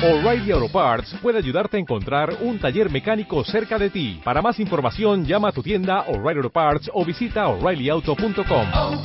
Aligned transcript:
O'Reilly 0.00 0.52
Auto 0.52 0.68
Parts 0.68 1.12
puede 1.20 1.38
ayudarte 1.38 1.76
a 1.76 1.80
encontrar 1.80 2.32
un 2.40 2.60
taller 2.60 2.88
mecánico 2.88 3.42
cerca 3.42 3.76
de 3.78 3.90
ti. 3.90 4.20
Para 4.22 4.40
más 4.40 4.60
información, 4.60 5.24
llama 5.24 5.48
a 5.48 5.52
tu 5.52 5.60
tienda 5.60 6.04
O'Reilly 6.06 6.38
Auto 6.38 6.50
Parts 6.50 6.88
o 6.94 7.04
visita 7.04 7.48
oreillyauto.com. 7.48 8.66
oh, 8.74 9.02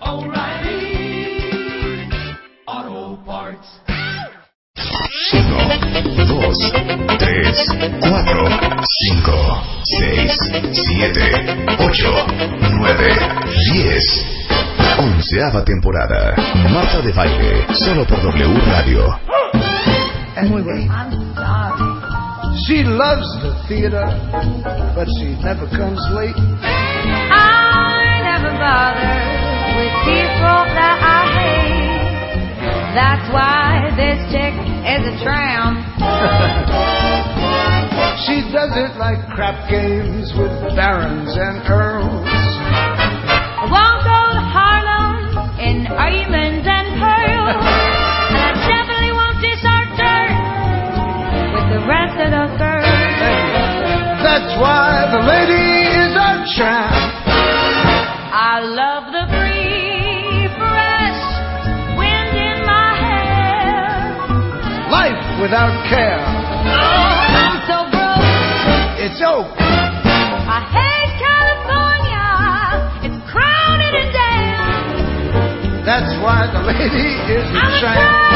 oh, 0.00 0.32
Parts. 3.26 3.82
1, 5.32 6.26
2, 6.26 6.72
3, 7.18 7.66
4, 8.00 8.48
5, 8.86 9.32
6, 9.82 10.38
7, 10.72 11.66
8, 11.78 12.26
9, 12.78 13.08
10. 13.72 14.42
Onceava 14.98 15.64
temporada. 15.64 16.36
Marta 16.70 17.00
de 17.02 17.12
Baile. 17.12 17.66
Solo 17.74 18.06
por 18.06 18.22
W 18.22 18.60
Radio. 18.66 19.71
Muy 20.48 20.62
bueno. 20.62 20.92
I'm 20.92 21.34
sorry. 21.34 22.12
She 22.66 22.84
loves 22.84 23.28
the 23.42 23.52
theater, 23.68 24.04
but 24.94 25.08
she 25.18 25.36
never 25.42 25.66
comes 25.72 26.00
late. 26.12 26.36
I 26.36 28.20
never 28.22 28.52
bother 28.60 29.16
with 29.76 29.92
people 30.04 30.60
that 30.76 30.98
I 31.00 31.20
hate. 31.36 32.12
That's 32.92 33.26
why 33.32 33.88
this 33.96 34.20
chick 34.32 34.52
is 34.84 35.02
a 35.08 35.24
tramp. 35.24 35.80
She 38.26 38.38
does 38.52 38.70
it 38.76 38.96
like 38.98 39.18
crap 39.34 39.68
games 39.70 40.30
with 40.36 40.52
barons 40.76 41.32
and 41.34 41.58
earls. 41.66 42.28
I 42.28 43.66
won't 43.66 44.04
go 44.04 44.20
to 44.36 44.42
Harlem 44.52 45.58
in 45.58 45.84
diamonds 45.84 46.51
with 51.82 51.88
the 51.88 51.88
rest 51.88 52.14
of 52.20 52.30
the 52.30 52.46
girls. 52.58 52.86
That's 54.22 54.54
why 54.60 55.10
the 55.10 55.18
lady 55.18 55.90
is 55.98 56.14
a 56.14 56.44
tramp. 56.54 56.94
I 58.34 58.60
love 58.62 59.12
the 59.12 59.26
free, 59.28 60.46
fresh 60.58 61.22
wind 61.98 62.36
in 62.38 62.64
my 62.66 62.94
hair. 63.02 64.30
Life 64.90 65.40
without 65.40 65.74
care. 65.88 66.22
Oh, 66.22 66.70
I'm 66.70 67.66
so 67.66 67.90
broke. 67.90 68.22
It's 69.02 69.20
oak. 69.22 69.50
I 69.58 70.62
hate 70.70 71.12
California. 71.18 72.30
It's 73.10 73.18
crowded 73.30 73.94
and 73.94 74.12
damn. 74.12 75.84
That's 75.84 76.14
why 76.22 76.46
the 76.52 76.62
lady 76.62 77.18
is 77.32 77.50
a 77.50 77.58
I'm 77.58 77.72
a 77.74 77.80
tramp. 77.80 78.31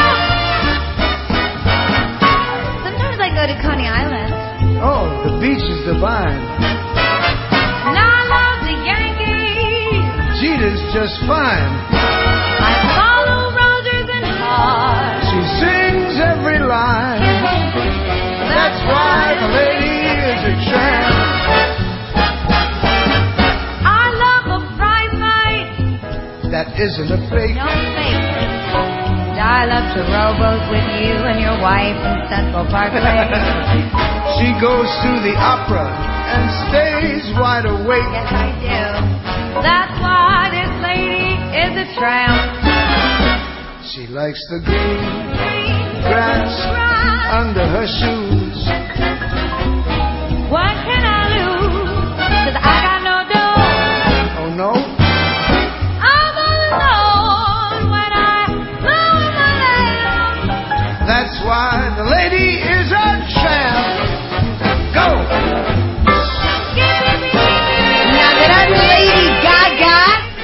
Go 3.37 3.45
to 3.45 3.53
Coney 3.61 3.85
Island. 3.85 4.33
Oh, 4.81 5.05
the 5.21 5.37
beach 5.37 5.61
is 5.61 5.85
divine. 5.85 6.41
And 6.41 7.93
I 7.93 8.17
love 8.33 8.65
the 8.65 8.73
Yankees. 8.81 10.09
Jeter's 10.41 10.81
just 10.89 11.21
fine. 11.29 11.69
I 11.93 12.73
follow 12.97 13.53
Rogers 13.53 14.09
and 14.09 14.25
Hart. 14.41 15.21
She 15.29 15.39
sings 15.61 16.17
every 16.17 16.57
line. 16.65 17.21
That's 18.57 18.81
why 18.89 19.37
the 19.37 19.49
lady 19.53 20.17
is 20.17 20.41
a 20.41 20.55
tramp. 20.73 21.13
I 23.85 24.03
love 24.17 24.45
a 24.49 24.61
prize 24.81 25.13
fight. 25.21 25.69
That 26.49 26.73
isn't 26.73 27.13
a 27.13 27.21
fake. 27.29 27.53
No 27.53 27.86
I 29.47 29.63
love 29.63 29.87
to 29.95 30.01
rowboat 30.11 30.63
with 30.67 30.87
you 30.99 31.15
and 31.23 31.39
your 31.39 31.55
wife 31.63 31.95
in 31.95 32.17
Central 32.27 32.65
Parkway. 32.67 33.03
She 34.37 34.51
goes 34.59 34.85
to 35.07 35.11
the 35.23 35.33
opera 35.39 35.87
and 35.87 36.45
stays 36.67 37.23
wide 37.39 37.63
awake. 37.65 38.03
yes, 38.11 38.27
I 38.27 38.51
do. 38.59 39.63
That's 39.63 39.95
why 40.03 40.51
this 40.51 40.73
lady 40.83 41.39
is 41.63 41.73
a 41.79 41.87
tramp. 41.95 42.35
She 43.87 44.05
likes 44.11 44.43
the 44.51 44.59
green 44.59 44.99
Green 45.31 46.03
grass 46.03 46.51
grass. 46.69 47.39
under 47.39 47.65
her 47.65 47.87
shoes. 47.87 49.16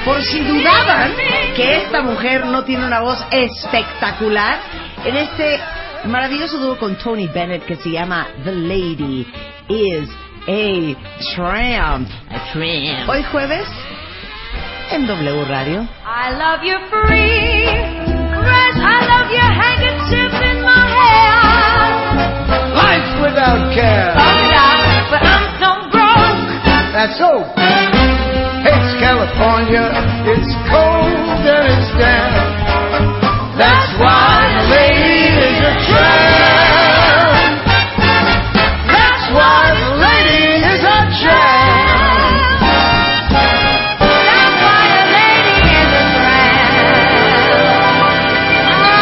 Por 0.04 0.22
si 0.22 0.40
dudaban 0.40 1.12
que 1.56 1.76
esta 1.78 2.02
mujer 2.02 2.44
no 2.46 2.64
tiene 2.64 2.86
una 2.86 3.00
voz 3.00 3.24
espectacular, 3.30 4.58
en 5.04 5.16
este 5.16 5.60
maravilloso 6.04 6.58
dúo 6.58 6.78
con 6.78 6.96
Tony 6.96 7.26
Bennett 7.28 7.64
que 7.64 7.76
se 7.76 7.90
llama 7.90 8.26
The 8.44 8.52
Lady 8.52 9.26
is 9.68 10.08
a 10.46 10.94
Tramp. 11.34 12.08
Hoy 13.08 13.22
jueves 13.32 13.66
en 14.90 15.06
W 15.06 15.44
Radio. 15.46 15.88
I 16.04 16.32
love 16.36 16.62
your 16.62 16.80
free. 16.90 17.64
I 17.66 19.06
love 19.08 19.30
your 19.30 19.50
handkerchief 19.50 20.32
in 20.42 20.62
my 20.62 20.86
hair. 20.86 21.34
Life 22.74 23.22
without 23.22 23.72
care. 23.72 24.14
Oh, 24.18 24.50
yeah, 24.50 25.08
but 25.10 25.22
I'm 25.22 25.44
so 25.58 25.70
broke. 25.90 26.92
That's 26.92 27.18
so. 27.18 27.93
California. 29.24 29.88
It's 30.28 30.52
cold 30.68 31.48
and 31.48 31.64
it's 31.64 31.88
damp. 31.96 32.36
That's 33.56 33.88
why 33.96 34.52
the 34.52 34.64
lady 34.68 35.32
is 35.32 35.64
a 35.64 35.72
tramp. 35.88 37.64
That's 38.84 39.24
why 39.32 39.72
the 39.80 39.96
lady 39.96 40.60
is 40.60 40.84
a 40.84 41.00
tramp. 41.24 42.60
That's 44.04 44.56
why 44.60 44.92
the 44.92 45.08
lady 45.16 45.56
is 45.72 45.88
a 45.88 46.12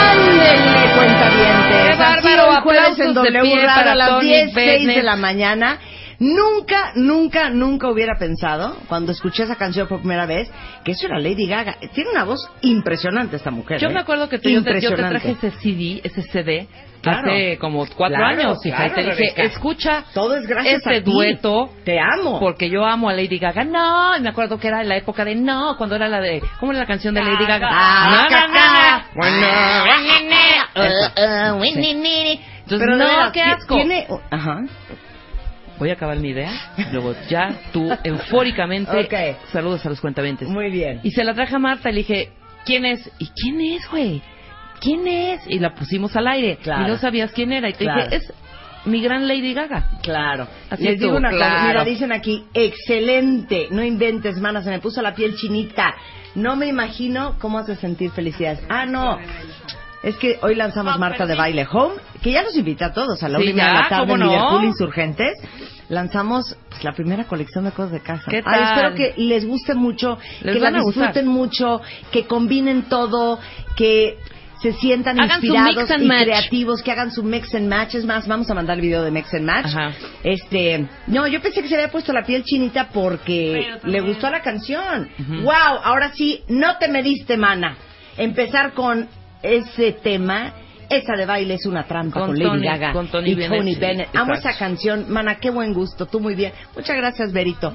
Ándele, 0.06 0.87
cuentavientes. 0.94 1.83
Qué 1.83 1.97
bárbaro, 1.99 2.43
hoy 2.49 2.60
jueves 2.62 2.99
en 3.00 3.10
aplausos 3.10 3.25
de 3.25 3.41
pie 3.41 3.66
para 3.66 3.93
a 3.93 3.94
las 3.97 4.09
Tony 4.09 4.28
10, 4.28 4.54
6 4.54 4.87
de 4.87 5.03
la 5.03 5.16
mañana. 5.16 5.78
Nunca, 6.25 6.93
nunca, 6.94 7.50
nunca 7.50 7.88
hubiera 7.88 8.16
pensado, 8.16 8.77
cuando 8.88 9.10
escuché 9.10 9.43
esa 9.43 9.56
canción 9.56 9.88
por 9.88 9.99
primera 9.99 10.25
vez, 10.25 10.49
que 10.84 10.93
eso 10.93 11.06
era 11.06 11.19
Lady 11.19 11.49
Gaga. 11.49 11.77
Tiene 11.93 12.10
una 12.10 12.22
voz 12.22 12.49
impresionante 12.60 13.34
esta 13.34 13.50
mujer. 13.50 13.81
Yo 13.81 13.88
¿eh? 13.88 13.93
me 13.93 13.99
acuerdo 13.99 14.28
que 14.28 14.38
tú, 14.38 14.49
yo, 14.49 14.62
te, 14.62 14.81
yo 14.81 14.94
te 14.94 15.03
Impresionante. 15.03 15.19
traje 15.34 15.49
ese 15.49 15.50
CD, 15.60 16.00
ese 16.05 16.22
CD, 16.22 16.69
Claro. 17.00 17.33
hace 17.33 17.59
como 17.59 17.84
cuatro 17.97 18.16
Claro, 18.19 18.41
años, 18.41 18.65
hija, 18.65 18.77
claro, 18.77 18.93
y 18.93 18.94
te 18.94 19.03
dije, 19.03 19.16
Rebeca. 19.34 19.43
escucha 19.43 20.05
Todo 20.15 20.37
es 20.37 20.47
gracias 20.47 20.75
este 20.77 20.99
a 20.99 21.03
ti. 21.03 21.10
dueto, 21.10 21.71
Te 21.84 21.99
amo. 21.99 22.39
porque 22.39 22.71
yo 22.71 22.84
amo 22.84 23.09
a 23.09 23.12
Lady 23.15 23.41
Gaga. 23.41 23.65
No, 23.65 24.12
me 24.21 24.28
acuerdo 24.28 24.56
que 24.60 24.69
era 24.69 24.83
en 24.83 24.89
la 24.89 24.97
época 24.99 25.25
de 25.25 25.34
no, 25.34 25.75
cuando 25.77 25.97
era 25.97 26.06
la 26.09 26.21
de, 26.21 26.41
¿cómo 26.60 26.71
era 26.71 26.83
la 26.83 26.87
canción 26.87 27.12
de 27.15 27.25
Lady 27.25 27.44
Gaga? 27.44 27.69
Ah. 27.72 28.28
Entonces, 32.65 32.89
no, 32.89 33.33
qué 33.33 33.43
asco. 33.43 33.75
Tiene... 33.75 34.06
Ajá. 34.31 34.60
Voy 35.82 35.91
a 35.91 35.94
acabar 35.94 36.16
mi 36.19 36.28
idea, 36.28 36.53
luego 36.93 37.12
ya 37.28 37.56
tú, 37.72 37.91
eufóricamente, 38.04 38.97
Ok. 39.00 39.37
saludos 39.50 39.84
a 39.84 39.88
los 39.88 40.00
cuentaventes. 40.00 40.48
Muy 40.48 40.70
bien. 40.70 41.00
Y 41.03 41.10
se 41.10 41.25
la 41.25 41.34
traje 41.34 41.56
a 41.56 41.59
Marta 41.59 41.91
y 41.91 41.93
le 41.94 41.98
dije, 41.98 42.31
¿quién 42.65 42.84
es? 42.84 43.10
¿Y 43.19 43.26
quién 43.31 43.60
es, 43.60 43.91
güey? 43.91 44.22
¿Quién 44.81 45.09
es? 45.09 45.41
Y 45.48 45.59
la 45.59 45.75
pusimos 45.75 46.15
al 46.15 46.28
aire. 46.28 46.59
Claro. 46.62 46.84
Y 46.84 46.88
no 46.88 46.98
sabías 46.98 47.32
quién 47.32 47.51
era. 47.53 47.68
Y 47.68 47.72
te 47.72 47.78
Claro. 47.84 48.04
dije, 48.04 48.15
es 48.15 48.33
mi 48.84 49.03
gran 49.03 49.27
Lady 49.27 49.54
Gaga. 49.54 49.89
Claro. 50.04 50.47
Así 50.71 50.84
Les 50.84 50.95
es 50.95 51.01
digo 51.01 51.16
una 51.16 51.30
cosa, 51.33 51.45
claro. 51.48 51.68
mira, 51.68 51.84
dicen 51.84 52.12
aquí, 52.12 52.45
excelente, 52.54 53.66
no 53.72 53.83
inventes, 53.83 54.39
mana, 54.39 54.62
se 54.62 54.71
me 54.71 54.78
puso 54.78 55.03
la 55.03 55.16
piel 55.16 55.34
chinita. 55.34 55.97
No 56.36 56.54
me 56.54 56.66
imagino 56.68 57.34
cómo 57.41 57.59
hace 57.59 57.74
sentir 57.74 58.12
felicidad. 58.12 58.60
Ah, 58.68 58.86
no. 58.86 59.18
Es 60.04 60.16
que 60.16 60.36
hoy 60.42 60.56
lanzamos 60.56 60.98
Marta 60.98 61.27
de 61.27 61.36
Baile 61.36 61.65
Home, 61.71 61.95
que 62.22 62.33
ya 62.33 62.42
los 62.42 62.56
invita 62.56 62.86
a 62.86 62.92
todos 62.92 63.22
a 63.22 63.28
la 63.28 63.39
Sí, 63.39 63.45
última 63.48 63.68
de 63.68 63.72
la 63.72 63.89
tarde 63.89 64.01
¿cómo 64.03 64.15
en 64.15 64.21
no? 64.21 64.27
Liverpool 64.33 64.65
Insurgentes. 64.65 65.33
Lanzamos 65.92 66.56
pues, 66.71 66.84
la 66.84 66.92
primera 66.92 67.24
colección 67.24 67.65
de 67.65 67.71
cosas 67.71 67.92
de 67.92 68.00
casa. 68.00 68.24
¿Qué 68.30 68.39
Ay, 68.39 68.42
tal? 68.42 68.62
espero 68.62 68.94
que 68.94 69.15
les 69.22 69.44
guste 69.47 69.74
mucho, 69.74 70.18
Les 70.41 70.54
que 70.54 70.60
la 70.60 70.71
disfruten 70.71 71.27
mucho, 71.27 71.83
que 72.10 72.24
combinen 72.27 72.84
todo, 72.84 73.39
que 73.77 74.16
se 74.62 74.72
sientan 74.72 75.21
Hagan 75.21 75.42
inspirados 75.42 75.91
y 75.98 76.06
match. 76.06 76.22
creativos, 76.22 76.83
que 76.83 76.92
hagan 76.92 77.10
su 77.10 77.22
mix 77.22 77.54
and 77.54 77.68
match. 77.68 77.94
Es 77.97 78.06
más, 78.06 78.27
vamos 78.27 78.50
a 78.50 78.54
mandar 78.54 78.77
el 78.77 78.80
video 78.80 79.03
de 79.03 79.10
mix 79.10 79.34
and 79.34 79.44
match. 79.44 79.66
Ajá. 79.66 79.92
Este, 80.24 80.86
no, 81.09 81.27
yo 81.27 81.42
pensé 81.42 81.60
que 81.60 81.68
se 81.68 81.74
había 81.74 81.91
puesto 81.91 82.10
la 82.15 82.24
piel 82.24 82.42
chinita 82.42 82.89
porque 82.89 83.74
le 83.84 84.00
gustó 84.00 84.30
la 84.30 84.41
canción. 84.41 85.10
Ujú. 85.18 85.42
Wow, 85.42 85.78
ahora 85.84 86.10
sí, 86.15 86.42
no 86.48 86.78
te 86.78 86.89
mediste, 86.89 87.36
mana. 87.36 87.77
Empezar 88.16 88.72
con 88.72 89.09
ese 89.42 89.92
tema 89.92 90.54
esa 90.97 91.15
de 91.15 91.27
baile 91.27 91.54
es 91.54 91.66
una 91.66 91.84
trampa 91.84 92.21
con, 92.21 92.28
Con 92.30 92.39
Lady 92.39 92.48
Tony- 92.50 92.65
Gaga 92.66 92.92
con 92.92 93.09
Tony 93.09 93.30
y 93.30 93.34
Bennett, 93.34 93.59
Tony 93.59 93.74
sí, 93.74 93.80
Bennett. 93.80 94.16
Amo 94.16 94.34
esa 94.34 94.56
canción, 94.56 95.06
mana, 95.09 95.36
qué 95.36 95.50
buen 95.50 95.72
gusto, 95.72 96.06
tú 96.06 96.21
muy 96.21 96.34
bien. 96.34 96.53
Muchas 96.77 96.97
gracias, 96.97 97.33
Berito. 97.33 97.74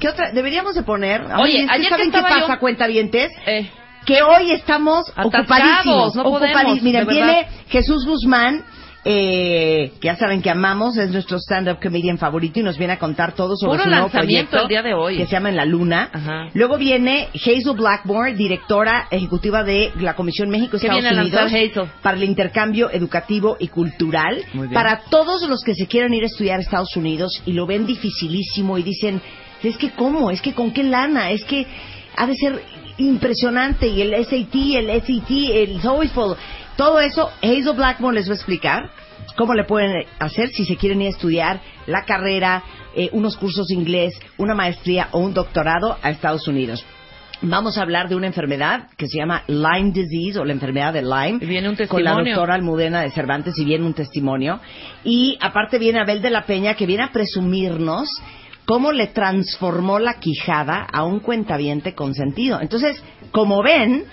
¿Qué 0.00 0.08
otra? 0.08 0.32
Deberíamos 0.32 0.74
de 0.74 0.82
poner. 0.82 1.22
Oye, 1.38 1.60
es 1.62 1.66
que 1.68 1.72
ayer 1.74 1.84
que 1.86 1.90
¿saben 1.90 2.10
qué 2.10 2.22
pasa, 2.22 2.40
yo- 2.54 2.58
cuentavientes? 2.60 3.30
Eh, 3.46 3.70
que 4.06 4.22
hoy 4.22 4.50
estamos 4.52 5.08
Atascados, 5.16 5.34
ocupadísimos. 5.40 6.14
no 6.16 6.22
ocupadísimos. 6.22 6.62
podemos, 6.62 6.82
Mira, 6.82 7.04
viene. 7.04 7.48
Jesús 7.68 8.04
Guzmán, 8.06 8.62
eh, 9.04 9.92
que 10.00 10.06
ya 10.06 10.16
saben 10.16 10.40
que 10.40 10.50
amamos, 10.50 10.96
es 10.96 11.10
nuestro 11.10 11.38
stand-up 11.38 11.78
comedian 11.82 12.16
favorito 12.16 12.60
y 12.60 12.62
nos 12.62 12.78
viene 12.78 12.94
a 12.94 12.98
contar 12.98 13.34
todo 13.34 13.56
sobre 13.56 13.78
Puro 13.78 13.84
su 13.84 13.90
nuevo 13.90 14.08
proyecto 14.08 14.62
el 14.62 14.68
día 14.68 14.82
de 14.82 14.94
hoy. 14.94 15.18
que 15.18 15.26
se 15.26 15.32
llama 15.32 15.50
En 15.50 15.56
la 15.56 15.66
Luna. 15.66 16.08
Ajá. 16.12 16.48
Luego 16.54 16.78
viene 16.78 17.28
Hazel 17.34 17.74
Blackmore, 17.76 18.34
directora 18.34 19.08
ejecutiva 19.10 19.62
de 19.62 19.92
la 20.00 20.14
Comisión 20.14 20.50
¿Qué 20.50 20.58
México-Estados 20.58 20.98
Unidos 20.98 21.16
lanzar 21.16 21.46
Hazel? 21.46 21.72
para 22.02 22.16
el 22.16 22.24
intercambio 22.24 22.90
educativo 22.90 23.56
y 23.58 23.68
cultural. 23.68 24.42
Muy 24.54 24.68
bien. 24.68 24.74
Para 24.74 25.02
todos 25.10 25.48
los 25.48 25.62
que 25.62 25.74
se 25.74 25.86
quieran 25.86 26.14
ir 26.14 26.22
a 26.22 26.26
estudiar 26.26 26.58
a 26.58 26.62
Estados 26.62 26.96
Unidos 26.96 27.42
y 27.44 27.52
lo 27.52 27.66
ven 27.66 27.86
dificilísimo 27.86 28.78
y 28.78 28.82
dicen, 28.82 29.20
es 29.62 29.76
que 29.76 29.90
cómo, 29.90 30.30
es 30.30 30.40
que 30.40 30.54
con 30.54 30.72
qué 30.72 30.82
lana, 30.82 31.30
es 31.30 31.44
que 31.44 31.66
ha 32.16 32.26
de 32.26 32.34
ser 32.36 32.62
impresionante 32.96 33.88
y 33.88 34.02
el 34.02 34.24
SAT, 34.24 34.54
el 34.54 35.02
SAT, 35.02 35.30
el 35.30 35.80
TOEFL, 35.80 36.32
todo 36.76 37.00
eso, 37.00 37.30
Hazel 37.42 37.74
Blackmore 37.76 38.16
les 38.16 38.28
va 38.28 38.32
a 38.32 38.36
explicar 38.36 38.90
cómo 39.36 39.54
le 39.54 39.64
pueden 39.64 40.04
hacer 40.18 40.48
si 40.50 40.64
se 40.64 40.76
quieren 40.76 41.00
ir 41.02 41.08
a 41.08 41.10
estudiar 41.10 41.60
la 41.86 42.04
carrera, 42.04 42.62
eh, 42.94 43.08
unos 43.12 43.36
cursos 43.36 43.66
de 43.68 43.74
inglés, 43.74 44.14
una 44.38 44.54
maestría 44.54 45.08
o 45.12 45.18
un 45.18 45.34
doctorado 45.34 45.96
a 46.02 46.10
Estados 46.10 46.46
Unidos. 46.48 46.84
Vamos 47.42 47.76
a 47.76 47.82
hablar 47.82 48.08
de 48.08 48.14
una 48.16 48.26
enfermedad 48.26 48.88
que 48.96 49.06
se 49.06 49.18
llama 49.18 49.42
Lyme 49.48 49.90
disease 49.92 50.38
o 50.38 50.44
la 50.44 50.52
enfermedad 50.52 50.92
de 50.94 51.02
Lyme. 51.02 51.38
Y 51.42 51.46
viene 51.46 51.68
un 51.68 51.76
Con 51.76 52.02
la 52.02 52.12
testimonio. 52.12 52.34
doctora 52.36 52.54
Almudena 52.54 53.02
de 53.02 53.10
Cervantes 53.10 53.58
y 53.58 53.64
viene 53.64 53.84
un 53.84 53.92
testimonio. 53.92 54.60
Y 55.04 55.36
aparte 55.40 55.78
viene 55.78 56.00
Abel 56.00 56.22
de 56.22 56.30
la 56.30 56.46
Peña 56.46 56.74
que 56.74 56.86
viene 56.86 57.02
a 57.02 57.12
presumirnos 57.12 58.08
cómo 58.64 58.92
le 58.92 59.08
transformó 59.08 59.98
la 59.98 60.20
quijada 60.20 60.86
a 60.90 61.04
un 61.04 61.20
cuentaviente 61.20 61.94
consentido. 61.94 62.60
Entonces, 62.62 63.02
como 63.30 63.62
ven, 63.62 64.04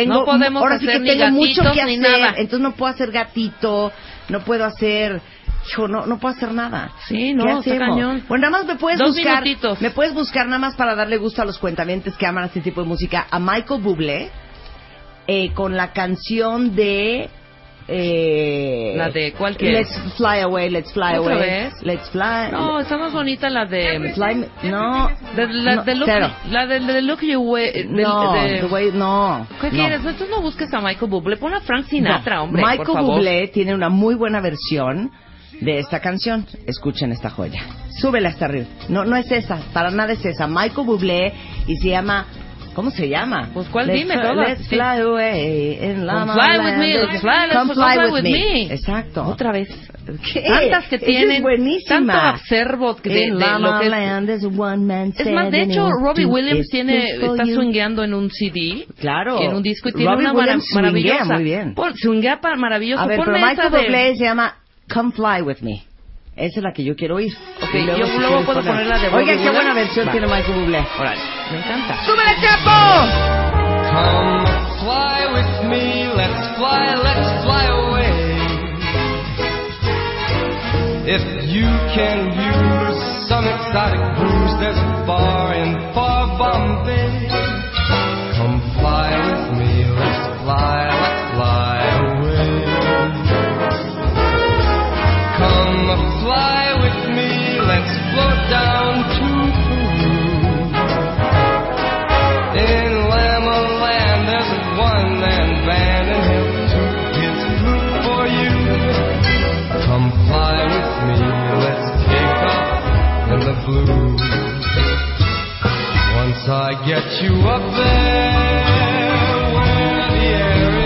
tengo 0.00 0.14
No 0.14 0.24
podemos 0.24 0.62
ahora 0.62 0.78
sí 0.78 0.86
hacer 0.88 1.02
que 1.02 1.12
ni 1.12 1.18
tengo 1.18 1.30
mucho 1.32 1.62
gatitos 1.62 1.72
que 1.72 1.84
ni 1.84 1.96
hacer. 2.06 2.20
nada. 2.20 2.34
Entonces 2.36 2.60
no 2.60 2.72
puedo 2.72 2.92
hacer 2.92 3.10
gatito, 3.10 3.92
no 4.28 4.40
puedo 4.40 4.64
hacer 4.64 5.20
Hijo, 5.68 5.88
no, 5.88 6.06
no 6.06 6.18
puedo 6.20 6.32
hacer 6.36 6.52
nada. 6.52 6.92
Sí, 7.08 7.34
no, 7.34 7.42
¿Qué 7.44 7.50
está 7.50 7.60
hacemos? 7.72 7.88
cañón. 7.96 8.24
Bueno, 8.28 8.42
nada 8.48 8.58
más 8.58 8.66
me 8.66 8.76
puedes 8.76 9.00
Dos 9.00 9.16
buscar. 9.16 9.42
minutitos. 9.42 9.80
Me 9.80 9.90
puedes 9.90 10.14
buscar 10.14 10.46
nada 10.46 10.60
más 10.60 10.76
para 10.76 10.94
darle 10.94 11.16
gusto 11.16 11.42
a 11.42 11.44
los 11.44 11.58
cuentamientos 11.58 12.16
que 12.16 12.24
aman 12.24 12.44
este 12.44 12.60
tipo 12.60 12.82
de 12.82 12.86
música. 12.86 13.26
A 13.28 13.40
Michael 13.40 13.82
Bublé 13.82 14.30
eh, 15.26 15.52
con 15.54 15.76
la 15.76 15.92
canción 15.92 16.76
de. 16.76 17.28
Eh, 17.88 18.94
¿La 18.96 19.10
de 19.10 19.32
cuál 19.32 19.56
quieres? 19.56 19.88
Let's 19.88 20.14
fly 20.16 20.40
away, 20.42 20.70
let's 20.70 20.92
fly 20.92 21.16
¿Otra 21.18 21.34
away. 21.36 21.48
vez? 21.48 21.74
Let's 21.82 22.10
fly. 22.10 22.50
No, 22.50 22.80
está 22.80 22.96
más 22.98 23.12
bonita 23.12 23.48
la 23.48 23.64
de... 23.64 24.12
Fly 24.14 24.46
no. 24.70 25.08
de 25.36 25.46
la, 25.52 25.74
no, 25.76 25.84
de 25.84 25.94
look, 25.94 26.06
cero. 26.06 26.30
la 26.50 26.66
de, 26.66 26.80
de 26.80 27.02
Look 27.02 27.20
You 27.20 27.40
Way... 27.40 27.72
de- 27.72 27.84
no, 27.84 28.32
de- 28.32 28.60
the 28.60 28.66
way- 28.66 28.90
no. 28.92 29.46
¿Qué 29.60 29.68
no. 29.68 29.72
quieres? 29.72 29.98
Entonces 29.98 30.28
no 30.28 30.40
busques 30.40 30.72
a 30.74 30.80
Michael 30.80 31.10
Bublé. 31.10 31.36
Pon 31.36 31.54
a 31.54 31.60
Frank 31.60 31.86
Sinatra, 31.86 32.36
No, 32.36 32.42
hombre, 32.44 32.62
Michael 32.62 32.86
por 32.86 32.94
favor. 32.94 33.14
Bublé 33.16 33.48
tiene 33.48 33.74
una 33.74 33.88
muy 33.88 34.14
buena 34.16 34.40
versión 34.40 35.12
de 35.60 35.78
esta 35.78 36.00
canción. 36.00 36.44
Escuchen 36.66 37.12
esta 37.12 37.30
joya. 37.30 37.62
Súbela 38.00 38.30
hasta 38.30 38.46
arriba. 38.46 38.66
No, 38.88 39.04
no 39.04 39.16
es 39.16 39.30
esa, 39.30 39.58
para 39.72 39.90
nada 39.90 40.12
es 40.12 40.24
esa. 40.24 40.46
Michael 40.48 40.86
Bublé 40.86 41.32
y 41.68 41.76
se 41.76 41.88
llama 41.90 42.26
¿Cómo 42.76 42.90
se 42.90 43.08
llama? 43.08 43.48
Pues, 43.54 43.68
¿cuál? 43.70 43.86
Let's 43.86 43.98
Dime 44.00 44.14
fly- 44.16 44.22
todas, 44.22 44.48
Let's 44.50 44.68
fly 44.68 45.00
away 45.00 45.78
in 45.80 46.06
La 46.06 46.12
Come 46.20 46.26
La 46.26 46.34
fly 46.34 46.58
with 46.58 46.76
me, 46.76 46.92
let's 46.94 47.20
fly, 47.22 47.32
let's 47.48 47.72
fly 47.72 47.98
with 48.04 48.12
with 48.12 48.22
me. 48.24 48.30
me. 48.30 48.72
Exacto. 48.74 49.22
Otra 49.24 49.50
vez. 49.50 49.68
¿Qué? 50.30 50.42
Tantas 50.42 50.84
que 50.88 50.98
tienen. 50.98 51.36
Es 51.36 51.42
buenísima. 51.42 52.12
Tanto 52.12 52.38
observo 52.42 52.94
de, 53.02 53.10
de 53.14 53.26
lo 53.28 53.80
que 53.80 53.86
es. 53.86 54.42
Es 55.16 55.32
más, 55.32 55.50
de 55.50 55.62
hecho, 55.62 55.88
Robbie 55.90 56.26
Williams 56.26 56.68
tiene, 56.68 57.08
está 57.14 57.46
swingueando 57.46 58.04
en 58.04 58.12
un 58.12 58.30
CD. 58.30 58.86
Claro. 59.00 59.40
En 59.40 59.54
un 59.54 59.62
disco 59.62 59.88
y 59.88 59.92
tiene 59.92 60.10
Robbie 60.10 60.26
una 60.26 60.34
Williams 60.34 60.64
swinguea 60.68 61.24
maravillosa. 61.24 61.34
muy 61.34 61.44
bien. 61.44 61.74
Swinguea 61.96 62.40
maravilloso. 62.58 63.02
A 63.02 63.06
ver, 63.06 63.18
pero 63.20 63.32
Ponme 63.32 63.38
esa 63.38 63.48
Michael 63.64 63.72
de- 63.72 64.16
se 64.18 64.24
llama 64.24 64.54
Come 64.92 65.12
Fly 65.12 65.40
With 65.42 65.60
Me. 65.62 65.82
Esa 66.36 66.60
es 66.60 66.62
la 66.62 66.72
que 66.72 66.84
yo 66.84 66.94
quiero 66.94 67.16
oír. 67.16 67.32
Ok, 67.62 67.74
Y 67.74 67.82
luego, 67.84 67.98
yo 68.00 68.06
si 68.06 68.18
luego 68.18 68.44
puedo 68.44 68.62
poner 68.62 68.86
la 68.86 68.98
de 68.98 69.08
Robbie 69.08 69.24
Oiga, 69.32 69.42
qué 69.42 69.50
buena 69.50 69.72
versión 69.74 70.06
Va. 70.06 70.12
tiene 70.12 70.26
Michael 70.26 70.60
Bublé. 70.60 70.86
Órale, 70.98 71.20
me 71.50 71.58
encanta. 71.58 71.96
¡Súbele, 72.04 72.36
Chapo! 72.42 73.06
Come 73.90 74.46
fly 74.80 75.26
with 75.32 75.70
me, 75.70 76.12
let's 76.14 76.56
fly, 76.58 76.94
let's 77.02 77.44
fly 77.44 77.66
away. 77.66 78.12
If 81.08 81.22
you 81.48 81.66
can 81.94 82.34
use 82.36 83.28
some 83.28 83.46
exotic 83.46 84.00
booze, 84.18 84.58
there's 84.60 84.76
a 84.76 85.04
bar 85.06 85.54
in 85.54 85.72
far 85.94 86.26
Bombay. 86.36 87.35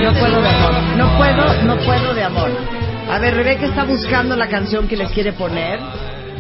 No 0.02 0.12
puedo 0.14 0.40
de 0.40 0.48
amor. 0.48 0.74
No 0.96 1.18
puedo, 1.18 1.62
no 1.64 1.76
puedo 1.84 2.14
de 2.14 2.24
amor. 2.24 2.50
A 3.10 3.18
ver, 3.18 3.34
Rebeca 3.34 3.66
está 3.66 3.84
buscando 3.84 4.34
la 4.34 4.48
canción 4.48 4.88
que 4.88 4.96
les 4.96 5.10
quiere 5.10 5.32
poner. 5.34 5.78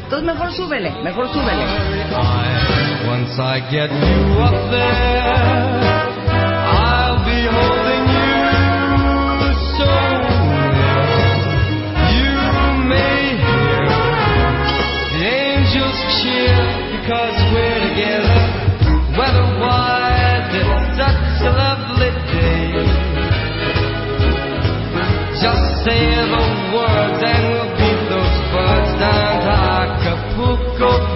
Entonces 0.02 0.26
mejor 0.26 0.52
súbele, 0.52 0.90
mejor 1.04 1.28
súbele. 1.32 1.64
Say 25.84 26.12
the 26.12 26.44
words 26.76 27.20
and 27.24 27.40
we'll 27.48 27.72
beat 27.80 28.00
those 28.12 28.36
birds 28.52 28.92
down 29.00 29.40
to 30.04 30.12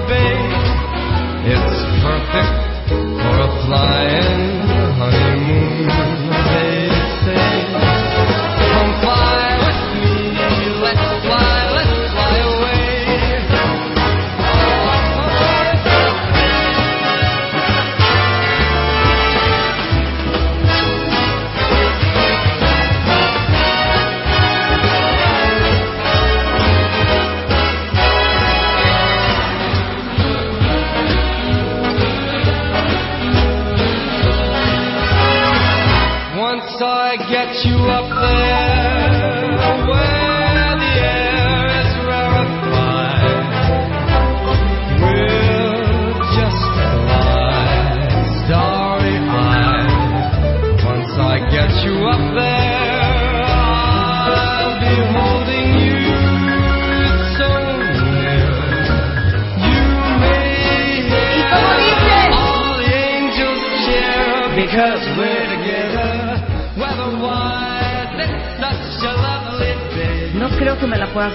Bay. 0.09 0.41
It's 1.53 1.77
perfect 2.01 2.89
for 2.89 3.35
a 3.45 3.51
flying 3.67 4.24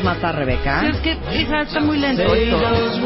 puedas 0.02 0.04
matar, 0.04 0.36
Rebeca. 0.36 0.88
Es 0.88 0.98
que, 0.98 1.18
hija, 1.40 1.62
está 1.62 1.80
muy 1.80 1.98
lento 1.98 2.24
Say 2.30 2.50
esto. 2.50 2.60
those 2.60 3.00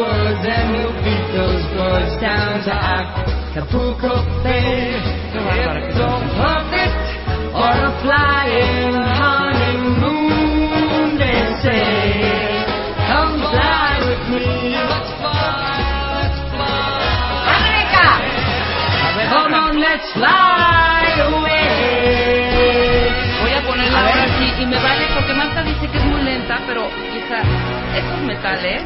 estos 27.96 28.22
metales. 28.24 28.84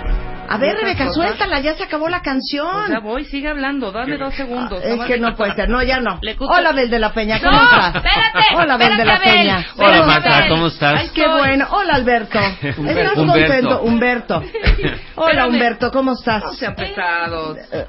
A 0.50 0.58
ver, 0.58 0.78
Rebeca, 0.78 1.08
cosas, 1.08 1.14
suéltala, 1.16 1.60
ya 1.60 1.76
se 1.76 1.84
acabó 1.84 2.08
la 2.08 2.22
canción. 2.22 2.70
Pues 2.74 2.90
ya 2.90 3.00
voy, 3.00 3.26
sigue 3.26 3.50
hablando, 3.50 3.92
dame 3.92 4.18
dos 4.18 4.34
segundos. 4.34 4.82
Es 4.82 4.92
nomás 4.92 5.08
que 5.08 5.20
no 5.20 5.36
puede 5.36 5.54
ser, 5.56 5.68
no, 5.68 5.84
ya 5.84 6.00
no. 6.00 6.22
Hola, 6.40 6.70
Abel 6.70 6.90
de 6.90 7.00
la 7.00 7.12
Peña, 7.12 7.38
¿cómo 7.42 7.52
No, 7.52 7.64
estás? 7.64 7.96
espérate, 7.96 8.56
Hola, 8.56 8.74
Abel 8.76 8.96
de 8.98 9.06
la. 9.06 9.20
Peña. 9.20 9.66
Hola, 9.76 9.92
¿Cómo 9.98 10.06
Marta? 10.06 10.46
¿cómo 10.48 10.68
estás? 10.68 11.02
Ahí 11.02 11.10
Qué 11.14 11.22
estoy. 11.26 11.38
bueno. 11.38 11.68
Hola, 11.72 11.96
Alberto. 11.96 12.40
¿Estás 12.62 12.78
Humberto. 12.78 13.26
contento? 13.26 13.82
Humberto. 13.82 14.44
Hola. 15.16 15.48
Humberto, 15.48 15.92
¿cómo 15.92 16.14
estás? 16.14 16.42
No 16.44 16.54
sean 16.54 16.76
pesados. 16.76 17.58
Eh, 17.70 17.86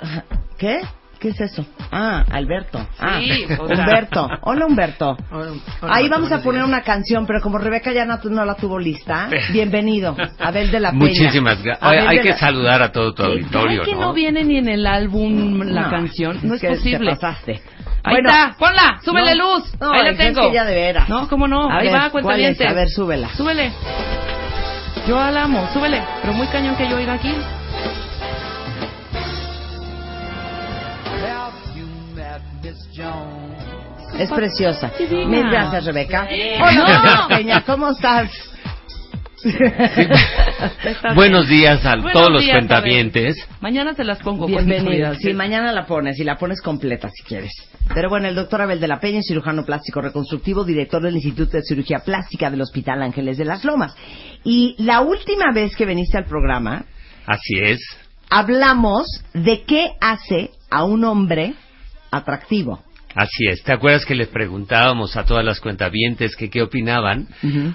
¿Qué? 0.59 0.81
¿Qué 1.21 1.31
es 1.31 1.41
eso? 1.41 1.67
Ah, 1.91 2.25
Alberto. 2.31 2.79
Ah, 2.99 3.19
Sí, 3.21 3.45
o 3.59 3.67
sea. 3.67 3.77
Humberto. 3.77 4.29
Hola, 4.43 4.67
Humberto. 4.67 5.17
Ahí 5.83 6.09
vamos 6.09 6.31
a 6.31 6.41
poner 6.43 6.63
una 6.63 6.83
canción, 6.83 7.27
pero 7.27 7.41
como 7.41 7.59
Rebeca 7.59 7.93
ya 7.93 8.05
no, 8.05 8.19
no 8.23 8.45
la 8.45 8.55
tuvo 8.55 8.79
lista, 8.79 9.29
bienvenido, 9.53 10.17
Abel 10.39 10.71
de 10.71 10.79
la 10.79 10.91
Peña. 10.91 11.01
Muchísimas 11.07 11.61
gracias. 11.63 11.79
Hay 12.09 12.21
que 12.21 12.29
la- 12.31 12.39
saludar 12.39 12.83
a 12.83 12.93
todo 12.93 13.15
tu 13.15 13.25
auditorio, 13.25 13.79
¿Sabes 13.83 13.89
que 13.89 13.95
¿no? 13.95 14.01
no 14.09 14.13
viene 14.13 14.45
ni 14.45 14.59
en 14.59 14.69
el 14.69 14.87
álbum 14.87 15.61
la 15.63 15.83
No, 15.83 15.91
canción? 15.91 16.39
No 16.45 16.55
es, 16.55 16.61
que 16.61 16.69
posible. 16.69 17.11
Te 17.11 17.17
pasaste. 17.17 17.63
Ahí 18.05 18.15
Bueno, 18.15 18.29
está, 18.31 18.57
ponla, 18.57 19.01
súbele 19.05 19.35
no, 19.35 19.57
luz. 19.57 19.73
no, 19.81 19.91
Ahí 19.93 20.03
la 20.05 20.13
hija, 20.13 20.23
es 20.29 20.35
tengo. 20.35 20.49
que 20.49 20.55
ya 20.55 20.65
de 20.65 20.75
veras. 20.75 21.09
No, 21.09 21.29
cómo 21.29 21.49
no, 21.49 21.69
A 21.69 21.79
ahí 21.79 21.87
ver, 21.89 21.97
va, 21.97 22.11
cuenta 22.11 22.29
¿cuál 22.29 22.41
es? 22.41 22.61
A 22.61 22.73
ver, 22.75 22.89
súbela. 22.89 23.29
Súbele. 23.31 23.73
Yo 25.09 25.17
la 25.17 25.43
amo, 25.45 25.69
súbele. 25.73 26.01
Pero 26.21 26.33
muy 26.35 26.47
cañón 26.47 26.77
que 26.77 26.89
yo 26.89 26.97
oiga 26.97 27.15
aquí. 27.15 27.33
Es 34.19 34.31
preciosa. 34.31 34.93
Divina. 34.99 35.27
Mil 35.27 35.51
gracias, 35.51 35.85
Rebeca. 35.85 36.29
Hola, 36.61 37.03
no. 37.05 37.29
La 37.29 37.37
Peña, 37.37 37.65
¿cómo 37.65 37.91
estás? 37.91 38.31
Buenos 41.15 41.49
días 41.49 41.85
a 41.87 41.95
Buenos 41.95 42.13
todos 42.13 42.31
los 42.33 42.43
días. 42.43 42.71
Abel. 42.71 43.35
Mañana 43.61 43.95
te 43.95 44.03
las 44.03 44.19
pongo. 44.19 44.47
Bienvenido. 44.47 45.15
Sí, 45.15 45.33
mañana 45.33 45.73
la 45.73 45.87
pones 45.87 46.19
y 46.19 46.25
la 46.25 46.37
pones 46.37 46.61
completa 46.61 47.09
si 47.09 47.23
quieres. 47.23 47.53
Pero 47.95 48.09
bueno, 48.09 48.27
el 48.29 48.35
doctor 48.35 48.63
Abel 48.63 48.81
de 48.81 48.89
la 48.89 48.99
Peña, 48.99 49.23
cirujano 49.23 49.65
plástico 49.65 50.01
reconstructivo, 50.01 50.65
director 50.65 51.01
del 51.01 51.15
Instituto 51.15 51.57
de 51.57 51.63
Cirugía 51.63 52.01
Plástica 52.01 52.51
del 52.51 52.61
Hospital 52.61 53.03
Ángeles 53.03 53.39
de 53.39 53.45
las 53.45 53.65
Lomas. 53.65 53.95
Y 54.43 54.75
la 54.79 55.01
última 55.03 55.53
vez 55.55 55.77
que 55.77 55.87
viniste 55.87 56.19
al 56.19 56.25
programa, 56.25 56.85
Así 57.27 57.61
es. 57.63 57.79
hablamos 58.31 59.07
de 59.35 59.63
qué 59.63 59.93
hace 60.01 60.51
a 60.71 60.85
un 60.85 61.05
hombre 61.05 61.55
atractivo. 62.11 62.83
Así 63.15 63.47
es. 63.50 63.62
¿Te 63.62 63.73
acuerdas 63.73 64.05
que 64.05 64.15
les 64.15 64.29
preguntábamos 64.29 65.17
a 65.17 65.25
todas 65.25 65.45
las 65.45 65.61
cuentavientes 65.61 66.37
que 66.37 66.50
qué 66.50 66.62
opinaban 66.62 67.27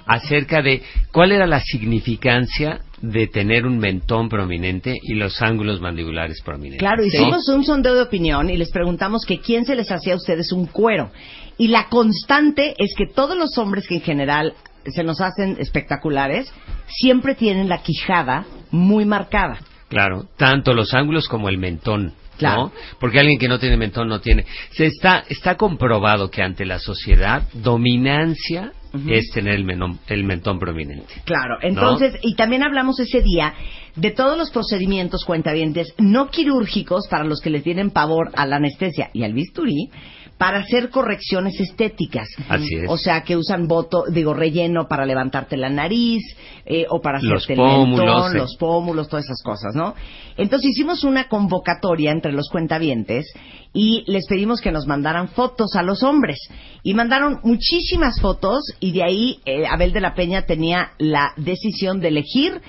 acerca 0.06 0.62
de 0.62 0.84
cuál 1.12 1.32
era 1.32 1.48
la 1.48 1.60
significancia 1.60 2.82
de 3.02 3.28
tener 3.28 3.66
un 3.66 3.80
mentón 3.80 4.30
prominente 4.30 4.96
y 5.02 5.16
los 5.16 5.42
ángulos 5.42 5.82
mandibulares 5.82 6.42
prominentes? 6.42 6.80
Claro, 6.80 7.02
¿no? 7.02 7.08
hicimos 7.08 7.50
un 7.50 7.66
sondeo 7.66 7.96
de 7.96 8.04
opinión 8.04 8.50
y 8.50 8.58
les 8.58 8.72
preguntamos 8.72 9.26
que 9.26 9.40
quién 9.40 9.66
se 9.66 9.76
les 9.76 9.92
hacía 9.92 10.14
a 10.14 10.18
ustedes 10.18 10.52
un 10.52 10.68
cuero. 10.68 11.12
Y 11.58 11.68
la 11.68 11.90
constante 11.90 12.76
es 12.78 12.94
que 12.96 13.06
todos 13.14 13.38
los 13.38 13.58
hombres 13.58 13.88
que 13.88 13.96
en 13.96 14.02
general 14.02 14.54
se 14.86 15.04
nos 15.04 15.20
hacen 15.20 15.58
espectaculares 15.60 16.54
siempre 16.88 17.36
tienen 17.36 17.70
la 17.70 17.82
quijada 17.82 18.46
muy 18.72 19.06
marcada. 19.06 19.60
Claro, 19.90 20.26
tanto 20.38 20.74
los 20.74 20.94
ángulos 20.94 21.28
como 21.28 21.50
el 21.50 21.58
mentón. 21.58 22.14
Claro. 22.50 22.64
¿no? 22.64 22.72
Porque 23.00 23.20
alguien 23.20 23.40
que 23.40 23.48
no 23.48 23.60
tiene 23.60 23.78
mentón 23.78 24.08
no 24.08 24.20
tiene. 24.20 24.46
Se 24.72 24.86
está, 24.86 25.24
está 25.28 25.56
comprobado 25.56 26.30
que 26.30 26.42
ante 26.42 26.66
la 26.66 26.80
sociedad, 26.80 27.48
dominancia 27.54 28.72
es 29.08 29.32
tener 29.32 29.56
el, 29.56 29.66
el 30.08 30.24
mentón 30.24 30.60
prominente. 30.60 31.14
Claro, 31.26 31.58
entonces, 31.62 32.14
y 32.22 32.36
también 32.36 32.64
hablamos 32.64 33.00
ese 33.00 33.22
día 33.22 33.56
de 33.96 34.12
todos 34.12 34.38
los 34.38 34.52
procedimientos 34.52 35.26
cuentavientes 35.26 35.94
no 35.98 36.30
quirúrgicos 36.30 37.08
para 37.10 37.24
los 37.24 37.40
que 37.42 37.50
les 37.50 37.64
tienen 37.64 37.90
pavor 37.90 38.32
a 38.36 38.46
la 38.46 38.58
anestesia 38.58 39.10
y 39.14 39.24
al 39.24 39.34
bisturí 39.34 39.90
para 40.38 40.60
hacer 40.60 40.90
correcciones 40.90 41.60
estéticas. 41.60 42.28
Así 42.50 42.76
es. 42.76 42.90
O 42.90 42.98
sea, 42.98 43.22
que 43.24 43.38
usan 43.38 43.68
voto, 43.68 44.04
digo, 44.10 44.34
relleno 44.34 44.88
para 44.88 45.06
levantarte 45.06 45.58
la 45.58 45.70
nariz 45.70 46.24
eh, 46.66 46.86
o 46.90 47.02
para 47.02 47.20
Los 47.22 47.44
hacerte 47.44 47.54
el 47.54 47.60
pómulos, 47.60 48.06
mentón, 48.06 48.32
sí. 48.32 48.38
los 48.38 48.56
pómulos, 48.58 49.08
todas 49.08 49.26
esas 49.26 49.42
cosas, 49.44 49.76
¿no? 49.76 49.94
Entonces 50.36 50.72
hicimos 50.72 51.04
una 51.04 51.30
convocatoria 51.30 52.12
entre 52.12 52.32
los 52.34 52.50
cuentavientes 52.50 53.32
y 53.74 54.04
les 54.08 54.28
pedimos 54.28 54.62
que 54.62 54.72
nos 54.72 54.88
mandaran 54.88 55.30
fotos 55.30 55.76
a 55.76 55.84
los 55.84 56.04
hombres. 56.04 56.40
Y 56.84 56.94
mandaron 56.94 57.40
muchísimas 57.44 58.20
fotos 58.20 58.64
y 58.80 58.92
de 58.92 59.04
ahí 59.04 59.40
eh, 59.46 59.66
Abel 59.68 59.94
de 59.94 60.02
la 60.02 60.14
Peña 60.14 60.44
tenía 60.44 60.92
la 60.98 61.34
decisión 61.38 62.00
de 62.00 62.10
elegir 62.10 62.62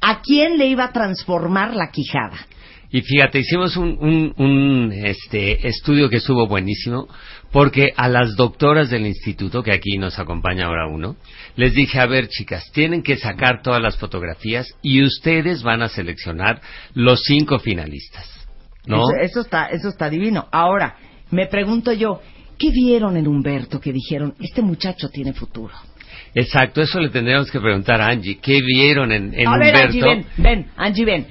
a 0.00 0.20
quién 0.22 0.58
le 0.58 0.66
iba 0.66 0.84
a 0.84 0.92
transformar 0.92 1.74
la 1.74 1.90
quijada. 1.90 2.38
Y 2.92 3.02
fíjate, 3.02 3.38
hicimos 3.38 3.76
un, 3.76 3.96
un, 4.00 4.34
un, 4.36 4.92
este, 4.92 5.66
estudio 5.68 6.08
que 6.08 6.16
estuvo 6.16 6.48
buenísimo, 6.48 7.08
porque 7.52 7.92
a 7.96 8.08
las 8.08 8.34
doctoras 8.36 8.90
del 8.90 9.06
instituto, 9.06 9.62
que 9.62 9.72
aquí 9.72 9.96
nos 9.96 10.18
acompaña 10.18 10.66
ahora 10.66 10.88
uno, 10.88 11.16
les 11.54 11.72
dije, 11.72 12.00
a 12.00 12.06
ver 12.06 12.28
chicas, 12.28 12.70
tienen 12.72 13.02
que 13.02 13.16
sacar 13.16 13.62
todas 13.62 13.80
las 13.80 13.96
fotografías 13.96 14.74
y 14.82 15.04
ustedes 15.04 15.62
van 15.62 15.82
a 15.82 15.88
seleccionar 15.88 16.60
los 16.94 17.22
cinco 17.22 17.60
finalistas. 17.60 18.26
¿No? 18.86 18.96
Eso, 18.96 19.20
eso 19.20 19.40
está, 19.42 19.66
eso 19.66 19.88
está 19.88 20.10
divino. 20.10 20.48
Ahora, 20.50 20.96
me 21.30 21.46
pregunto 21.46 21.92
yo, 21.92 22.20
¿qué 22.58 22.70
vieron 22.70 23.16
en 23.16 23.28
Humberto 23.28 23.78
que 23.78 23.92
dijeron, 23.92 24.34
este 24.40 24.62
muchacho 24.62 25.08
tiene 25.10 25.32
futuro? 25.32 25.74
Exacto, 26.34 26.80
eso 26.80 26.98
le 26.98 27.10
tendríamos 27.10 27.50
que 27.50 27.60
preguntar 27.60 28.00
a 28.00 28.08
Angie. 28.08 28.38
¿Qué 28.40 28.60
vieron 28.62 29.12
en, 29.12 29.32
en 29.34 29.46
a 29.46 29.58
ver, 29.58 29.74
Humberto? 29.74 29.86
Angie, 29.86 30.02
ven, 30.02 30.26
ven, 30.38 30.66
Angie, 30.76 31.04
ven. 31.04 31.26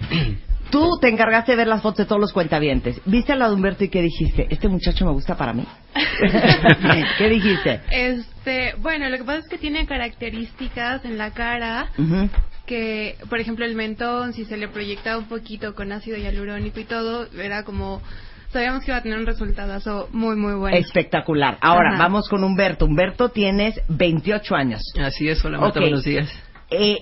Tú 0.70 1.00
te 1.02 1.10
encargaste 1.10 1.54
de 1.54 1.58
ver 1.58 1.68
las 1.68 1.82
fotos 1.82 1.98
de 2.00 2.06
todos 2.06 2.22
los 2.22 2.32
cuentavientes. 2.34 3.02
¿Viste 3.06 3.34
a 3.34 3.36
la 3.36 3.48
de 3.48 3.56
Humberto 3.56 3.84
y 3.84 3.90
qué 3.90 4.02
dijiste? 4.02 4.48
Este 4.50 4.68
muchacho 4.68 5.06
me 5.06 5.12
gusta 5.12 5.36
para 5.36 5.54
mí. 5.54 5.66
¿Qué 7.18 7.30
dijiste? 7.30 7.82
Este, 7.92 8.76
bueno, 8.80 9.10
lo 9.10 9.18
que 9.18 9.24
pasa 9.24 9.40
es 9.40 9.48
que 9.48 9.58
tiene 9.58 9.86
características 9.88 11.06
en 11.06 11.18
la 11.18 11.32
cara 11.32 11.90
que, 12.68 13.16
por 13.30 13.40
ejemplo, 13.40 13.66
el 13.66 13.76
mentón, 13.76 14.34
si 14.34 14.46
se 14.46 14.58
le 14.58 14.68
proyectaba 14.68 15.18
un 15.18 15.26
poquito 15.26 15.74
con 15.74 15.92
ácido 15.92 16.18
hialurónico 16.18 16.80
y 16.80 16.84
todo, 16.84 17.28
era 17.36 17.64
como, 17.64 18.00
sabíamos 18.54 18.84
que 18.84 18.92
iba 18.92 18.98
a 18.98 19.02
tener 19.02 19.18
un 19.18 19.26
resultado 19.26 20.08
muy, 20.12 20.36
muy 20.36 20.54
bueno. 20.54 20.78
Espectacular. 20.78 21.58
Ahora, 21.62 21.90
Ajá. 21.96 22.04
vamos 22.04 22.30
con 22.30 22.44
Humberto. 22.44 22.86
Humberto, 22.86 23.30
tienes 23.30 23.82
28 23.88 24.56
años. 24.56 24.82
Así 25.02 25.28
es, 25.28 25.44
hola 25.44 25.58
Marta, 25.60 25.80
Ok. 25.80 25.84
buenos 25.86 26.04
días. 26.04 26.30
Eh, 26.70 26.98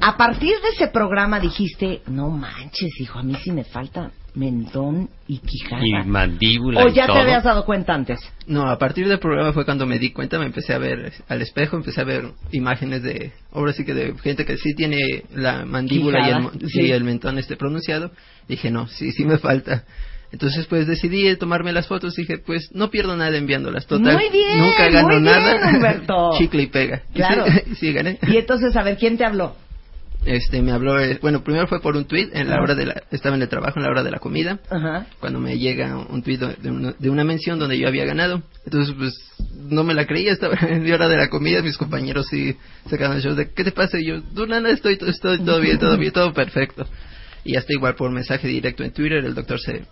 a 0.00 0.16
partir 0.16 0.54
de 0.62 0.68
ese 0.74 0.88
programa 0.88 1.38
dijiste, 1.40 2.02
no 2.06 2.28
manches, 2.30 2.90
hijo, 3.00 3.18
a 3.18 3.22
mí 3.22 3.34
sí 3.42 3.52
me 3.52 3.64
falta 3.64 4.10
mentón 4.34 5.10
y 5.28 5.38
quijada. 5.38 5.82
Y 5.84 6.08
mandíbula 6.08 6.82
¿O 6.82 6.88
y 6.88 6.94
ya 6.94 7.06
todo. 7.06 7.16
te 7.16 7.22
habías 7.22 7.44
dado 7.44 7.64
cuenta 7.66 7.92
antes? 7.94 8.18
No, 8.46 8.68
a 8.70 8.78
partir 8.78 9.06
del 9.06 9.18
programa 9.18 9.52
fue 9.52 9.64
cuando 9.66 9.84
me 9.86 9.98
di 9.98 10.10
cuenta, 10.10 10.38
me 10.38 10.46
empecé 10.46 10.72
a 10.72 10.78
ver 10.78 11.12
al 11.28 11.42
espejo, 11.42 11.76
empecé 11.76 12.00
a 12.00 12.04
ver 12.04 12.24
imágenes 12.50 13.02
de, 13.02 13.32
ahora 13.52 13.72
sí 13.74 13.84
que 13.84 13.92
de 13.92 14.14
gente 14.18 14.46
que 14.46 14.56
sí 14.56 14.74
tiene 14.74 15.24
la 15.34 15.64
mandíbula 15.66 16.26
y 16.26 16.30
el, 16.32 16.70
sí. 16.70 16.90
el 16.90 17.04
mentón 17.04 17.38
este 17.38 17.56
pronunciado. 17.56 18.10
Dije, 18.48 18.70
no, 18.70 18.86
sí, 18.88 19.12
sí 19.12 19.24
me 19.24 19.38
falta. 19.38 19.84
Entonces, 20.32 20.64
pues 20.66 20.86
decidí 20.86 21.36
tomarme 21.36 21.72
las 21.72 21.86
fotos. 21.86 22.14
Dije, 22.14 22.38
pues 22.38 22.70
no 22.72 22.88
pierdo 22.90 23.14
nada 23.16 23.36
enviándolas. 23.36 23.86
Total, 23.86 24.14
Muy 24.14 24.30
bien, 24.30 24.58
nunca 24.58 24.88
gano 24.88 25.08
muy 25.08 25.20
bien, 25.20 25.24
nada. 25.24 25.70
Humberto. 25.74 26.30
Chicle 26.38 26.62
y 26.62 26.66
pega. 26.68 27.02
Y 27.10 27.16
Claro. 27.16 27.44
sí, 27.46 27.74
sí, 27.80 27.92
gané. 27.92 28.18
Y 28.26 28.38
entonces, 28.38 28.74
a 28.74 28.82
ver, 28.82 28.96
¿quién 28.96 29.18
te 29.18 29.26
habló? 29.26 29.54
Este, 30.24 30.62
me 30.62 30.70
habló, 30.70 31.00
eh, 31.00 31.18
bueno, 31.20 31.42
primero 31.42 31.66
fue 31.66 31.80
por 31.80 31.96
un 31.96 32.04
tweet 32.04 32.30
en 32.32 32.48
la 32.48 32.60
hora 32.60 32.74
de 32.76 32.86
la, 32.86 33.02
estaba 33.10 33.34
en 33.34 33.42
el 33.42 33.48
trabajo 33.48 33.78
en 33.78 33.84
la 33.84 33.90
hora 33.90 34.04
de 34.04 34.10
la 34.10 34.18
comida. 34.18 34.60
Ajá. 34.70 35.06
cuando 35.18 35.40
me 35.40 35.58
llega 35.58 35.96
un 35.96 36.22
tuit 36.22 36.40
de 36.40 36.70
una, 36.70 36.92
de 36.96 37.10
una 37.10 37.24
mención 37.24 37.58
donde 37.58 37.78
yo 37.78 37.88
había 37.88 38.04
ganado. 38.04 38.42
Entonces, 38.64 38.94
pues, 38.96 39.14
no 39.54 39.82
me 39.82 39.94
la 39.94 40.06
creía, 40.06 40.32
estaba 40.32 40.54
en 40.68 40.82
mi 40.82 40.92
hora 40.92 41.08
de 41.08 41.16
la 41.16 41.28
comida, 41.28 41.60
mis 41.62 41.76
compañeros 41.76 42.26
sí 42.30 42.56
sacaban 42.88 43.16
el 43.16 43.22
show 43.22 43.34
de, 43.34 43.50
¿qué 43.50 43.64
te 43.64 43.72
pasa? 43.72 43.98
Y 43.98 44.06
yo, 44.06 44.22
no, 44.34 44.46
nada, 44.46 44.70
estoy, 44.70 44.98
estoy 45.06 45.38
todo 45.44 45.60
bien, 45.60 45.78
todo 45.78 45.98
bien, 45.98 46.12
todo 46.12 46.32
perfecto. 46.32 46.86
Y 47.44 47.56
hasta 47.56 47.72
igual 47.72 47.96
por 47.96 48.12
mensaje 48.12 48.46
directo 48.46 48.84
en 48.84 48.92
Twitter, 48.92 49.24
el 49.24 49.34
doctor 49.34 49.58
se 49.58 49.82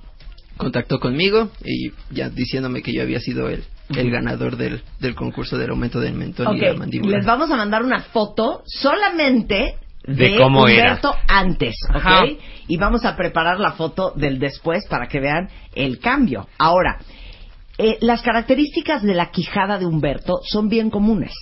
contactó 0.56 1.00
conmigo 1.00 1.50
y 1.64 1.90
ya 2.14 2.28
diciéndome 2.28 2.82
que 2.82 2.92
yo 2.92 3.02
había 3.02 3.18
sido 3.18 3.48
el, 3.48 3.64
el 3.96 4.10
ganador 4.10 4.56
del, 4.56 4.82
del 5.00 5.14
concurso 5.14 5.56
del 5.58 5.70
aumento 5.70 6.00
del 6.00 6.14
mentón 6.14 6.54
y 6.56 6.60
la 6.60 6.74
mandíbula. 6.74 7.16
les 7.16 7.26
vamos 7.26 7.50
a 7.50 7.56
mandar 7.56 7.82
una 7.82 8.00
foto 8.00 8.62
solamente 8.66 9.74
de, 10.04 10.14
De 10.14 10.36
cómo 10.36 10.66
era. 10.66 10.94
Humberto 10.94 11.14
antes, 11.28 11.76
¿ok? 11.90 11.96
Ajá. 11.96 12.24
Y 12.66 12.76
vamos 12.76 13.04
a 13.04 13.16
preparar 13.16 13.58
la 13.60 13.72
foto 13.72 14.12
del 14.16 14.38
después 14.38 14.86
para 14.88 15.06
que 15.06 15.20
vean 15.20 15.48
el 15.74 15.98
cambio. 15.98 16.48
Ahora, 16.58 16.98
eh, 17.78 17.98
las 18.00 18.22
características 18.22 19.02
de 19.02 19.14
la 19.14 19.30
quijada 19.30 19.78
de 19.78 19.86
Humberto 19.86 20.40
son 20.44 20.68
bien 20.68 20.90
comunes. 20.90 21.32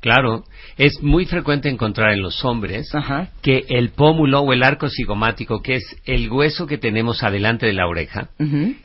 Claro, 0.00 0.44
es 0.76 1.02
muy 1.02 1.24
frecuente 1.24 1.70
encontrar 1.70 2.12
en 2.12 2.20
los 2.20 2.44
hombres 2.44 2.94
Ajá. 2.94 3.30
que 3.42 3.64
el 3.68 3.90
pómulo 3.90 4.40
o 4.40 4.52
el 4.52 4.62
arco 4.62 4.88
cigomático, 4.88 5.62
que 5.62 5.76
es 5.76 5.96
el 6.04 6.30
hueso 6.30 6.66
que 6.66 6.78
tenemos 6.78 7.22
adelante 7.22 7.66
de 7.66 7.72
la 7.72 7.88
oreja, 7.88 8.28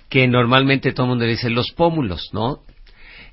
que 0.09 0.27
normalmente 0.27 0.93
todo 0.93 1.07
el 1.07 1.09
mundo 1.09 1.25
dice 1.25 1.50
los 1.50 1.71
pómulos, 1.73 2.29
¿no? 2.33 2.59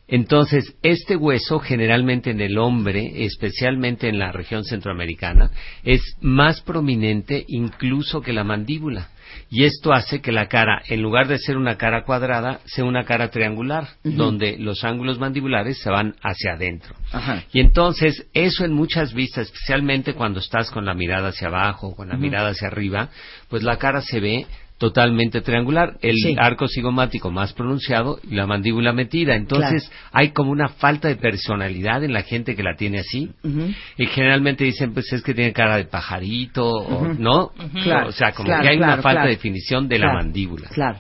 Entonces, 0.09 0.75
este 0.83 1.17
hueso 1.17 1.59
generalmente 1.59 2.31
en 2.31 2.41
el 2.41 2.57
hombre, 2.57 3.25
especialmente 3.27 4.09
en 4.09 4.19
la 4.19 4.33
región 4.33 4.65
centroamericana, 4.65 5.51
es 5.85 6.01
más 6.23 6.63
prominente 6.63 7.45
incluso 7.47 8.23
que 8.23 8.33
la 8.33 8.43
mandíbula. 8.43 9.11
Y 9.51 9.65
esto 9.65 9.93
hace 9.93 10.21
que 10.21 10.33
la 10.33 10.49
cara, 10.49 10.83
en 10.89 11.03
lugar 11.03 11.29
de 11.29 11.39
ser 11.39 11.59
una 11.59 11.77
cara 11.77 12.05
cuadrada, 12.05 12.61
sea 12.65 12.85
una 12.85 13.05
cara 13.05 13.31
triangular, 13.31 13.89
donde 14.03 14.57
los 14.59 14.85
ángulos 14.85 15.19
mandibulares 15.19 15.79
se 15.79 15.91
van 15.91 16.15
hacia 16.23 16.55
adentro. 16.55 16.95
Ajá. 17.13 17.45
Y 17.53 17.61
entonces, 17.61 18.27
eso 18.33 18.65
en 18.65 18.73
muchas 18.73 19.13
vistas, 19.13 19.47
especialmente 19.47 20.15
cuando 20.15 20.41
estás 20.41 20.71
con 20.71 20.87
la 20.87 20.95
mirada 20.95 21.29
hacia 21.29 21.49
abajo, 21.49 21.95
con 21.95 22.09
la 22.09 22.17
mirada 22.17 22.51
hacia 22.51 22.69
arriba, 22.69 23.11
pues 23.49 23.63
la 23.63 23.77
cara 23.77 24.01
se 24.01 24.21
ve 24.21 24.47
totalmente 24.79 25.41
triangular, 25.41 25.97
el 26.03 26.17
Sí. 26.17 26.37
arco 26.39 26.69
cigomático 26.69 27.31
más 27.31 27.53
pronunciado 27.53 28.21
y 28.23 28.35
la 28.37 28.47
mandíbula 28.47 28.93
metida. 28.93 29.35
Entonces, 29.35 29.91
hay 30.13 30.31
como 30.31 30.53
una 30.53 30.69
falta 30.69 31.09
de 31.09 31.17
personalidad 31.17 32.05
en 32.05 32.13
la 32.13 32.23
gente 32.23 32.55
que 32.55 32.63
la 32.63 32.77
tiene 32.77 33.01
así. 33.01 33.31
Y 33.97 34.07
generalmente 34.07 34.63
dicen, 34.65 34.95
pues 34.95 35.13
es 35.13 35.23
que 35.23 35.35
tiene 35.35 35.53
cara 35.53 35.77
de 35.77 35.85
pajarito, 35.85 36.65
o- 36.71 37.09
¿no? 37.19 37.51
Claro, 37.83 38.09
o 38.09 38.13
sea, 38.13 38.33
como 38.33 38.47
claro, 38.47 38.63
que 38.63 38.69
hay 38.69 38.77
una 38.77 38.99
falta 39.03 39.25
de 39.25 39.31
definición 39.31 39.89
de 39.89 39.99
la 39.99 40.13
mandíbula. 40.15 40.69
Claro. 40.69 40.99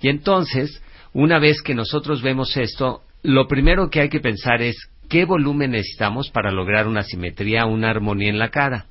Y 0.00 0.08
entonces, 0.08 0.82
una 1.12 1.38
vez 1.38 1.60
que 1.62 1.74
nosotros 1.74 2.22
vemos 2.22 2.56
esto, 2.56 3.02
lo 3.22 3.46
primero 3.46 3.90
que 3.90 4.00
hay 4.00 4.08
que 4.08 4.20
pensar 4.20 4.62
es 4.62 4.76
qué 5.10 5.26
volumen 5.26 5.72
necesitamos 5.72 6.30
para 6.30 6.50
lograr 6.52 6.86
una 6.86 7.02
simetría, 7.02 7.66
una 7.66 7.90
armonía 7.90 8.30
en 8.30 8.38
la 8.38 8.48
cara. 8.48 8.86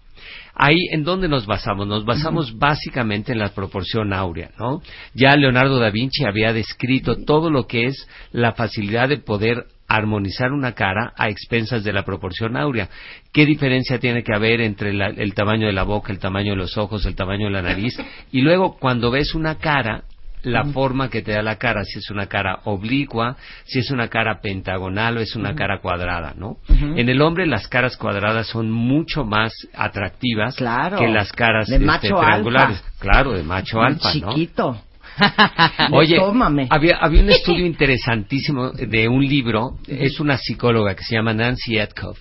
Ahí, 0.55 0.77
¿en 0.91 1.03
dónde 1.03 1.27
nos 1.27 1.45
basamos? 1.45 1.87
Nos 1.87 2.05
basamos 2.05 2.57
básicamente 2.57 3.31
en 3.31 3.39
la 3.39 3.49
proporción 3.53 4.11
áurea, 4.13 4.51
¿no? 4.59 4.81
Ya 5.13 5.35
Leonardo 5.35 5.79
da 5.79 5.89
Vinci 5.89 6.25
había 6.25 6.51
descrito 6.53 7.23
todo 7.25 7.49
lo 7.49 7.65
que 7.67 7.85
es 7.85 8.07
la 8.31 8.53
facilidad 8.53 9.09
de 9.09 9.17
poder 9.19 9.65
armonizar 9.87 10.51
una 10.51 10.73
cara 10.73 11.13
a 11.17 11.29
expensas 11.29 11.83
de 11.83 11.93
la 11.93 12.03
proporción 12.05 12.55
áurea. 12.57 12.89
¿Qué 13.33 13.45
diferencia 13.45 13.97
tiene 13.99 14.23
que 14.23 14.35
haber 14.35 14.61
entre 14.61 14.93
la- 14.93 15.07
el 15.07 15.33
tamaño 15.33 15.65
de 15.65 15.73
la 15.73 15.83
boca, 15.83 16.11
el 16.13 16.19
tamaño 16.19 16.51
de 16.51 16.57
los 16.57 16.77
ojos, 16.77 17.05
el 17.05 17.15
tamaño 17.15 17.45
de 17.47 17.53
la 17.53 17.61
nariz? 17.63 17.97
Y 18.31 18.41
luego, 18.41 18.77
cuando 18.77 19.09
ves 19.09 19.33
una 19.33 19.55
cara, 19.55 20.03
la 20.43 20.63
forma 20.65 21.09
que 21.09 21.21
te 21.21 21.33
da 21.33 21.41
la 21.41 21.57
cara, 21.57 21.83
si 21.83 21.99
es 21.99 22.09
una 22.09 22.27
cara 22.27 22.59
oblicua, 22.65 23.35
si 23.65 23.79
es 23.79 23.91
una 23.91 24.07
cara 24.07 24.39
pentagonal 24.41 25.17
o 25.17 25.19
es 25.19 25.35
una 25.35 25.53
cara 25.55 25.79
cuadrada, 25.81 26.33
¿no? 26.37 26.57
En 26.69 27.09
el 27.09 27.21
hombre 27.21 27.45
las 27.45 27.67
caras 27.67 27.97
cuadradas 27.97 28.47
son 28.47 28.71
mucho 28.71 29.25
más 29.25 29.51
atractivas 29.73 30.55
Claro. 30.55 30.97
que 30.97 31.07
las 31.07 31.31
caras 31.33 31.67
De 31.67 31.75
este, 31.75 31.85
macho 31.85 32.15
triangulares. 32.19 32.77
alfa. 32.77 32.89
Claro, 32.99 33.31
de 33.33 33.43
macho 33.43 33.77
Muy 33.77 33.87
alfa, 33.87 34.13
¿no? 34.15 34.29
chiquito. 34.33 34.81
Oye, 35.91 36.15
Tómame. 36.17 36.67
había, 36.69 36.97
había 37.01 37.21
un 37.23 37.29
estudio 37.31 37.65
interesantísimo 37.65 38.71
de 38.71 39.09
un 39.09 39.25
libro, 39.25 39.77
es 39.87 40.19
una 40.21 40.37
psicóloga 40.37 40.95
que 40.95 41.03
se 41.03 41.15
llama 41.15 41.33
Nancy 41.33 41.77
Etkoff. 41.77 42.17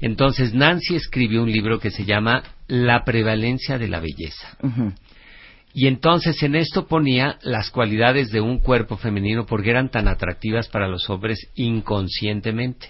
Entonces, 0.00 0.54
Nancy 0.54 0.94
escribió 0.96 1.42
un 1.42 1.52
libro 1.52 1.78
que 1.78 1.90
se 1.90 2.04
llama 2.06 2.42
La 2.68 3.04
prevalencia 3.04 3.76
de 3.76 3.88
la 3.88 4.00
belleza. 4.00 4.56
Y 5.74 5.86
entonces 5.86 6.42
en 6.42 6.54
esto 6.54 6.86
ponía 6.86 7.38
las 7.42 7.70
cualidades 7.70 8.30
de 8.30 8.40
un 8.40 8.58
cuerpo 8.58 8.96
femenino 8.96 9.46
porque 9.46 9.70
eran 9.70 9.88
tan 9.90 10.06
atractivas 10.08 10.68
para 10.68 10.86
los 10.88 11.08
hombres 11.08 11.48
inconscientemente. 11.54 12.88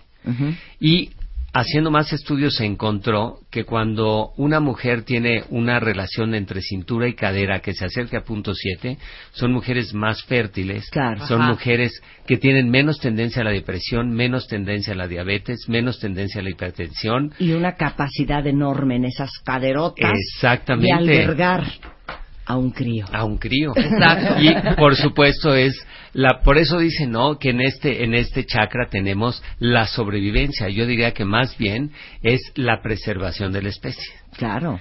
Y 0.81 1.11
haciendo 1.55 1.91
más 1.91 2.13
estudios 2.13 2.55
se 2.57 2.65
encontró 2.65 3.41
que 3.51 3.65
cuando 3.65 4.33
una 4.37 4.59
mujer 4.61 5.03
tiene 5.03 5.45
una 5.51 5.79
relación 5.81 6.35
entre 6.35 6.63
cintura 6.63 7.09
y 7.09 7.15
cadera 7.15 7.61
que 7.61 7.75
se 7.75 7.85
acerca 7.85 8.19
a 8.19 8.25
punto 8.25 8.55
7, 8.55 8.97
son 9.33 9.53
mujeres 9.53 9.93
más 9.93 10.23
fértiles, 10.25 10.89
Claro. 10.91 11.27
son 11.27 11.43
Ajá. 11.43 11.51
mujeres 11.51 12.01
que 12.27 12.37
tienen 12.39 12.71
menos 12.71 13.01
tendencia 13.01 13.43
a 13.43 13.45
la 13.45 13.51
depresión, 13.51 14.11
menos 14.13 14.47
tendencia 14.49 14.95
a 14.95 14.97
la 14.97 15.09
diabetes, 15.09 15.69
menos 15.69 15.99
tendencia 16.01 16.41
a 16.41 16.45
la 16.45 16.51
hipertensión. 16.51 17.33
Y 17.39 17.53
una 17.53 17.75
capacidad 17.77 18.47
enorme 18.47 18.97
en 18.97 19.05
esas 19.05 19.31
caderotas 19.45 20.13
Exactamente. 20.35 20.87
de 20.87 20.93
albergar 20.95 21.65
a 22.45 22.57
un 22.57 22.71
crío. 22.71 23.07
a 23.13 23.25
un 23.25 23.39
crío. 23.39 23.73
Exacto. 23.77 24.41
Y 24.41 24.55
por 24.77 24.97
supuesto 24.97 25.55
es 25.55 25.75
la 26.13 26.41
por 26.43 26.59
eso 26.59 26.79
dicen, 26.79 27.13
¿no? 27.13 27.39
que 27.39 27.51
en 27.51 27.61
este 27.61 28.05
en 28.05 28.15
este 28.15 28.45
chakra 28.45 28.89
tenemos 28.91 29.43
la 29.59 29.87
sobrevivencia. 29.87 30.69
Yo 30.69 30.87
diría 30.87 31.13
que 31.13 31.25
más 31.25 31.57
bien 31.57 31.93
es 32.23 32.41
la 32.55 32.83
preservación 32.83 33.53
de 33.53 33.63
la 33.63 33.69
especie. 33.69 34.13
Claro. 34.37 34.81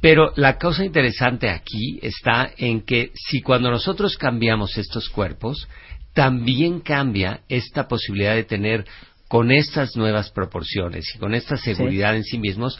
Pero 0.00 0.32
la 0.36 0.58
cosa 0.58 0.84
interesante 0.84 1.48
aquí 1.48 1.98
está 2.02 2.50
en 2.56 2.82
que 2.82 3.10
si 3.14 3.40
cuando 3.40 3.70
nosotros 3.70 4.16
cambiamos 4.16 4.78
estos 4.78 5.08
cuerpos, 5.08 5.68
también 6.14 6.80
cambia 6.80 7.40
esta 7.48 7.88
posibilidad 7.88 8.34
de 8.34 8.44
tener 8.44 8.84
con 9.28 9.50
estas 9.50 9.96
nuevas 9.96 10.30
proporciones 10.30 11.04
y 11.14 11.18
con 11.18 11.34
esta 11.34 11.56
seguridad 11.56 12.16
en 12.16 12.24
sí 12.24 12.38
mismos 12.38 12.78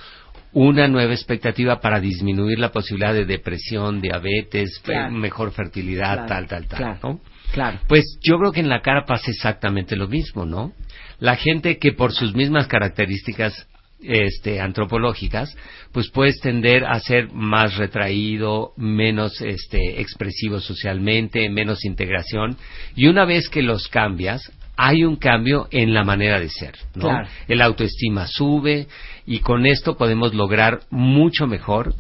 una 0.60 0.88
nueva 0.88 1.12
expectativa 1.14 1.80
para 1.80 2.00
disminuir 2.00 2.58
la 2.58 2.72
posibilidad 2.72 3.14
de 3.14 3.24
depresión, 3.24 4.00
diabetes, 4.00 4.80
Claro. 4.82 5.12
mejor 5.12 5.52
fertilidad, 5.52 6.26
Claro, 6.26 6.26
tal, 6.26 6.46
tal, 6.48 6.66
tal. 6.66 7.20
Claro. 7.52 7.78
Pues 7.86 8.18
yo 8.22 8.38
creo 8.38 8.50
que 8.52 8.60
en 8.60 8.68
la 8.68 8.82
cara 8.82 9.04
pasa 9.06 9.30
exactamente 9.30 9.94
lo 9.94 10.08
mismo, 10.08 10.44
¿no? 10.44 10.72
La 11.20 11.36
gente 11.36 11.78
que 11.78 11.92
por 11.92 12.12
sus 12.12 12.34
mismas 12.34 12.66
características 12.66 13.68
este, 14.02 14.60
antropológicas, 14.60 15.56
pues 15.92 16.10
puedes 16.10 16.40
tender 16.40 16.84
a 16.84 16.98
ser 17.00 17.32
más 17.32 17.76
retraído, 17.76 18.72
menos 18.76 19.40
este, 19.40 20.00
expresivo 20.00 20.60
socialmente, 20.60 21.48
menos 21.50 21.84
integración, 21.84 22.56
y 22.94 23.06
una 23.06 23.24
vez 23.24 23.48
que 23.48 23.62
los 23.62 23.88
cambias, 23.88 24.52
hay 24.80 25.02
un 25.02 25.16
cambio 25.16 25.66
en 25.72 25.92
la 25.92 26.04
manera 26.04 26.38
de 26.38 26.48
ser, 26.48 26.74
¿no? 26.94 27.08
Claro. 27.08 27.28
El 27.48 27.60
autoestima 27.62 28.28
sube 28.28 28.86
y 29.26 29.40
con 29.40 29.66
esto 29.66 29.96
podemos 29.96 30.34
lograr 30.34 30.82
mucho 30.88 31.48
mejor 31.48 31.94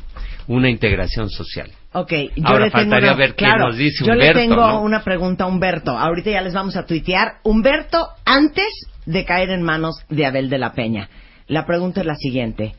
una 0.46 0.70
integración 0.70 1.28
social. 1.28 1.72
Ok, 1.92 2.12
yo 2.36 2.46
Ahora 2.46 2.66
le 2.66 2.70
tengo 2.70 2.82
faltaría 2.84 3.08
una, 3.10 3.18
ver 3.18 3.30
qué 3.34 3.44
claro, 3.46 3.66
nos 3.66 3.76
dice 3.76 4.04
yo 4.04 4.12
Humberto, 4.12 4.38
le 4.38 4.46
tengo 4.46 4.56
¿no? 4.68 4.80
una 4.82 5.02
pregunta 5.02 5.42
a 5.44 5.46
Humberto. 5.48 5.90
Ahorita 5.98 6.30
ya 6.30 6.40
les 6.40 6.54
vamos 6.54 6.76
a 6.76 6.86
tuitear. 6.86 7.38
Humberto, 7.42 8.10
antes 8.24 8.68
de 9.06 9.24
caer 9.24 9.50
en 9.50 9.62
manos 9.62 9.96
de 10.08 10.24
Abel 10.26 10.48
de 10.48 10.58
la 10.58 10.72
Peña. 10.72 11.08
La 11.48 11.66
pregunta 11.66 12.00
es 12.02 12.06
la 12.06 12.14
siguiente. 12.14 12.74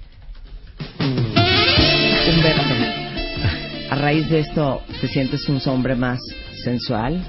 Humberto, 1.00 2.74
a 3.92 3.96
raíz 3.96 4.30
de 4.30 4.40
esto, 4.40 4.82
¿te 5.02 5.08
sientes 5.10 5.50
un 5.50 5.60
hombre 5.66 5.96
más 5.96 6.20
sensual, 6.64 7.22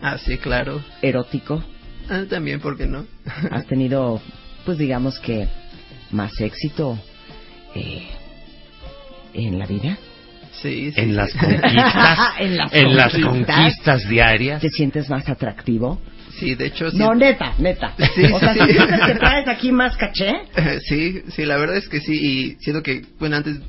Ah, 0.00 0.16
sí, 0.18 0.38
claro. 0.38 0.80
erótico? 1.02 1.62
Ah, 2.08 2.24
también, 2.28 2.60
¿por 2.60 2.76
qué 2.76 2.86
no? 2.86 3.06
¿Has 3.50 3.66
tenido, 3.66 4.20
pues 4.64 4.78
digamos 4.78 5.18
que, 5.18 5.48
más 6.10 6.38
éxito 6.40 6.98
eh, 7.74 8.06
en 9.32 9.58
la 9.58 9.66
vida? 9.66 9.98
Sí, 10.62 10.92
sí. 10.92 11.00
En 11.00 11.16
las 11.16 11.32
conquistas, 11.38 12.18
En 12.38 12.56
las 12.56 12.72
en 12.74 12.96
las 12.96 13.12
conquistas. 13.12 13.56
conquistas 13.56 14.08
diarias. 14.08 14.60
¿Te 14.62 14.70
sientes 14.70 15.10
más 15.10 15.28
atractivo? 15.28 16.00
Sí, 16.38 16.54
de 16.54 16.66
hecho, 16.66 16.90
sí. 16.90 16.96
No, 16.98 17.14
neta, 17.14 17.54
neta. 17.58 17.94
Sí, 18.14 18.24
o 18.32 18.38
sea, 18.40 18.54
sí, 18.54 18.60
¿sí 18.60 18.66
sí. 18.66 18.72
sientes 18.74 19.00
que 19.06 19.14
traes 19.14 19.48
aquí 19.48 19.70
más 19.72 19.96
caché? 19.96 20.32
sí, 20.88 21.22
sí, 21.28 21.44
la 21.44 21.56
verdad 21.56 21.76
es 21.76 21.88
que 21.88 22.00
sí. 22.00 22.12
Y 22.14 22.56
siento 22.60 22.82
que, 22.82 23.02
bueno, 23.20 23.36
antes 23.36 23.60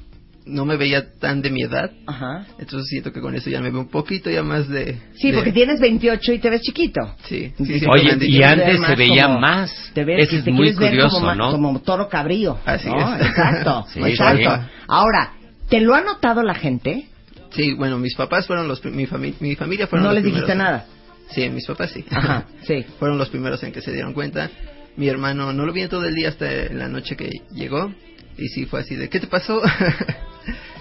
no 0.45 0.65
me 0.65 0.77
veía 0.77 1.17
tan 1.19 1.41
de 1.41 1.49
mi 1.49 1.63
edad. 1.63 1.89
Ajá. 2.05 2.45
Entonces 2.59 2.87
siento 2.89 3.11
que 3.11 3.19
con 3.21 3.33
eso 3.35 3.49
ya 3.49 3.59
me 3.61 3.71
veo 3.71 3.79
un 3.81 3.89
poquito 3.89 4.29
ya 4.29 4.43
más 4.43 4.69
de... 4.69 4.97
Sí, 5.15 5.31
de- 5.31 5.37
porque 5.37 5.51
tienes 5.51 5.79
28 5.79 6.33
y 6.33 6.39
te 6.39 6.49
ves 6.49 6.61
chiquito. 6.61 7.01
Sí, 7.25 7.51
Oye, 7.91 8.17
y 8.27 8.43
antes 8.43 8.79
se 8.85 8.95
veía 8.95 9.27
como- 9.27 9.39
más. 9.39 9.91
Te 9.93 10.03
ves, 10.05 10.27
Eso 10.27 10.37
es 10.37 10.43
te 10.45 10.51
muy 10.51 10.73
curioso, 10.73 11.15
como, 11.19 11.33
¿no? 11.35 11.51
como 11.51 11.79
toro 11.81 12.07
cabrío. 12.09 12.59
Así 12.65 12.87
¿no? 12.89 13.15
es. 13.15 13.25
Exacto. 13.27 13.85
Sí, 13.93 13.99
exacto. 14.03 14.67
Ahora, 14.87 15.33
¿te 15.69 15.81
lo 15.81 15.95
ha 15.95 16.01
notado 16.01 16.43
la 16.43 16.53
gente? 16.53 17.07
Sí, 17.51 17.73
bueno, 17.73 17.97
mis 17.97 18.15
papás 18.15 18.45
fueron 18.45 18.67
los... 18.67 18.83
Mi, 18.85 19.07
fami- 19.07 19.33
mi 19.39 19.55
familia 19.55 19.87
fueron 19.87 20.03
No 20.07 20.09
los 20.13 20.15
les 20.15 20.25
dijiste 20.25 20.45
primeros 20.53 20.67
en- 20.69 20.73
nada. 20.73 20.85
Sí, 21.31 21.49
mis 21.49 21.65
papás 21.65 21.89
sí. 21.91 22.05
Ajá, 22.11 22.45
sí. 22.67 22.85
fueron 22.99 23.17
los 23.17 23.29
primeros 23.29 23.63
en 23.63 23.71
que 23.71 23.81
se 23.81 23.91
dieron 23.91 24.13
cuenta. 24.13 24.49
Mi 24.95 25.07
hermano 25.07 25.51
no 25.53 25.65
lo 25.65 25.73
vi 25.73 25.81
en 25.81 25.89
todo 25.89 26.05
el 26.05 26.13
día 26.13 26.29
hasta 26.29 26.45
la 26.71 26.87
noche 26.87 27.15
que 27.15 27.31
llegó. 27.51 27.91
Y 28.37 28.49
sí 28.49 28.65
fue 28.65 28.81
así 28.81 28.95
de, 28.95 29.07
¿qué 29.09 29.19
te 29.21 29.27
pasó? 29.27 29.61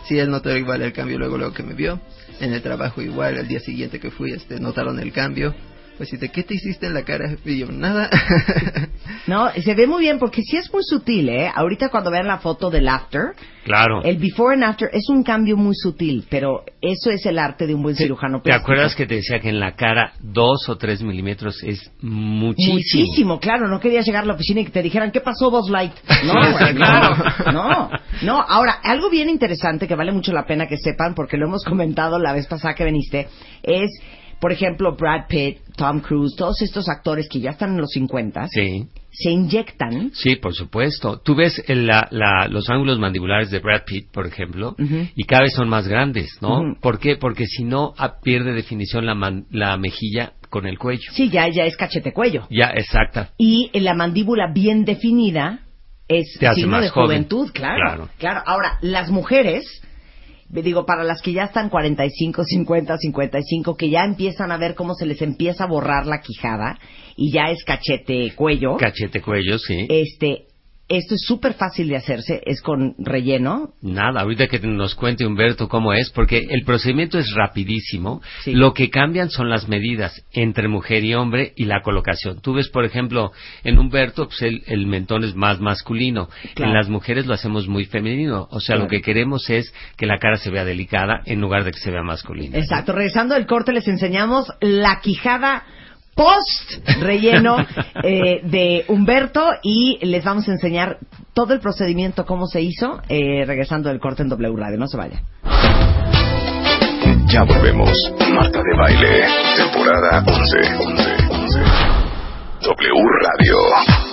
sí, 0.09 0.19
él 0.19 0.31
notó 0.31 0.55
igual 0.57 0.83
el 0.83 0.93
cambio 0.93 1.19
luego, 1.19 1.39
luego 1.39 1.53
que 1.53 1.63
me 1.63 1.75
vio. 1.75 2.01
En 2.41 2.53
el 2.53 2.63
trabajo 2.63 3.03
igual, 3.03 3.37
el 3.37 3.49
día 3.49 3.61
siguiente 3.61 4.01
que 4.01 4.11
fui, 4.11 4.33
este, 4.33 4.61
notaron 4.61 4.99
el 5.01 5.13
cambio. 5.13 5.55
Pues 5.97 6.09
si 6.09 6.19
qué 6.19 6.43
te 6.43 6.55
hiciste 6.55 6.87
en 6.87 6.95
la 6.95 7.03
cara, 7.05 7.37
y 7.45 7.59
yo, 7.59 7.67
nada. 7.71 8.11
No, 9.27 9.51
se 9.53 9.75
ve 9.75 9.87
muy 9.87 10.03
bien 10.03 10.19
porque 10.19 10.43
sí 10.43 10.57
es 10.57 10.71
muy 10.73 10.83
sutil, 10.83 11.31
¿eh? 11.31 11.51
Ahorita 11.55 11.89
cuando 11.89 12.11
vean 12.11 12.27
la 12.27 12.39
foto 12.39 12.69
del 12.69 12.89
after, 12.89 13.33
Claro. 13.65 14.03
el 14.03 14.19
before 14.19 14.55
and 14.55 14.65
after 14.65 14.91
es 14.93 15.09
un 15.09 15.23
cambio 15.23 15.57
muy 15.57 15.75
sutil, 15.75 16.27
pero 16.29 16.63
eso 16.83 17.11
es 17.11 17.25
el 17.25 17.39
arte 17.39 17.67
de 17.67 17.75
un 17.75 17.83
buen 17.83 17.97
cirujano 17.97 18.43
¿Te 18.43 18.53
acuerdas 18.53 18.95
que 18.95 19.07
te 19.07 19.15
decía 19.17 19.41
que 19.41 19.49
en 19.49 19.61
la 19.61 19.75
cara 19.77 20.13
dos 20.21 20.69
o 20.69 20.77
tres 20.77 21.03
milímetros 21.03 21.63
es 21.63 21.91
muchísimo? 22.03 22.75
Muchísimo, 22.75 23.41
claro, 23.41 23.67
no 23.69 23.81
querías 23.81 24.05
llegar 24.05 24.25
a 24.25 24.27
la 24.27 24.35
oficina 24.35 24.61
y 24.61 24.67
que 24.67 24.73
te 24.73 24.83
dijeran, 24.83 25.11
¿qué 25.11 25.21
pasó, 25.21 25.51
Buzz 25.51 25.71
Light? 25.71 25.93
No, 26.25 26.33
claro. 26.75 27.17
no, 27.47 27.53
no, 27.53 27.91
no. 28.23 28.41
Ahora, 28.47 28.73
algo 28.83 29.09
bien 29.11 29.29
interesante 29.31 29.87
que 29.89 29.95
vale 29.95 30.13
mucho 30.13 30.33
la 30.33 30.45
pena 30.47 30.67
que 30.67 30.77
sepan, 30.77 31.15
porque 31.15 31.37
lo 31.39 31.47
hemos 31.47 31.65
comentado 31.65 32.19
la 32.19 32.33
vez 32.33 32.47
pasada 32.47 32.75
que 32.75 32.85
viniste, 32.85 33.29
es, 33.63 33.91
por 34.41 34.53
ejemplo, 34.53 34.95
Brad 34.97 35.27
Pitt, 35.29 35.59
Tom 35.77 36.01
Cruise, 36.01 36.35
todos 36.37 36.61
estos 36.63 36.89
actores 36.89 37.29
que 37.29 37.41
ya 37.41 37.51
están 37.51 37.71
en 37.75 37.81
los 37.81 37.91
50, 37.91 38.49
Sí. 38.49 38.87
se 39.11 39.31
inyectan 39.31 40.11
Sí, 40.13 40.37
por 40.37 40.55
supuesto. 40.55 41.21
Tú 41.25 41.35
ves 41.35 41.63
el- 41.69 41.87
la- 41.87 42.09
la- 42.11 42.49
los 42.49 42.69
ángulos 42.71 42.99
mandibulares 42.99 43.51
de 43.51 43.59
Brad 43.61 43.83
Pitt, 43.87 44.11
por 44.13 44.27
ejemplo, 44.27 44.75
y 44.79 45.25
cada 45.25 45.43
vez 45.43 45.53
son 45.55 45.69
más 45.69 45.87
grandes, 45.89 46.39
¿no? 46.41 46.61
Ujú. 46.61 46.81
¿Por 46.81 46.99
qué? 46.99 47.17
Porque 47.17 47.47
si 47.47 47.65
no, 47.65 47.95
ah, 47.99 48.17
pierde 48.23 48.53
definición 48.53 49.07
la, 49.07 49.15
man- 49.15 49.47
la 49.51 49.77
mejilla 49.77 50.33
con 50.51 50.67
el 50.67 50.79
cuello. 50.79 51.11
Sí, 51.13 51.31
ya, 51.31 51.49
ya 51.49 51.65
es 51.65 51.77
cachete 51.77 52.13
cuello. 52.13 52.47
Ya, 52.51 52.67
exacta. 52.75 53.31
Y 53.39 53.71
en 53.73 53.85
la 53.85 53.95
mandíbula 53.95 54.53
bien 54.53 54.85
definida 54.85 55.61
es 56.07 56.37
Te 56.39 56.47
hace 56.47 56.57
signo 56.61 56.73
más 56.73 56.83
de 56.83 56.89
joven. 56.91 57.07
juventud, 57.25 57.51
claro, 57.53 57.77
Claro. 57.83 58.09
claro. 58.19 58.43
Ahora, 58.47 58.79
las 58.83 59.11
mujeres, 59.11 59.65
digo, 60.63 60.87
para 60.87 61.05
las 61.05 61.21
que 61.21 61.33
ya 61.33 61.45
están 61.45 61.69
45, 61.69 62.45
50, 62.45 62.97
55, 62.99 63.77
que 63.77 63.91
ya 63.91 64.05
empiezan 64.05 64.53
a 64.53 64.57
ver 64.57 64.75
cómo 64.75 64.95
se 64.95 65.07
les 65.07 65.21
empieza 65.23 65.65
a 65.65 65.69
borrar 65.69 66.07
la 66.07 66.21
quijada 66.21 66.79
y 67.17 67.33
ya 67.33 67.51
es 67.51 67.65
cachete 67.65 68.33
cuello, 68.35 68.77
Cachete 68.77 69.21
cuello, 69.21 69.59
sí. 69.59 69.87
este, 69.89 70.47
esto 70.89 71.15
es 71.15 71.23
súper 71.27 71.55
fácil 71.55 71.89
de 71.89 71.97
hacerse, 71.97 72.43
es 72.45 72.61
con 72.61 72.95
relleno, 72.99 73.71
Nada, 73.81 74.21
ahorita 74.21 74.49
que 74.49 74.59
nos 74.61 74.95
cuente 74.95 75.27
Humberto 75.27 75.69
cómo 75.69 75.93
es, 75.93 76.11
porque 76.11 76.47
el 76.51 76.65
procedimiento 76.65 77.19
es 77.19 77.33
rapidísimo. 77.35 78.21
Sí. 78.43 78.53
Lo 78.53 78.75
que 78.75 78.91
cambian 78.91 79.31
son 79.31 79.49
las 79.49 79.69
medidas 79.69 80.25
entre 80.33 80.69
mujer 80.69 81.05
y 81.05 81.15
hombre 81.15 81.53
y 81.57 81.65
la 81.65 81.81
colocación. 81.83 82.41
Tú 82.41 82.55
ves, 82.55 82.69
por 82.69 82.85
ejemplo, 82.85 83.33
en 83.63 83.79
Humberto, 83.79 84.27
pues 84.27 84.43
el, 84.43 84.63
el 84.67 84.87
mentón 84.87 85.25
es 85.25 85.35
más 85.35 85.61
masculino. 85.61 86.29
Claro. 86.55 86.71
En 86.73 86.77
las 86.77 86.89
mujeres 86.89 87.27
lo 87.27 87.35
hacemos 87.35 87.67
muy 87.69 87.85
femenino. 87.87 88.49
O 88.51 88.61
sea, 88.61 88.75
Claro. 88.75 88.83
lo 88.85 88.89
que 88.91 89.01
queremos 89.03 89.49
es 89.51 89.73
que 89.97 90.07
la 90.07 90.19
cara 90.19 90.37
se 90.37 90.51
vea 90.51 90.65
delicada 90.65 91.23
en 91.27 91.41
lugar 91.41 91.65
de 91.65 91.71
que 91.73 91.79
se 91.79 91.91
vea 91.91 92.03
masculina. 92.03 92.59
Exacto. 92.59 92.93
Regresando 92.93 93.35
del 93.35 93.47
corte 93.47 93.73
les 93.73 93.87
enseñamos 93.89 94.49
la 94.61 95.01
quijada 95.01 95.65
post 96.15 96.89
relleno 97.01 97.57
eh, 98.03 98.41
de 98.45 98.85
Humberto 98.89 99.51
y 99.63 99.99
les 100.07 100.25
vamos 100.25 100.49
a 100.49 100.53
enseñar 100.53 100.99
todo 101.33 101.53
el 101.53 101.61
procedimiento 101.61 102.25
cómo 102.25 102.47
se 102.47 102.63
hizo 102.63 103.03
eh, 103.09 103.45
regresando 103.47 103.89
del 103.89 104.01
corte 104.01 104.23
en 104.23 104.29
W 104.29 104.57
Radio. 104.57 104.79
No 104.79 104.87
se 104.87 104.97
vaya. 104.97 105.23
Ya 107.27 107.43
volvemos. 107.43 107.91
Marta 108.33 108.61
de 108.63 108.77
Baile, 108.77 109.25
temporada 109.57 110.25
11. 110.25 110.57
11, 110.85 111.11
11. 111.31 111.61
W 112.61 113.03
Radio. 113.23 114.04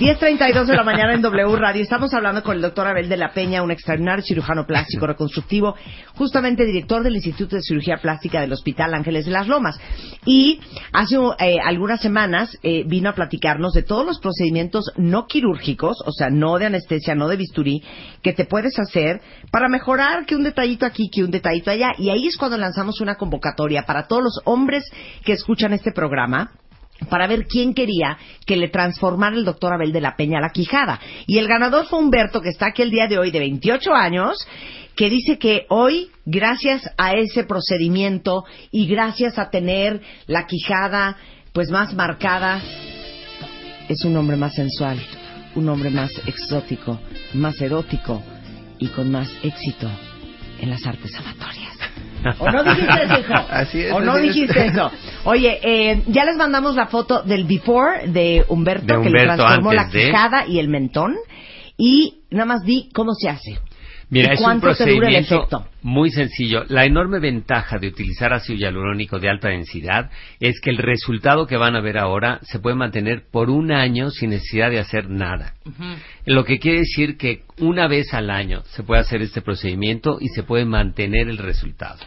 10.32 0.00 0.64
de 0.64 0.76
la 0.76 0.82
mañana 0.82 1.12
en 1.12 1.20
W 1.20 1.56
Radio. 1.56 1.82
Estamos 1.82 2.14
hablando 2.14 2.42
con 2.42 2.56
el 2.56 2.62
doctor 2.62 2.86
Abel 2.86 3.10
de 3.10 3.18
la 3.18 3.34
Peña, 3.34 3.62
un 3.62 3.70
extraordinario 3.70 4.24
cirujano 4.24 4.64
plástico 4.64 5.06
reconstructivo, 5.06 5.74
justamente 6.14 6.64
director 6.64 7.02
del 7.02 7.16
Instituto 7.16 7.56
de 7.56 7.60
Cirugía 7.60 7.98
Plástica 7.98 8.40
del 8.40 8.54
Hospital 8.54 8.94
Ángeles 8.94 9.26
de 9.26 9.32
las 9.32 9.46
Lomas. 9.46 9.78
Y 10.24 10.58
hace 10.94 11.16
eh, 11.40 11.58
algunas 11.62 12.00
semanas 12.00 12.56
eh, 12.62 12.84
vino 12.86 13.10
a 13.10 13.14
platicarnos 13.14 13.74
de 13.74 13.82
todos 13.82 14.06
los 14.06 14.20
procedimientos 14.20 14.90
no 14.96 15.26
quirúrgicos, 15.26 15.98
o 16.06 16.12
sea, 16.12 16.30
no 16.30 16.58
de 16.58 16.64
anestesia, 16.64 17.14
no 17.14 17.28
de 17.28 17.36
bisturí, 17.36 17.82
que 18.22 18.32
te 18.32 18.46
puedes 18.46 18.78
hacer 18.78 19.20
para 19.50 19.68
mejorar 19.68 20.24
que 20.24 20.34
un 20.34 20.44
detallito 20.44 20.86
aquí, 20.86 21.10
que 21.12 21.24
un 21.24 21.30
detallito 21.30 21.72
allá. 21.72 21.90
Y 21.98 22.08
ahí 22.08 22.26
es 22.26 22.38
cuando 22.38 22.56
lanzamos 22.56 23.02
una 23.02 23.16
convocatoria 23.16 23.82
para 23.82 24.08
todos 24.08 24.22
los 24.22 24.40
hombres 24.46 24.82
que 25.26 25.32
escuchan 25.34 25.74
este 25.74 25.92
programa 25.92 26.52
para 27.08 27.26
ver 27.26 27.46
quién 27.46 27.74
quería 27.74 28.18
que 28.46 28.56
le 28.56 28.68
transformara 28.68 29.36
el 29.36 29.44
doctor 29.44 29.72
Abel 29.72 29.92
de 29.92 30.00
la 30.00 30.16
Peña 30.16 30.40
la 30.40 30.50
quijada. 30.50 31.00
Y 31.26 31.38
el 31.38 31.48
ganador 31.48 31.86
fue 31.86 31.98
Humberto, 31.98 32.40
que 32.40 32.50
está 32.50 32.66
aquí 32.66 32.82
el 32.82 32.90
día 32.90 33.06
de 33.06 33.18
hoy, 33.18 33.30
de 33.30 33.38
28 33.38 33.94
años, 33.94 34.36
que 34.96 35.08
dice 35.08 35.38
que 35.38 35.66
hoy, 35.68 36.10
gracias 36.26 36.82
a 36.98 37.14
ese 37.14 37.44
procedimiento 37.44 38.44
y 38.70 38.86
gracias 38.86 39.38
a 39.38 39.50
tener 39.50 40.00
la 40.26 40.46
quijada 40.46 41.16
pues 41.52 41.70
más 41.70 41.94
marcada, 41.94 42.60
es 43.88 44.04
un 44.04 44.16
hombre 44.16 44.36
más 44.36 44.54
sensual, 44.54 45.00
un 45.56 45.68
hombre 45.68 45.90
más 45.90 46.12
exótico, 46.26 47.00
más 47.34 47.60
erótico 47.60 48.22
y 48.78 48.86
con 48.88 49.10
más 49.10 49.28
éxito 49.42 49.90
en 50.60 50.70
las 50.70 50.86
artes 50.86 51.12
amatorias. 51.16 51.76
¿O 52.38 52.50
no 52.50 52.62
dijiste 52.64 53.02
eso, 53.04 53.20
hijo? 53.20 53.34
Así 53.50 53.80
es, 53.80 53.92
¿O 53.92 54.00
no 54.00 54.16
es. 54.16 54.22
dijiste 54.22 54.66
eso? 54.66 54.90
Oye, 55.24 55.58
eh, 55.62 56.02
ya 56.06 56.24
les 56.24 56.36
mandamos 56.36 56.74
la 56.74 56.86
foto 56.86 57.22
del 57.22 57.44
before 57.44 58.08
de 58.08 58.44
Humberto, 58.48 58.98
De 58.98 59.02
que 59.02 59.10
le 59.10 59.24
transformó 59.24 59.72
la 59.72 59.84
de- 59.86 60.06
quijada 60.06 60.46
y 60.46 60.58
el 60.58 60.68
mentón. 60.68 61.14
Y 61.76 62.24
nada 62.30 62.44
más 62.46 62.62
di 62.62 62.90
cómo 62.92 63.12
se 63.14 63.28
hace. 63.30 63.58
Mira, 64.10 64.32
¿Y 64.32 64.34
es 64.34 64.40
un 64.40 64.60
procedimiento 64.60 65.46
muy 65.82 66.10
sencillo. 66.10 66.64
La 66.68 66.84
enorme 66.84 67.20
ventaja 67.20 67.78
de 67.78 67.88
utilizar 67.88 68.32
ácido 68.32 68.58
hialurónico 68.58 69.20
de 69.20 69.30
alta 69.30 69.48
densidad 69.48 70.10
es 70.40 70.60
que 70.60 70.70
el 70.70 70.78
resultado 70.78 71.46
que 71.46 71.56
van 71.56 71.76
a 71.76 71.80
ver 71.80 71.96
ahora 71.96 72.40
se 72.42 72.58
puede 72.58 72.74
mantener 72.76 73.24
por 73.30 73.50
un 73.50 73.70
año 73.72 74.10
sin 74.10 74.30
necesidad 74.30 74.70
de 74.70 74.80
hacer 74.80 75.08
nada. 75.08 75.54
Lo 76.26 76.44
que 76.44 76.58
quiere 76.58 76.80
decir 76.80 77.16
que 77.16 77.42
una 77.58 77.86
vez 77.86 78.12
al 78.12 78.30
año 78.30 78.62
se 78.66 78.82
puede 78.82 79.00
hacer 79.00 79.22
este 79.22 79.42
procedimiento 79.42 80.18
y 80.20 80.28
se 80.28 80.42
puede 80.42 80.64
mantener 80.64 81.28
el 81.28 81.38
resultado. 81.38 82.00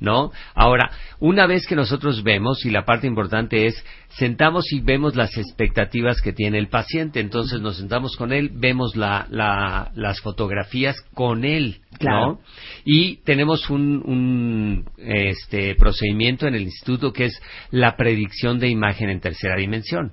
¿No? 0.00 0.32
Ahora, 0.54 0.90
una 1.20 1.46
vez 1.46 1.66
que 1.66 1.76
nosotros 1.76 2.22
vemos, 2.22 2.64
y 2.64 2.70
la 2.70 2.84
parte 2.84 3.06
importante 3.06 3.66
es, 3.66 3.84
sentamos 4.10 4.72
y 4.72 4.80
vemos 4.80 5.16
las 5.16 5.36
expectativas 5.36 6.20
que 6.20 6.32
tiene 6.32 6.58
el 6.58 6.68
paciente. 6.68 7.20
Entonces 7.20 7.60
nos 7.60 7.76
sentamos 7.76 8.16
con 8.16 8.32
él, 8.32 8.50
vemos 8.54 8.96
la, 8.96 9.26
la- 9.30 9.90
las 9.94 10.20
fotografías 10.20 10.96
con 11.14 11.44
él, 11.44 11.80
Claro. 11.98 12.26
¿no? 12.26 12.40
Y 12.84 13.16
tenemos 13.24 13.70
un, 13.70 14.02
un, 14.04 14.84
este, 14.98 15.74
procedimiento 15.76 16.46
en 16.46 16.54
el 16.54 16.62
instituto 16.62 17.12
que 17.12 17.26
es 17.26 17.40
la 17.70 17.96
predicción 17.96 18.58
de 18.58 18.68
imagen 18.68 19.08
en 19.10 19.20
tercera 19.20 19.56
dimensión. 19.56 20.12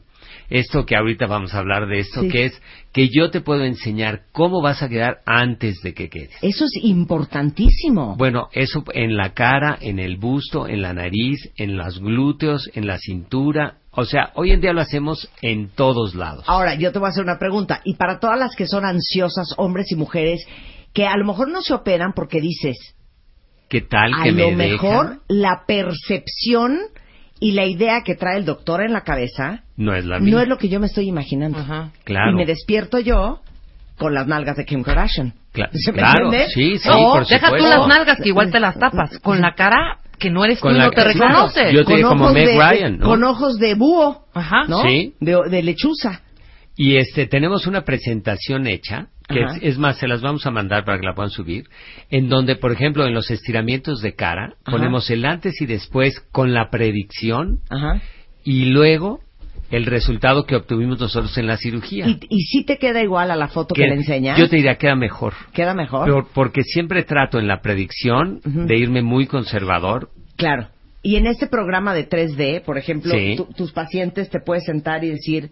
Esto 0.54 0.86
que 0.86 0.96
ahorita 0.96 1.26
vamos 1.26 1.56
a 1.56 1.58
hablar 1.60 1.88
de 1.88 1.98
esto, 1.98 2.22
Sí. 2.22 2.28
que 2.30 2.46
es 2.46 2.62
que 2.94 3.10
yo 3.10 3.32
te 3.32 3.42
puedo 3.42 3.64
enseñar 3.64 4.26
cómo 4.32 4.62
vas 4.62 4.84
a 4.84 4.88
quedar 4.90 5.22
antes 5.26 5.82
de 5.82 5.96
que 5.96 6.10
quedes. 6.10 6.30
Eso 6.44 6.66
es 6.66 6.74
importantísimo. 6.84 8.16
Bueno, 8.18 8.50
eso 8.52 8.84
en 8.94 9.18
la 9.18 9.34
cara, 9.34 9.78
en 9.82 9.98
el 9.98 10.18
busto, 10.18 10.68
en 10.68 10.84
la 10.84 10.94
nariz, 10.94 11.40
en 11.58 11.76
los 11.76 12.00
glúteos, 12.00 12.70
en 12.76 12.86
la 12.86 13.00
cintura. 13.00 13.78
O 13.90 14.06
sea, 14.06 14.32
hoy 14.36 14.52
en 14.52 14.62
día 14.62 14.74
lo 14.74 14.82
hacemos 14.82 15.28
en 15.42 15.70
todos 15.70 16.14
lados. 16.14 16.44
Ahora, 16.48 16.76
yo 16.76 16.92
te 16.92 17.00
voy 17.00 17.08
a 17.08 17.10
hacer 17.10 17.24
una 17.24 17.40
pregunta. 17.40 17.82
Y 17.84 17.96
para 17.96 18.20
todas 18.20 18.38
las 18.38 18.56
que 18.56 18.68
son 18.68 18.86
ansiosas, 18.86 19.56
hombres 19.58 19.92
y 19.92 19.96
mujeres, 19.96 20.46
que 20.94 21.08
a 21.08 21.18
lo 21.18 21.26
mejor 21.26 21.50
no 21.50 21.64
se 21.64 21.74
operan 21.74 22.14
porque 22.14 22.40
dices, 22.42 22.78
¿Qué 23.70 23.82
tal 23.82 24.12
a 24.14 24.24
que 24.24 24.32
lo 24.32 24.52
me 24.52 24.56
mejor 24.56 25.06
dejan? 25.10 25.22
la 25.30 25.64
percepción 25.66 26.78
y 27.40 27.54
la 27.54 27.66
idea 27.66 28.02
que 28.06 28.14
trae 28.14 28.38
el 28.38 28.46
doctor 28.46 28.84
en 28.84 28.94
la 28.94 29.02
cabeza 29.02 29.63
No 29.76 29.96
es 29.96 30.06
la 30.06 30.20
no 30.20 30.40
es 30.40 30.48
lo 30.48 30.58
que 30.58 30.70
yo 30.70 30.80
me 30.80 30.86
estoy 30.88 31.08
imaginando. 31.08 31.60
Claro. 32.04 32.32
Y 32.32 32.36
me 32.36 32.46
despierto 32.46 33.00
yo 33.00 33.40
con 33.98 34.14
las 34.14 34.28
nalgas 34.28 34.58
de 34.58 34.66
Kim 34.66 34.84
Kardashian. 34.84 35.34
Cla- 35.54 35.70
¿Se 35.72 35.92
me 35.92 36.00
claro, 36.00 36.26
entiende? 36.26 36.48
sí, 36.54 36.78
sí, 36.78 36.90
por 36.90 37.26
Deja 37.28 37.50
tú 37.50 37.56
supuesto. 37.58 37.80
las 37.80 37.88
nalgas 37.88 38.18
que 38.22 38.30
igual 38.30 38.52
te 38.52 38.60
las 38.60 38.78
tapas. 38.78 39.20
Con 39.20 39.40
la 39.42 39.54
cara 39.56 39.98
que 40.20 40.30
no 40.30 40.44
eres 40.46 40.60
Con 40.60 40.74
tú, 40.74 40.78
la 40.80 40.86
no 40.86 40.92
te 40.92 41.04
reconoces. 41.04 41.72
Yo 41.74 41.86
te 41.86 41.96
digo 41.96 42.10
como 42.10 42.26
ojos 42.26 42.34
Meg 42.36 42.48
de- 42.48 42.58
Ryan, 42.58 42.98
¿no? 43.00 43.06
Con 43.06 43.24
ojos 43.24 43.58
de 43.60 43.74
búho, 43.76 44.26
Ajá. 44.34 44.64
¿no? 44.68 44.82
Sí. 44.84 45.14
De, 45.20 45.38
de 45.50 45.64
lechuza. 45.64 46.22
Y 46.76 46.96
este 46.98 47.28
tenemos 47.28 47.68
una 47.68 47.84
presentación 47.84 48.66
hecha, 48.68 49.08
que 49.28 49.44
Ajá. 49.44 49.58
es, 49.58 49.64
es 49.64 49.78
más, 49.78 49.98
se 49.98 50.08
las 50.08 50.22
vamos 50.22 50.46
a 50.48 50.52
mandar 50.52 50.86
para 50.86 51.00
que 51.00 51.06
la 51.06 51.14
puedan 51.14 51.30
subir, 51.30 51.66
en 52.10 52.30
donde, 52.30 52.56
por 52.56 52.72
ejemplo, 52.72 53.06
en 53.06 53.14
los 53.14 53.30
estiramientos 53.30 54.02
de 54.02 54.16
cara, 54.16 54.54
Ajá. 54.66 54.72
ponemos 54.78 55.10
el 55.12 55.24
antes 55.26 55.60
y 55.62 55.66
después 55.68 56.20
con 56.32 56.54
la 56.54 56.70
predicción 56.72 57.60
Ajá. 57.70 58.02
y 58.44 58.66
luego 58.66 59.20
el 59.76 59.86
resultado 59.86 60.46
que 60.46 60.56
obtuvimos 60.56 61.00
nosotros 61.00 61.38
en 61.38 61.48
la 61.48 61.58
cirugía. 61.58 62.08
Y, 62.08 62.20
y 62.30 62.42
si 62.44 62.64
te 62.64 62.78
queda 62.78 63.02
igual 63.02 63.32
a 63.32 63.36
la 63.36 63.48
foto 63.48 63.74
que, 63.74 63.82
Que 63.82 63.88
le 63.90 63.96
enseñas. 63.96 64.38
Yo 64.38 64.48
te 64.48 64.56
diría 64.58 64.76
queda 64.76 64.96
mejor. 64.96 65.34
Queda 65.54 65.74
mejor. 65.74 66.10
Por- 66.12 66.28
porque 66.34 66.64
siempre 66.64 67.04
trato 67.04 67.40
en 67.40 67.48
la 67.48 67.62
predicción 67.62 68.40
Ujú. 68.46 68.66
de 68.66 68.78
irme 68.78 69.02
muy 69.02 69.26
conservador. 69.28 70.10
Claro. 70.36 70.68
Y 71.02 71.16
en 71.18 71.28
este 71.28 71.48
programa 71.48 71.94
de 71.94 72.08
3D, 72.08 72.62
por 72.64 72.78
ejemplo, 72.78 73.14
Sí. 73.14 73.36
tu- 73.36 73.46
tus 73.54 73.72
pacientes 73.72 74.30
te 74.30 74.40
puedes 74.40 74.64
sentar 74.66 75.04
y 75.04 75.10
decir, 75.10 75.50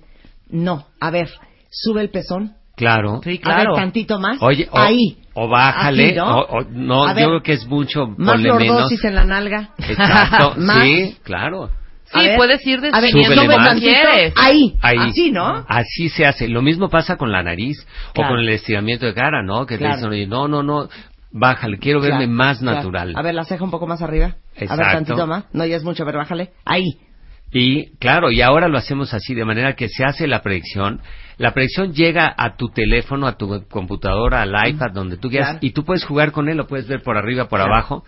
no, 0.49 0.85
a 0.99 1.09
ver, 1.11 1.29
sube 1.69 2.01
el 2.01 2.09
pezón. 2.09 2.53
Claro. 2.77 3.19
Sí, 3.23 3.29
A 3.29 3.31
ver, 3.31 3.41
claro. 3.41 3.73
tantito 3.75 4.19
más. 4.19 4.37
Oye, 4.41 4.67
o, 4.71 4.77
Ahí. 4.77 5.17
o 5.33 5.47
bájale, 5.49 6.05
Así, 6.07 6.15
¿no? 6.15 6.25
o, 6.39 6.57
o- 6.59 6.63
no, 6.71 7.07
yo 7.09 7.13
ver, 7.15 7.25
creo 7.25 7.41
que 7.43 7.53
es 7.53 7.67
mucho, 7.67 8.07
Más 8.17 8.33
ponle 8.33 8.53
menos. 8.53 8.91
en 9.03 9.15
la 9.15 9.23
nalga. 9.25 9.69
Exacto, 9.77 10.53
Más. 10.57 10.83
sí, 10.83 11.17
claro. 11.23 11.69
Sí, 12.13 12.29
A 12.29 12.35
puedes 12.35 12.65
ir 12.67 12.81
definiendo 12.81 13.43
como 13.45 13.79
quieres. 13.79 14.33
Ahí. 14.35 14.75
Ahí. 14.81 14.97
Así, 14.99 15.31
¿no? 15.31 15.65
Así 15.67 16.09
se 16.09 16.25
hace. 16.25 16.47
Lo 16.47 16.61
mismo 16.61 16.89
pasa 16.89 17.15
con 17.17 17.31
la 17.31 17.41
nariz 17.43 17.85
Claro. 18.13 18.29
o 18.29 18.31
con 18.33 18.39
el 18.41 18.49
estiramiento 18.49 19.05
de 19.05 19.13
cara, 19.13 19.43
¿no? 19.43 19.65
Que 19.65 19.77
Claro. 19.77 19.93
te 19.93 19.97
dicen, 19.97 20.11
oye, 20.11 20.27
no, 20.27 20.47
no, 20.47 20.61
no, 20.63 20.89
bájale, 21.31 21.77
quiero 21.79 22.01
verme 22.01 22.25
Claro, 22.25 22.31
más 22.33 22.59
claro. 22.59 22.77
natural. 22.77 23.13
A 23.15 23.21
ver, 23.21 23.33
la 23.35 23.45
ceja 23.45 23.63
un 23.63 23.71
poco 23.71 23.87
más 23.87 24.01
arriba. 24.01 24.25
A 24.27 24.29
ver, 24.59 24.63
Exacto. 24.63 24.83
tantito 24.93 25.27
más. 25.27 25.45
No, 25.53 25.65
ya 25.65 25.77
es 25.77 25.83
mucho, 25.83 26.03
a 26.03 26.05
ver, 26.05 26.17
bájale. 26.17 26.49
Ahí. 26.65 26.85
Y 27.53 27.97
claro, 27.97 28.31
y 28.31 28.41
ahora 28.41 28.67
lo 28.69 28.77
hacemos 28.77 29.13
así, 29.13 29.33
de 29.33 29.43
manera 29.43 29.75
que 29.75 29.89
se 29.89 30.05
hace 30.05 30.25
la 30.27 30.41
predicción. 30.41 31.01
La 31.37 31.53
predicción 31.53 31.93
llega 31.93 32.33
a 32.37 32.55
tu 32.55 32.69
teléfono, 32.69 33.27
a 33.27 33.35
tu 33.37 33.65
computadora, 33.69 34.41
al 34.41 34.53
iPad, 34.69 34.91
donde 34.93 35.17
tú 35.17 35.29
quieras, 35.29 35.49
Claro. 35.51 35.59
y 35.61 35.71
tú 35.71 35.83
puedes 35.83 36.05
jugar 36.05 36.31
con 36.31 36.47
él, 36.49 36.55
lo 36.57 36.67
puedes 36.67 36.87
ver 36.87 37.01
por 37.01 37.17
arriba, 37.17 37.49
por 37.49 37.59
Claro. 37.59 37.73
abajo. 37.73 38.05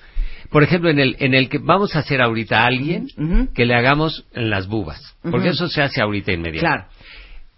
Por 0.53 0.63
ejemplo, 0.63 0.89
en 0.89 0.99
el, 0.99 1.15
en 1.19 1.33
el 1.33 1.49
que 1.49 1.57
vamos 1.57 1.95
a 1.95 1.99
hacer 1.99 2.21
ahorita 2.21 2.61
a 2.61 2.67
alguien 2.67 3.07
que 3.53 3.65
le 3.65 3.75
hagamos 3.75 4.23
en 4.33 4.49
las 4.49 4.67
bubas, 4.67 5.17
porque 5.29 5.49
eso 5.49 5.67
se 5.67 5.81
hace 5.81 6.01
ahorita 6.01 6.31
inmediato. 6.31 6.65
Claro. 6.65 6.85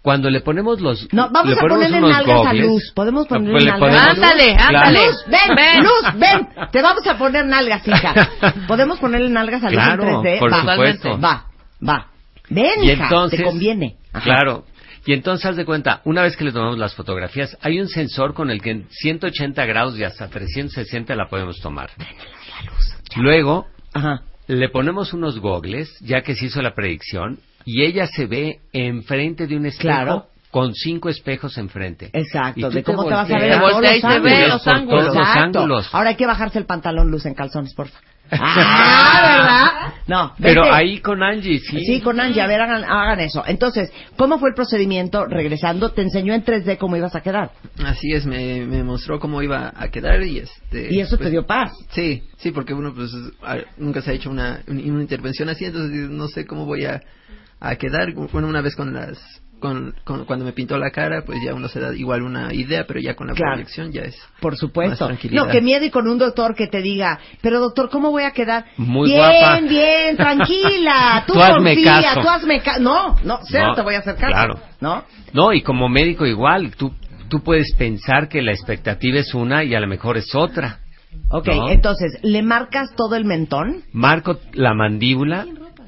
Cuando 0.02 0.30
le 0.30 0.42
ponemos 0.42 0.80
los 0.82 1.12
No, 1.14 1.30
vamos 1.32 1.56
le 1.56 1.60
a 1.60 1.62
ponerle 1.62 2.00
nalgas 2.00 2.46
a 2.46 2.54
Luz. 2.54 2.92
Podemos 2.96 3.28
ponerle 3.28 3.60
le 3.60 3.72
nalgas. 3.72 4.16
Ándale, 4.16 4.56
ándale. 4.58 5.08
Luz, 5.08 5.26
ven, 5.28 5.56
Ven. 5.56 5.84
Luz, 5.84 6.20
ven. 6.20 6.70
Te 6.72 6.82
vamos 6.82 7.08
a 7.08 7.18
poner 7.18 7.46
nalgas, 7.48 7.88
hija. 7.88 8.14
¿Podemos 8.68 9.00
ponerle 9.00 9.30
nalgas 9.30 9.64
a 9.64 9.70
Luz 9.70 9.74
Claro, 9.74 10.04
en 10.04 10.16
3D? 10.18 10.40
por 10.40 10.54
va, 10.54 10.60
supuesto. 10.76 11.20
Va, 11.20 11.46
va. 11.88 12.08
Ven, 12.50 12.84
Y 12.84 12.92
hija, 12.92 13.04
entonces, 13.06 13.40
te 13.40 13.46
conviene. 13.46 13.96
Ajá. 14.14 14.24
Claro. 14.24 14.66
Y 15.08 15.14
entonces, 15.14 15.46
haz 15.48 15.56
de 15.56 15.66
cuenta, 15.66 16.02
una 16.06 16.22
vez 16.22 16.38
que 16.38 16.44
le 16.46 16.52
tomamos 16.52 16.78
las 16.78 16.94
fotografías, 16.96 17.58
hay 17.62 17.80
un 17.80 17.88
sensor 17.88 18.34
con 18.36 18.50
el 18.52 18.62
que 18.62 18.72
en 18.72 18.88
180 18.90 19.66
grados 19.66 19.98
y 19.98 20.04
hasta 20.04 20.28
360 20.30 21.16
la 21.16 21.28
podemos 21.28 21.60
tomar. 21.62 21.90
Luego, 23.18 23.68
Ajá. 23.94 24.22
le 24.48 24.70
ponemos 24.70 25.14
unos 25.14 25.40
gogles, 25.40 25.98
ya 26.02 26.22
que 26.22 26.36
se 26.36 26.46
hizo 26.46 26.62
la 26.62 26.74
predicción, 26.76 27.40
y 27.66 27.84
ella 27.84 28.08
se 28.08 28.26
ve 28.28 28.60
enfrente 28.74 29.48
de 29.48 29.58
un 29.58 29.66
espejo 29.66 29.88
Claro. 29.88 30.28
con 30.52 30.74
cinco 30.74 31.10
espejos 31.10 31.58
enfrente. 31.58 32.10
Exacto, 32.14 32.70
de 32.70 32.84
cómo 32.84 33.06
te, 33.06 33.14
vas 33.14 33.30
a 33.30 33.38
ver 33.38 33.60
todos 33.60 33.82
los 33.82 34.64
por 34.64 35.06
todos 35.06 35.28
ángulos. 35.36 35.90
Ahora 35.94 36.10
hay 36.12 36.16
que 36.16 36.28
bajarse 36.28 36.60
el 36.60 36.66
pantalón 36.66 37.10
luz 37.10 37.26
en 37.26 37.34
calzones, 37.34 37.74
porfa. 37.74 38.00
Ah, 38.32 39.22
¿verdad? 39.38 39.94
No, 40.08 40.34
Pero 40.40 40.64
vete. 40.64 40.76
ahí 40.76 41.00
con 41.00 41.24
Angie, 41.24 41.60
sí. 41.60 41.80
Sí, 41.86 42.02
con 42.02 42.20
Angie, 42.20 42.42
a 42.42 42.48
ver, 42.48 42.62
hagan, 42.62 42.84
hagan 42.84 43.20
eso. 43.20 43.44
Entonces, 43.48 43.92
¿cómo 44.18 44.38
fue 44.40 44.50
el 44.50 44.56
procedimiento? 44.56 45.26
Regresando, 45.26 45.92
te 45.92 46.02
enseñó 46.04 46.34
en 46.34 46.44
3D 46.44 46.78
cómo 46.78 46.96
ibas 46.96 47.16
a 47.16 47.22
quedar. 47.22 47.52
Así 47.84 48.12
es, 48.14 48.26
me, 48.26 48.66
me 48.66 48.84
mostró 48.84 49.20
cómo 49.20 49.42
iba 49.42 49.74
a 49.76 49.88
quedar 49.90 50.22
y 50.24 50.40
este... 50.40 50.94
Y 50.94 51.00
eso 51.00 51.18
te 51.18 51.24
pues, 51.24 51.32
dio 51.32 51.46
paz. 51.46 51.72
Sí, 51.92 52.24
sí, 52.38 52.52
porque 52.52 52.74
uno 52.74 52.94
pues 52.94 53.12
nunca 53.78 54.02
se 54.02 54.12
ha 54.12 54.14
hecho 54.14 54.30
una, 54.30 54.62
un- 54.68 54.78
una 54.92 55.02
intervención 55.02 55.50
así, 55.50 55.66
entonces 55.66 56.10
no 56.10 56.28
sé 56.28 56.46
cómo 56.46 56.66
voy 56.66 56.86
a, 56.86 57.02
a 57.60 57.76
quedar. 57.76 58.14
Bueno, 58.14 58.48
una 58.48 58.62
vez 58.62 58.76
con 58.76 58.94
las... 58.94 59.18
Con, 59.66 59.96
con- 60.04 60.26
cuando 60.26 60.46
me 60.46 60.52
pintó 60.54 60.78
la 60.78 60.92
cara, 60.92 61.24
pues 61.26 61.40
ya 61.44 61.54
uno 61.56 61.68
se 61.68 61.80
da 61.80 61.92
igual 61.96 62.22
una 62.22 62.54
idea, 62.54 62.86
pero 62.88 63.00
ya 63.00 63.16
con 63.16 63.26
la 63.28 63.34
Claro. 63.34 63.54
proyección 63.54 63.92
ya 63.92 64.02
es... 64.04 64.16
Por 64.40 64.56
supuesto. 64.56 64.92
Más 64.92 65.00
tranquilidad. 65.00 65.46
No, 65.46 65.52
que 65.52 65.60
miedo 65.62 65.84
y 65.86 65.90
con 65.90 66.08
un 66.08 66.20
doctor 66.20 66.54
que 66.54 66.68
te 66.68 66.84
diga, 66.84 67.20
pero 67.42 67.60
doctor, 67.60 67.90
¿cómo 67.90 68.12
voy 68.12 68.24
a 68.24 68.32
quedar? 68.32 68.66
Muy 68.78 69.10
bien, 69.10 69.18
guapa. 69.20 69.60
bien, 69.68 70.18
tranquila. 70.18 71.24
Tú, 71.28 71.34
Tú 71.34 71.40
hazme 71.42 71.74
confía, 71.74 72.02
caso. 72.04 72.22
tú 72.22 72.30
hazme 72.30 72.62
caso. 72.62 72.80
No, 72.82 73.18
no, 73.24 73.40
cero 73.50 73.68
No, 73.70 73.74
te 73.76 73.82
voy 73.82 73.96
a 73.96 74.00
hacer 74.00 74.16
caso. 74.18 74.28
claro. 74.34 74.60
¿No? 74.82 75.04
No, 75.34 75.52
y 75.52 75.62
como 75.64 75.90
médico 75.90 76.26
igual, 76.28 76.76
tú, 76.76 76.94
tú 77.28 77.42
puedes 77.42 77.74
pensar 77.76 78.30
que 78.30 78.44
la 78.44 78.52
expectativa 78.52 79.18
es 79.20 79.34
una 79.34 79.64
y 79.64 79.74
a 79.74 79.80
lo 79.80 79.88
mejor 79.88 80.18
es 80.18 80.36
otra. 80.36 80.80
Ok, 81.32 81.48
No. 81.48 81.70
entonces, 81.70 82.20
¿le 82.22 82.44
marcas 82.44 82.90
todo 82.96 83.16
el 83.16 83.26
mentón? 83.26 83.82
Marco 83.94 84.38
la 84.54 84.74
mandíbula, 84.76 85.48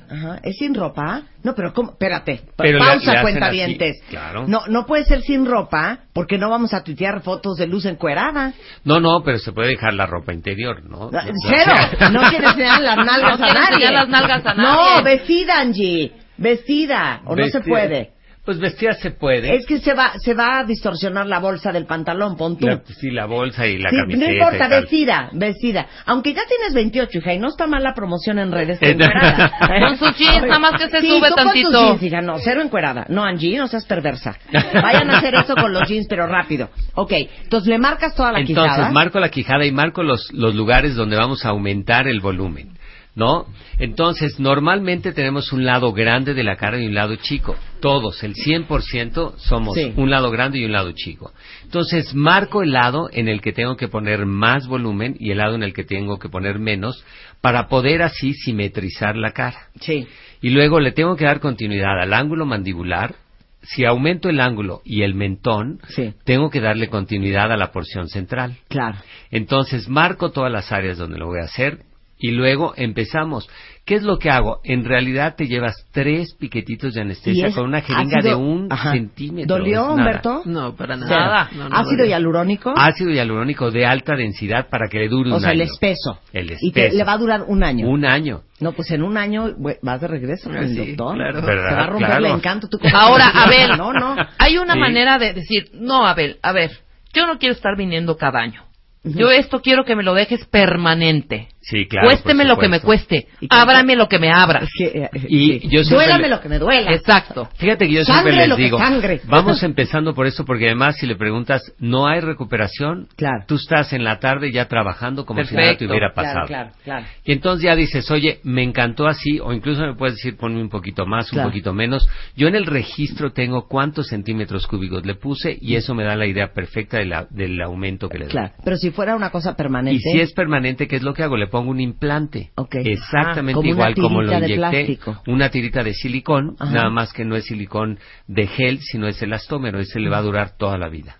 Ajá, 0.09 0.39
¿es 0.43 0.55
sin 0.57 0.73
ropa? 0.73 1.23
No, 1.43 1.53
pero 1.53 1.73
¿cómo? 1.73 1.91
Espérate, 1.91 2.41
Pero 2.57 2.79
le- 2.79 2.85
pausa, 2.85 3.11
le 3.11 3.17
hacen 3.17 3.21
cuentavientes. 3.21 3.97
así, 4.01 4.09
claro. 4.09 4.47
No, 4.47 4.61
no 4.67 4.85
puede 4.85 5.03
ser 5.05 5.21
sin 5.21 5.45
ropa, 5.45 5.99
porque 6.13 6.37
no 6.37 6.49
vamos 6.49 6.73
a 6.73 6.83
tuitear 6.83 7.21
fotos 7.21 7.57
de 7.57 7.67
luz 7.67 7.85
encuerada. 7.85 8.53
No, 8.85 8.99
no, 8.99 9.21
pero 9.23 9.37
se 9.39 9.51
puede 9.51 9.69
dejar 9.69 9.93
la 9.93 10.05
ropa 10.05 10.33
interior, 10.33 10.83
¿no? 10.83 11.09
Ah, 11.13 11.25
Cero, 11.47 11.73
no 12.13 12.21
quiere 12.29 12.45
enseñar 12.47 12.81
las 12.81 12.97
nalgas 12.97 13.39
No 13.39 13.45
a 13.45 13.53
nadie. 13.53 13.67
enseñar 13.85 13.93
las 13.93 14.09
nalgas 14.09 14.45
a 14.45 14.53
No, 14.53 15.03
vestida, 15.03 15.59
Angie, 15.59 16.13
vestida, 16.37 17.21
o 17.25 17.35
no 17.35 17.45
se 17.47 17.59
puede. 17.61 18.11
Pues 18.47 18.59
vestida 18.59 18.93
se 18.93 19.11
puede. 19.11 19.53
Es 19.57 19.65
que 19.65 19.79
se 19.79 19.93
va, 19.93 20.13
se 20.23 20.33
va 20.33 20.59
a 20.59 20.63
distorsionar 20.63 21.27
la 21.27 21.39
bolsa 21.39 21.73
del 21.73 21.85
pantalón, 21.85 22.37
pon 22.37 22.57
tú. 22.57 22.65
La- 22.65 22.81
sí, 22.85 23.11
la 23.11 23.25
bolsa 23.25 23.67
y 23.67 23.77
la 23.77 23.89
Sí, 23.89 23.97
camiseta. 23.97 24.25
no 24.25 24.31
y 24.31 24.37
importa, 24.37 24.69
tal. 24.69 24.81
vestida, 24.81 25.29
vestida. 25.33 25.87
Aunque 26.05 26.33
ya 26.33 26.43
tienes 26.47 26.73
28, 26.73 27.17
hija, 27.17 27.33
y 27.33 27.39
no 27.39 27.49
está 27.49 27.67
mal 27.67 27.83
la 27.83 27.93
promoción 27.93 28.39
en 28.39 28.53
redes. 28.53 28.81
Eh, 28.81 28.91
encuerada. 28.91 29.51
Con 29.89 29.97
sus 29.97 30.17
jeans, 30.17 30.43
nada 30.43 30.59
más 30.59 30.81
que 30.81 30.87
se 30.89 31.01
Sí, 31.01 31.09
sube 31.09 31.27
tú 31.27 31.35
con 31.35 31.43
tantito. 31.43 31.71
tus 31.71 31.79
jeans, 31.81 32.03
hija, 32.03 32.21
no, 32.21 32.37
cero 32.39 32.61
encuerada. 32.63 33.05
No, 33.09 33.25
Angie, 33.25 33.57
no 33.57 33.67
seas 33.67 33.85
perversa. 33.85 34.37
Vayan 34.81 35.11
a 35.11 35.17
hacer 35.17 35.35
eso 35.35 35.53
con 35.53 35.73
los 35.73 35.85
jeans, 35.85 36.07
pero 36.09 36.25
rápido. 36.25 36.69
Ok, 36.95 37.11
entonces 37.43 37.67
le 37.67 37.77
marcas 37.79 38.15
toda 38.15 38.31
la 38.31 38.39
Entonces, 38.39 38.63
quijada. 38.75 38.91
marco 38.91 39.19
la 39.19 39.27
quijada 39.27 39.65
y 39.65 39.73
marco 39.73 40.03
los, 40.03 40.31
los 40.31 40.55
lugares 40.55 40.95
donde 40.95 41.17
vamos 41.17 41.43
a 41.45 41.49
aumentar 41.49 42.07
el 42.07 42.21
volumen, 42.21 42.76
¿no? 43.17 43.47
Entonces, 43.79 44.39
normalmente 44.39 45.11
tenemos 45.11 45.51
un 45.51 45.65
lado 45.65 45.91
grande 45.91 46.35
de 46.35 46.43
la 46.43 46.55
cara 46.55 46.79
y 46.79 46.85
un 46.85 46.93
lado 46.93 47.15
chico. 47.15 47.55
Todos, 47.81 48.23
el 48.23 48.35
100% 48.35 49.33
somos 49.37 49.73
Sí. 49.75 49.91
un 49.95 50.11
lado 50.11 50.29
grande 50.29 50.59
y 50.59 50.65
un 50.65 50.71
lado 50.71 50.91
chico. 50.91 51.33
Entonces, 51.63 52.13
marco 52.13 52.61
el 52.61 52.73
lado 52.73 53.09
en 53.11 53.27
el 53.27 53.41
que 53.41 53.53
tengo 53.53 53.75
que 53.75 53.87
poner 53.87 54.27
más 54.27 54.67
volumen 54.67 55.17
y 55.19 55.31
el 55.31 55.39
lado 55.39 55.55
en 55.55 55.63
el 55.63 55.73
que 55.73 55.83
tengo 55.83 56.19
que 56.19 56.29
poner 56.29 56.59
menos 56.59 57.03
para 57.41 57.67
poder 57.67 58.03
así 58.03 58.33
simetrizar 58.33 59.15
la 59.15 59.31
cara. 59.31 59.69
Sí. 59.81 60.07
Y 60.39 60.51
luego 60.51 60.79
le 60.79 60.91
tengo 60.91 61.15
que 61.15 61.25
dar 61.25 61.39
continuidad 61.39 61.99
al 61.99 62.13
ángulo 62.13 62.45
mandibular. 62.45 63.15
Si 63.63 63.83
aumento 63.83 64.29
el 64.29 64.39
ángulo 64.39 64.81
y 64.85 65.01
el 65.01 65.15
mentón, 65.15 65.79
Sí. 65.89 66.13
tengo 66.23 66.51
que 66.51 66.61
darle 66.61 66.87
continuidad 66.89 67.51
a 67.51 67.57
la 67.57 67.71
porción 67.71 68.09
central. 68.09 68.57
Claro. 68.69 68.99
Entonces 69.31 69.89
marco 69.89 70.29
todas 70.29 70.51
las 70.51 70.71
áreas 70.71 70.99
donde 70.99 71.17
lo 71.17 71.25
voy 71.25 71.39
a 71.41 71.45
hacer 71.45 71.79
y 72.19 72.31
luego 72.31 72.73
empezamos. 72.75 73.49
¿Qué 73.85 73.95
es 73.95 74.03
lo 74.03 74.19
que 74.19 74.29
hago? 74.29 74.59
En 74.65 74.83
realidad 74.83 75.35
te 75.37 75.47
llevas 75.47 75.73
tres 75.93 76.35
piquetitos 76.37 76.93
de 76.93 76.99
Y 76.99 77.03
anestesia 77.03 77.47
es 77.47 77.55
con 77.55 77.63
una 77.65 77.79
jeringa 77.81 78.17
ácido- 78.17 78.29
de 78.29 78.35
un 78.35 78.67
Ajá. 78.69 78.91
centímetro. 78.91 79.55
¿Dolió. 79.57 79.93
Humberto? 79.93 80.41
No, 80.43 80.75
para 80.75 80.97
nada. 80.97 81.07
Cero. 81.07 81.19
Nada. 81.21 81.49
No, 81.55 81.69
no 81.69 81.75
¿Ácido 81.77 82.05
hialurónico? 82.05 82.73
Ácido 82.75 83.11
hialurónico 83.11 83.71
de 83.71 83.85
alta 83.85 84.15
densidad 84.17 84.67
para 84.69 84.89
que 84.89 84.97
le 84.99 85.07
dure 85.07 85.31
o 85.31 85.35
un 85.35 85.41
sea, 85.41 85.51
el 85.53 85.61
año. 85.61 85.71
espeso. 85.71 86.19
El 86.33 86.51
Y 86.59 86.71
te- 86.73 86.87
espeso. 86.87 86.97
le 86.97 87.03
va 87.05 87.13
a 87.13 87.17
durar 87.17 87.43
un 87.47 87.63
año. 87.63 87.87
Un 87.87 88.03
año. 88.05 88.41
No, 88.59 88.73
pues 88.73 88.91
en 88.91 89.03
un 89.03 89.15
año 89.15 89.55
vas 89.81 90.01
de 90.01 90.07
regreso 90.07 90.49
con 90.49 90.57
Ah, 90.57 90.61
el 90.63 90.69
sí, 90.75 90.77
doctor. 90.95 91.15
claro. 91.15 91.39
Se 91.39 91.45
¿Verdad? 91.45 91.77
va 91.77 91.83
a 91.83 91.87
romper 91.87 92.09
el 92.11 92.17
Claro. 92.17 92.35
encanto. 92.35 92.67
tú 92.67 92.79
como- 92.79 92.97
Ahora, 92.97 93.25
Abel, 93.35 93.77
No, 93.77 93.93
no. 93.93 94.15
hay 94.37 94.57
una 94.57 94.73
Sí. 94.73 94.79
manera 94.79 95.17
de 95.17 95.31
decir, 95.33 95.69
no, 95.75 96.05
Abel, 96.05 96.39
a 96.41 96.51
ver, 96.51 96.71
yo 97.13 97.25
no 97.25 97.37
quiero 97.37 97.53
estar 97.53 97.77
viniendo 97.77 98.17
cada 98.17 98.39
año. 98.41 98.63
Yo 99.05 99.31
esto 99.31 99.61
quiero 99.61 99.85
que 99.85 99.95
me 99.95 100.03
lo 100.03 100.13
dejes 100.13 100.45
permanente. 100.47 101.47
Sí, 101.69 101.85
claro. 101.85 102.07
Cuésteme 102.07 102.45
lo 102.45 102.57
que 102.57 102.69
me 102.69 102.79
cueste. 102.79 103.27
¿Y 103.41 103.47
qué- 103.49 103.55
Ábrame 103.57 103.95
lo 103.97 104.07
que 104.07 104.19
me 104.19 104.31
abra. 104.31 104.59
Es 104.59 104.69
que, 104.77 104.85
eh, 105.03 105.09
Y 105.27 105.59
sí. 105.59 105.67
yo 105.69 105.83
siempre 105.83 106.05
Duélame 106.05 106.23
le- 106.23 106.29
lo 106.29 106.39
que 106.41 106.47
me 106.47 106.59
duela. 106.59 106.93
Exacto. 106.93 107.49
Fíjate 107.57 107.87
que 107.87 107.93
yo 107.93 108.05
Sangre 108.05 108.31
siempre 108.31 108.47
lo 108.47 108.55
les 108.55 108.57
que 108.57 108.63
digo, 108.63 108.77
sangre. 108.77 109.21
vamos 109.25 109.61
empezando 109.63 110.13
por 110.13 110.27
eso, 110.27 110.45
porque 110.45 110.67
además 110.67 110.95
si 110.97 111.05
le 111.05 111.15
preguntas, 111.17 111.61
no 111.79 112.07
hay 112.07 112.21
recuperación, 112.21 113.07
Claro. 113.17 113.43
tú 113.47 113.55
estás 113.55 113.91
en 113.91 114.03
la 114.05 114.19
tarde 114.19 114.51
ya 114.51 114.65
trabajando 114.69 115.25
como 115.25 115.43
si 115.43 115.53
nada 115.55 115.67
te 115.67 115.85
Perfecto. 115.85 115.91
hubiera 115.91 116.13
Claro, 116.13 116.27
pasado. 116.29 116.47
claro, 116.47 116.69
claro. 116.85 117.05
Y 117.25 117.31
entonces 117.33 117.65
ya 117.65 117.75
dices, 117.75 118.09
oye, 118.11 118.39
me 118.43 118.63
encantó 118.63 119.05
así, 119.07 119.39
o 119.41 119.51
incluso 119.51 119.81
me 119.81 119.93
puedes 119.95 120.15
decir, 120.15 120.37
ponme 120.37 120.61
un 120.61 120.69
poquito 120.69 121.05
más, 121.05 121.29
Claro. 121.29 121.47
un 121.47 121.51
poquito 121.51 121.73
menos. 121.73 122.07
Yo 122.37 122.47
en 122.47 122.55
el 122.55 122.65
registro 122.65 123.33
tengo 123.33 123.67
cuántos 123.67 124.07
centímetros 124.07 124.67
cúbicos 124.67 125.05
le 125.05 125.15
puse 125.15 125.57
y 125.59 125.75
eso 125.75 125.93
me 125.93 126.03
da 126.05 126.15
la 126.15 126.27
idea 126.27 126.53
perfecta 126.53 126.97
de 126.97 127.05
la- 127.05 127.27
del 127.29 127.61
aumento 127.61 128.07
que 128.07 128.19
le 128.19 128.25
doy. 128.25 128.31
Claro, 128.31 128.53
pero 128.63 128.77
si 128.77 128.91
fuera 128.91 129.15
una 129.17 129.31
cosa 129.31 129.55
permanente. 129.55 129.97
Y 129.97 130.11
si 130.13 130.21
es 130.21 130.31
permanente, 130.31 130.87
¿qué 130.87 130.95
es 130.95 131.03
lo 131.03 131.13
que 131.13 131.23
hago? 131.23 131.35
Le 131.35 131.47
pongo 131.57 131.71
un 131.71 131.79
implante. 131.79 132.51
Exactamente 132.71 133.51
Ah, 133.51 133.55
como 133.55 133.69
igual 133.69 133.95
como 133.95 134.21
lo 134.21 134.31
inyecté. 134.31 134.99
Una 135.27 135.49
tirita 135.49 135.83
de 135.83 135.93
silicón, 135.93 136.55
Ajá. 136.59 136.71
nada 136.71 136.89
más 136.89 137.13
que 137.13 137.25
no 137.25 137.35
es 137.35 137.45
silicón 137.45 137.99
de 138.27 138.47
gel, 138.47 138.79
sino 138.79 139.07
es 139.07 139.21
elastómero. 139.21 139.79
Ese 139.79 139.99
le 139.99 140.09
va 140.09 140.19
a 140.19 140.21
durar 140.21 140.57
toda 140.57 140.77
la 140.77 140.89
vida. 140.89 141.17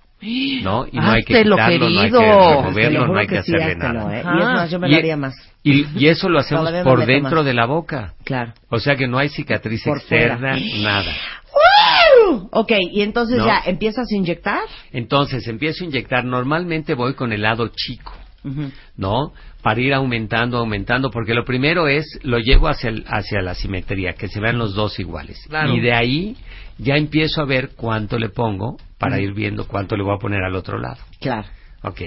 ¿No? 0.63 0.85
Y 0.91 0.97
no 0.97 1.11
hay 1.11 1.23
que 1.23 1.43
quitarlo, 1.43 1.57
no 1.57 1.99
hay 1.99 2.11
que 2.11 2.17
removerlo, 2.17 3.07
no 3.07 3.19
hay 3.19 3.27
que, 3.27 3.37
hacerle 3.37 3.75
nada. 3.75 4.17
¿eh? 4.17 4.23
Y 4.23 4.39
es 4.39 4.45
más, 4.45 4.71
yo 4.71 4.79
me 4.79 4.89
lo 4.89 4.97
haría 4.97 5.17
más. 5.17 5.35
Y, 5.63 6.07
eso 6.07 6.29
lo 6.29 6.39
hacemos 6.39 6.71
por 6.83 7.05
dentro 7.05 7.43
de 7.43 7.53
la 7.53 7.65
boca. 7.65 8.13
Claro. 8.23 8.53
O 8.69 8.79
sea 8.79 8.95
que 8.95 9.07
no 9.07 9.17
hay 9.17 9.29
cicatriz 9.29 9.85
externa, 9.85 10.57
nada. 10.81 11.11
Ok, 12.51 12.71
y 12.91 13.01
entonces 13.01 13.43
ya 13.43 13.61
empiezas 13.65 14.07
a 14.11 14.15
inyectar. 14.15 14.63
Entonces 14.91 15.47
empiezo 15.47 15.83
a 15.83 15.87
inyectar. 15.87 16.25
Normalmente 16.25 16.93
voy 16.93 17.13
con 17.13 17.31
el 17.31 17.41
lado 17.41 17.69
chico. 17.75 18.13
¿no? 18.95 19.33
Para 19.67 19.81
ir 19.81 19.93
aumentando, 19.93 20.57
aumentando, 20.59 21.11
porque 21.11 21.33
lo 21.33 21.43
primero 21.43 21.89
es, 21.89 22.05
lo 22.23 22.37
llevo 22.39 22.69
hacia, 22.69 22.89
el- 22.89 23.03
hacia 23.05 23.41
la 23.41 23.53
simetría, 23.53 24.13
que 24.13 24.29
se 24.29 24.39
vean 24.39 24.57
los 24.57 24.73
dos 24.75 24.97
iguales. 24.97 25.43
Claro. 25.49 25.75
Y 25.75 25.81
de 25.81 25.91
ahí 25.91 26.37
ya 26.77 26.95
empiezo 26.95 27.41
a 27.41 27.45
ver 27.45 27.71
cuánto 27.75 28.17
le 28.17 28.29
pongo 28.29 28.77
para 28.97 29.19
ir 29.19 29.33
viendo 29.33 29.67
cuánto 29.67 29.97
le 29.97 30.03
voy 30.03 30.15
a 30.15 30.19
poner 30.19 30.41
al 30.43 30.55
otro 30.55 30.77
lado. 30.79 30.99
Claro, 31.19 31.47
Ok. 31.83 31.99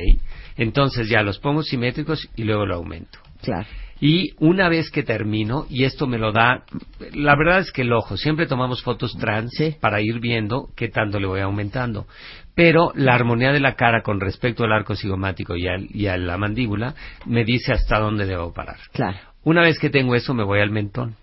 Entonces 0.57 1.09
ya 1.11 1.23
los 1.23 1.39
pongo 1.39 1.63
simétricos 1.63 2.29
y 2.35 2.45
luego 2.45 2.65
lo 2.65 2.77
aumento. 2.77 3.19
claro. 3.43 3.67
Y 4.03 4.31
una 4.39 4.71
vez 4.71 4.91
que 4.91 5.03
termino, 5.03 5.67
y 5.69 5.85
esto 5.85 6.07
me 6.07 6.17
lo 6.17 6.33
da, 6.33 6.65
la 7.13 7.37
verdad 7.37 7.59
es 7.59 7.71
que 7.71 7.83
el 7.83 7.93
ojo, 7.93 8.17
siempre 8.17 8.47
tomamos 8.47 8.83
fotos 8.83 9.13
trans 9.21 9.51
Sí. 9.55 9.77
para 9.79 10.01
ir 10.01 10.21
viendo 10.21 10.71
qué 10.75 10.89
tanto 10.89 11.21
le 11.21 11.27
voy 11.27 11.41
aumentando. 11.41 12.07
Pero 12.55 12.93
la 12.95 13.15
armonía 13.15 13.53
de 13.53 13.61
la 13.61 13.75
cara 13.75 14.03
con 14.03 14.21
respecto 14.21 14.65
al 14.65 14.73
arco 14.73 14.95
cigomático 14.97 15.57
y, 15.57 15.67
al- 15.69 15.89
y 15.91 16.07
a 16.09 16.17
la 16.17 16.37
mandíbula 16.37 16.95
me 17.27 17.45
dice 17.45 17.73
hasta 17.73 17.99
dónde 17.99 18.27
debo 18.27 18.53
parar. 18.53 18.77
Claro. 18.93 19.19
Una 19.43 19.63
vez 19.63 19.79
que 19.79 19.89
tengo 19.89 20.15
eso, 20.15 20.35
me 20.35 20.45
voy 20.45 20.61
al 20.61 20.71
mentón. 20.71 21.17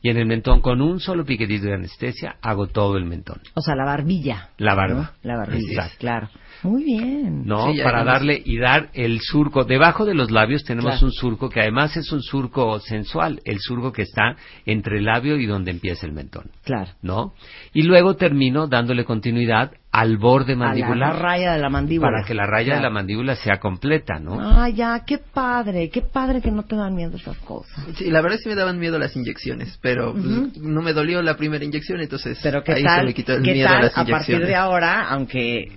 Y 0.00 0.10
en 0.10 0.18
el 0.18 0.26
mentón, 0.26 0.60
con 0.60 0.80
un 0.80 1.00
solo 1.00 1.24
piquetito 1.24 1.66
de 1.66 1.74
anestesia, 1.74 2.36
hago 2.40 2.68
todo 2.68 2.96
el 2.96 3.06
mentón. 3.06 3.40
O 3.54 3.60
sea, 3.60 3.74
la 3.74 3.84
barbilla. 3.84 4.50
La 4.58 4.74
barba. 4.76 4.94
¿no? 4.94 5.08
La 5.28 5.36
barbilla, 5.36 5.72
Exacto. 5.72 5.96
claro. 5.98 6.28
Muy 6.62 6.84
bien. 6.84 7.44
¿no? 7.44 7.72
Sí, 7.72 7.80
Para 7.82 8.04
darle 8.04 8.40
y 8.44 8.58
dar 8.58 8.90
el 8.94 9.18
surco. 9.20 9.64
Debajo 9.64 10.04
de 10.04 10.14
los 10.14 10.30
labios 10.30 10.62
tenemos 10.62 10.92
Claro. 10.92 11.06
un 11.06 11.12
surco 11.12 11.48
que 11.50 11.60
además 11.60 11.96
es 11.96 12.12
un 12.12 12.22
surco 12.22 12.78
sensual, 12.78 13.40
el 13.44 13.58
surco 13.58 13.92
que 13.92 14.02
está 14.02 14.36
entre 14.64 14.98
el 14.98 15.06
labio 15.06 15.36
y 15.36 15.46
donde 15.46 15.72
empieza 15.72 16.06
el 16.06 16.12
mentón, 16.12 16.50
Claro. 16.64 16.92
¿no? 17.02 17.34
Y 17.72 17.82
luego 17.82 18.14
termino 18.14 18.68
dándole 18.68 19.04
continuidad 19.04 19.72
al 19.98 20.18
borde 20.18 20.52
A 20.52 20.56
la 20.56 20.64
mandibular 20.66 21.16
raya 21.22 21.52
de 21.54 21.58
la 21.58 21.70
mandíbula. 21.70 22.10
para 22.10 22.24
que 22.26 22.34
la 22.34 22.44
raya 22.46 22.76
de 22.76 22.82
la 22.82 22.90
mandíbula 22.90 23.34
sea 23.36 23.58
completa, 23.58 24.18
¿no? 24.18 24.38
Ah, 24.38 24.68
ya, 24.68 25.04
qué 25.06 25.16
padre, 25.18 25.88
qué 25.88 26.02
padre 26.02 26.42
que 26.42 26.50
no 26.50 26.64
te 26.64 26.76
dan 26.76 26.94
miedo 26.94 27.16
esas 27.16 27.36
cosas. 27.38 27.82
Sí, 27.96 28.10
la 28.10 28.20
verdad 28.20 28.36
sí 28.42 28.48
me 28.50 28.54
daban 28.56 28.78
miedo 28.78 28.98
las 28.98 29.16
inyecciones, 29.16 29.78
pero 29.80 30.12
pues, 30.12 30.24
Ujú. 30.26 30.50
no 30.60 30.82
me 30.82 30.92
dolió 30.92 31.22
la 31.22 31.36
primera 31.38 31.64
inyección, 31.64 32.00
entonces 32.02 32.38
Pero 32.42 32.62
qué 32.62 32.72
ahí 32.74 32.84
tal, 32.84 33.00
se 33.00 33.06
me 33.06 33.14
quitó 33.14 33.32
el 33.32 33.42
qué 33.42 33.52
miedo 33.52 33.68
tal 33.68 33.76
a 33.78 33.82
las 33.84 33.92
a 33.92 33.94
partir 33.96 34.10
inyecciones. 34.10 34.48
de 34.48 34.54
ahora, 34.54 35.08
aunque 35.08 35.72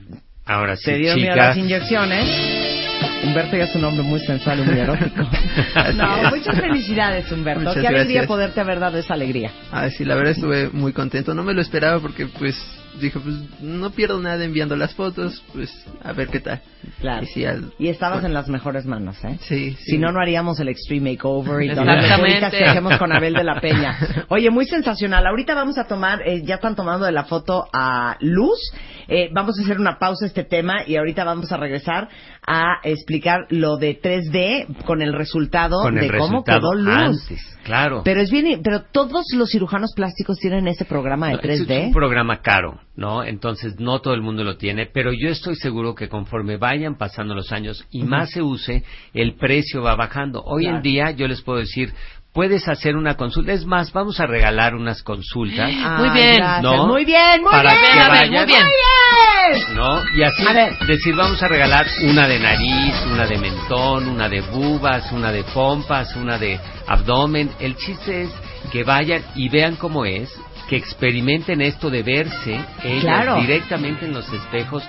Ahora 0.45 0.75
sí, 0.75 0.83
te 0.85 0.97
dio 0.97 1.15
miedo 1.15 1.31
a 1.33 1.35
las 1.37 1.57
inyecciones, 1.57 2.27
Humberto 3.23 3.55
ya 3.55 3.63
es 3.65 3.75
un 3.75 3.85
hombre 3.85 4.03
muy 4.03 4.19
sensual 4.19 4.59
y 4.59 4.63
muy 4.63 4.79
erótico. 4.79 5.21
no, 5.95 6.29
muchas 6.29 6.59
felicidades, 6.59 7.31
Humberto. 7.31 7.61
Muchas 7.61 7.75
qué 7.81 7.87
alegría 7.87 8.05
gracias. 8.21 8.27
poderte 8.27 8.59
haber 8.59 8.79
dado 8.79 8.97
esa 8.97 9.13
alegría. 9.13 9.51
Ah, 9.71 9.89
sí, 9.89 10.03
la 10.05 10.15
verdad 10.15 10.31
estuve 10.33 10.69
muy 10.71 10.91
contento. 10.93 11.33
No 11.33 11.43
me 11.43 11.53
lo 11.53 11.61
esperaba 11.61 11.99
porque, 11.99 12.25
pues, 12.27 12.55
dije, 12.99 13.19
pues, 13.19 13.35
no 13.61 13.91
pierdo 13.91 14.19
nada 14.19 14.43
enviando 14.43 14.75
las 14.75 14.93
fotos, 14.93 15.43
pues, 15.53 15.69
a 16.03 16.13
ver 16.13 16.27
qué 16.29 16.39
tal. 16.39 16.61
Claro. 17.01 17.23
Y 17.23 17.27
sí, 17.27 17.45
al- 17.45 17.73
Y 17.77 17.89
estabas 17.89 18.17
bueno, 18.19 18.27
en 18.29 18.33
las 18.33 18.47
mejores 18.47 18.85
manos, 18.85 19.23
¿eh? 19.25 19.37
Sí, 19.41 19.71
sí. 19.71 19.91
Si 19.91 19.97
no, 19.97 20.11
no 20.11 20.19
haríamos 20.21 20.59
el 20.59 20.69
Extreme 20.69 21.11
Makeover 21.11 21.61
y 21.63 21.69
todas 21.75 21.85
las 21.85 22.19
cositas 22.19 22.51
que 22.53 22.63
hacemos 22.63 22.97
con 22.97 23.11
Abel 23.11 23.33
de 23.33 23.43
la 23.43 23.59
Peña. 23.59 23.97
Oye, 24.29 24.49
muy 24.49 24.65
sensacional. 24.65 25.25
Ahorita 25.27 25.55
vamos 25.55 25.77
a 25.77 25.85
tomar, 25.87 26.21
eh, 26.25 26.41
ya 26.43 26.55
están 26.55 26.75
tomando 26.75 27.05
de 27.05 27.11
la 27.11 27.25
foto 27.25 27.67
a 27.73 28.15
Luz. 28.21 28.59
Eh, 29.07 29.29
vamos 29.33 29.59
a 29.59 29.63
hacer 29.63 29.79
una 29.79 29.97
pausa 29.99 30.25
a 30.25 30.27
este 30.27 30.43
tema 30.43 30.83
y 30.87 30.95
ahorita 30.95 31.23
vamos 31.23 31.51
a 31.51 31.57
regresar 31.57 32.07
a 32.47 32.75
explicar 32.83 33.45
lo 33.49 33.77
de 33.77 33.99
3D 33.99 34.83
con 34.85 35.01
el 35.01 35.13
resultado 35.13 35.81
con 35.81 35.97
el 35.97 36.07
de 36.09 36.17
cómo 36.17 36.39
resultado 36.43 36.59
quedó 36.71 36.73
Luz. 36.75 37.21
antes, 37.23 37.57
claro. 37.63 38.01
Pero 38.05 38.21
es 38.21 38.31
bien, 38.31 38.61
pero 38.63 38.83
todos 38.91 39.25
los 39.35 39.49
cirujanos 39.49 39.91
plásticos 39.95 40.37
tienen 40.37 40.67
ese 40.67 40.85
programa 40.85 41.27
de 41.27 41.33
No, 41.33 41.39
Es 41.41 41.67
3D. 41.67 41.87
un 41.87 41.91
programa 41.93 42.41
caro, 42.41 42.78
¿no? 42.99 43.23
Entonces 43.23 43.79
no 43.79 43.99
todo 44.01 44.13
el 44.13 44.21
mundo 44.21 44.43
lo 44.43 44.57
tiene, 44.57 44.85
pero 44.85 45.11
yo 45.13 45.29
estoy 45.29 45.55
seguro 45.55 45.95
que 45.95 46.09
conforme 46.09 46.57
vayan 46.57 46.97
pasando 46.97 47.33
los 47.33 47.51
años 47.53 47.85
y 47.91 48.03
más 48.03 48.31
se 48.31 48.41
use, 48.41 48.83
el 49.13 49.35
precio 49.37 49.81
va 49.81 49.95
bajando. 49.95 50.43
Hoy 50.43 50.63
Claro. 50.63 50.77
en 50.77 50.83
día 50.83 51.11
yo 51.11 51.25
les 51.27 51.41
puedo 51.41 51.59
decir, 51.59 51.93
puedes 52.33 52.67
hacer 52.67 52.97
una 52.97 53.15
consulta. 53.15 53.53
Es 53.53 53.65
más, 53.65 53.93
vamos 53.93 54.19
a 54.19 54.25
regalar 54.27 54.75
unas 54.75 55.01
consultas, 55.01 55.71
Ah, 55.81 55.95
Muy 55.99 56.09
bien. 56.09 56.41
¿no? 56.61 56.87
Muy 56.87 57.05
bien, 57.05 57.41
muy 57.41 57.51
Para 57.51 57.71
bien. 57.71 57.83
que 57.85 57.99
Abel, 57.99 58.09
vayan, 58.11 58.31
muy 58.33 58.45
bien. 58.45 58.65
bien. 58.67 59.75
¿no? 59.77 60.03
Y 60.15 60.23
así 60.23 60.45
A 60.47 60.53
ver. 60.53 60.77
decir, 60.85 61.15
vamos 61.15 61.41
a 61.41 61.47
regalar 61.47 61.87
una 62.03 62.27
de 62.27 62.37
nariz, 62.39 62.93
una 63.11 63.25
de 63.25 63.37
mentón, 63.37 64.09
una 64.09 64.27
de 64.27 64.41
bubas, 64.41 65.09
una 65.13 65.31
de 65.31 65.43
pompas, 65.45 66.15
una 66.17 66.37
de 66.37 66.59
abdomen. 66.85 67.49
El 67.61 67.75
chiste 67.77 68.23
es 68.23 68.29
que 68.71 68.83
vayan 68.83 69.23
y 69.35 69.47
vean 69.49 69.77
cómo 69.77 70.05
es, 70.05 70.29
que 70.69 70.75
experimenten 70.77 71.61
esto 71.61 71.89
de 71.89 72.03
verse 72.03 72.59
ellas 72.83 73.01
Claro. 73.01 73.41
directamente 73.41 74.05
en 74.05 74.13
los 74.13 74.31
espejos 74.31 74.83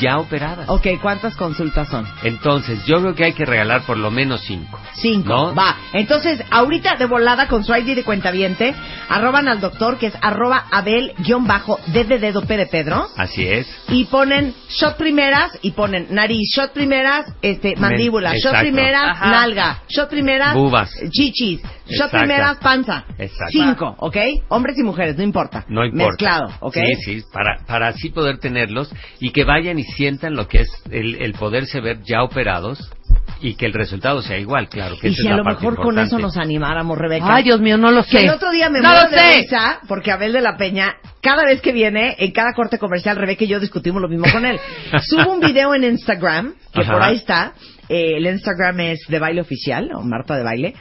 ya 0.00 0.18
operadas. 0.18 0.68
Ok, 0.68 0.86
¿cuántas 1.00 1.34
consultas 1.36 1.88
son? 1.88 2.06
Entonces, 2.22 2.84
yo 2.86 3.00
creo 3.00 3.14
que 3.14 3.24
hay 3.24 3.32
que 3.32 3.44
regalar 3.44 3.82
por 3.82 3.96
lo 3.96 4.10
menos 4.10 4.42
cinco. 4.42 4.78
Cinco. 4.94 5.28
¿No? 5.28 5.54
Va. 5.54 5.76
Entonces, 5.92 6.42
ahorita 6.50 6.96
de 6.96 7.06
volada 7.06 7.48
con 7.48 7.64
su 7.64 7.74
ID 7.74 7.94
de 7.94 8.04
cuentaviente, 8.04 8.74
arroban 9.08 9.48
al 9.48 9.60
doctor, 9.60 9.98
que 9.98 10.06
es 10.06 10.14
arroba 10.20 10.66
abel-d 10.70 12.04
de 12.04 12.18
dedo 12.18 12.42
P 12.42 12.56
de 12.56 12.66
Pedro, 12.66 13.06
Así 13.16 13.46
es. 13.46 13.66
y 13.88 14.04
ponen 14.06 14.54
shot 14.68 14.96
primeras, 14.96 15.58
y 15.62 15.72
ponen 15.72 16.08
nariz, 16.10 16.48
shot 16.54 16.72
primeras, 16.72 17.26
este, 17.42 17.76
mandíbula, 17.76 18.34
shot 18.36 18.58
primeras, 18.60 19.04
Ajá. 19.04 19.30
nalga, 19.30 19.82
shot 19.88 20.08
primeras, 20.10 20.54
Bubas. 20.54 20.90
chichis, 21.10 21.60
shot 21.60 21.72
Exacto. 21.88 22.18
primeras, 22.18 22.56
panza. 22.58 23.04
Exacto. 23.18 23.50
Cinco, 23.50 23.94
¿ok? 23.98 24.16
Hombres 24.48 24.76
y 24.78 24.82
mujeres, 24.82 25.16
no 25.16 25.22
importa. 25.22 25.64
No 25.68 25.84
importa. 25.84 26.06
Mezclado, 26.10 26.52
¿ok? 26.60 26.74
Sí, 26.74 26.94
sí, 27.20 27.24
para, 27.32 27.58
para 27.66 27.88
así 27.88 28.10
poder 28.10 28.38
tenerlos 28.38 28.92
y 29.20 29.30
que 29.30 29.44
vayan 29.44 29.75
y 29.78 29.84
sientan 29.84 30.34
lo 30.34 30.48
que 30.48 30.60
es 30.62 30.68
el, 30.90 31.16
el 31.16 31.32
poderse 31.34 31.80
ver 31.80 32.02
ya 32.02 32.22
operados 32.22 32.90
y 33.40 33.54
que 33.54 33.66
el 33.66 33.74
resultado 33.74 34.22
sea 34.22 34.38
igual, 34.38 34.68
claro. 34.68 34.96
Que 34.98 35.08
Y 35.08 35.12
esa 35.12 35.20
si 35.22 35.26
es 35.26 35.32
a 35.32 35.36
la 35.36 35.36
lo 35.38 35.44
parte 35.44 35.60
mejor 35.66 35.82
con 35.84 35.98
eso 35.98 36.18
nos 36.18 36.36
animáramos, 36.38 36.96
Rebeca. 36.96 37.26
Ay, 37.28 37.44
Dios 37.44 37.60
mío, 37.60 37.76
no 37.76 37.90
lo 37.90 38.02
Que 38.04 38.10
sé. 38.10 38.24
el 38.24 38.30
otro 38.30 38.50
día 38.50 38.70
me 38.70 38.80
no 38.80 38.88
muero 38.88 39.10
de 39.10 39.18
sé. 39.18 39.36
risa 39.40 39.80
porque 39.88 40.10
Abel 40.10 40.32
de 40.32 40.40
la 40.40 40.56
Peña, 40.56 40.96
cada 41.20 41.44
vez 41.44 41.60
que 41.60 41.72
viene, 41.72 42.16
en 42.18 42.32
cada 42.32 42.52
corte 42.54 42.78
comercial, 42.78 43.16
Rebeca 43.16 43.44
y 43.44 43.48
yo 43.48 43.60
discutimos 43.60 44.00
lo 44.00 44.08
mismo 44.08 44.26
con 44.32 44.46
él. 44.46 44.58
Subo 45.02 45.32
un 45.32 45.40
video 45.40 45.74
en 45.74 45.84
Instagram, 45.84 46.54
que 46.72 46.80
Ajá. 46.80 46.92
por 46.92 47.02
ahí 47.02 47.16
está. 47.16 47.52
Eh, 47.88 48.16
el 48.16 48.26
Instagram 48.26 48.80
es 48.80 49.00
de 49.08 49.18
baile 49.18 49.40
oficial, 49.42 49.90
o 49.94 50.02
Marta 50.02 50.36
de 50.36 50.42
baile. 50.42 50.74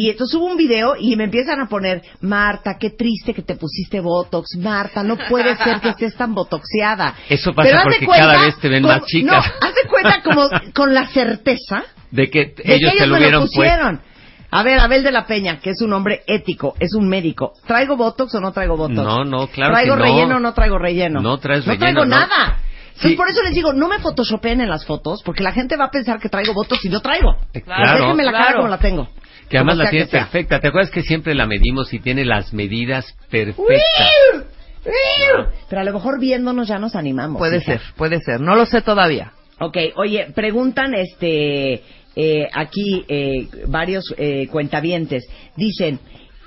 Y 0.00 0.10
entonces 0.10 0.30
subo 0.32 0.46
un 0.46 0.56
video 0.56 0.94
y 0.96 1.16
me 1.16 1.24
empiezan 1.24 1.58
a 1.60 1.66
poner, 1.66 2.02
Marta, 2.20 2.76
qué 2.78 2.90
triste 2.90 3.34
que 3.34 3.42
te 3.42 3.56
pusiste 3.56 3.98
Botox. 3.98 4.54
Marta, 4.56 5.02
no 5.02 5.16
puede 5.28 5.56
ser 5.56 5.80
que 5.80 5.88
estés 5.88 6.14
tan 6.14 6.34
botoxeada. 6.34 7.16
Eso 7.28 7.52
pasa 7.52 7.68
Pero 7.68 7.82
porque 7.82 8.06
cuenta 8.06 8.26
cada 8.32 8.44
vez 8.44 8.56
te 8.60 8.68
ven 8.68 8.84
más 8.84 9.04
chicas. 9.06 9.32
No, 9.32 9.66
haz 9.66 9.74
de 9.74 9.88
cuenta 9.90 10.22
como 10.22 10.48
con 10.72 10.94
la 10.94 11.08
certeza 11.08 11.82
De 12.12 12.30
que 12.30 12.54
de 12.56 12.74
ellos 12.76 12.92
que 12.92 12.98
te 13.00 13.06
lo 13.08 13.16
hubieran 13.16 13.40
pusieron. 13.40 14.00
A 14.52 14.62
ver, 14.62 14.78
Abel 14.78 15.02
de 15.02 15.10
la 15.10 15.26
Peña, 15.26 15.58
que 15.58 15.70
es 15.70 15.82
un 15.82 15.92
hombre 15.92 16.22
ético, 16.28 16.74
es 16.78 16.94
un 16.94 17.08
médico. 17.08 17.54
¿Traigo 17.66 17.96
botox 17.96 18.32
o 18.36 18.40
no 18.40 18.52
traigo 18.52 18.76
botox? 18.76 18.94
No, 18.96 19.24
no, 19.24 19.48
claro 19.48 19.72
¿Traigo 19.74 19.94
que 19.96 19.98
no. 19.98 20.04
relleno 20.04 20.36
o 20.36 20.38
no 20.38 20.54
traigo 20.54 20.78
relleno? 20.78 21.20
No 21.20 21.38
traes 21.38 21.66
No 21.66 21.72
relleno, 21.72 22.02
traigo 22.02 22.04
no. 22.04 22.16
nada. 22.20 22.58
Entonces, 22.86 23.10
Sí. 23.10 23.16
por 23.16 23.28
eso 23.28 23.42
les 23.42 23.52
digo, 23.52 23.72
no 23.72 23.88
me 23.88 23.98
photoshopeen 23.98 24.60
en 24.60 24.68
las 24.70 24.86
fotos, 24.86 25.22
porque 25.24 25.42
la 25.42 25.50
gente 25.52 25.76
va 25.76 25.86
a 25.86 25.90
pensar 25.90 26.20
que 26.20 26.28
traigo 26.28 26.54
botox 26.54 26.84
y 26.84 26.88
no 26.88 27.00
traigo. 27.00 27.34
Eh, 27.52 27.62
Claro. 27.62 27.98
Déjenme 28.00 28.22
la 28.22 28.30
cara 28.32 28.54
como 28.54 28.68
la 28.68 28.78
tengo. 28.78 29.08
Que 29.48 29.56
además 29.56 29.78
la 29.78 29.90
tiene 29.90 30.06
perfecta. 30.06 30.60
¿Te 30.60 30.68
acuerdas 30.68 30.90
que 30.90 31.02
siempre 31.02 31.34
la 31.34 31.46
medimos 31.46 31.92
y 31.92 31.98
tiene 31.98 32.24
las 32.24 32.52
medidas 32.52 33.14
perfectas? 33.30 33.66
¡Uiu! 34.34 34.44
Pero 35.68 35.80
a 35.80 35.84
lo 35.84 35.92
mejor 35.92 36.20
viéndonos 36.20 36.68
ya 36.68 36.78
nos 36.78 36.94
animamos. 36.94 37.38
Puede 37.38 37.58
hija. 37.58 37.78
ser, 37.78 37.80
puede 37.96 38.20
ser. 38.20 38.40
No 38.40 38.54
lo 38.54 38.66
sé 38.66 38.82
todavía. 38.82 39.32
Ok, 39.60 39.76
oye, 39.96 40.28
preguntan 40.34 40.94
este 40.94 41.82
eh, 42.14 42.48
aquí 42.52 43.04
eh, 43.08 43.48
varios 43.66 44.14
eh, 44.16 44.46
cuentavientes. 44.50 45.24
Dicen, 45.56 45.98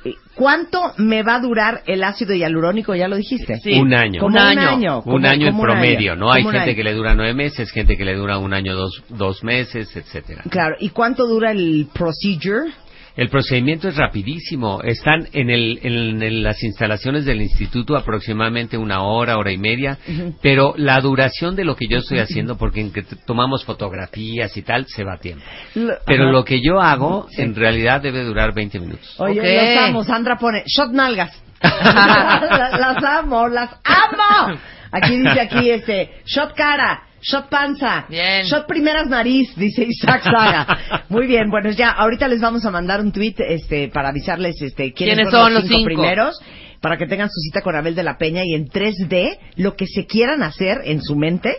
eh, 0.03 0.13
¿cuánto 0.33 0.93
me 0.97 1.21
va 1.21 1.35
a 1.35 1.39
durar 1.39 1.81
el 1.85 2.03
ácido 2.03 2.33
hialurónico? 2.33 2.95
Ya 2.95 3.07
lo 3.07 3.17
dijiste. 3.17 3.57
Sí. 3.57 3.79
Un 3.79 3.93
año. 3.93 4.25
Un 4.25 4.31
un 4.31 4.37
año. 4.37 4.69
año. 4.69 5.01
un 5.05 5.25
año 5.25 5.47
en 5.47 5.59
promedio, 5.59 6.13
año, 6.13 6.19
¿no? 6.19 6.31
Hay 6.31 6.43
gente 6.43 6.57
año. 6.57 6.75
que 6.75 6.83
le 6.83 6.93
dura 6.93 7.13
nueve 7.15 7.33
meses, 7.33 7.69
gente 7.71 7.97
que 7.97 8.05
le 8.05 8.15
dura 8.15 8.37
un 8.37 8.53
año, 8.53 8.75
dos, 8.75 9.03
dos 9.09 9.43
meses, 9.43 9.95
etcétera. 9.95 10.43
Claro, 10.49 10.75
¿y 10.79 10.89
cuánto 10.89 11.27
dura 11.27 11.51
el 11.51 11.87
procedure? 11.93 12.71
El 13.17 13.29
procedimiento 13.29 13.89
es 13.89 13.97
rapidísimo. 13.97 14.81
Están 14.83 15.27
en, 15.33 15.49
el, 15.49 15.79
en, 15.83 16.21
en 16.23 16.43
las 16.43 16.63
instalaciones 16.63 17.25
del 17.25 17.41
instituto 17.41 17.95
aproximadamente 17.97 18.77
una 18.77 19.03
hora, 19.03 19.37
hora 19.37 19.51
y 19.51 19.57
media, 19.57 19.97
pero 20.41 20.73
la 20.77 20.99
duración 21.01 21.55
de 21.55 21.65
lo 21.65 21.75
que 21.75 21.87
yo 21.89 21.97
estoy 21.97 22.19
haciendo, 22.19 22.57
porque 22.57 22.81
en 22.81 22.91
que 22.93 23.03
tomamos 23.25 23.65
fotografías 23.65 24.55
y 24.55 24.61
tal, 24.61 24.85
se 24.87 25.03
va 25.03 25.15
a 25.15 25.17
tiempo. 25.19 25.43
Lo- 25.75 25.93
Pero 26.05 26.23
Ajá. 26.23 26.31
lo 26.31 26.45
que 26.45 26.61
yo 26.61 26.79
hago, 26.79 27.27
Sí. 27.31 27.41
en 27.41 27.53
realidad, 27.55 28.01
debe 28.01 28.23
durar 28.23 28.53
20 28.53 28.79
minutos. 28.79 29.15
Oye, 29.19 29.41
los 29.75 29.89
amo. 29.89 30.03
Sandra 30.03 30.37
pone, 30.37 30.63
shot 30.65 30.91
nalgas. 30.91 31.31
La- 31.61 32.71
las 32.79 33.03
amo, 33.03 33.47
las 33.47 33.69
amo. 33.83 34.57
Aquí 34.91 35.17
dice 35.17 35.39
aquí 35.39 35.69
este, 35.69 36.11
shot 36.25 36.53
cara, 36.53 37.03
shot 37.21 37.49
panza, 37.49 38.05
Bien. 38.09 38.45
shot 38.45 38.67
primeras 38.67 39.07
nariz, 39.07 39.55
dice 39.55 39.85
Isaac 39.87 40.23
Saga. 40.23 41.05
Muy 41.09 41.27
bien, 41.27 41.49
bueno, 41.49 41.69
ya 41.71 41.89
ahorita 41.91 42.27
les 42.27 42.41
vamos 42.41 42.65
a 42.65 42.71
mandar 42.71 42.99
un 43.01 43.11
tweet 43.11 43.35
este 43.37 43.89
para 43.89 44.09
avisarles 44.09 44.61
este 44.61 44.93
quiénes, 44.93 45.15
¿Quiénes 45.15 45.29
fueron 45.29 45.45
son 45.47 45.53
los 45.53 45.63
cinco? 45.67 45.85
primeros 45.85 46.39
para 46.81 46.97
que 46.97 47.05
tengan 47.05 47.29
su 47.29 47.39
cita 47.41 47.61
con 47.61 47.75
Abel 47.75 47.93
de 47.95 48.03
la 48.03 48.17
Peña 48.17 48.41
y 48.43 48.55
en 48.55 48.67
3D 48.67 49.37
lo 49.57 49.75
que 49.75 49.85
se 49.85 50.07
quieran 50.07 50.41
hacer 50.41 50.79
en 50.85 51.01
su 51.01 51.15
mente 51.15 51.57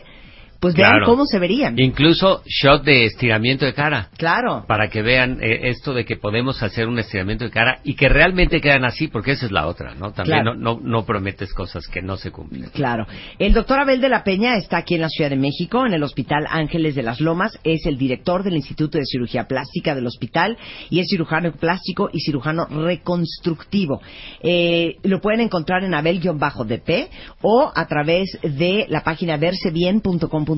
pues 0.62 0.76
vean 0.76 0.90
Claro. 0.90 1.06
cómo 1.06 1.26
se 1.26 1.40
verían. 1.40 1.76
Incluso 1.76 2.42
shot 2.46 2.84
de 2.84 3.04
estiramiento 3.04 3.66
de 3.66 3.74
cara. 3.74 4.10
Claro. 4.16 4.64
Para 4.68 4.88
que 4.88 5.02
vean 5.02 5.38
eh, 5.42 5.68
esto 5.70 5.92
de 5.92 6.04
que 6.04 6.16
podemos 6.16 6.62
hacer 6.62 6.86
un 6.86 7.00
estiramiento 7.00 7.44
de 7.44 7.50
cara 7.50 7.80
y 7.82 7.94
que 7.96 8.08
realmente 8.08 8.60
quedan 8.60 8.84
así, 8.84 9.08
porque 9.08 9.32
esa 9.32 9.46
es 9.46 9.50
la 9.52 9.66
otra, 9.66 9.96
¿no? 9.96 10.12
También 10.12 10.42
Claro. 10.44 10.54
no, 10.56 10.74
no, 10.76 10.80
no 10.80 11.04
prometes 11.04 11.52
cosas 11.52 11.88
que 11.88 12.00
no 12.00 12.16
se 12.16 12.30
cumplen. 12.30 12.70
Claro. 12.72 13.06
El 13.40 13.52
doctor 13.54 13.80
Abel 13.80 14.00
de 14.00 14.08
la 14.08 14.22
Peña 14.22 14.56
está 14.56 14.76
aquí 14.78 14.94
en 14.94 15.00
la 15.00 15.08
Ciudad 15.08 15.30
de 15.30 15.36
México, 15.36 15.84
en 15.84 15.94
el 15.94 16.02
Hospital 16.04 16.46
Ángeles 16.48 16.94
de 16.94 17.02
las 17.02 17.20
Lomas. 17.20 17.58
Es 17.64 17.84
el 17.86 17.98
director 17.98 18.44
del 18.44 18.54
Instituto 18.54 18.98
de 18.98 19.04
Cirugía 19.04 19.48
Plástica 19.48 19.96
del 19.96 20.06
hospital 20.06 20.56
y 20.90 21.00
es 21.00 21.08
cirujano 21.10 21.50
plástico 21.50 22.08
y 22.12 22.20
cirujano 22.20 22.66
reconstructivo. 22.66 24.00
Eh, 24.42 24.96
lo 25.02 25.20
pueden 25.20 25.40
encontrar 25.40 25.82
en 25.82 25.94
abel-dp 25.94 27.08
o 27.42 27.72
a 27.74 27.86
través 27.88 28.38
de 28.42 28.86
la 28.88 29.02
página 29.02 29.36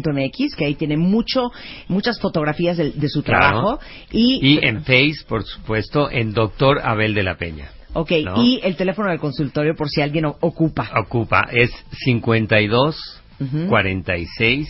versebien.com.mx, 0.03 0.55
que 0.57 0.65
ahí 0.67 0.75
tiene 0.75 0.97
mucho, 0.97 1.51
muchas 1.89 2.21
fotografías 2.21 2.77
de, 2.77 2.93
de 2.93 3.09
su 3.09 3.23
Claro. 3.23 3.41
trabajo. 3.51 3.81
Y, 4.13 4.55
Y 4.55 4.67
en 4.67 4.81
Face, 4.85 5.25
por 5.29 5.45
supuesto, 5.45 6.11
en 6.11 6.33
Doctor 6.33 6.81
Abel 6.83 7.15
de 7.15 7.23
la 7.23 7.37
Peña. 7.37 7.69
ok, 7.93 8.11
¿no? 8.25 8.43
y 8.43 8.61
el 8.63 8.77
teléfono 8.77 9.09
del 9.11 9.19
consultorio 9.21 9.75
por 9.77 9.89
si 9.89 10.01
alguien 10.03 10.25
ocupa. 10.27 10.91
Ocupa, 11.01 11.49
es 11.53 11.71
52 12.05 13.21
Ujú. 13.41 13.67
46 13.69 14.69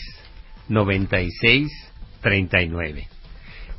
96 0.69 1.69
39. 2.21 3.07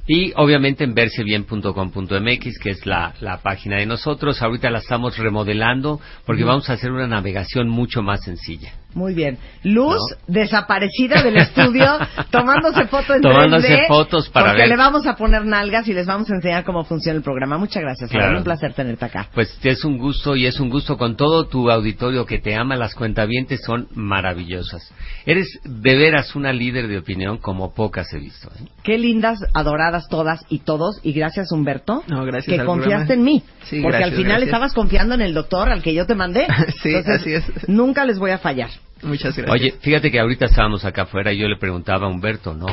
Y 0.09 0.32
obviamente 0.36 0.84
en 0.84 0.94
versebien.com.mx, 0.94 2.59
que 2.61 2.70
es 2.70 2.86
la, 2.86 3.12
la 3.20 3.38
página 3.38 3.78
de 3.78 3.86
nosotros. 3.86 4.40
Ahorita 4.40 4.70
la 4.70 4.78
estamos 4.78 5.18
remodelando 5.18 6.01
porque 6.24 6.44
vamos 6.44 6.70
a 6.70 6.74
hacer 6.74 6.92
una 6.92 7.09
navegación 7.09 7.68
mucho 7.68 8.03
más 8.03 8.22
sencilla. 8.22 8.72
Muy 8.97 9.12
bien. 9.12 9.36
Luz 9.62 10.01
desaparecida 10.26 11.22
del 11.22 11.36
estudio, 11.36 11.99
tomándose 12.30 12.86
fotos 12.86 13.16
en 13.16 13.20
Tomándose 13.22 13.68
3D, 13.68 13.88
fotos 13.88 14.30
para 14.30 14.47
porque 14.47 14.62
ver. 14.62 14.68
le 14.70 14.76
vamos 14.76 15.07
a 15.07 15.16
poner 15.16 15.44
nalgas 15.44 15.86
y 15.86 15.92
les 15.92 16.07
vamos 16.07 16.30
a 16.30 16.34
enseñar 16.34 16.64
cómo 16.64 16.82
funciona 16.82 17.18
el 17.18 17.22
programa. 17.22 17.59
Muchas 17.59 17.82
gracias. 17.82 18.11
Claro. 18.11 18.38
Un 18.38 18.44
placer 18.44 18.72
tenerte 18.72 19.05
acá. 19.05 19.28
Pues 19.34 19.55
es 19.62 19.84
un 19.84 19.99
gusto 19.99 20.34
y 20.34 20.47
es 20.47 20.59
un 20.61 20.70
gusto 20.70 20.97
con 20.97 21.14
todo 21.14 21.47
tu 21.47 21.70
auditorio 21.70 22.24
que 22.24 22.38
te 22.38 22.55
ama. 22.57 22.74
Las 22.76 22.94
cuentavientes 22.94 23.61
son 23.66 23.86
maravillosas. 23.94 24.90
Eres 25.26 25.47
de 25.62 25.94
veras 25.97 26.34
una 26.34 26.55
líder 26.55 26.88
de 26.88 26.97
opinión 26.97 27.36
como 27.36 27.74
pocas 27.74 28.11
he 28.14 28.18
visto. 28.18 28.49
¿eh? 28.49 28.64
Qué 28.82 28.97
lindas, 28.97 29.38
adoradas 29.53 30.09
todas 30.09 30.40
y 30.49 30.61
todos. 30.61 31.01
Y 31.03 31.12
gracias, 31.12 31.53
Humberto, 31.53 32.03
No, 32.09 32.24
gracias 32.24 32.59
que 32.59 32.64
confiaste 32.64 33.14
programa. 33.14 33.14
en 33.14 33.24
mí. 33.24 33.42
Sí, 33.64 33.82
porque 33.82 33.99
gracias, 33.99 34.11
al 34.11 34.16
final 34.16 34.26
gracias. 34.30 34.49
estabas 34.49 34.72
confiando 34.72 35.14
en 35.14 35.20
el 35.20 35.34
doctor 35.34 35.68
al 35.68 35.82
que 35.82 35.92
yo 35.92 36.07
te 36.07 36.14
mandé. 36.14 36.47
Sí, 36.82 36.94
Entonces, 36.94 37.20
así 37.20 37.32
es. 37.34 37.68
Nunca 37.68 38.05
les 38.05 38.18
voy 38.18 38.30
a 38.30 38.38
fallar. 38.38 38.70
Muchas 39.03 39.37
gracias. 39.37 39.51
Oye, 39.51 39.74
fíjate 39.80 40.11
que 40.11 40.18
ahorita 40.18 40.47
estábamos 40.47 40.84
acá 40.84 41.03
afuera 41.03 41.32
y 41.32 41.39
yo 41.39 41.49
le 41.49 41.57
preguntaba 41.57 42.07
a 42.07 42.11
Humberto, 42.11 42.55
¿no? 42.55 42.66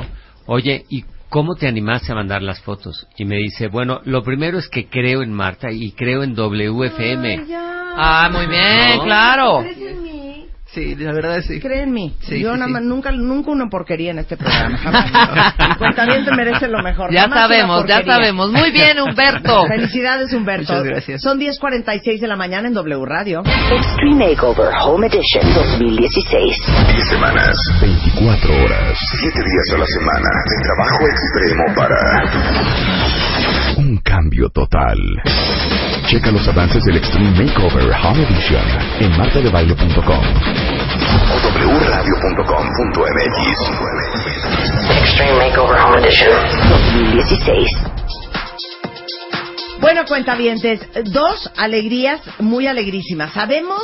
Oye, 0.46 0.86
¿y 0.90 1.04
cómo 1.30 1.56
te 1.56 1.68
animaste 1.68 2.12
a 2.12 2.16
mandar 2.16 2.42
las 2.42 2.62
fotos? 2.62 3.08
Y 3.18 3.26
me 3.26 3.38
dice, 3.38 3.68
bueno, 3.68 4.02
lo 4.06 4.24
primero 4.24 4.58
es 4.58 4.68
que 4.70 4.88
creo 4.88 5.22
en 5.22 5.34
Marta 5.34 5.72
y 5.72 5.92
creo 5.92 6.24
en 6.24 6.36
WFM. 6.36 7.46
Ah, 7.96 8.30
muy 8.32 8.48
bien, 8.48 8.98
¿No? 8.98 9.04
claro. 9.04 9.64
Sí, 10.74 10.96
la 10.96 11.14
verdad 11.14 11.40
sí. 11.42 11.60
Cree 11.60 11.84
en 11.84 11.92
mí. 11.92 12.16
Sí, 12.22 12.40
yo 12.40 12.54
sí, 12.54 12.60
nada 12.60 12.66
sí. 12.66 12.72
más, 12.72 12.82
nunca, 12.82 13.12
nunca 13.12 13.52
una 13.52 13.68
porquería 13.70 14.10
en 14.12 14.20
este 14.20 14.38
programa. 14.38 14.78
Jamás. 14.78 15.56
El 15.60 15.78
cuentaviente 15.78 16.32
merece 16.36 16.68
lo 16.68 16.82
mejor. 16.82 17.14
Ya 17.14 17.22
jamás 17.22 17.40
sabemos, 17.42 17.86
ya 17.86 18.04
sabemos. 18.04 18.52
Muy 18.52 18.72
bien, 18.72 19.00
Humberto. 19.00 19.66
Felicidades, 19.68 20.34
Humberto. 20.34 20.74
Muchas 20.74 20.84
gracias. 20.84 21.22
Son 21.22 21.40
10.46 21.40 22.20
de 22.20 22.28
la 22.28 22.36
mañana 22.36 22.68
en 22.68 22.74
W 22.74 23.06
Radio. 23.06 23.44
Extreme 23.46 24.30
Makeover 24.30 24.70
Home 24.82 25.08
Edition 25.08 25.54
2016. 25.54 26.58
10 26.96 27.08
semanas, 27.08 27.56
24 27.80 28.64
horas, 28.66 28.98
7 29.22 29.40
días 29.40 29.74
a 29.74 29.78
la 29.78 29.86
semana 29.86 30.30
de 30.50 30.56
trabajo 30.64 31.06
extremo 31.08 31.66
para 31.76 32.00
un 33.78 33.98
cambio 33.98 34.50
total. 34.50 34.98
Checa 36.08 36.32
los 36.32 36.48
avances 36.48 36.84
del 36.84 36.98
Extreme 36.98 37.32
Makeover 37.32 37.92
Home 38.04 38.24
Edition 38.24 38.62
en 39.00 39.18
martadebaile.com 39.18 40.24
o 41.32 41.38
wradio.com.mx. 41.80 43.38
Extreme 45.02 45.34
Makeover 45.38 45.80
Home 45.80 45.98
Edition 46.00 46.32
2016. 46.70 47.68
Bueno, 49.80 50.06
cuentavientes, 50.06 50.82
dos 51.12 51.50
alegrías 51.58 52.22
muy 52.40 52.68
alegrísimas. 52.68 53.34
Sabemos 53.34 53.84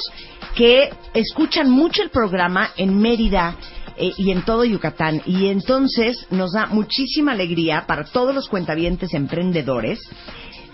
que 0.55 0.89
escuchan 1.13 1.69
mucho 1.69 2.03
el 2.03 2.09
programa 2.09 2.71
en 2.77 2.99
Mérida 2.99 3.55
eh, 3.97 4.13
y 4.17 4.31
en 4.31 4.43
todo 4.43 4.63
Yucatán. 4.63 5.21
Y 5.25 5.47
entonces 5.47 6.25
nos 6.31 6.53
da 6.53 6.67
muchísima 6.67 7.33
alegría 7.33 7.85
para 7.85 8.05
todos 8.05 8.33
los 8.33 8.47
cuentavientes 8.47 9.13
emprendedores. 9.13 9.99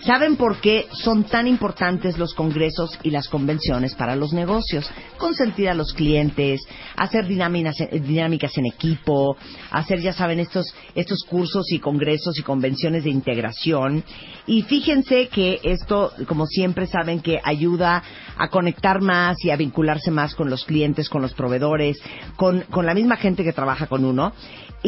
¿Saben 0.06 0.36
por 0.36 0.60
qué 0.60 0.86
son 0.92 1.24
tan 1.24 1.48
importantes 1.48 2.16
los 2.16 2.32
congresos 2.32 2.96
y 3.02 3.10
las 3.10 3.26
convenciones 3.28 3.96
para 3.96 4.14
los 4.14 4.32
negocios? 4.32 4.88
Consentir 5.18 5.68
a 5.68 5.74
los 5.74 5.92
clientes, 5.92 6.60
hacer 6.96 7.26
dinámicas, 7.26 7.74
dinámicas 7.90 8.56
en 8.56 8.66
equipo, 8.66 9.36
hacer, 9.72 10.00
ya 10.00 10.12
saben, 10.12 10.38
estos, 10.38 10.72
estos 10.94 11.24
cursos 11.24 11.72
y 11.72 11.80
congresos 11.80 12.38
y 12.38 12.42
convenciones 12.42 13.02
de 13.02 13.10
integración. 13.10 14.04
Y 14.46 14.62
fíjense 14.62 15.26
que 15.26 15.58
esto, 15.64 16.12
como 16.28 16.46
siempre 16.46 16.86
saben, 16.86 17.18
que 17.18 17.40
ayuda 17.42 18.00
a 18.38 18.48
conectar 18.48 19.00
más 19.00 19.36
y 19.44 19.50
a 19.50 19.56
vincularse 19.56 20.12
más 20.12 20.36
con 20.36 20.48
los 20.48 20.64
clientes, 20.64 21.08
con 21.08 21.20
los 21.20 21.34
proveedores, 21.34 21.98
con, 22.36 22.60
con 22.70 22.86
la 22.86 22.94
misma 22.94 23.16
gente 23.16 23.42
que 23.42 23.52
trabaja 23.52 23.88
con 23.88 24.04
uno. 24.04 24.32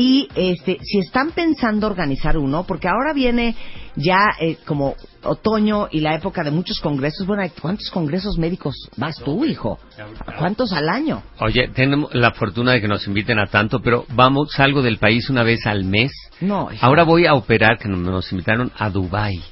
Y 0.01 0.29
este, 0.37 0.79
si 0.81 0.99
están 1.01 1.33
pensando 1.33 1.89
organizar 1.89 2.39
uno, 2.39 2.65
porque 2.65 2.87
ahora 2.87 3.13
viene 3.13 3.57
ya 3.97 4.19
eh, 4.39 4.57
como 4.65 4.95
otoño 5.25 5.89
y 5.91 5.99
la 5.99 6.15
época 6.15 6.45
de 6.45 6.53
muchos 6.53 6.79
congresos. 6.79 7.27
Bueno, 7.27 7.43
¿cuántos 7.61 7.91
congresos 7.91 8.39
médicos 8.39 8.77
vas 8.97 9.17
tú, 9.17 9.45
hijo? 9.45 9.81
¿Cuántos 10.39 10.73
al 10.73 10.89
año? 10.89 11.25
Oye, 11.41 11.69
tenemos 11.75 12.15
la 12.15 12.31
fortuna 12.31 12.73
de 12.73 12.81
que 12.81 12.87
nos 12.87 13.09
inviten 13.09 13.41
a 13.41 13.47
tanto, 13.49 13.81
pero 13.81 14.05
vamos, 14.15 14.53
salgo 14.53 14.83
del 14.83 14.99
país 14.99 15.29
una 15.31 15.43
vez 15.43 15.67
al 15.67 15.83
mes. 15.85 16.13
No, 16.41 16.71
hijo. 16.73 16.87
Ahora 16.87 17.03
voy 17.03 17.27
a 17.27 17.35
operar, 17.35 17.77
que 17.79 17.89
nos- 17.89 18.31
invitaron 18.31 18.71
a 18.79 18.91
Dubai. 18.91 19.43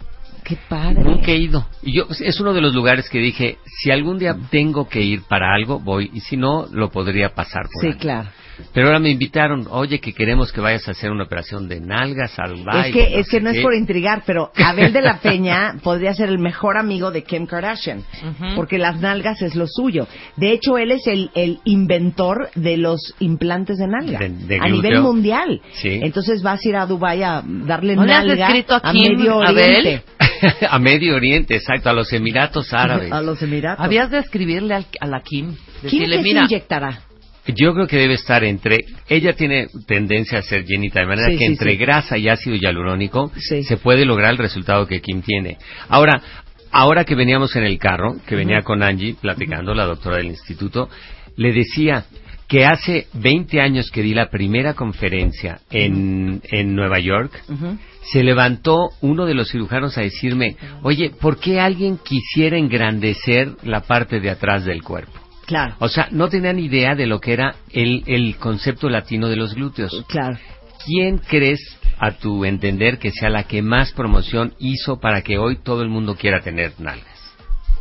Qué 0.44 0.56
padre. 0.68 1.02
Nunca 1.02 1.32
he 1.32 1.38
ido. 1.38 1.66
Y 1.82 1.92
yo, 1.96 2.06
es 2.20 2.38
uno 2.38 2.52
de 2.54 2.60
los 2.60 2.72
lugares 2.72 3.10
que 3.10 3.18
dije, 3.18 3.58
si 3.64 3.90
algún 3.90 4.16
día 4.20 4.36
tengo 4.48 4.88
que 4.88 5.02
ir 5.02 5.22
para 5.22 5.52
algo, 5.52 5.80
voy. 5.80 6.08
Y 6.14 6.20
si 6.20 6.36
no, 6.36 6.66
lo 6.70 6.88
podría 6.90 7.34
pasar 7.34 7.62
por 7.64 7.82
Sí, 7.82 7.98
claro. 7.98 8.28
Pero 8.72 8.86
ahora 8.86 8.98
me 8.98 9.10
invitaron, 9.10 9.66
oye, 9.70 9.98
que 10.00 10.12
queremos 10.12 10.52
que 10.52 10.60
vayas 10.60 10.86
a 10.88 10.92
hacer 10.92 11.10
una 11.10 11.24
operación 11.24 11.68
de 11.68 11.80
nalgas 11.80 12.38
a 12.38 12.48
Dubai. 12.48 12.88
es 12.90 12.94
que, 12.94 13.00
no 13.10 13.18
es 13.18 13.28
que 13.28 13.40
no 13.40 13.50
es 13.50 13.60
por 13.60 13.74
intrigar, 13.74 14.22
pero 14.26 14.50
Abel 14.56 14.92
de 14.92 15.02
la 15.02 15.18
Peña 15.22 15.76
podría 15.82 16.14
ser 16.14 16.28
el 16.28 16.38
mejor 16.38 16.76
amigo 16.78 17.10
de 17.10 17.22
Kim 17.24 17.46
Kardashian, 17.46 18.02
porque 18.54 18.78
las 18.78 19.00
nalgas 19.00 19.42
es 19.42 19.54
lo 19.54 19.66
suyo. 19.66 20.06
De 20.36 20.52
hecho, 20.52 20.78
él 20.78 20.90
es 20.92 21.06
el, 21.06 21.30
el 21.34 21.58
inventor 21.64 22.50
de 22.54 22.76
los 22.76 23.14
implantes 23.20 23.78
de 23.78 23.86
nalga 23.86 24.18
De- 24.18 24.28
de 24.28 24.56
a 24.56 24.64
glúteo. 24.66 24.70
nivel 24.82 25.00
mundial. 25.02 25.60
Sí. 25.74 26.00
Entonces 26.02 26.42
vas 26.42 26.64
a 26.64 26.68
ir 26.68 26.76
a 26.76 26.86
Dubai 26.86 27.22
a 27.22 27.42
darle 27.44 27.96
¿No 27.96 28.04
nalga 28.04 28.48
a 28.82 28.92
Medio 28.92 29.42
Abel? 29.42 29.70
Oriente. 29.70 30.02
a 30.70 30.78
Medio 30.78 31.14
Oriente, 31.16 31.56
exacto, 31.56 31.88
a 31.90 31.92
los 31.92 32.12
Emiratos 32.12 32.72
Árabes. 32.72 33.12
A 33.16 33.20
los 33.20 33.40
Emiratos. 33.42 33.84
Habías 33.84 34.10
de 34.10 34.18
escribirle 34.18 34.74
al- 34.74 34.86
a 35.00 35.06
la 35.06 35.20
Kim. 35.20 35.54
¿Quién 35.80 35.82
Decirle, 35.82 36.16
se 36.16 36.22
mira, 36.22 36.42
inyectará? 36.44 37.00
Yo 37.54 37.74
creo 37.74 37.86
que 37.86 37.96
debe 37.96 38.14
estar 38.14 38.42
entre. 38.44 38.84
Ella 39.08 39.34
tiene 39.34 39.68
tendencia 39.86 40.38
a 40.38 40.42
ser 40.42 40.64
llenita, 40.64 41.00
de 41.00 41.06
manera 41.06 41.28
Sí, 41.28 41.34
que 41.34 41.46
sí, 41.46 41.52
entre 41.52 41.72
sí. 41.72 41.76
grasa 41.76 42.18
y 42.18 42.28
ácido 42.28 42.56
hialurónico 42.56 43.30
se 43.38 43.76
puede 43.76 44.04
lograr 44.04 44.32
el 44.32 44.38
resultado 44.38 44.86
que 44.86 45.00
Kim 45.00 45.22
tiene. 45.22 45.58
Ahora, 45.88 46.20
ahora 46.72 47.04
que 47.04 47.14
veníamos 47.14 47.54
en 47.56 47.64
el 47.64 47.78
carro, 47.78 48.16
que 48.26 48.36
venía 48.36 48.62
con 48.62 48.82
Angie 48.82 49.14
platicando, 49.20 49.74
la 49.74 49.84
doctora 49.84 50.16
del 50.18 50.26
instituto, 50.26 50.88
le 51.36 51.52
decía 51.52 52.04
que 52.48 52.64
hace 52.64 53.08
20 53.14 53.60
años 53.60 53.90
que 53.90 54.02
di 54.02 54.14
la 54.14 54.30
primera 54.30 54.74
conferencia 54.74 55.60
en, 55.70 56.40
en 56.44 56.74
Nueva 56.76 56.98
York, 57.00 57.32
se 58.12 58.22
levantó 58.22 58.90
uno 59.00 59.26
de 59.26 59.34
los 59.34 59.50
cirujanos 59.50 59.98
a 59.98 60.02
decirme, 60.02 60.56
oye, 60.82 61.10
¿por 61.10 61.38
qué 61.40 61.58
alguien 61.58 61.98
quisiera 61.98 62.56
engrandecer 62.56 63.52
la 63.64 63.80
parte 63.80 64.20
de 64.20 64.30
atrás 64.30 64.64
del 64.64 64.82
cuerpo? 64.82 65.18
Claro, 65.46 65.76
O 65.78 65.88
sea, 65.88 66.08
no 66.10 66.28
tenían 66.28 66.58
idea 66.58 66.94
de 66.94 67.06
lo 67.06 67.20
que 67.20 67.32
era 67.32 67.54
el, 67.72 68.02
el 68.06 68.36
concepto 68.36 68.88
latino 68.88 69.28
de 69.28 69.36
los 69.36 69.54
glúteos. 69.54 70.04
claro. 70.08 70.36
¿Quién 70.84 71.18
crees, 71.18 71.60
a 71.98 72.12
tu 72.12 72.44
entender, 72.44 72.98
que 72.98 73.10
sea 73.10 73.28
la 73.28 73.44
que 73.44 73.60
más 73.62 73.92
promoción 73.92 74.54
hizo 74.60 75.00
para 75.00 75.22
que 75.22 75.36
hoy 75.38 75.56
todo 75.56 75.82
el 75.82 75.88
mundo 75.88 76.14
quiera 76.14 76.40
tener 76.42 76.72
nalgas? 76.78 77.16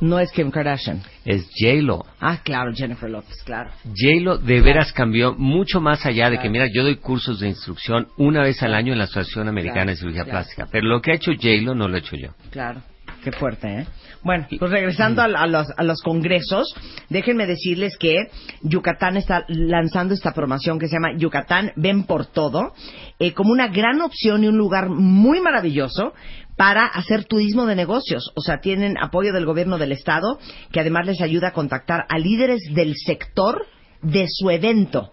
No 0.02 0.20
es 0.20 0.32
Kim 0.32 0.50
Kardashian. 0.52 1.02
Es 1.24 1.50
J-Lo. 1.58 2.06
Ah, 2.20 2.40
claro, 2.44 2.74
Jennifer 2.74 3.10
Lopez, 3.10 3.42
claro. 3.46 3.70
J-Lo 3.84 4.38
de 4.40 4.60
veras 4.62 4.92
cambió 4.92 5.34
mucho 5.36 5.80
más 5.82 6.06
allá 6.06 6.30
de 6.30 6.40
que, 6.40 6.50
mira, 6.50 6.68
yo 6.74 6.84
doy 6.84 6.96
cursos 6.98 7.40
de 7.40 7.48
instrucción 7.48 8.08
una 8.18 8.42
vez 8.42 8.62
al 8.64 8.74
año 8.74 8.92
en 8.94 8.98
la 9.00 9.06
Asociación 9.06 9.48
Americana 9.48 9.84
Claro, 9.84 9.92
de 9.92 9.98
Cirugía 9.98 10.24
claro. 10.24 10.40
Plástica, 10.40 10.68
pero 10.72 10.88
lo 10.88 11.02
que 11.02 11.12
ha 11.12 11.16
hecho 11.16 11.32
J-Lo 11.32 11.76
no 11.76 11.88
lo 11.88 11.96
he 11.96 12.00
hecho 12.00 12.16
yo. 12.16 12.30
Claro. 12.52 12.82
Qué 13.24 13.32
fuerte, 13.32 13.68
¿eh? 13.68 13.86
Bueno, 14.26 14.48
pues 14.58 14.72
regresando 14.72 15.22
a, 15.22 15.26
a 15.26 15.46
los, 15.46 15.68
a 15.78 15.84
los 15.84 16.02
congresos, 16.02 16.74
déjenme 17.10 17.46
decirles 17.46 17.96
que 17.96 18.32
Yucatán 18.64 19.18
está 19.18 19.46
lanzando 19.48 20.16
esta 20.16 20.34
promoción 20.34 20.80
que 20.80 20.88
se 20.88 20.94
llama 20.96 21.16
Yucatán 21.16 21.74
Ven 21.76 22.06
por 22.06 22.26
Todo, 22.26 22.74
eh, 23.20 23.34
como 23.34 23.52
una 23.52 23.68
gran 23.68 24.02
opción 24.02 24.44
y 24.44 24.48
un 24.48 24.58
lugar 24.58 24.90
muy 24.90 25.42
maravilloso 25.42 26.14
para 26.58 26.88
hacer 26.88 27.26
turismo 27.26 27.68
de 27.68 27.76
negocios. 27.76 28.32
O 28.36 28.42
sea, 28.42 28.62
tienen 28.62 28.98
apoyo 28.98 29.32
del 29.32 29.46
gobierno 29.46 29.78
del 29.78 29.92
estado, 29.92 30.40
que 30.72 30.80
además 30.80 31.06
les 31.06 31.22
ayuda 31.22 31.50
a 31.50 31.54
contactar 31.54 32.08
a 32.10 32.18
líderes 32.18 32.62
del 32.74 32.96
sector 32.96 33.68
de 34.02 34.26
su 34.28 34.50
evento. 34.50 35.12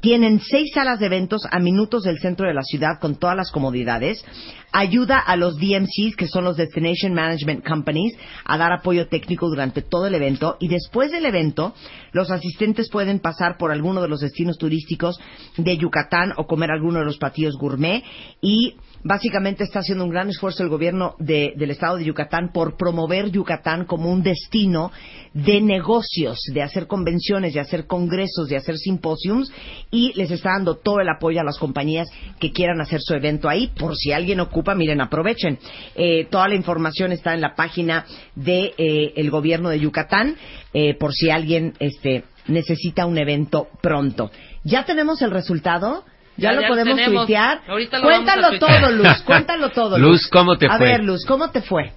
Tienen 0.00 0.40
seis 0.40 0.70
salas 0.74 1.00
de 1.00 1.06
eventos 1.06 1.42
a 1.50 1.58
minutos 1.58 2.02
del 2.04 2.18
centro 2.18 2.46
de 2.46 2.54
la 2.54 2.62
ciudad 2.62 3.00
con 3.00 3.16
todas 3.16 3.36
las 3.36 3.50
comodidades. 3.50 4.24
Ayuda 4.72 5.18
a 5.18 5.36
los 5.36 5.56
DMCs, 5.56 6.16
que 6.16 6.28
son 6.28 6.44
los 6.44 6.56
Destination 6.56 7.14
Management 7.14 7.66
Companies, 7.66 8.16
a 8.44 8.58
dar 8.58 8.72
apoyo 8.72 9.08
técnico 9.08 9.48
durante 9.48 9.80
todo 9.80 10.06
el 10.06 10.14
evento. 10.14 10.56
Y 10.60 10.68
después 10.68 11.10
del 11.10 11.24
evento, 11.24 11.74
los 12.12 12.30
asistentes 12.30 12.90
pueden 12.90 13.20
pasar 13.20 13.56
por 13.56 13.72
alguno 13.72 14.02
de 14.02 14.08
los 14.08 14.20
destinos 14.20 14.58
turísticos 14.58 15.18
de 15.56 15.76
Yucatán 15.78 16.32
o 16.36 16.46
comer 16.46 16.70
alguno 16.70 16.98
de 16.98 17.06
los 17.06 17.16
platillos 17.16 17.56
gourmet. 17.56 18.04
Y 18.42 18.76
básicamente 19.02 19.64
está 19.64 19.80
haciendo 19.80 20.04
un 20.04 20.10
gran 20.10 20.28
esfuerzo 20.28 20.62
el 20.62 20.68
gobierno 20.68 21.14
de- 21.18 21.52
del 21.56 21.70
estado 21.70 21.96
de 21.96 22.04
Yucatán 22.04 22.50
por 22.52 22.76
promover 22.76 23.30
Yucatán 23.30 23.84
como 23.84 24.10
un 24.10 24.22
destino 24.22 24.90
de 25.34 25.60
negocios, 25.60 26.38
de 26.52 26.62
hacer 26.62 26.86
convenciones, 26.86 27.54
de 27.54 27.60
hacer 27.60 27.86
congresos, 27.86 28.48
de 28.48 28.56
hacer 28.56 28.76
simposiums 28.78 29.52
y 29.90 30.12
les 30.14 30.30
está 30.30 30.50
dando 30.52 30.76
todo 30.76 31.00
el 31.00 31.08
apoyo 31.08 31.40
a 31.40 31.44
las 31.44 31.58
compañías 31.58 32.08
que 32.40 32.52
quieran 32.52 32.80
hacer 32.80 33.00
su 33.00 33.14
evento 33.14 33.48
ahí. 33.48 33.68
Por 33.78 33.94
si 33.96 34.12
alguien 34.12 34.40
ocupa, 34.40 34.74
miren, 34.74 35.00
aprovechen. 35.00 35.58
Eh, 35.94 36.26
toda 36.30 36.48
la 36.48 36.54
información 36.54 37.12
está 37.12 37.34
en 37.34 37.40
la 37.42 37.54
página 37.54 38.06
de 38.34 38.72
eh, 38.78 39.28
gobierno 39.28 39.68
de 39.68 39.80
Yucatán 39.80 40.36
eh, 40.72 40.94
por 40.94 41.12
si 41.12 41.30
alguien 41.30 41.74
este, 41.80 42.24
necesita 42.48 43.04
un 43.06 43.18
evento 43.18 43.68
pronto. 43.82 44.30
¿Ya 44.64 44.84
tenemos 44.84 45.20
el 45.20 45.30
resultado? 45.30 46.04
¿Ya, 46.36 46.50
Ya, 46.50 46.52
lo 46.52 46.62
ya 46.62 46.68
podemos 46.68 46.96
tenemos. 46.96 47.22
tuitear? 47.26 47.60
Ahorita 47.68 47.98
lo 47.98 48.04
Cuéntalo 48.04 48.42
vamos 48.42 48.56
a 48.56 48.58
tuitear. 48.58 48.80
todo, 48.82 48.90
Luz. 48.92 49.22
Cuéntalo 49.26 49.70
todo, 49.70 49.98
Luz, 49.98 50.10
Luz. 50.22 50.28
¿cómo 50.30 50.58
te 50.58 50.66
a 50.66 50.76
fue? 50.76 50.86
ver, 50.86 51.04
Luz, 51.04 51.24
¿cómo 51.26 51.50
te 51.50 51.62
fue? 51.62 51.92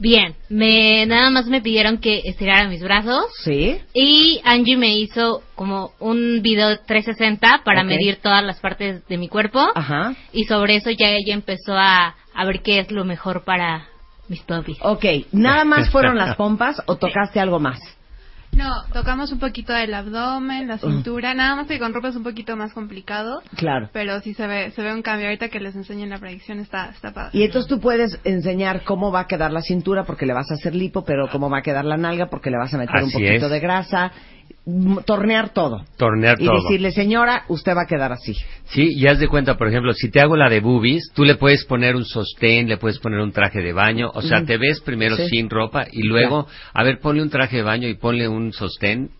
Bien, 0.00 0.34
me 0.48 1.06
nada 1.06 1.30
más 1.30 1.46
me 1.46 1.60
pidieron 1.60 1.98
que 1.98 2.22
estirara 2.24 2.68
mis 2.68 2.82
brazos 2.82 3.26
Sí. 3.44 3.78
y 3.94 4.40
Angie 4.44 4.76
me 4.76 4.96
hizo 4.96 5.42
como 5.54 5.92
un 6.00 6.40
video 6.42 6.76
360 6.84 7.60
para 7.64 7.84
medir 7.84 8.16
todas 8.16 8.42
las 8.42 8.58
partes 8.58 9.06
de 9.06 9.18
mi 9.18 9.28
cuerpo 9.28 9.64
Ajá. 9.74 10.14
y 10.32 10.44
sobre 10.44 10.76
eso 10.76 10.90
ya 10.90 11.10
ella 11.10 11.32
empezó 11.32 11.74
a, 11.76 12.16
a 12.34 12.44
ver 12.44 12.60
qué 12.62 12.80
es 12.80 12.90
lo 12.90 13.04
mejor 13.04 13.44
para 13.44 13.86
mis 14.28 14.40
popis. 14.42 14.78
Ok, 14.80 15.04
¿nada 15.30 15.64
más 15.64 15.88
fueron 15.90 16.16
las 16.16 16.34
pompas 16.36 16.82
o 16.86 16.96
tocaste 16.96 17.38
algo 17.38 17.60
más? 17.60 17.78
No, 18.56 18.84
tocamos 18.92 19.32
un 19.32 19.38
poquito 19.38 19.72
del 19.72 19.92
abdomen, 19.94 20.68
la 20.68 20.78
cintura, 20.78 21.34
nada 21.34 21.56
más 21.56 21.66
que 21.66 21.78
con 21.78 21.92
ropa 21.92 22.08
es 22.08 22.16
un 22.16 22.22
poquito 22.22 22.56
más 22.56 22.72
complicado, 22.72 23.42
Claro. 23.56 23.90
pero 23.92 24.20
sí 24.20 24.34
se 24.34 24.46
ve 24.46 24.70
se 24.70 24.82
ve 24.82 24.92
un 24.94 25.02
cambio 25.02 25.26
ahorita 25.26 25.48
que 25.48 25.60
les 25.60 25.74
enseñen 25.74 26.10
la 26.10 26.18
predicción 26.18 26.58
está 26.60 26.90
está 26.90 27.12
padre. 27.12 27.30
Y 27.32 27.42
entonces 27.42 27.68
tú 27.68 27.80
puedes 27.80 28.18
enseñar 28.24 28.82
cómo 28.84 29.10
va 29.10 29.20
a 29.20 29.26
quedar 29.26 29.50
la 29.52 29.60
cintura 29.62 30.04
porque 30.04 30.26
le 30.26 30.34
vas 30.34 30.50
a 30.50 30.54
hacer 30.54 30.74
lipo, 30.74 31.04
pero 31.04 31.28
cómo 31.30 31.50
va 31.50 31.58
a 31.58 31.62
quedar 31.62 31.84
la 31.84 31.96
nalga 31.96 32.26
porque 32.26 32.50
le 32.50 32.58
vas 32.58 32.72
a 32.74 32.78
meter 32.78 33.02
un 33.02 33.10
poquito 33.10 33.46
es. 33.46 33.50
de 33.50 33.60
grasa, 33.60 34.12
tornear 35.04 35.50
todo. 35.50 35.84
Tornear 35.98 36.36
y 36.40 36.46
todo. 36.46 36.62
decirle, 36.62 36.90
señora, 36.92 37.44
usted 37.48 37.72
va 37.76 37.82
a 37.82 37.86
quedar 37.86 38.12
así. 38.12 38.34
Sí, 38.66 38.94
y 38.94 39.06
haz 39.06 39.18
de 39.18 39.28
cuenta, 39.28 39.56
por 39.56 39.68
ejemplo, 39.68 39.92
si 39.92 40.10
te 40.10 40.20
hago 40.20 40.36
la 40.36 40.48
de 40.48 40.60
boobies, 40.60 41.10
tú 41.14 41.24
le 41.24 41.34
puedes 41.34 41.64
poner 41.66 41.96
un 41.96 42.04
sostén, 42.04 42.68
le 42.68 42.78
puedes 42.78 42.98
poner 42.98 43.20
un 43.20 43.32
traje 43.32 43.60
de 43.60 43.72
baño, 43.74 44.10
o 44.14 44.22
sea, 44.22 44.40
Mm. 44.40 44.46
te 44.46 44.56
ves 44.56 44.80
primero 44.80 45.16
Sí. 45.16 45.28
sin 45.28 45.50
ropa 45.50 45.86
y 45.92 46.02
luego, 46.06 46.46
a 46.72 46.82
ver, 46.82 46.98
ponle 47.00 47.22
un 47.22 47.30
traje 47.30 47.56
de 47.58 47.62
baño 47.62 47.88
y 47.88 47.94
ponle 47.94 48.26
un 48.26 48.52
sostén, 48.52 49.10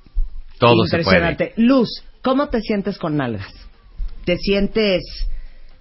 todo 0.58 0.84
se 0.86 0.98
puede. 1.02 1.18
Impresionante. 1.18 1.52
Luz, 1.56 1.90
¿cómo 2.22 2.48
te 2.48 2.60
sientes 2.60 2.96
con 2.96 3.16
nalgas? 3.16 3.52
¿Te 4.24 4.38
sientes, 4.38 5.02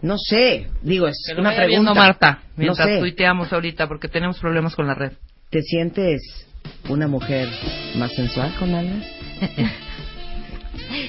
no 0.02 0.18
sé, 0.18 0.68
digo, 0.82 1.08
es 1.08 1.16
una 1.38 1.56
pregunta. 1.56 1.94
Marta, 1.94 2.40
no 2.58 2.64
mientras 2.64 2.88
sé, 2.90 3.00
tuiteamos 3.00 3.54
ahorita, 3.54 3.88
porque 3.88 4.10
tenemos 4.10 4.38
problemas 4.40 4.76
con 4.76 4.88
la 4.88 4.94
red. 4.96 5.14
¿te 5.50 5.62
sientes 5.62 6.20
una 6.90 7.08
mujer 7.08 7.48
más 7.96 8.12
sensual 8.14 8.54
con 8.60 8.72
nalgas? 8.72 9.06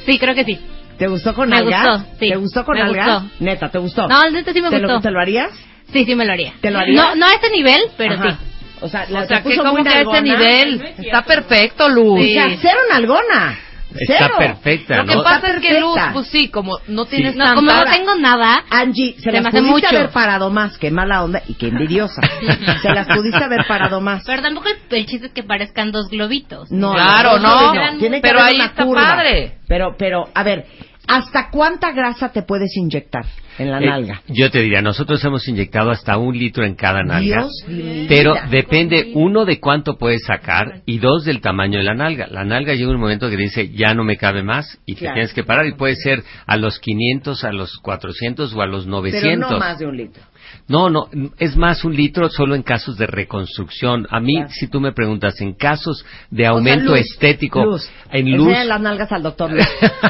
Sí, 0.06 0.18
creo 0.18 0.34
que 0.34 0.44
sí. 0.44 0.60
¿Te 0.98 1.08
gustó 1.08 1.34
con 1.34 1.48
Me 1.48 1.60
gustó, 1.62 1.98
sí. 2.20 2.28
¿Te 2.30 2.36
gustó 2.36 2.64
con 2.64 2.76
Me 2.78 2.88
gustó. 2.88 3.24
Neta, 3.40 3.68
¿te 3.70 3.78
gustó? 3.78 4.06
No, 4.08 4.30
neta 4.30 4.52
sí 4.52 4.62
me 4.62 4.70
¿Te 4.70 4.78
lo- 4.78 4.88
gustó. 4.88 5.00
¿Te 5.02 5.10
lo 5.10 5.20
harías? 5.20 5.50
Sí, 5.92 6.04
sí 6.04 6.14
me 6.14 6.24
lo 6.24 6.32
haría. 6.32 6.52
¿Te 6.60 6.70
lo 6.70 6.78
harías? 6.78 7.04
No, 7.04 7.14
no 7.16 7.26
a 7.26 7.34
ese 7.34 7.50
nivel, 7.50 7.80
pero 7.96 8.14
Ajá. 8.14 8.30
sí. 8.30 8.36
O 8.80 8.88
sea, 8.88 9.06
O 9.08 9.12
la 9.12 9.26
sea, 9.26 9.38
te 9.38 9.42
que 9.44 9.50
puso 9.50 9.62
como 9.62 9.72
muy 9.74 9.82
que 9.82 9.88
a 9.90 9.94
nalgona. 9.94 10.20
nivel 10.20 10.94
está 10.98 11.22
perfecto, 11.22 11.88
Luz. 11.88 12.20
O 12.20 12.24
sea, 12.32 12.48
cero 12.60 12.78
nalgona. 12.90 13.58
Está 13.94 14.14
Cero. 14.26 14.34
perfecta, 14.38 14.96
Lo 14.98 15.06
que 15.06 15.14
¿no? 15.14 15.22
pasa 15.22 15.36
Está 15.46 15.50
es 15.58 15.60
que 15.66 15.80
Luz, 15.80 15.98
pues 16.12 16.26
sí, 16.28 16.48
como 16.48 16.78
no 16.88 17.06
tienes 17.06 17.36
No, 17.36 17.44
tanta... 17.44 17.60
como 17.60 17.72
no 17.72 17.90
tengo 17.92 18.14
nada, 18.16 18.64
Angie, 18.70 19.14
se, 19.16 19.22
Se 19.22 19.32
las 19.32 19.46
hace 19.46 19.58
pudiste 19.58 19.72
mucho. 19.72 19.96
haber 19.96 20.10
parado 20.10 20.50
más, 20.50 20.76
que 20.78 20.90
mala 20.90 21.22
onda 21.22 21.42
y 21.46 21.54
que 21.54 21.68
envidiosa. 21.68 22.20
se 22.82 22.88
las 22.92 23.06
pudiste 23.06 23.42
haber 23.44 23.66
parado 23.66 24.00
más. 24.00 24.24
pero 24.26 24.42
tampoco 24.42 24.68
el, 24.68 24.98
el 24.98 25.06
chiste 25.06 25.26
es 25.28 25.32
que 25.32 25.42
parezcan 25.44 25.92
dos 25.92 26.08
globitos. 26.08 26.70
No, 26.72 26.92
Claro, 26.92 27.38
no, 27.38 27.72
no. 27.74 27.98
Tiene 27.98 28.16
que 28.16 28.22
Pero 28.22 28.40
haber 28.40 28.50
ahí 28.50 28.56
una 28.56 28.64
está 28.66 28.84
curva. 28.84 29.02
padre. 29.02 29.58
Pero, 29.68 29.94
pero, 29.98 30.28
a 30.34 30.42
ver, 30.42 30.66
¿hasta 31.06 31.50
cuánta 31.50 31.92
grasa 31.92 32.30
te 32.32 32.42
puedes 32.42 32.76
inyectar 32.76 33.24
en 33.58 33.70
la 33.70 33.78
Eh, 33.80 33.86
nalga? 33.86 34.22
yo 34.28 34.50
te 34.50 34.60
diría, 34.60 34.82
nosotros 34.82 35.24
hemos 35.24 35.46
inyectado 35.48 35.90
hasta 35.90 36.16
un 36.18 36.36
litro 36.36 36.64
en 36.64 36.74
cada 36.74 37.02
nalga. 37.02 37.46
Dios. 37.66 38.06
Pero 38.08 38.34
depende, 38.50 39.12
uno, 39.14 39.44
de 39.44 39.60
cuánto 39.60 39.96
puedes 39.96 40.24
sacar 40.24 40.80
y 40.86 40.98
dos, 40.98 41.24
del 41.24 41.40
tamaño 41.40 41.78
de 41.78 41.84
la 41.84 41.94
nalga. 41.94 42.26
La 42.28 42.44
nalga 42.44 42.74
llega 42.74 42.90
un 42.90 43.00
momento 43.00 43.28
que 43.30 43.36
dice, 43.36 43.70
ya 43.70 43.94
no 43.94 44.04
me 44.04 44.16
cabe 44.16 44.42
más 44.42 44.78
y 44.86 44.94
Claro. 44.94 45.14
te 45.14 45.18
tienes 45.20 45.34
que 45.34 45.44
parar 45.44 45.66
y 45.66 45.74
puede 45.74 45.96
ser 45.96 46.22
a 46.46 46.56
los 46.56 46.78
500, 46.78 47.44
a 47.44 47.52
los 47.52 47.76
400 47.78 48.54
o 48.54 48.60
a 48.62 48.66
los 48.66 48.86
900. 48.86 49.22
Pero 49.48 49.50
no 49.50 49.58
más 49.58 49.78
de 49.78 49.86
un 49.86 49.96
litro. 49.96 50.22
No, 50.66 50.88
no, 50.88 51.08
es 51.38 51.56
más 51.56 51.84
un 51.84 51.94
litro 51.94 52.30
solo 52.30 52.54
en 52.54 52.62
casos 52.62 52.96
de 52.96 53.06
reconstrucción. 53.06 54.06
A 54.10 54.18
mí, 54.18 54.34
Claro. 54.36 54.50
si 54.50 54.66
tú 54.66 54.80
me 54.80 54.92
preguntas, 54.92 55.38
en 55.42 55.52
casos 55.52 56.06
de 56.30 56.44
O 56.44 56.46
sea, 56.46 56.50
aumento 56.52 56.92
Luz, 56.92 57.00
estético, 57.00 57.62
Luz, 57.64 57.90
en 58.10 58.30
luz, 58.30 58.46
enséñale 58.48 58.68
las 58.68 58.80
nalgas 58.80 59.12
al 59.12 59.22
doctor. 59.22 59.50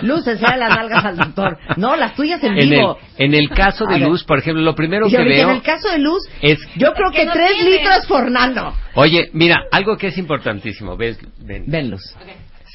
Luz, 0.02 0.24
las 0.26 0.40
nalgas 0.40 1.04
al 1.04 1.16
doctor. 1.16 1.58
No, 1.76 1.96
las 1.96 2.14
tuyas 2.14 2.40
en 2.44 2.52
en 2.56 2.58
el, 2.58 2.70
vivo. 2.70 2.98
en 3.18 3.34
el 3.34 3.48
caso 3.50 3.84
de 3.86 3.98
luz, 3.98 4.22
por 4.22 4.38
ejemplo, 4.38 4.62
lo 4.62 4.76
primero 4.76 5.08
Y 5.08 5.10
que 5.10 5.18
veo 5.24 5.50
en 5.50 5.56
el 5.56 5.62
caso 5.62 5.88
de 5.90 5.98
Luz, 5.98 6.22
es, 6.40 6.58
yo 6.76 6.92
creo 6.92 7.10
que, 7.10 7.24
no 7.26 7.32
tres 7.32 7.52
tiene. 7.54 7.70
litros 7.70 8.06
por 8.06 8.30
nano. 8.30 8.74
oye, 8.94 9.30
mira, 9.32 9.56
algo 9.72 9.96
que 9.96 10.06
es 10.08 10.18
importantísimo, 10.18 10.96
ves, 10.96 11.18
ven. 11.40 11.64
Ven, 11.66 11.90
Luz. 11.90 12.14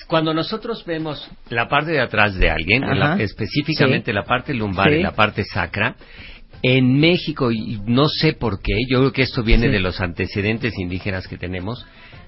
Cuando 0.08 0.34
nosotros 0.34 0.84
vemos 0.86 1.30
la 1.50 1.68
parte 1.68 1.92
de 1.92 2.02
atrás 2.02 2.34
de 2.36 2.50
alguien, 2.50 2.82
la- 2.98 3.16
específicamente 3.22 4.12
Sí. 4.12 4.16
la 4.16 4.24
parte 4.24 4.54
lumbar 4.54 4.90
Sí. 4.90 4.96
y 4.96 5.04
la 5.04 5.12
parte 5.12 5.44
sacra, 5.44 5.96
en 6.62 7.00
México, 7.00 7.52
y 7.52 7.80
no 7.86 8.08
sé 8.10 8.34
por 8.34 8.62
qué, 8.62 8.74
yo 8.90 9.00
creo 9.00 9.12
que 9.14 9.22
esto 9.22 9.44
viene 9.44 9.68
Sí. 9.68 9.72
de 9.74 9.80
los 9.80 10.02
antecedentes 10.02 10.78
indígenas 10.78 11.28
que 11.28 11.38
tenemos, 11.38 11.86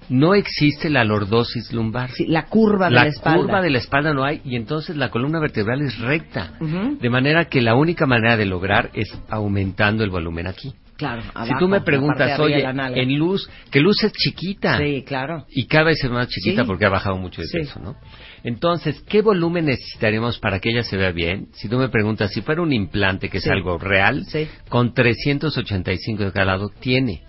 no 0.10 0.36
existe 0.36 0.90
la 0.90 1.04
lordosis 1.04 1.72
lumbar. 1.72 2.12
Sí, 2.12 2.26
la 2.28 2.46
curva 2.48 2.90
de 2.90 2.96
la, 2.96 3.08
espalda. 3.08 3.40
curva 3.42 3.62
de 3.62 3.70
la 3.70 3.78
espalda 3.78 4.14
no 4.14 4.24
hay 4.24 4.42
y 4.44 4.56
entonces 4.56 4.98
la 4.98 5.10
columna 5.10 5.40
vertebral 5.40 5.82
es 5.82 5.98
recta. 6.00 6.54
De 7.00 7.10
manera 7.10 7.46
que 7.46 7.62
la 7.62 7.76
única 7.76 8.06
manera 8.06 8.36
de 8.36 8.46
lograr 8.46 8.90
es 8.94 9.08
aumentando 9.30 10.04
el 10.04 10.10
volumen 10.10 10.48
aquí. 10.48 10.74
Claro, 10.98 11.24
si 11.24 11.30
abajo, 11.34 11.56
tú 11.60 11.68
me 11.68 11.78
la 11.80 11.84
preguntas, 11.84 12.40
oye, 12.40 12.62
la 12.62 12.90
en 12.94 13.18
luz, 13.18 13.50
que 13.72 13.80
luz 13.80 14.04
es 14.04 14.12
chiquita. 14.14 14.78
Sí, 14.78 15.04
claro. 15.04 15.46
Y 15.50 15.66
cada 15.66 15.86
vez 15.86 16.04
es 16.04 16.12
más 16.12 16.28
chiquita 16.28 16.62
Sí. 16.62 16.68
porque 16.68 16.86
ha 16.86 16.90
bajado 16.90 17.18
mucho 17.18 17.42
de 17.42 17.48
Sí. 17.48 17.58
peso, 17.58 17.80
¿no? 17.80 17.96
Entonces, 18.44 19.02
¿qué 19.08 19.22
volumen 19.22 19.66
necesitaremos 19.66 20.39
para 20.39 20.60
que 20.60 20.70
ella 20.72 20.84
se 20.84 20.98
vea 20.98 21.12
bien? 21.12 21.48
Si 21.54 21.70
tú 21.70 21.78
me 21.78 21.89
preguntas, 21.89 22.32
si 22.32 22.42
fuera 22.42 22.62
un 22.62 22.74
implante, 22.74 23.30
que 23.30 23.38
es 23.38 23.48
algo 23.48 23.78
real, 23.78 24.26
Sí. 24.26 24.48
con 24.70 24.94
385 24.94 26.24
de 26.26 26.32
cada 26.32 26.46
lado, 26.46 26.70
tiene. 26.80 27.22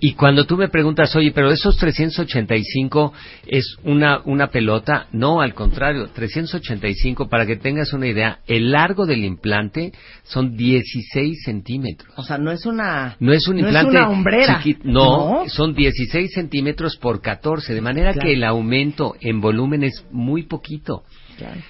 Y 0.00 0.12
cuando 0.14 0.44
tú 0.44 0.56
me 0.56 0.68
preguntas, 0.68 1.14
oye, 1.16 1.32
pero 1.32 1.50
esos 1.50 1.76
385 1.76 3.12
es 3.46 3.76
una, 3.84 4.20
una 4.24 4.48
pelota, 4.48 5.06
no, 5.12 5.40
al 5.40 5.54
contrario, 5.54 6.08
385, 6.14 7.28
para 7.28 7.46
que 7.46 7.56
tengas 7.56 7.92
una 7.92 8.06
idea, 8.06 8.40
el 8.46 8.70
largo 8.72 9.06
del 9.06 9.24
implante 9.24 9.92
son 10.24 10.56
16 10.56 11.42
centímetros. 11.44 12.12
O 12.16 12.22
sea, 12.22 12.38
no 12.38 12.50
es 12.52 12.66
una... 12.66 13.16
No 13.20 13.32
es 13.32 13.46
un 13.48 13.58
implante 13.58 13.90
una 13.96 14.08
hombrera. 14.08 14.62
no, 14.84 15.44
son 15.48 15.74
16 15.74 16.32
centímetros 16.32 16.96
por 16.96 17.20
14, 17.20 17.74
de 17.74 17.80
manera 17.80 18.12
Claro. 18.12 18.26
que 18.26 18.34
el 18.34 18.44
aumento 18.44 19.14
en 19.20 19.40
volumen 19.40 19.84
es 19.84 20.04
muy 20.10 20.44
poquito. 20.44 21.02
Claro. 21.36 21.60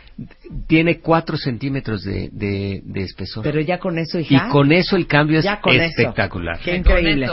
Tiene 0.67 1.01
4 1.01 1.37
centímetros 1.37 2.03
de, 2.03 2.29
de, 2.33 2.81
de 2.85 3.03
espesor. 3.03 3.45
Pero 3.45 3.61
ya 3.61 3.79
con 3.79 3.99
eso, 3.99 4.19
y 4.19 4.27
con 4.51 4.73
eso 4.73 4.97
el 4.97 5.07
cambio 5.07 5.39
es 5.39 5.45
eso. 5.47 5.61
espectacular. 5.65 6.59
Qué 6.59 6.77
increíble. 6.77 7.29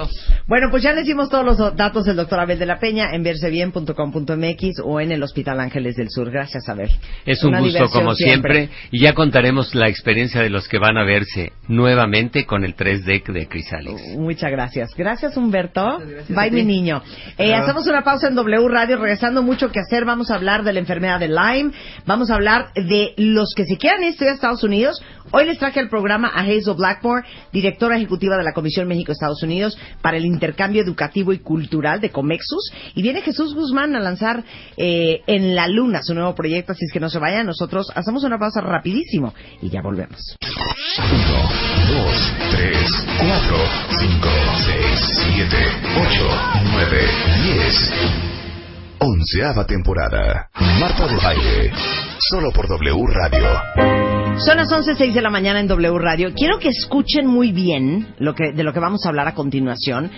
Bueno, 0.48 0.68
pues 0.70 0.84
ya 0.84 0.94
les 0.94 1.06
dimos 1.06 1.30
todos 1.30 1.44
los 1.46 1.76
datos 1.76 2.06
del 2.06 2.16
doctor 2.16 2.40
Abel 2.40 2.60
de 2.60 2.66
la 2.66 2.78
Peña 2.80 3.10
en 3.14 3.24
versebien.com.mx 3.24 4.80
o 4.84 5.00
en 5.00 5.12
el 5.12 5.24
Hospital 5.24 5.60
Ángeles 5.60 5.96
del 5.96 6.10
Sur. 6.10 6.30
Gracias, 6.32 6.68
Abel. 6.70 6.92
Es 7.26 7.44
un 7.44 7.50
Una 7.50 7.60
gusto 7.62 7.86
como 7.90 8.14
siempre. 8.14 8.70
y 8.92 9.02
ya 9.02 9.14
contaremos 9.14 9.74
la 9.76 9.88
experiencia 9.90 10.42
de 10.42 10.50
los 10.50 10.68
que 10.68 10.78
van 10.78 10.98
a 10.98 11.04
verse 11.04 11.54
nuevamente 11.68 12.46
con 12.46 12.64
el 12.64 12.76
3D 12.76 13.24
de 13.34 13.48
Crisales. 13.48 14.02
Muchas 14.18 14.52
gracias. 14.52 14.92
Gracias, 14.96 15.36
Humberto. 15.38 16.00
gracias 16.00 16.30
Bye, 16.30 16.52
mi 16.52 16.64
niño. 16.64 17.02
Eh, 17.38 17.54
hacemos 17.54 17.88
una 17.88 18.04
pausa 18.04 18.28
en 18.28 18.36
W 18.36 18.68
Radio, 18.68 18.98
regresando 18.98 19.42
mucho 19.42 19.70
que 19.72 19.80
hacer. 19.80 20.06
Vamos 20.06 20.30
a 20.32 20.36
hablar 20.36 20.64
de 20.64 20.74
la 20.74 20.80
enfermedad 20.80 21.20
de 21.20 21.28
Lyme. 21.30 21.72
Vamos 22.06 22.30
a 22.30 22.36
hablar 22.36 22.68
de 22.76 23.14
los 23.18 23.54
que 23.56 23.66
se 23.66 23.78
quieran 23.78 24.04
ir 24.04 24.16
a 24.22 24.34
Estados 24.34 24.64
Unidos. 24.64 25.02
Hoy 25.32 25.46
les 25.46 25.58
traje 25.58 25.80
al 25.80 25.90
programa 25.90 26.28
a 26.28 26.42
Hazel 26.42 26.76
Blackmore, 26.78 27.28
directora 27.52 27.98
ejecutiva 27.98 28.38
de 28.38 28.44
la 28.44 28.54
Comisión 28.54 28.88
México-Estados 28.88 29.42
Unidos 29.44 29.78
para 30.02 30.18
el 30.18 30.26
intercambio 30.26 30.82
educativo 30.82 31.34
y 31.34 31.40
cultural 31.40 32.00
de 32.00 32.12
Comexus. 32.12 32.72
Y 32.94 33.02
viene 33.02 33.22
Jesús 33.22 33.56
Guzmán 33.56 33.96
a 33.96 34.00
lanzar 34.00 34.44
eh, 34.78 35.22
en 35.28 35.56
la 35.56 35.68
Luna 35.68 36.04
su 36.04 36.14
nuevo 36.14 36.36
proyecto, 36.36 36.74
así 36.74 36.86
es 36.86 36.92
que 36.92 37.00
no 37.00 37.10
se 37.10 37.20
vayan. 37.20 37.46
Nosotros 37.46 37.92
hacemos 37.96 38.24
una 38.24 38.38
pausa 38.38 38.62
rapidísimo 38.62 39.34
y 39.62 39.70
ya 39.70 39.82
volvemos. 39.82 40.36
2, 40.98 42.34
3, 42.52 43.06
4, 43.20 43.58
5, 44.00 44.30
6, 44.66 45.16
7, 45.36 45.58
8, 45.98 46.30
9, 46.72 47.08
10. 47.44 48.35
Onceava 49.00 49.66
temporada. 49.66 50.50
Marta 50.80 51.08
de 51.08 51.16
Baile. 51.18 51.72
Solo 52.30 52.52
por 52.52 52.68
W 52.68 53.06
Radio. 53.08 54.40
Son 54.40 54.58
las 54.58 54.72
11.06 54.72 55.14
de 55.14 55.22
la 55.22 55.30
mañana 55.30 55.60
en 55.60 55.68
W 55.68 56.00
Radio. 56.00 56.34
Quiero 56.34 56.60
que 56.60 56.70
escuchen 56.70 57.28
muy 57.28 57.52
bien 57.52 58.16
lo 58.20 58.34
que, 58.34 58.54
de 58.54 58.64
lo 58.64 58.74
que 58.74 58.80
vamos 58.80 59.06
a 59.06 59.10
hablar 59.10 59.28
a 59.28 59.36
continuación, 59.36 60.12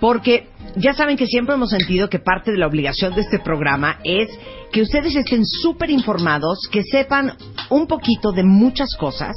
porque 0.00 0.48
ya 0.76 0.92
saben 0.94 1.16
que 1.16 1.26
siempre 1.26 1.54
hemos 1.54 1.70
sentido 1.70 2.08
que 2.08 2.18
parte 2.18 2.50
de 2.50 2.58
la 2.58 2.66
obligación 2.66 3.14
de 3.14 3.22
este 3.22 3.38
programa 3.38 4.00
es 4.04 4.28
que 4.72 4.82
ustedes 4.82 5.14
estén 5.14 5.44
súper 5.44 5.90
informados, 5.90 6.68
que 6.70 6.82
sepan 6.82 7.32
un 7.70 7.86
poquito 7.86 8.32
de 8.32 8.42
muchas 8.42 8.96
cosas 8.96 9.36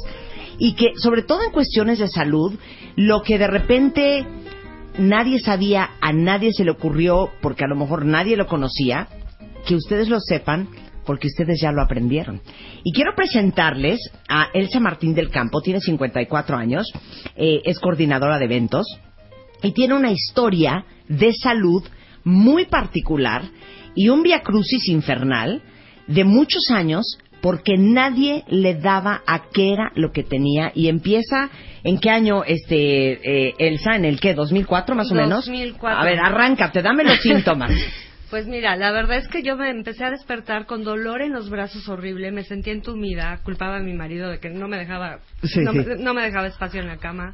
y 0.58 0.74
que, 0.74 0.88
sobre 0.98 1.24
todo 1.24 1.44
en 1.44 1.52
cuestiones 1.52 2.00
de 2.00 2.08
salud, 2.08 2.54
lo 2.96 3.22
que 3.22 3.38
de 3.38 3.48
repente 3.48 4.28
nadie 5.00 5.40
sabía, 5.40 5.92
a 6.02 6.14
nadie 6.14 6.52
se 6.54 6.64
le 6.64 6.72
ocurrió, 6.72 7.32
porque 7.42 7.64
a 7.64 7.68
lo 7.68 7.76
mejor 7.76 8.06
nadie 8.06 8.38
lo 8.38 8.48
conocía, 8.48 9.08
que 9.66 9.76
ustedes 9.76 10.10
lo 10.10 10.20
sepan 10.20 10.70
porque 11.06 11.26
ustedes 11.26 11.60
ya 11.60 11.72
lo 11.72 11.82
aprendieron. 11.82 12.40
Y 12.84 12.94
quiero 12.94 13.16
presentarles 13.16 14.00
a 14.28 14.50
Elsa 14.54 14.80
Martín 14.80 15.16
del 15.16 15.32
Campo, 15.32 15.60
tiene 15.60 15.80
54 15.80 16.56
años, 16.56 16.86
eh, 17.36 17.62
es 17.66 17.80
coordinadora 17.80 18.38
de 18.38 18.46
eventos 18.46 18.86
y 19.64 19.72
tiene 19.72 19.96
una 19.96 20.12
historia 20.12 20.86
de 21.08 21.34
salud 21.34 21.84
muy 22.24 22.66
particular 22.66 23.42
y 23.96 24.10
un 24.10 24.22
via 24.22 24.42
crucis 24.42 24.88
infernal 24.88 25.64
de 26.06 26.26
muchos 26.26 26.70
años 26.70 27.18
porque 27.42 27.78
nadie 27.78 28.44
le 28.48 28.76
daba 28.76 29.22
a 29.26 29.50
qué 29.54 29.74
era 29.74 29.92
lo 29.96 30.12
que 30.12 30.24
tenía. 30.24 30.72
Y 30.76 30.90
empieza 30.90 31.50
en 31.84 32.00
qué 32.00 32.10
año 32.10 32.44
este 32.44 33.48
eh, 33.48 33.56
Elsa 33.58 33.96
en 33.96 34.06
el 34.06 34.20
qué 34.20 34.34
2004 34.34 34.96
más 34.96 35.12
o 35.12 35.16
menos 35.16 35.46
2004. 35.46 36.02
a 36.02 36.06
ver 36.06 36.20
arráncate 36.20 36.82
dame 36.82 37.04
los 37.04 37.20
síntomas. 37.22 37.72
Pues 38.30 38.46
mira, 38.46 38.76
la 38.76 38.92
verdad 38.92 39.18
es 39.18 39.28
que 39.28 39.42
yo 39.42 39.58
me 39.58 39.72
empecé 39.72 40.04
a 40.04 40.12
despertar 40.12 40.68
con 40.68 40.84
dolor 40.84 41.24
en 41.24 41.34
los 41.34 41.50
brazos 41.50 41.90
horrible, 41.90 42.32
me 42.32 42.44
sentía 42.44 42.74
entumida, 42.74 43.40
culpaba 43.44 43.78
a 43.78 43.80
mi 43.80 43.94
marido 43.94 44.30
de 44.30 44.40
que 44.40 44.52
no 44.52 44.68
me 44.68 44.78
dejaba, 44.78 45.18
Sí, 45.42 45.62
no, 45.62 45.72
sí. 45.72 45.80
Me, 45.80 45.96
no 45.96 46.14
me 46.14 46.22
dejaba 46.22 46.46
espacio 46.46 46.80
en 46.80 46.88
la 46.88 46.98
cama, 46.98 47.34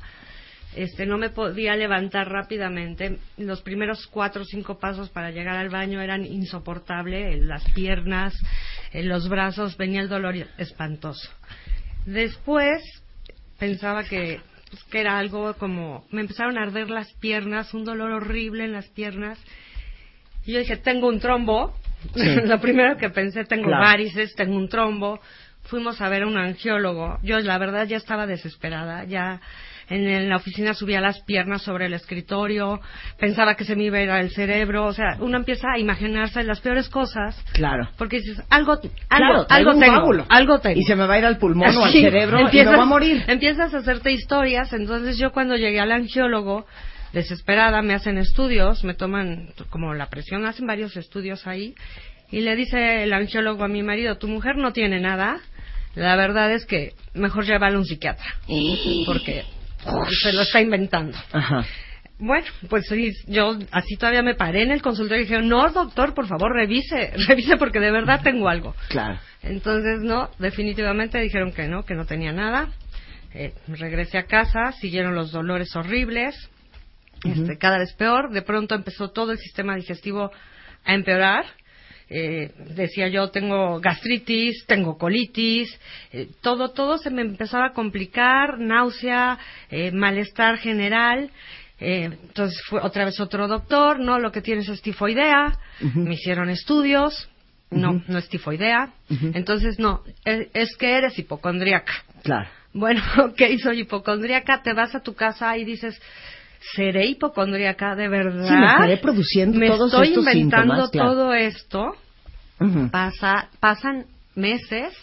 este, 0.76 1.06
no 1.06 1.18
me 1.18 1.32
podía 1.32 1.76
levantar 1.76 2.30
rápidamente, 2.30 3.18
los 3.38 3.62
primeros 3.62 4.08
cuatro 4.08 4.44
o 4.44 4.46
cinco 4.46 4.80
pasos 4.80 5.10
para 5.10 5.32
llegar 5.32 5.58
al 5.58 5.70
baño 5.70 6.02
eran 6.02 6.26
insoportables, 6.26 7.42
las 7.42 7.64
piernas, 7.72 8.34
en 9.00 9.10
los 9.10 9.28
brazos 9.30 9.78
venía 9.78 10.02
el 10.02 10.10
dolor 10.10 10.36
espantoso. 10.58 11.30
Después 12.06 12.82
pensaba 13.60 14.04
que, 14.04 14.40
pues, 14.70 14.84
que 14.86 15.00
era 15.02 15.18
algo 15.18 15.54
como, 15.56 16.06
me 16.12 16.22
empezaron 16.22 16.58
a 16.58 16.64
arder 16.64 16.90
las 16.90 17.12
piernas, 17.16 17.74
un 17.74 17.84
dolor 17.86 18.12
horrible 18.12 18.64
en 18.66 18.72
las 18.74 18.88
piernas. 18.90 19.40
Y 20.46 20.54
yo 20.54 20.60
dije, 20.60 20.78
tengo 20.78 21.08
un 21.08 21.20
trombo. 21.20 21.74
Sí. 22.14 22.36
Lo 22.46 22.60
primero 22.62 22.98
que 22.98 23.10
pensé, 23.10 23.46
tengo 23.46 23.68
Claro. 23.68 23.84
varices, 23.84 24.36
tengo 24.36 24.56
un 24.56 24.70
trombo. 24.70 25.20
Fuimos 25.64 26.00
a 26.02 26.10
ver 26.10 26.24
a 26.24 26.28
un 26.28 26.38
angiólogo. 26.38 27.18
Yo, 27.24 27.40
la 27.40 27.58
verdad, 27.58 27.88
ya 27.88 27.98
estaba 27.98 28.28
desesperada. 28.28 29.04
Ya 29.06 29.42
en, 29.90 30.30
la 30.30 30.36
oficina 30.38 30.74
subía 30.74 31.02
las 31.02 31.22
piernas 31.24 31.62
sobre 31.62 31.86
el 31.86 31.94
escritorio. 31.94 32.80
Pensaba 33.20 33.56
que 33.56 33.66
se 33.66 33.76
me 33.76 33.84
iba 33.86 33.98
a 33.98 34.02
ir 34.04 34.10
al 34.12 34.30
cerebro. 34.32 34.86
O 34.86 34.94
sea, 34.94 35.18
uno 35.20 35.38
empieza 35.38 35.68
a 35.74 35.80
imaginarse 35.80 36.44
las 36.44 36.60
peores 36.62 36.90
cosas. 36.90 37.36
claro 37.54 37.88
Porque 37.98 38.18
dices, 38.18 38.42
algo, 38.50 38.74
algo, 38.74 38.90
Claro, 39.10 39.46
algo 39.50 39.80
tengo. 39.80 40.26
Algo 40.30 40.60
tengo. 40.60 40.80
y 40.80 40.84
se 40.84 40.96
me 40.96 41.06
va 41.06 41.16
a 41.16 41.20
ir 41.20 41.26
al 41.26 41.38
pulmón 41.38 41.76
o 41.78 41.86
al 41.86 41.92
cerebro 41.92 42.40
y 42.40 42.44
me 42.44 42.50
empiezas- 42.50 42.74
voy 42.74 42.82
a 42.84 42.86
morir 42.86 43.24
Empiezas 43.28 43.74
a 43.74 43.78
hacerte 43.78 44.12
historias, 44.12 44.72
entonces 44.74 45.18
yo 45.18 45.32
cuando 45.32 45.56
llegué 45.56 45.80
al 45.80 45.92
angiólogo, 45.92 46.66
desesperada, 47.14 47.82
me 47.82 47.94
hacen 47.94 48.18
estudios, 48.18 48.84
me 48.84 48.94
toman 48.94 49.50
como 49.70 49.94
la 49.94 50.08
presión, 50.10 50.46
hacen 50.46 50.68
varios 50.68 50.98
estudios 50.98 51.48
ahí, 51.48 51.76
y 52.32 52.42
le 52.42 52.56
dice 52.56 53.04
el 53.04 53.14
angiólogo 53.14 53.64
a 53.64 53.68
mi 53.68 53.84
marido, 53.84 54.18
tu 54.18 54.28
mujer 54.28 54.58
no 54.58 54.74
tiene 54.74 55.00
nada, 55.00 55.40
la 55.96 56.16
verdad 56.18 56.52
es 56.52 56.66
que 56.66 56.94
mejor 57.14 57.46
llévalo 57.46 57.78
a 57.78 57.80
un 57.80 57.86
psiquiatra, 57.86 58.26
porque 59.06 59.44
se 60.22 60.34
lo 60.34 60.42
está 60.42 60.62
inventando. 60.62 61.18
Ajá. 61.32 61.66
Bueno, 62.18 62.46
pues 62.70 62.86
sí, 62.88 63.12
yo 63.28 63.58
así 63.72 63.98
todavía 63.98 64.24
me 64.24 64.36
paré 64.36 64.64
en 64.64 64.72
el 64.72 64.82
consultorio 64.82 65.24
y 65.24 65.28
dije, 65.28 65.42
no, 65.42 65.70
doctor, 65.72 66.14
por 66.14 66.28
favor, 66.28 66.54
revise, 66.54 67.12
revise 67.28 67.58
porque 67.58 67.80
de 67.80 67.92
verdad 67.92 68.22
tengo 68.24 68.48
algo. 68.48 68.74
claro 68.90 69.20
Entonces, 69.42 70.00
no, 70.02 70.30
definitivamente 70.40 71.20
dijeron 71.20 71.52
que 71.52 71.68
no, 71.68 71.84
que 71.84 71.94
no 71.94 72.06
tenía 72.06 72.32
nada. 72.32 72.70
Eh, 73.34 73.54
regresé 73.68 74.18
a 74.18 74.28
casa, 74.28 74.72
siguieron 74.80 75.14
los 75.14 75.34
dolores 75.34 75.76
horribles, 75.76 76.36
este, 77.26 77.58
cada 77.58 77.80
vez 77.80 77.94
peor. 77.94 78.32
De 78.32 78.42
pronto 78.42 78.76
empezó 78.76 79.10
todo 79.10 79.34
el 79.34 79.38
sistema 79.38 79.76
digestivo 79.76 80.32
a 80.86 80.94
empeorar. 80.94 81.46
Eh, 82.10 82.52
decía 82.76 83.08
yo, 83.08 83.30
tengo 83.32 83.80
gastritis, 83.80 84.66
tengo 84.68 84.98
colitis, 84.98 85.76
eh, 86.12 86.30
todo, 86.42 86.70
todo 86.70 86.98
se 86.98 87.10
me 87.10 87.24
empezaba 87.24 87.68
a 87.68 87.74
complicar, 87.74 88.60
náusea, 88.60 89.40
eh, 89.72 89.92
malestar 89.92 90.58
general. 90.58 91.32
Eh, 91.80 92.06
entonces 92.06 92.62
fue 92.68 92.80
otra 92.82 93.06
vez 93.06 93.20
otro 93.20 93.48
doctor, 93.48 94.00
no, 94.00 94.20
lo 94.20 94.32
que 94.32 94.42
tienes 94.42 94.70
es 94.70 94.82
tifoidea. 94.82 95.58
Me 95.80 96.14
hicieron 96.14 96.50
estudios, 96.50 97.28
no, 97.72 98.02
no 98.08 98.18
es 98.18 98.30
tifoidea. 98.30 98.94
Entonces, 99.34 99.80
no, 99.80 100.04
es, 100.24 100.48
es 100.54 100.76
que 100.78 100.98
eres 100.98 101.18
hipocondríaca. 101.20 101.94
claro 102.24 102.48
Bueno, 102.74 103.02
ok, 103.24 103.42
soy 103.62 103.82
hipocondríaca, 103.82 104.62
te 104.62 104.74
vas 104.74 104.94
a 104.96 105.02
tu 105.02 105.16
casa 105.16 105.58
y 105.58 105.66
dices, 105.66 106.00
¿seré 106.76 107.08
hipocondríaca 107.08 107.96
de 107.96 108.08
verdad? 108.08 108.48
Sí, 108.48 108.54
me 108.54 108.66
estaré 108.66 108.98
produciendo 108.98 109.60
Me 109.60 109.68
todos 109.68 109.92
estoy 109.92 110.08
estos 110.10 110.24
inventando 110.24 110.74
síntomas, 110.74 110.92
claro. 110.92 111.10
todo 111.12 111.34
esto. 111.34 111.96
Pasa, 112.90 113.50
pasan 113.60 114.06
meses, 114.36 114.94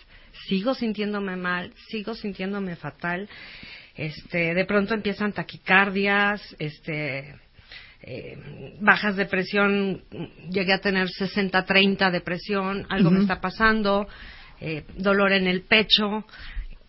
sigo 0.47 0.75
sintiéndome 0.75 1.37
mal, 1.37 1.73
sigo 1.89 2.15
sintiéndome 2.15 2.77
fatal. 2.77 3.29
Este, 3.95 4.55
de 4.55 4.65
pronto 4.65 4.95
empiezan 4.95 5.33
taquicardias, 5.33 6.57
este, 6.59 7.35
eh, 8.03 8.77
bajas 8.81 9.17
de 9.17 9.27
presión, 9.27 10.03
llegué 10.51 10.73
a 10.73 10.81
tener 10.81 11.09
60-30 11.09 12.11
de 12.11 12.21
presión, 12.23 12.87
algo 12.89 13.11
me 13.11 13.21
está 13.21 13.41
pasando, 13.41 14.09
eh, 14.61 14.85
dolor 14.97 15.33
en 15.33 15.47
el 15.47 15.63
pecho, 15.63 16.25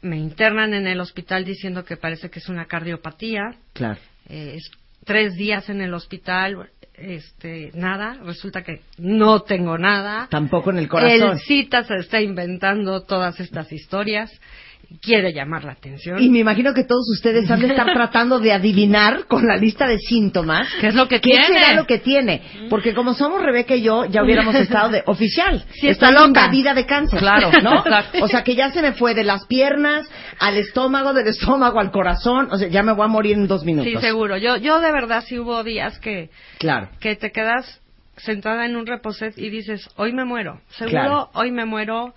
me 0.01 0.17
internan 0.17 0.73
en 0.73 0.87
el 0.87 1.01
hospital 1.01 1.43
diciendo 1.43 1.83
que 1.83 1.97
parece 1.97 2.29
que 2.29 2.39
es 2.39 2.47
una 2.47 2.65
cardiopatía, 2.65 3.55
claro 3.73 3.99
eh, 4.29 4.55
es- 4.57 4.71
tres 5.05 5.35
días 5.35 5.69
en 5.69 5.81
el 5.81 5.93
hospital, 5.93 6.69
este, 6.93 7.71
nada, 7.73 8.19
resulta 8.23 8.63
que 8.63 8.81
no 8.97 9.41
tengo 9.41 9.77
nada. 9.77 10.27
tampoco 10.29 10.69
en 10.71 10.77
el 10.79 10.87
corazón 10.87 11.31
El 11.31 11.39
cita 11.39 11.83
se 11.83 11.95
está 11.97 12.21
inventando 12.21 13.01
todas 13.03 13.39
estas 13.39 13.71
historias, 13.73 14.31
quiere 15.01 15.33
llamar 15.33 15.63
la 15.63 15.73
atención. 15.73 16.21
Y 16.21 16.29
me 16.29 16.39
imagino 16.39 16.73
que 16.73 16.83
todos 16.83 17.09
ustedes 17.11 17.49
han 17.49 17.59
de 17.59 17.67
estar 17.67 17.85
tratando 17.93 18.39
de 18.39 18.53
adivinar 18.53 19.25
con 19.27 19.47
la 19.47 19.57
lista 19.57 19.87
de 19.87 19.97
síntomas 19.97 20.67
¿Qué 20.79 20.87
es 20.87 20.95
lo 20.95 21.07
que 21.07 21.19
qué 21.19 21.29
tiene? 21.31 21.47
será 21.47 21.73
lo 21.73 21.85
que 21.85 21.99
tiene. 21.99 22.41
Porque 22.69 22.93
como 22.93 23.13
somos 23.13 23.41
Rebeca 23.41 23.75
y 23.75 23.81
yo, 23.81 24.05
ya 24.05 24.23
hubiéramos 24.23 24.55
estado 24.55 24.89
de 24.89 25.03
oficial. 25.05 25.63
Sí, 25.73 25.87
está 25.87 26.11
loca. 26.11 26.25
invadida 26.27 26.73
de 26.73 26.85
cáncer. 26.85 27.19
Claro, 27.19 27.51
¿no? 27.61 27.83
O 28.21 28.27
sea, 28.27 28.43
que 28.43 28.55
ya 28.55 28.71
se 28.71 28.81
me 28.81 28.93
fue 28.93 29.13
de 29.13 29.23
las 29.23 29.45
piernas 29.47 30.07
al 30.39 30.55
estómago, 30.57 31.13
del 31.13 31.27
estómago 31.27 31.79
al 31.79 31.91
corazón. 31.91 32.47
O 32.51 32.57
sea, 32.57 32.67
ya 32.69 32.83
me 32.83 32.93
voy 32.93 33.05
a 33.05 33.07
morir 33.07 33.33
en 33.33 33.47
dos 33.47 33.63
minutos. 33.65 33.91
Sí, 33.91 33.97
seguro. 33.99 34.37
Yo, 34.37 34.57
yo 34.57 34.79
de 34.79 34.91
verdad 34.91 35.23
sí 35.27 35.37
hubo 35.39 35.63
días 35.63 35.99
que, 35.99 36.29
Claro. 36.59 36.89
que 36.99 37.15
te 37.15 37.31
quedas 37.31 37.81
sentada 38.17 38.65
en 38.65 38.75
un 38.75 38.85
reposet 38.85 39.37
y 39.37 39.49
dices, 39.49 39.89
hoy 39.95 40.13
me 40.13 40.25
muero, 40.25 40.61
seguro 40.69 40.91
Claro. 40.91 41.29
hoy 41.33 41.51
me 41.51 41.65
muero. 41.65 42.13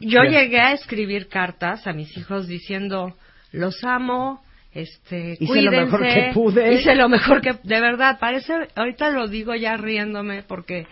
Yo 0.00 0.22
llegué 0.22 0.60
a 0.60 0.72
escribir 0.72 1.28
cartas 1.28 1.86
a 1.86 1.92
mis 1.92 2.16
hijos 2.16 2.46
diciendo, 2.46 3.14
los 3.50 3.82
amo, 3.84 4.42
este, 4.72 5.36
Hice 5.38 5.62
lo 5.62 5.70
mejor 5.70 6.00
que 6.02 6.30
pude. 6.32 6.74
Hice 6.74 6.94
lo 6.94 7.08
mejor 7.08 7.42
que, 7.42 7.52
de 7.62 7.80
verdad, 7.80 8.18
parece, 8.18 8.54
ahorita 8.74 9.10
lo 9.10 9.28
digo 9.28 9.54
ya 9.54 9.76
riéndome 9.76 10.42
porque 10.42 10.86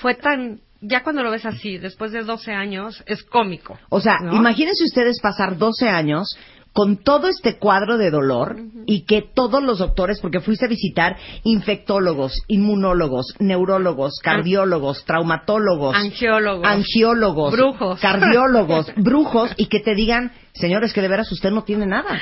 fue 0.00 0.14
tan, 0.14 0.60
ya 0.80 1.02
cuando 1.02 1.22
lo 1.22 1.30
ves 1.30 1.46
así, 1.46 1.78
después 1.78 2.10
de 2.12 2.22
12 2.24 2.52
años, 2.52 3.02
es 3.06 3.22
cómico. 3.22 3.78
O 3.90 4.00
sea, 4.00 4.18
¿no? 4.20 4.34
imagínense 4.34 4.84
ustedes 4.84 5.20
pasar 5.20 5.56
12 5.56 5.88
años 5.88 6.36
con 6.74 6.96
todo 6.98 7.28
este 7.28 7.56
cuadro 7.56 7.96
de 7.98 8.10
dolor 8.10 8.56
y 8.84 9.04
que 9.06 9.22
todos 9.22 9.62
los 9.62 9.78
doctores, 9.78 10.18
porque 10.20 10.40
fuiste 10.40 10.66
a 10.66 10.68
visitar 10.68 11.16
infectólogos, 11.44 12.32
inmunólogos, 12.48 13.34
neurólogos, 13.38 14.18
cardiólogos, 14.22 15.04
traumatólogos, 15.04 15.94
Angiólogos. 15.94 16.66
angiólogos, 16.66 17.52
Brujos. 17.52 18.00
cardiólogos, 18.00 18.92
brujos, 18.96 19.52
y 19.56 19.66
que 19.66 19.78
te 19.80 19.94
digan, 19.94 20.32
señores, 20.52 20.92
que 20.92 21.00
de 21.00 21.08
veras 21.08 21.30
usted 21.30 21.50
no 21.52 21.62
tiene 21.62 21.86
nada. 21.86 22.20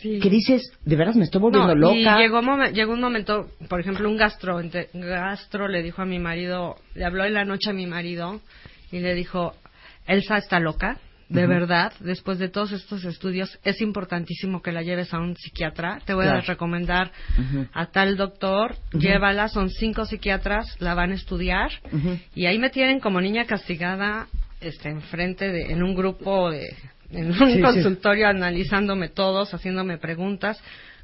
Sí. 0.00 0.18
Que 0.18 0.30
dices, 0.30 0.62
de 0.84 0.96
veras 0.96 1.14
me 1.16 1.24
estoy 1.24 1.40
volviendo 1.42 1.74
No, 1.74 1.80
loca. 1.92 1.94
Y 2.18 2.22
llegó, 2.22 2.40
momen- 2.40 2.72
llegó 2.72 2.94
un 2.94 3.00
momento, 3.02 3.48
por 3.68 3.80
ejemplo, 3.80 4.08
un 4.08 4.16
gastro, 4.16 4.60
gastro 4.94 5.68
le 5.68 5.82
dijo 5.82 6.00
a 6.02 6.06
mi 6.06 6.18
marido, 6.18 6.76
le 6.94 7.04
habló 7.04 7.24
en 7.24 7.34
la 7.34 7.44
noche 7.44 7.68
a 7.68 7.74
mi 7.74 7.86
marido 7.86 8.40
y 8.90 9.00
le 9.00 9.14
dijo, 9.14 9.52
Elsa 10.06 10.38
está 10.38 10.58
loca, 10.58 10.96
de 11.30 11.46
verdad, 11.46 11.92
después 12.00 12.38
de 12.40 12.48
todos 12.48 12.72
estos 12.72 13.04
estudios, 13.04 13.58
es 13.62 13.80
importantísimo 13.80 14.62
que 14.62 14.72
la 14.72 14.82
lleves 14.82 15.14
a 15.14 15.20
un 15.20 15.36
psiquiatra. 15.36 16.00
Te 16.04 16.12
voy 16.12 16.26
a 16.26 16.40
recomendar 16.40 17.12
a 17.72 17.86
tal 17.86 18.16
doctor, 18.16 18.74
llévala, 18.92 19.46
son 19.48 19.70
cinco 19.70 20.04
psiquiatras, 20.04 20.66
la 20.80 20.94
van 20.94 21.12
a 21.12 21.14
estudiar. 21.14 21.70
Y 22.34 22.46
ahí 22.46 22.58
me 22.58 22.68
tienen 22.70 22.98
como 22.98 23.20
niña 23.20 23.44
castigada, 23.44 24.26
este, 24.60 24.88
enfrente 24.88 25.52
de, 25.52 25.72
en 25.72 25.84
un 25.84 25.94
grupo 25.94 26.50
de, 26.50 26.76
en 27.12 27.26
un 27.28 27.38
Sí, 27.38 27.54
sí. 27.54 27.60
consultorio 27.62 28.26
analizándome 28.26 29.08
todos, 29.08 29.54
haciéndome 29.54 29.98
preguntas 29.98 30.60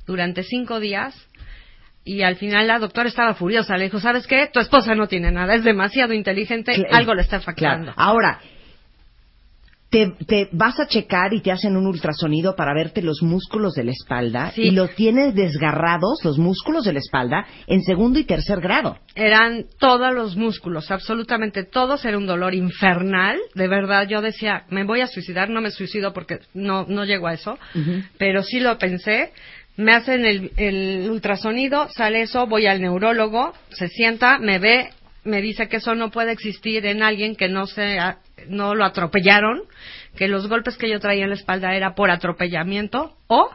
durante 0.07 0.43
cinco 0.43 0.81
días. 0.81 1.14
Y 2.05 2.22
al 2.22 2.35
final 2.37 2.66
la 2.66 2.79
doctora 2.81 3.09
estaba 3.09 3.35
furiosa. 3.35 3.77
Le 3.77 3.85
dijo, 3.85 4.01
¿sabes 4.01 4.27
qué? 4.27 4.49
Tu 4.53 4.59
esposa 4.59 4.95
no 4.97 5.07
tiene 5.07 5.31
nada, 5.31 5.55
es 5.55 5.62
demasiado 5.62 6.12
inteligente, 6.12 6.85
algo 6.91 7.14
le 7.14 7.22
está. 7.22 7.41
Claro. 7.55 7.93
Ahora, 7.97 8.41
te, 9.91 10.09
te 10.26 10.49
vas 10.53 10.78
a 10.80 10.87
checar 10.89 11.32
y 11.32 11.41
te 11.41 11.53
hacen 11.53 11.76
un 11.76 11.87
ultrasonido 11.87 12.57
para 12.57 12.74
verte 12.74 13.03
los 13.03 13.22
músculos 13.22 13.74
de 13.74 13.84
la 13.84 13.93
espalda 13.93 14.51
Sí. 14.55 14.62
y 14.62 14.70
los 14.72 14.95
tienes 14.97 15.34
desgarrados, 15.34 16.18
los 16.24 16.39
músculos 16.39 16.84
de 16.84 16.93
la 16.93 16.99
espalda, 16.99 17.47
en 17.66 17.82
segundo 17.82 18.18
y 18.18 18.24
tercer 18.24 18.61
grado. 18.61 18.99
Eran 19.14 19.66
todos 19.78 20.12
los 20.12 20.37
músculos, 20.37 20.91
absolutamente 20.91 21.62
todos, 21.64 22.05
era 22.05 22.18
un 22.18 22.26
dolor 22.26 22.55
infernal. 22.55 23.39
De 23.55 23.68
verdad, 23.68 24.07
yo 24.09 24.20
decía, 24.20 24.64
me 24.70 24.84
voy 24.84 25.01
a 25.03 25.07
suicidar, 25.07 25.51
no 25.51 25.61
me 25.61 25.70
suicido 25.70 26.12
porque 26.12 26.41
no, 26.53 26.84
no 26.89 27.05
llego 27.05 27.28
a 27.28 27.34
eso. 27.34 27.59
pero 28.18 28.43
sí 28.43 28.61
lo 28.61 28.78
pensé. 28.78 29.32
Me 29.78 29.93
hacen 29.93 30.24
el, 30.24 30.53
el 30.57 31.11
ultrasonido, 31.11 31.89
sale 31.91 32.22
eso, 32.22 32.47
voy 32.47 32.66
al 32.66 32.80
neurólogo, 32.80 33.53
se 33.70 33.89
sienta, 33.89 34.39
me 34.39 34.59
ve, 34.59 34.89
me 35.27 35.43
dice 35.43 35.68
que 35.68 35.77
eso 35.77 35.95
no 35.95 36.11
puede 36.11 36.33
existir 36.33 36.87
en 36.87 37.03
alguien 37.03 37.37
que 37.37 37.49
no 37.49 37.66
se 37.66 37.99
no 38.49 38.74
lo 38.74 38.85
atropellaron, 38.85 39.62
que 40.16 40.29
los 40.29 40.49
golpes 40.49 40.77
que 40.77 40.89
yo 40.89 41.01
traía 41.01 41.24
en 41.24 41.31
la 41.31 41.37
espalda 41.37 41.74
era 41.74 41.95
por 41.95 42.11
atropellamiento 42.11 43.16
o 43.27 43.51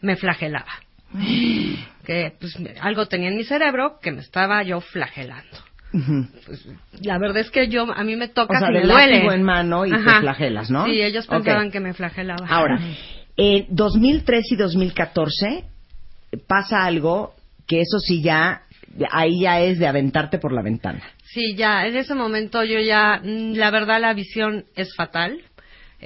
me 0.00 0.16
flagelaba. 0.16 0.72
Que 2.04 2.34
pues, 2.38 2.54
algo 2.82 3.06
tenía 3.06 3.30
en 3.30 3.36
mi 3.36 3.44
cerebro 3.44 3.98
que 4.02 4.12
me 4.12 4.20
estaba 4.20 4.62
yo 4.62 4.82
flagelando. 4.82 5.56
La 7.00 7.18
verdad 7.18 7.38
es 7.38 7.50
que 7.50 7.68
yo 7.68 7.86
a 7.90 8.04
mí 8.04 8.14
me 8.14 8.28
toca 8.28 8.56
O 8.56 8.58
sea, 8.58 8.68
de 8.68 8.80
me 8.80 8.86
duele. 8.86 9.24
en 9.34 9.42
mano 9.42 9.86
y 9.86 9.90
te 9.90 9.96
Ajá. 9.96 10.20
flagelas, 10.20 10.70
¿no? 10.70 10.84
Sí, 10.84 11.00
ellos 11.00 11.26
pensaban 11.26 11.70
que 11.70 11.80
me 11.80 11.94
flagelaba. 11.94 12.46
Ahora, 12.46 12.78
en 13.38 13.66
2003 13.70 14.52
y 14.52 14.56
2014 14.56 15.64
pasa 16.46 16.84
algo 16.84 17.34
que 17.66 17.80
eso 17.80 18.00
sí 18.00 18.22
ya, 18.22 18.62
ahí 19.10 19.40
ya 19.42 19.60
es 19.60 19.78
de 19.78 19.86
aventarte 19.86 20.38
por 20.38 20.52
la 20.52 20.62
ventana. 20.62 21.02
Sí, 21.24 21.54
ya, 21.56 21.86
en 21.86 21.96
ese 21.96 22.14
momento 22.14 22.62
yo 22.64 22.78
ya, 22.80 23.20
mm, 23.22 23.54
la 23.54 23.70
verdad 23.70 24.00
la 24.00 24.14
visión 24.14 24.64
es 24.76 24.94
fatal. 24.94 25.40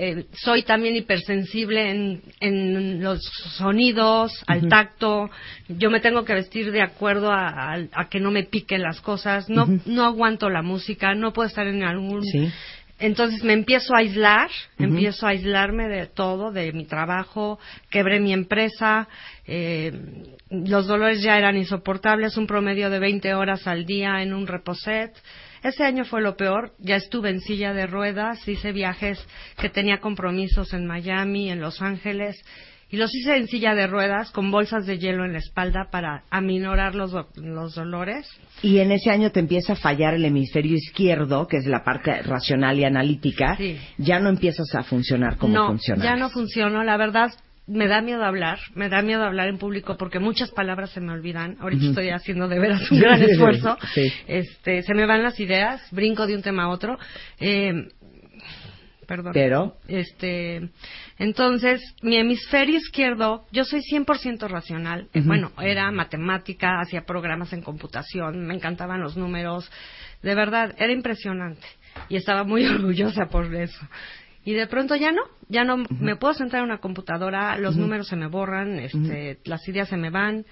Eh, 0.01 0.26
soy 0.32 0.62
también 0.62 0.95
hipersensible 0.95 1.91
en, 1.91 2.22
en 2.39 3.03
los 3.03 3.20
sonidos, 3.57 4.32
al 4.47 4.68
tacto. 4.68 5.28
Yo 5.68 5.91
me 5.91 5.99
tengo 6.01 6.24
que 6.24 6.34
vestir 6.34 6.70
de 6.70 6.82
acuerdo 6.82 7.32
a, 7.32 7.74
a- 7.74 7.86
a 7.93 8.09
que 8.09 8.20
no 8.20 8.30
me 8.30 8.45
piquen 8.45 8.82
las 8.82 9.01
cosas. 9.01 9.49
No, 9.49 9.66
no 9.86 10.05
aguanto 10.05 10.51
la 10.51 10.62
música, 10.62 11.14
no 11.14 11.32
puedo 11.32 11.49
estar 11.49 11.66
en 11.66 11.82
algún... 11.82 12.22
Sí. 12.24 12.49
Entonces 13.01 13.45
me 13.45 13.53
empiezo 13.53 13.95
a 13.95 13.99
aislar, 14.01 14.51
empiezo 14.76 15.24
a 15.26 15.30
aislarme 15.30 15.86
de 15.86 16.07
todo, 16.07 16.51
de 16.51 16.72
mi 16.72 16.84
trabajo, 16.84 17.61
quebré 17.91 18.18
mi 18.18 18.32
empresa, 18.32 19.07
eh, 19.49 19.92
los 20.51 20.86
dolores 20.86 21.22
ya 21.22 21.36
eran 21.38 21.57
insoportables, 21.57 22.36
un 22.36 22.46
promedio 22.46 22.90
de 22.90 22.99
20 22.99 23.34
horas 23.34 23.66
al 23.66 23.84
día 23.86 24.22
en 24.22 24.32
un 24.34 24.46
reposet. 24.46 25.11
Ese 25.62 25.82
año 25.84 26.05
fue 26.05 26.22
lo 26.22 26.36
peor, 26.36 26.72
ya 26.78 26.96
estuve 26.96 27.30
en 27.30 27.40
silla 27.40 27.72
de 27.72 27.86
ruedas, 27.86 28.46
hice 28.46 28.72
viajes 28.72 29.18
que 29.59 29.68
tenía 29.68 29.99
compromisos 29.99 30.72
en 30.72 30.86
Miami, 30.86 31.51
en 31.51 31.61
Los 31.61 31.82
Ángeles, 31.82 32.36
y 32.90 32.96
los 32.96 33.14
hice 33.14 33.36
en 33.36 33.49
silla 33.49 33.74
de 33.74 33.86
ruedas 33.86 34.30
con 34.30 34.51
bolsas 34.51 34.86
de 34.86 34.99
hielo 34.99 35.24
en 35.26 35.32
la 35.32 35.40
espalda 35.40 35.88
para 35.90 36.22
aminorar 36.30 36.94
los, 36.94 37.11
do- 37.11 37.28
los 37.36 37.74
dolores. 37.74 38.26
Y 38.62 38.78
en 38.78 38.92
ese 38.92 39.11
año 39.11 39.30
te 39.30 39.40
empieza 39.40 39.74
a 39.74 39.76
fallar 39.76 40.14
el 40.14 40.24
hemisferio 40.24 40.74
izquierdo, 40.76 41.46
que 41.49 41.59
es 41.59 41.66
la 41.66 41.84
parte 41.84 42.22
racional 42.22 42.78
y 42.78 42.84
analítica, 42.84 43.57
Sí. 43.57 43.76
ya 43.99 44.20
no 44.20 44.30
empiezas 44.30 44.74
a 44.74 44.82
funcionar 44.84 45.36
como 45.36 45.55
no, 45.55 45.76
ya 46.03 46.16
no 46.16 46.30
funcionó. 46.30 46.82
La 46.82 46.96
verdad, 46.96 47.30
me 47.68 47.86
da 47.86 48.00
miedo 48.00 48.24
hablar, 48.24 48.58
me 48.74 48.88
da 48.88 49.02
miedo 49.02 49.22
hablar 49.24 49.48
en 49.48 49.58
público 49.58 49.96
porque 49.98 50.18
muchas 50.18 50.50
palabras 50.50 50.90
se 50.90 51.00
me 51.00 51.12
olvidan. 51.12 51.56
Ahorita 51.60 51.84
estoy 51.86 52.08
haciendo 52.10 52.48
de 52.48 52.58
veras 52.58 52.82
un 52.90 52.98
gran 53.00 53.22
esfuerzo. 53.22 53.76
Sí. 53.94 54.10
Este, 54.26 54.82
se 54.82 54.94
me 54.94 55.06
van 55.06 55.22
las 55.22 55.38
ideas, 55.38 55.80
brinco 55.92 56.26
de 56.26 56.34
un 56.34 56.42
tema 56.42 56.64
a 56.64 56.68
otro. 56.68 56.98
Eh, 57.38 57.72
perdón. 59.06 59.32
Pero- 59.32 59.76
Este, 59.86 60.70
entonces, 61.18 61.80
mi 62.02 62.16
hemisferio 62.16 62.76
izquierdo, 62.76 63.44
yo 63.52 63.64
soy 63.64 63.80
100% 63.82 64.48
racional. 64.48 65.08
Bueno, 65.24 65.52
era 65.60 65.90
matemática, 65.90 66.80
hacía 66.80 67.02
programas 67.02 67.52
en 67.52 67.62
computación, 67.62 68.46
me 68.46 68.54
encantaban 68.54 69.00
los 69.00 69.16
números. 69.16 69.70
De 70.22 70.34
verdad, 70.34 70.74
era 70.78 70.92
impresionante. 70.92 71.66
Y 72.08 72.16
estaba 72.16 72.44
muy 72.44 72.64
orgullosa 72.66 73.26
por 73.26 73.54
eso. 73.54 73.80
Y 74.49 74.55
de 74.55 74.66
pronto 74.66 74.96
ya 74.96 75.12
no, 75.12 75.20
ya 75.51 75.62
no 75.62 75.76
me 76.01 76.16
puedo 76.16 76.32
sentar 76.32 76.61
en 76.61 76.64
una 76.64 76.78
computadora, 76.78 77.59
los 77.59 77.74
Ujú. 77.74 77.82
números 77.82 78.09
se 78.09 78.16
me 78.16 78.28
borran, 78.28 78.78
este, 78.78 79.36
las 79.44 79.68
ideas 79.68 79.90
se 79.90 79.99
me 79.99 80.09
van. 80.09 80.46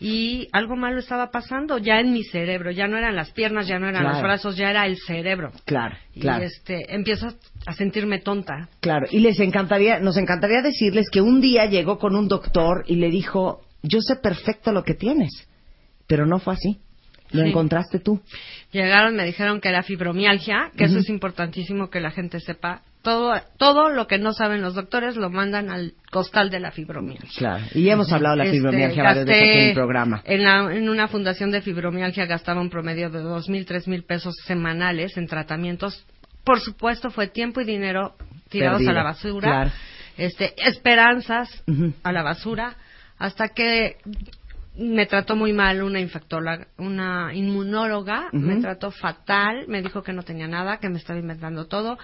Y 0.00 0.48
algo 0.52 0.74
malo 0.74 1.00
estaba 1.00 1.30
pasando 1.30 1.76
ya 1.76 2.00
en 2.00 2.14
mi 2.14 2.24
cerebro, 2.24 2.70
ya 2.70 2.88
no 2.88 2.96
eran 2.96 3.14
las 3.14 3.32
piernas, 3.32 3.66
ya 3.68 3.78
no 3.78 3.88
eran 3.90 4.04
los 4.04 4.12
Claro. 4.12 4.26
brazos, 4.26 4.56
ya 4.56 4.70
era 4.70 4.86
el 4.86 4.96
cerebro. 4.96 5.52
Claro, 5.66 5.96
Y 6.14 6.20
claro. 6.20 6.44
este, 6.44 6.94
empiezo 6.94 7.26
a 7.66 7.74
sentirme 7.74 8.20
tonta. 8.20 8.70
Claro, 8.80 9.06
y 9.10 9.18
les 9.20 9.38
encantaría, 9.38 9.98
nos 10.00 10.16
encantaría 10.16 10.62
decirles 10.62 11.10
que 11.12 11.20
un 11.20 11.42
día 11.42 11.66
llegó 11.66 11.98
con 11.98 12.16
un 12.16 12.28
doctor 12.28 12.84
y 12.86 12.96
le 12.96 13.10
dijo, 13.10 13.60
yo 13.82 14.00
sé 14.00 14.16
perfecto 14.16 14.72
lo 14.72 14.82
que 14.82 14.94
tienes, 14.94 15.46
pero 16.06 16.24
no 16.24 16.38
fue 16.38 16.54
así. 16.54 16.78
Lo 17.32 17.42
Sí. 17.42 17.48
encontraste 17.50 17.98
tú. 17.98 18.22
Llegaron, 18.72 19.14
me 19.14 19.26
dijeron 19.26 19.60
que 19.60 19.68
era 19.68 19.82
fibromialgia, 19.82 20.70
que 20.74 20.84
eso 20.84 20.94
Ujú. 20.94 21.02
es 21.02 21.08
importantísimo 21.10 21.90
que 21.90 22.00
la 22.00 22.10
gente 22.12 22.40
sepa. 22.40 22.80
Todo, 23.06 23.40
todo 23.56 23.88
lo 23.90 24.08
que 24.08 24.18
no 24.18 24.32
saben 24.32 24.62
los 24.62 24.74
doctores 24.74 25.14
lo 25.14 25.30
mandan 25.30 25.70
al 25.70 25.92
costal 26.10 26.50
de 26.50 26.58
la 26.58 26.72
fibromialgia. 26.72 27.30
Claro. 27.38 27.64
Y 27.72 27.88
hemos 27.88 28.10
hablado 28.12 28.32
de 28.34 28.38
la 28.38 28.44
Este, 28.46 28.56
fibromialgia 28.56 29.02
varias 29.04 29.26
veces 29.26 29.42
aquí 29.42 29.58
en 29.60 29.68
el 29.68 29.74
programa. 29.74 30.22
En, 30.24 30.42
la- 30.42 30.74
en 30.74 30.88
una 30.88 31.06
fundación 31.06 31.52
de 31.52 31.62
fibromialgia 31.62 32.26
gastaba 32.26 32.60
un 32.60 32.68
promedio 32.68 33.08
de 33.08 33.20
dos 33.20 33.48
mil, 33.48 33.64
tres 33.64 33.86
mil 33.86 34.02
pesos 34.02 34.34
semanales 34.44 35.16
en 35.16 35.28
tratamientos. 35.28 36.04
Por 36.42 36.58
supuesto, 36.58 37.10
fue 37.10 37.28
tiempo 37.28 37.60
y 37.60 37.64
dinero 37.64 38.16
tirados 38.48 38.78
Perdido, 38.78 38.90
a 38.90 38.94
la 38.94 39.02
basura. 39.04 39.48
claro. 39.48 39.70
Este, 40.16 40.54
esperanzas 40.68 41.62
a 42.02 42.10
la 42.12 42.24
basura. 42.24 42.74
Hasta 43.18 43.50
que 43.50 43.98
me 44.76 45.06
trató 45.06 45.36
muy 45.36 45.52
mal 45.52 45.80
una 45.82 46.00
infectóloga, 46.00 46.66
una 46.76 47.32
inmunóloga, 47.34 48.30
me 48.32 48.56
trató 48.56 48.90
fatal, 48.90 49.66
me 49.68 49.80
dijo 49.80 50.02
que 50.02 50.12
no 50.12 50.22
tenía 50.24 50.48
nada, 50.48 50.78
que 50.78 50.88
me 50.88 50.98
estaba 50.98 51.18
inventando 51.20 51.66
todo, 51.66 51.98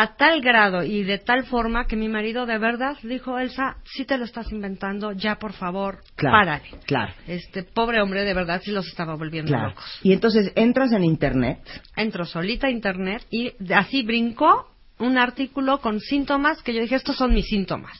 a 0.00 0.14
tal 0.14 0.40
grado 0.40 0.84
y 0.84 1.02
de 1.02 1.18
tal 1.18 1.44
forma 1.46 1.86
que 1.88 1.96
mi 1.96 2.08
marido 2.08 2.46
de 2.46 2.56
verdad 2.56 2.96
dijo, 3.02 3.36
Elsa, 3.36 3.78
si 3.84 4.04
te 4.04 4.16
lo 4.16 4.24
estás 4.26 4.52
inventando, 4.52 5.10
ya 5.10 5.40
por 5.40 5.52
favor, 5.54 5.98
Claro. 6.14 6.36
párale. 6.38 6.68
Claro. 6.86 7.12
Este 7.26 7.64
pobre 7.64 8.00
hombre 8.00 8.22
de 8.22 8.32
verdad 8.32 8.62
sí 8.64 8.70
los 8.70 8.86
estaba 8.86 9.16
volviendo 9.16 9.48
Claro. 9.50 9.70
locos. 9.70 9.98
Y 10.04 10.12
entonces 10.12 10.52
entras 10.54 10.92
en 10.92 11.02
internet. 11.02 11.58
Entro 11.96 12.24
solita 12.26 12.68
a 12.68 12.70
internet 12.70 13.26
y 13.32 13.52
así 13.74 14.04
brincó 14.04 14.68
un 15.00 15.18
artículo 15.18 15.78
con 15.80 15.98
síntomas 15.98 16.62
que 16.62 16.74
yo 16.74 16.80
dije, 16.80 16.94
estos 16.94 17.16
son 17.16 17.34
mis 17.34 17.46
síntomas. 17.46 17.98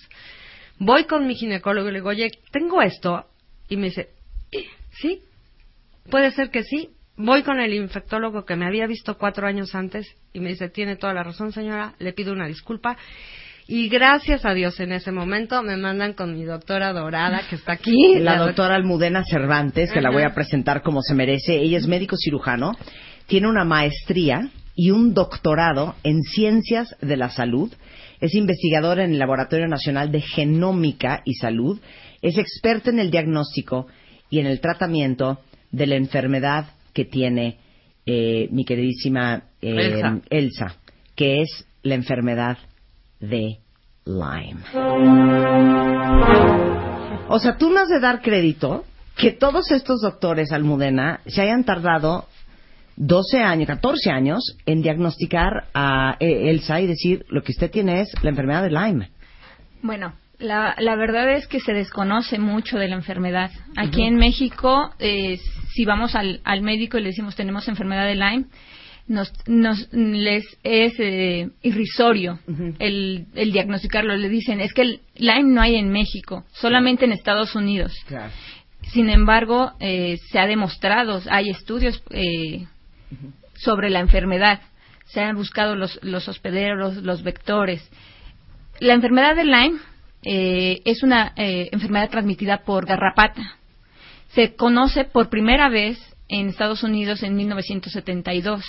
Voy 0.79 1.05
con 1.07 1.27
mi 1.27 1.35
ginecólogo 1.35 1.89
y 1.89 1.93
le 1.93 1.99
digo, 1.99 2.11
oye, 2.11 2.31
tengo 2.53 2.81
esto. 2.81 3.25
Y 3.69 3.77
me 3.77 3.87
dice, 3.89 4.11
"Eh, 4.53 4.67
sí, 5.01 5.21
puede 6.09 6.31
ser 6.31 6.51
que 6.51 6.63
sí, 6.63 6.91
voy 7.19 7.43
con 7.43 7.61
el 7.61 7.75
infectólogo 7.75 8.45
que 8.45 8.57
me 8.57 8.67
había 8.67 8.87
visto 8.87 9.19
cuatro 9.19 9.47
años 9.47 9.75
antes 9.75 10.07
y 10.33 10.41
me 10.41 10.51
dice, 10.51 10.69
tiene 10.69 10.97
toda 10.97 11.13
la 11.13 11.25
razón 11.25 11.53
señora, 11.53 11.95
le 11.99 12.13
pido 12.13 12.33
una 12.33 12.47
disculpa. 12.47 12.97
Y 13.67 13.91
gracias 13.91 14.47
a 14.47 14.55
Dios 14.55 14.81
en 14.81 14.93
ese 14.93 15.13
momento 15.13 15.63
me 15.63 15.77
mandan 15.77 16.15
con 16.15 16.35
mi 16.35 16.45
doctora 16.45 16.93
dorada 16.95 17.43
que 17.51 17.57
está 17.57 17.73
aquí. 17.73 18.15
La 18.21 18.39
doctora 18.39 18.77
Almudena 18.77 19.25
Cervantes, 19.25 19.93
que 19.93 20.01
la 20.01 20.11
voy 20.11 20.23
a 20.23 20.33
presentar 20.33 20.81
como 20.81 21.03
se 21.03 21.15
merece. 21.15 21.59
Ella 21.59 21.77
es 21.77 21.87
médico 21.87 22.17
cirujano, 22.17 22.73
tiene 23.27 23.47
una 23.47 23.65
maestría 23.65 24.49
y 24.75 24.91
un 24.91 25.13
doctorado 25.13 25.97
en 26.03 26.23
ciencias 26.23 26.97
de 27.03 27.19
la 27.19 27.29
salud. 27.29 27.71
Es 28.21 28.35
investigadora 28.35 29.05
en 29.05 29.13
el 29.13 29.19
Laboratorio 29.19 29.69
Nacional 29.69 30.11
de 30.11 30.23
Genómica 30.23 31.21
y 31.27 31.35
Salud. 31.35 31.79
Es 32.23 32.39
experta 32.39 32.89
en 32.89 33.01
el 33.01 33.11
diagnóstico 33.11 33.87
y 34.31 34.39
en 34.39 34.47
el 34.47 34.61
tratamiento 34.61 35.41
de 35.73 35.87
la 35.87 35.97
enfermedad 35.97 36.69
que 36.99 37.05
tiene 37.05 37.59
eh, 38.07 38.49
mi 38.51 38.65
queridísima 38.65 39.45
eh, 39.63 39.77
Elsa. 39.77 40.21
Elsa, 40.31 40.77
que 41.15 41.43
es 41.43 41.65
la 41.85 41.95
enfermedad 41.95 42.59
de 43.21 43.61
Lyme. 44.05 44.63
O 47.29 47.39
sea, 47.39 47.57
tú 47.57 47.71
no 47.71 47.79
has 47.79 47.89
de 47.89 48.01
dar 48.01 48.21
crédito 48.21 48.85
que 49.17 49.31
todos 49.31 49.71
estos 49.71 50.01
doctores, 50.01 50.51
Almudena, 50.51 51.21
se 51.27 51.41
hayan 51.41 51.63
tardado 51.63 52.27
12 52.97 53.39
años, 53.39 53.69
14 53.69 54.11
años 54.11 54.57
en 54.67 54.83
diagnosticar 54.83 55.69
a 55.73 56.17
eh, 56.19 56.51
Elsa 56.51 56.81
y 56.81 56.89
decir 56.89 57.27
lo 57.29 57.45
que 57.45 57.53
usted 57.53 57.71
tiene 57.71 58.01
es 58.01 58.13
la 58.23 58.31
enfermedad 58.31 58.65
de 58.65 58.71
Lyme. 58.71 59.11
Bueno, 59.83 60.15
la, 60.39 60.75
la 60.79 60.97
verdad 60.97 61.31
es 61.33 61.47
que 61.47 61.61
se 61.61 61.73
desconoce 61.73 62.39
mucho 62.39 62.79
de 62.79 62.89
la 62.89 62.97
enfermedad. 62.97 63.51
Aquí 63.77 64.05
en 64.05 64.17
México, 64.17 64.95
eh, 64.99 65.39
si 65.75 65.85
vamos 65.85 66.15
al, 66.15 66.41
al 66.45 66.63
médico 66.63 66.99
y 66.99 67.03
le 67.03 67.09
decimos 67.09 67.35
tenemos 67.35 67.69
enfermedad 67.69 68.07
de 68.07 68.15
Lyme, 68.15 68.45
nos, 69.09 69.33
nos 69.49 69.89
les 69.93 70.45
es 70.63 70.93
eh, 70.99 71.49
irrisorio 71.63 72.41
el, 72.79 73.27
el 73.35 73.53
diagnosticarlo. 73.53 74.15
Le 74.17 74.29
dicen 74.29 74.61
es 74.61 74.73
que 74.75 74.83
el 74.83 75.01
Lyme 75.17 75.55
no 75.55 75.61
hay 75.61 75.77
en 75.77 75.91
México, 75.91 76.45
solamente 76.53 77.05
en 77.05 77.13
Estados 77.13 77.55
Unidos. 77.55 77.93
Claro. 78.07 78.31
Sin 78.93 79.11
embargo, 79.11 79.73
eh, 79.81 80.19
se 80.31 80.39
ha 80.39 80.47
demostrado, 80.47 81.21
hay 81.31 81.51
estudios 81.51 82.03
eh, 82.11 82.67
sobre 83.55 83.91
la 83.91 84.01
enfermedad. 84.01 84.61
Se 85.07 85.21
han 85.21 85.37
buscado 85.37 85.75
los, 85.75 85.99
los 86.03 86.29
hospederos, 86.29 86.97
los 86.97 87.23
vectores. 87.23 87.87
La 88.79 88.95
enfermedad 88.95 89.35
de 89.35 89.45
Lyme 89.45 89.79
eh, 90.25 90.81
es 90.85 91.03
una 91.03 91.33
eh, 91.37 91.69
enfermedad 91.73 92.11
transmitida 92.11 92.59
por 92.59 92.87
garrapata. 92.87 93.57
Se 94.35 94.55
conoce 94.55 95.05
por 95.05 95.29
primera 95.31 95.69
vez 95.69 95.99
en 96.29 96.49
Estados 96.49 96.83
Unidos 96.83 97.23
en 97.23 97.35
1972 97.37 98.63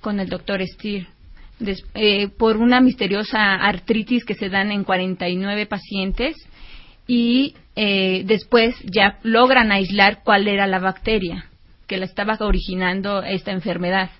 con 0.00 0.20
el 0.20 0.28
doctor 0.28 0.62
Steer. 0.66 1.06
Des- 1.58 1.84
eh, 1.94 2.28
por 2.28 2.56
una 2.56 2.80
misteriosa 2.80 3.54
artritis 3.54 4.24
que 4.24 4.34
se 4.34 4.48
dan 4.48 4.70
en 4.72 4.84
49 4.84 5.66
pacientes 5.66 6.34
y 7.06 7.54
eh, 7.76 8.22
después 8.24 8.74
ya 8.84 9.18
logran 9.22 9.70
aislar 9.72 10.22
cuál 10.24 10.48
era 10.48 10.66
la 10.66 10.78
bacteria 10.78 11.44
que 11.86 11.98
la 11.98 12.06
estaba 12.06 12.36
originando 12.40 13.22
esta 13.22 13.50
enfermedad. 13.52 14.10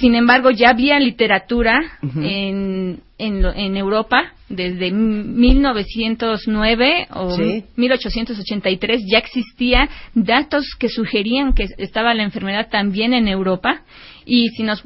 Sin 0.00 0.14
embargo, 0.14 0.50
ya 0.50 0.70
había 0.70 0.98
literatura 1.00 1.80
Ujú. 2.02 2.20
en, 2.22 3.00
en, 3.18 3.44
en 3.44 3.76
Europa 3.76 4.32
desde 4.48 4.90
1909 4.92 7.08
o 7.10 7.36
Sí. 7.36 7.64
1883 7.76 9.02
ya 9.10 9.18
existía 9.18 9.88
datos 10.14 10.64
que 10.78 10.88
sugerían 10.88 11.52
que 11.52 11.66
estaba 11.78 12.14
la 12.14 12.22
enfermedad 12.22 12.68
también 12.70 13.12
en 13.12 13.28
Europa 13.28 13.82
y 14.24 14.48
si 14.50 14.62
nos 14.62 14.84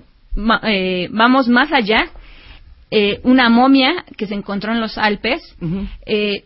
eh, 0.64 1.08
vamos 1.12 1.46
más 1.48 1.70
allá 1.72 2.08
eh, 2.90 3.20
una 3.22 3.48
momia 3.50 4.04
que 4.16 4.26
se 4.26 4.34
encontró 4.34 4.72
en 4.72 4.80
los 4.80 4.96
Alpes 4.98 5.42
eh, 6.06 6.44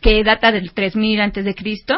que 0.00 0.22
data 0.22 0.52
del 0.52 0.72
3000 0.72 1.20
antes 1.20 1.44
de 1.44 1.54
Cristo 1.54 1.94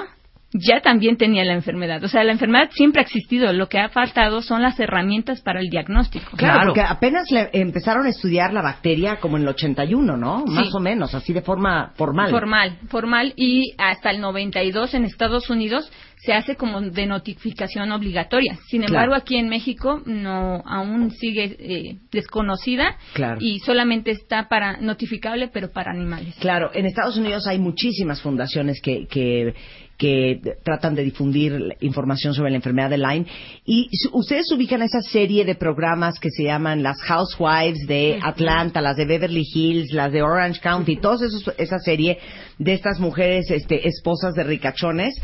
ya 0.57 0.80
también 0.80 1.16
tenía 1.16 1.44
la 1.44 1.52
enfermedad. 1.55 2.02
O 2.05 2.09
sea, 2.09 2.22
la 2.22 2.30
enfermedad 2.32 2.70
siempre 2.72 3.00
ha 3.00 3.05
existido. 3.05 3.52
Lo 3.52 3.68
que 3.68 3.78
ha 3.80 3.88
faltado 3.88 4.40
son 4.40 4.62
las 4.62 4.78
herramientas 4.78 5.40
para 5.42 5.59
el 5.61 5.68
diagnóstico. 5.68 6.36
Claro, 6.36 6.66
porque 6.66 6.80
apenas 6.80 7.28
le 7.32 7.50
empezaron 7.52 8.07
a 8.07 8.11
estudiar 8.11 8.52
la 8.52 8.62
bacteria 8.62 9.16
como 9.16 9.36
en 9.36 9.42
el 9.42 9.48
81, 9.48 10.16
¿no? 10.16 10.44
Más 10.46 10.66
Sí. 10.66 10.72
o 10.72 10.80
menos, 10.80 11.12
así 11.14 11.32
de 11.32 11.42
forma 11.42 11.92
formal. 11.96 12.30
Formal, 12.30 12.78
formal 12.88 13.32
y 13.36 13.74
hasta 13.78 14.11
el 14.11 14.20
92 14.20 14.94
en 14.94 15.05
Estados 15.05 15.50
Unidos 15.50 15.90
se 16.24 16.32
hace 16.32 16.57
como 16.57 16.80
de 16.80 17.05
notificación 17.07 17.92
obligatoria. 17.92 18.57
Sin 18.68 18.80
Claro. 18.80 18.94
embargo, 18.94 19.14
aquí 19.14 19.36
en 19.36 19.48
México 19.50 20.00
no 20.07 20.62
aún 20.64 21.11
sigue 21.11 21.57
eh, 21.59 21.98
desconocida 22.11 22.96
Claro. 23.12 23.38
y 23.40 23.59
solamente 23.59 24.11
está 24.12 24.48
para 24.48 24.78
notificable, 24.78 25.48
pero 25.52 25.70
para 25.70 25.90
animales. 25.90 26.34
Claro, 26.40 26.70
en 26.72 26.86
Estados 26.86 27.18
Unidos 27.18 27.46
hay 27.46 27.59
muchísimas 27.59 28.22
fundaciones 28.22 28.80
que, 28.80 29.07
que, 29.07 29.52
que 29.99 30.40
tratan 30.64 30.95
de 30.95 31.05
difundir 31.05 31.76
información 31.80 32.34
sobre 32.34 32.51
la 32.51 32.57
enfermedad 32.57 32.90
de 32.90 32.99
Lyme. 32.99 33.26
Y 33.64 33.88
ustedes 34.12 34.51
ubican 34.53 34.82
esa 34.82 35.01
serie 35.03 35.45
de 35.45 35.55
programas 35.55 36.18
que 36.18 36.30
se 36.30 36.45
llaman 36.45 36.82
las 36.82 37.01
Housewives 37.03 37.86
de 37.86 38.18
Atlanta, 38.22 38.80
las 38.80 38.97
de 38.97 39.05
Beverly 39.05 39.45
Hills, 39.55 39.92
las 39.92 40.12
de 40.12 40.22
Orange 40.22 40.61
County, 40.61 40.97
todas 40.97 41.22
esa 41.59 41.78
serie 41.78 42.18
de 42.59 42.72
estas 42.72 42.99
mujeres 43.01 43.51
este, 43.51 43.86
esposas 43.88 44.34
de 44.34 44.45
ricachones. 44.45 45.14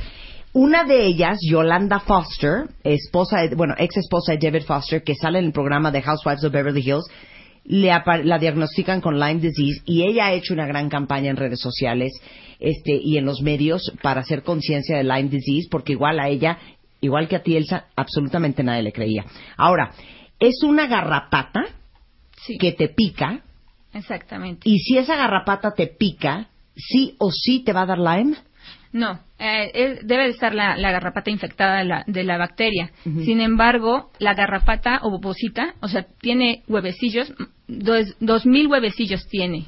Una 0.53 0.83
de 0.85 1.05
ellas, 1.07 1.39
Yolanda 1.49 2.01
Foster, 2.01 2.65
esposa, 2.83 3.43
de- 3.43 3.55
bueno, 3.55 3.75
ex 3.79 3.97
esposa 3.97 4.33
de 4.33 4.39
David 4.39 4.65
Foster, 4.67 5.03
que 5.05 5.15
sale 5.15 5.39
en 5.39 5.45
el 5.45 5.53
programa 5.53 5.93
de 5.93 6.03
Housewives 6.03 6.43
of 6.45 6.53
Beverly 6.53 6.81
Hills, 6.81 7.07
le 7.65 7.93
la 8.25 8.39
diagnostican 8.39 9.01
con 9.01 9.21
Lyme 9.21 9.41
disease 9.41 9.83
y 9.85 10.03
ella 10.03 10.27
ha 10.27 10.33
hecho 10.33 10.55
una 10.55 10.67
gran 10.67 10.89
campaña 10.89 11.31
en 11.31 11.37
redes 11.37 11.61
sociales 11.61 12.11
este, 12.61 12.93
y 13.03 13.17
en 13.17 13.25
los 13.25 13.41
medios 13.43 13.93
para 14.03 14.21
hacer 14.21 14.43
conciencia 14.43 14.97
de 14.97 15.05
Lyme 15.05 15.31
disease, 15.31 15.69
porque 15.71 15.93
igual 15.93 16.21
a 16.21 16.29
ella, 16.29 16.59
igual 17.01 17.29
que 17.29 17.37
a 17.37 17.43
ti, 17.43 17.57
Elsa, 17.57 17.87
absolutamente 17.97 18.63
nadie 18.63 18.83
le 18.83 18.93
creía. 18.93 19.25
Ahora, 19.57 19.93
es 20.39 20.63
una 20.63 20.87
garrapata 20.87 21.65
que 22.59 22.73
te 22.73 22.89
pica 22.89 23.43
Exactamente. 23.93 24.69
y 24.69 24.79
si 24.79 24.97
esa 24.97 25.17
garrapata 25.17 25.73
te 25.73 25.87
pica, 25.87 26.49
sí 26.75 27.15
o 27.19 27.31
sí 27.31 27.61
te 27.61 27.73
va 27.73 27.83
a 27.83 27.87
dar 27.87 27.99
Lyme. 27.99 28.37
No, 28.93 29.21
eh, 29.39 30.01
debe 30.03 30.25
de 30.25 30.31
estar 30.31 30.53
la, 30.53 30.77
la 30.77 30.91
garrapata 30.91 31.31
infectada 31.31 31.79
de 31.79 31.85
la, 31.85 32.05
de 32.09 32.25
la 32.25 32.39
bacteria. 32.39 32.91
Sin 33.05 33.41
embargo, 33.41 34.11
la 34.19 34.35
garrapata 34.35 35.01
ovocita, 35.03 35.75
o 35.81 35.87
sea, 35.87 36.07
tiene 36.21 36.65
huevecillos, 36.67 37.33
dos, 37.69 38.17
dos 38.19 38.47
mil 38.47 38.67
huevecillos 38.67 39.29
tiene 39.29 39.67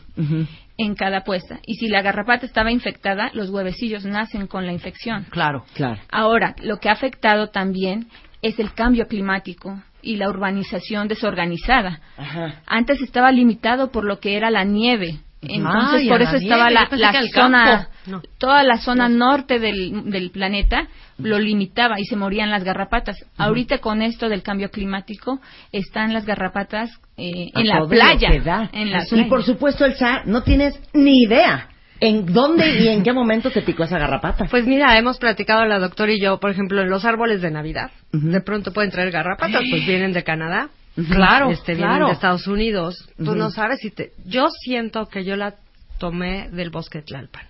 en 0.82 0.94
cada 0.94 1.24
puesta. 1.24 1.60
Y 1.66 1.74
si 1.74 1.88
la 1.88 2.02
garrapata 2.02 2.46
estaba 2.46 2.70
infectada, 2.70 3.30
los 3.34 3.50
huevecillos 3.50 4.04
nacen 4.04 4.46
con 4.46 4.66
la 4.66 4.72
infección. 4.72 5.26
Claro, 5.30 5.64
claro. 5.74 6.00
Ahora, 6.10 6.54
lo 6.62 6.78
que 6.78 6.88
ha 6.88 6.92
afectado 6.92 7.48
también 7.48 8.08
es 8.42 8.58
el 8.58 8.74
cambio 8.74 9.06
climático 9.06 9.82
y 10.02 10.16
la 10.16 10.28
urbanización 10.28 11.08
desorganizada. 11.08 12.00
Ajá. 12.16 12.60
Antes 12.66 13.00
estaba 13.00 13.30
limitado 13.30 13.90
por 13.90 14.04
lo 14.04 14.18
que 14.18 14.36
era 14.36 14.50
la 14.50 14.64
nieve. 14.64 15.20
Entonces, 15.42 16.02
Ay, 16.02 16.08
por 16.08 16.22
eso 16.22 16.36
estaba 16.36 16.70
la, 16.70 16.88
zona. 17.34 17.88
No. 18.06 18.22
toda 18.38 18.62
la 18.62 18.78
zona 18.78 19.08
norte 19.08 19.58
del, 19.58 20.10
del 20.10 20.30
planeta 20.30 20.88
lo 21.18 21.38
limitaba 21.38 22.00
y 22.00 22.04
se 22.04 22.16
morían 22.16 22.50
las 22.50 22.64
garrapatas. 22.64 23.16
Ahorita 23.36 23.78
con 23.78 24.02
esto 24.02 24.28
del 24.28 24.42
cambio 24.42 24.70
climático 24.70 25.40
están 25.72 26.12
las 26.12 26.24
garrapatas 26.24 26.90
eh, 27.16 27.50
en 27.54 27.66
la 27.66 27.86
playa. 27.86 28.30
En 28.72 28.90
la 28.90 29.04
y 29.04 29.08
playa. 29.08 29.28
por 29.28 29.42
supuesto, 29.42 29.84
Elsa, 29.84 30.22
no 30.24 30.42
tienes 30.42 30.78
ni 30.92 31.22
idea 31.22 31.68
en 32.00 32.26
dónde 32.26 32.80
y 32.80 32.88
en 32.88 33.02
qué 33.02 33.12
momento 33.12 33.50
te 33.50 33.62
picó 33.62 33.84
esa 33.84 33.98
garrapata. 33.98 34.46
Pues 34.50 34.66
mira, 34.66 34.96
hemos 34.98 35.18
platicado 35.18 35.64
la 35.64 35.78
doctora 35.78 36.12
y 36.12 36.20
yo, 36.20 36.40
por 36.40 36.50
ejemplo, 36.50 36.80
en 36.82 36.90
los 36.90 37.04
árboles 37.04 37.40
de 37.40 37.50
Navidad. 37.50 37.90
De 38.12 38.40
pronto 38.40 38.72
pueden 38.72 38.90
traer 38.90 39.10
garrapatas, 39.12 39.62
pues 39.70 39.86
vienen 39.86 40.12
de 40.12 40.24
Canadá. 40.24 40.68
Claro, 40.94 41.50
este, 41.50 41.76
claro. 41.76 42.06
De 42.06 42.12
Estados 42.12 42.46
Unidos. 42.46 43.08
Tú 43.16 43.30
Ujú. 43.30 43.34
no 43.34 43.50
sabes 43.50 43.80
si 43.80 43.90
te... 43.90 44.12
Yo 44.26 44.48
siento 44.50 45.06
que 45.06 45.24
yo 45.24 45.36
la 45.36 45.54
tomé 45.98 46.48
del 46.50 46.70
bosque 46.70 46.98
de 46.98 47.04
Tlalpan. 47.04 47.46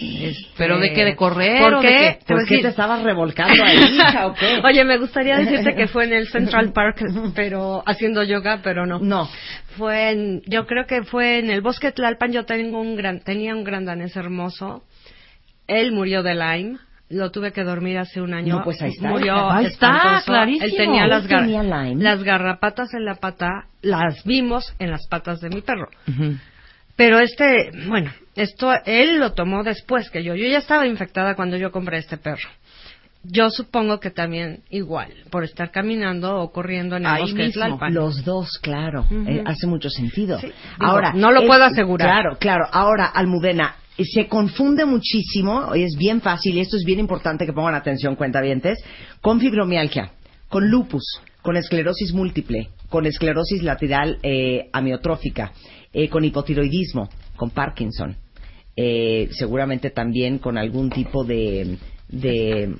Este, 0.00 0.46
¿Pero 0.56 0.78
de 0.78 0.92
qué? 0.92 1.04
¿De 1.04 1.16
correr 1.16 1.60
¿Por 1.60 1.74
o 1.74 1.80
de 1.80 1.88
qué? 1.88 1.96
qué? 1.96 2.24
Te 2.24 2.34
¿Por 2.34 2.46
qué 2.46 2.58
te 2.62 2.68
estabas 2.68 3.02
revolcando 3.02 3.64
ahí, 3.64 3.78
hija, 3.78 4.26
o 4.28 4.34
qué? 4.34 4.60
Oye, 4.64 4.84
me 4.84 4.96
gustaría 4.96 5.36
decirte 5.36 5.74
que 5.74 5.88
fue 5.88 6.04
en 6.04 6.12
el 6.12 6.28
Central 6.30 6.72
Park, 6.72 7.02
pero 7.34 7.82
haciendo 7.84 8.22
yoga, 8.22 8.60
pero 8.62 8.86
no. 8.86 9.00
No. 9.00 9.28
Fue 9.76 10.10
en, 10.10 10.42
yo 10.46 10.66
creo 10.66 10.86
que 10.86 11.02
fue 11.02 11.40
en 11.40 11.50
el 11.50 11.62
bosque 11.62 11.88
de 11.88 11.92
Tlalpan. 11.94 12.32
Yo 12.32 12.44
tengo 12.44 12.80
un 12.80 12.96
gran, 12.96 13.20
tenía 13.20 13.54
un 13.54 13.64
gran 13.64 13.84
danés 13.84 14.16
hermoso. 14.16 14.84
Él 15.66 15.90
murió 15.92 16.22
de 16.22 16.34
Lyme. 16.34 16.78
Lo 17.10 17.30
tuve 17.30 17.52
que 17.52 17.64
dormir 17.64 17.96
hace 17.98 18.20
un 18.20 18.34
año. 18.34 18.56
No, 18.58 18.64
pues 18.64 18.82
ahí 18.82 18.90
está. 18.90 19.08
Murió 19.08 19.50
Ahí 19.50 19.66
está, 19.66 20.22
clarísimo. 20.26 20.66
Él 20.66 20.74
tenía 20.76 21.06
las, 21.06 21.26
gar- 21.26 21.40
tenía 21.40 21.62
Lyme. 21.62 22.02
las 22.04 22.22
garrapatas 22.22 22.92
en 22.92 23.04
la 23.06 23.14
pata. 23.14 23.64
Las 23.80 24.22
vimos 24.24 24.74
en 24.78 24.90
las 24.90 25.06
patas 25.08 25.40
de 25.40 25.48
mi 25.48 25.62
perro. 25.62 25.88
Pero 26.96 27.18
este, 27.20 27.70
bueno, 27.86 28.12
esto 28.34 28.72
él 28.84 29.18
lo 29.20 29.32
tomó 29.32 29.62
después 29.62 30.10
que 30.10 30.22
yo. 30.22 30.34
Yo 30.34 30.46
ya 30.48 30.58
estaba 30.58 30.86
infectada 30.86 31.34
cuando 31.34 31.56
yo 31.56 31.70
compré 31.70 31.98
este 31.98 32.16
perro. 32.18 32.48
yo 33.22 33.50
supongo 33.50 34.00
que 34.00 34.10
también 34.10 34.60
igual, 34.70 35.12
por 35.30 35.44
estar 35.44 35.70
caminando 35.70 36.36
o 36.40 36.50
corriendo 36.52 36.96
en 36.96 37.04
el 37.06 37.10
Ahí 37.12 37.22
bosque 37.22 37.44
mismo. 37.46 37.78
Los 37.90 38.24
dos, 38.24 38.58
claro. 38.60 39.06
Eh, 39.26 39.42
hace 39.46 39.66
mucho 39.66 39.88
sentido. 39.90 40.38
Digo, 40.38 40.52
Ahora, 40.80 41.12
no 41.14 41.30
lo 41.32 41.40
es- 41.40 41.46
puedo 41.46 41.64
asegurar. 41.64 42.08
Claro, 42.08 42.36
claro. 42.38 42.64
Ahora, 42.72 43.06
Almudena, 43.06 43.76
se 44.04 44.28
confunde 44.28 44.84
muchísimo, 44.84 45.74
y 45.74 45.82
es 45.82 45.96
bien 45.96 46.20
fácil, 46.20 46.56
y 46.56 46.60
esto 46.60 46.76
es 46.76 46.84
bien 46.84 47.00
importante 47.00 47.46
que 47.46 47.52
pongan 47.52 47.74
atención, 47.74 48.16
cuentavientes, 48.16 48.78
con 49.20 49.40
fibromialgia, 49.40 50.12
con 50.48 50.68
lupus, 50.70 51.20
con 51.42 51.56
esclerosis 51.56 52.12
múltiple, 52.12 52.68
con 52.88 53.06
esclerosis 53.06 53.62
lateral 53.62 54.18
eh, 54.22 54.68
amiotrófica, 54.72 55.52
eh, 55.92 56.08
con 56.08 56.24
hipotiroidismo, 56.24 57.08
con 57.36 57.50
Parkinson, 57.50 58.16
eh, 58.76 59.28
seguramente 59.32 59.90
también 59.90 60.38
con 60.38 60.56
algún 60.58 60.90
tipo 60.90 61.24
de... 61.24 61.78
de 62.08 62.74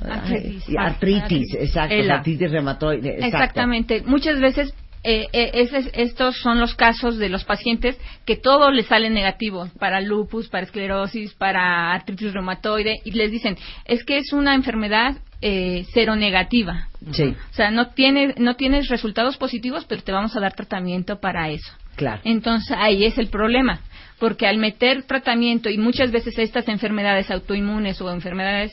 Artritis. 0.00 0.64
artritis, 0.78 1.54
exacto, 1.54 1.94
ELA. 1.94 2.14
artritis 2.18 2.52
reumatoide, 2.52 3.14
exacto. 3.14 3.26
Exactamente. 3.26 4.02
Muchas 4.02 4.38
veces 4.38 4.72
eh, 5.04 5.26
eh, 5.32 5.50
ese- 5.54 5.90
estos 5.94 6.36
son 6.38 6.60
los 6.60 6.74
casos 6.74 7.18
de 7.18 7.28
los 7.28 7.44
pacientes 7.44 7.98
que 8.24 8.36
todo 8.36 8.70
les 8.70 8.86
sale 8.86 9.10
negativo 9.10 9.68
para 9.80 10.00
lupus, 10.00 10.48
para 10.48 10.64
esclerosis, 10.64 11.34
para 11.34 11.92
artritis 11.92 12.32
reumatoide 12.32 13.00
y 13.04 13.10
les 13.12 13.30
dicen 13.32 13.56
es 13.84 14.04
que 14.04 14.18
es 14.18 14.32
una 14.32 14.54
enfermedad 14.54 15.16
eh, 15.44 15.84
seronegativa. 15.92 16.86
Sí, 17.10 17.34
O 17.50 17.54
sea, 17.54 17.72
no 17.72 17.88
tienes 17.88 18.38
no 18.38 18.54
tienes 18.54 18.88
resultados 18.88 19.36
positivos, 19.36 19.84
pero 19.88 20.02
te 20.02 20.12
vamos 20.12 20.36
a 20.36 20.40
dar 20.40 20.52
tratamiento 20.54 21.18
para 21.18 21.50
eso. 21.50 21.72
claro. 21.96 22.20
Entonces 22.24 22.76
ahí 22.78 23.04
es 23.04 23.18
el 23.18 23.26
problema, 23.26 23.80
porque 24.20 24.46
al 24.46 24.58
meter 24.58 25.02
tratamiento 25.02 25.68
y 25.68 25.78
muchas 25.78 26.12
veces 26.12 26.38
estas 26.38 26.68
enfermedades 26.68 27.28
autoinmunes 27.30 28.00
o 28.00 28.12
enfermedades 28.12 28.70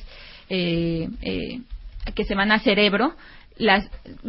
eh, 0.50 1.08
eh, 1.24 1.60
que 2.14 2.24
se 2.24 2.36
van 2.36 2.52
al 2.52 2.62
cerebro, 2.62 3.16
las, 3.60 3.88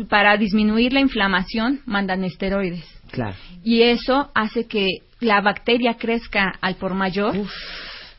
para 0.09 0.37
disminuir 0.37 0.93
la 0.93 1.01
inflamación 1.01 1.81
mandan 1.87 2.25
esteroides. 2.25 2.85
Claro. 3.11 3.35
Y 3.65 3.83
eso 3.83 4.31
hace 4.35 4.67
que 4.67 4.87
la 5.21 5.41
bacteria 5.41 5.95
crezca 5.95 6.53
al 6.61 6.77
por 6.77 6.95
mayor 6.95 7.35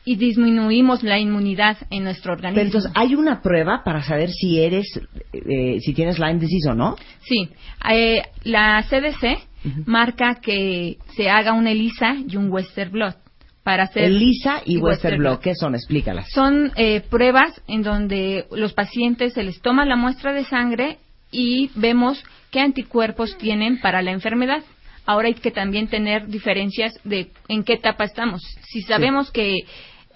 y 0.04 0.16
disminuimos 0.16 1.02
la 1.02 1.18
inmunidad 1.18 1.76
en 1.90 2.04
nuestro 2.04 2.32
organismo. 2.32 2.56
Pero 2.56 2.66
entonces, 2.66 2.92
¿hay 2.94 3.14
una 3.14 3.40
prueba 3.40 3.82
para 3.84 4.02
saber 4.02 4.30
si 4.30 4.60
eres, 4.60 5.00
eh, 5.32 5.78
si 5.80 5.94
tienes 5.94 6.18
Lyme 6.18 6.40
disease 6.40 6.70
o 6.70 6.74
no? 6.74 6.96
Sí, 7.20 7.48
eh, 7.90 8.22
la 8.42 8.82
CDC 8.82 9.38
marca 9.86 10.40
que 10.42 10.98
se 11.16 11.30
haga 11.30 11.52
un 11.52 11.68
ELISA 11.68 12.16
y 12.28 12.36
un 12.36 12.50
Western 12.50 12.90
blot 12.90 13.21
para 13.62 13.84
hacer 13.84 14.04
ELISA 14.04 14.62
y, 14.64 14.74
y 14.74 14.78
Western 14.78 15.18
blot. 15.18 15.40
¿qué 15.40 15.54
son? 15.54 15.74
Explícalas. 15.74 16.28
Son 16.30 16.72
eh, 16.76 17.00
pruebas 17.08 17.60
en 17.68 17.82
donde 17.82 18.46
los 18.50 18.72
pacientes 18.72 19.34
se 19.34 19.42
les 19.42 19.60
toma 19.60 19.84
la 19.84 19.96
muestra 19.96 20.32
de 20.32 20.44
sangre 20.44 20.98
y 21.30 21.70
vemos 21.74 22.22
qué 22.50 22.60
anticuerpos 22.60 23.36
tienen 23.38 23.80
para 23.80 24.02
la 24.02 24.10
enfermedad. 24.10 24.62
Ahora 25.06 25.28
hay 25.28 25.34
que 25.34 25.50
también 25.50 25.88
tener 25.88 26.28
diferencias 26.28 26.98
de 27.04 27.30
en 27.48 27.64
qué 27.64 27.74
etapa 27.74 28.04
estamos. 28.04 28.42
Si 28.68 28.82
sabemos 28.82 29.30
que 29.30 29.60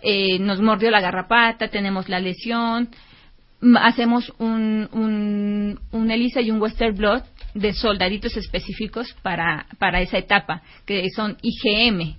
eh, 0.02 0.38
nos 0.38 0.60
mordió 0.60 0.90
la 0.90 1.00
garrapata, 1.00 1.68
tenemos 1.68 2.08
la 2.08 2.20
lesión, 2.20 2.90
hacemos 3.80 4.32
un, 4.38 4.88
un, 4.92 5.80
un 5.90 6.10
ELISA 6.10 6.40
y 6.42 6.50
un 6.50 6.60
Western 6.60 6.94
blot 6.94 7.24
de 7.54 7.72
soldaditos 7.72 8.36
específicos 8.36 9.14
para, 9.22 9.66
para 9.78 10.00
esa 10.00 10.18
etapa, 10.18 10.62
que 10.84 11.08
son 11.10 11.36
IgM. 11.42 12.16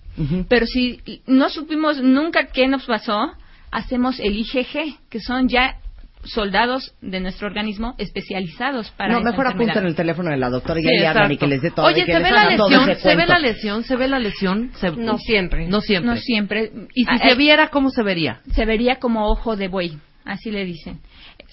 Pero 0.50 0.66
si 0.66 1.00
no 1.28 1.50
supimos 1.50 2.02
nunca 2.02 2.48
qué 2.48 2.68
nos 2.68 2.86
pasó, 2.86 3.34
hacemos 3.72 4.20
el 4.20 4.38
IgG, 4.38 4.98
que 5.10 5.20
son 5.20 5.48
ya 5.48 5.76
soldados 6.24 6.94
de 7.02 7.20
nuestro 7.22 7.48
organismo 7.48 7.94
especializados 7.98 8.92
para 8.92 9.14
no, 9.14 9.22
mejor 9.22 9.48
apunten 9.48 9.86
el 9.86 9.96
teléfono 9.96 10.30
de 10.30 10.38
la 10.38 10.50
doctora 10.50 10.80
y 10.80 10.84
Sí, 10.84 11.06
hablan 11.06 11.32
y 11.32 11.38
que 11.38 11.48
les 11.48 11.62
dé 11.62 11.72
todo. 11.72 11.86
Oye, 11.86 12.06
¿se 12.06 12.20
ve 12.20 12.32
la 12.32 12.50
lesión? 12.50 12.96
¿Se 12.98 13.16
ve 13.16 13.26
la 13.28 13.40
lesión? 13.40 13.84
¿Se 13.84 13.96
ve 13.96 14.08
la 14.08 14.20
lesión? 14.20 14.72
Se- 14.76 14.92
No 14.92 15.18
siempre. 15.18 15.68
No 15.68 15.80
siempre. 15.80 16.10
No 16.12 16.18
siempre. 16.18 16.72
Y 16.96 17.04
si 17.06 17.10
Ah, 17.10 17.18
se 17.20 17.32
eh, 17.32 17.36
viera, 17.36 17.70
¿cómo 17.70 17.90
se 17.92 18.04
vería? 18.04 18.42
se 18.52 18.66
vería 18.66 18.98
como 18.98 19.28
ojo 19.30 19.56
de 19.56 19.68
buey, 19.70 19.98
así 20.26 20.52
le 20.52 20.66
dicen. 20.66 21.00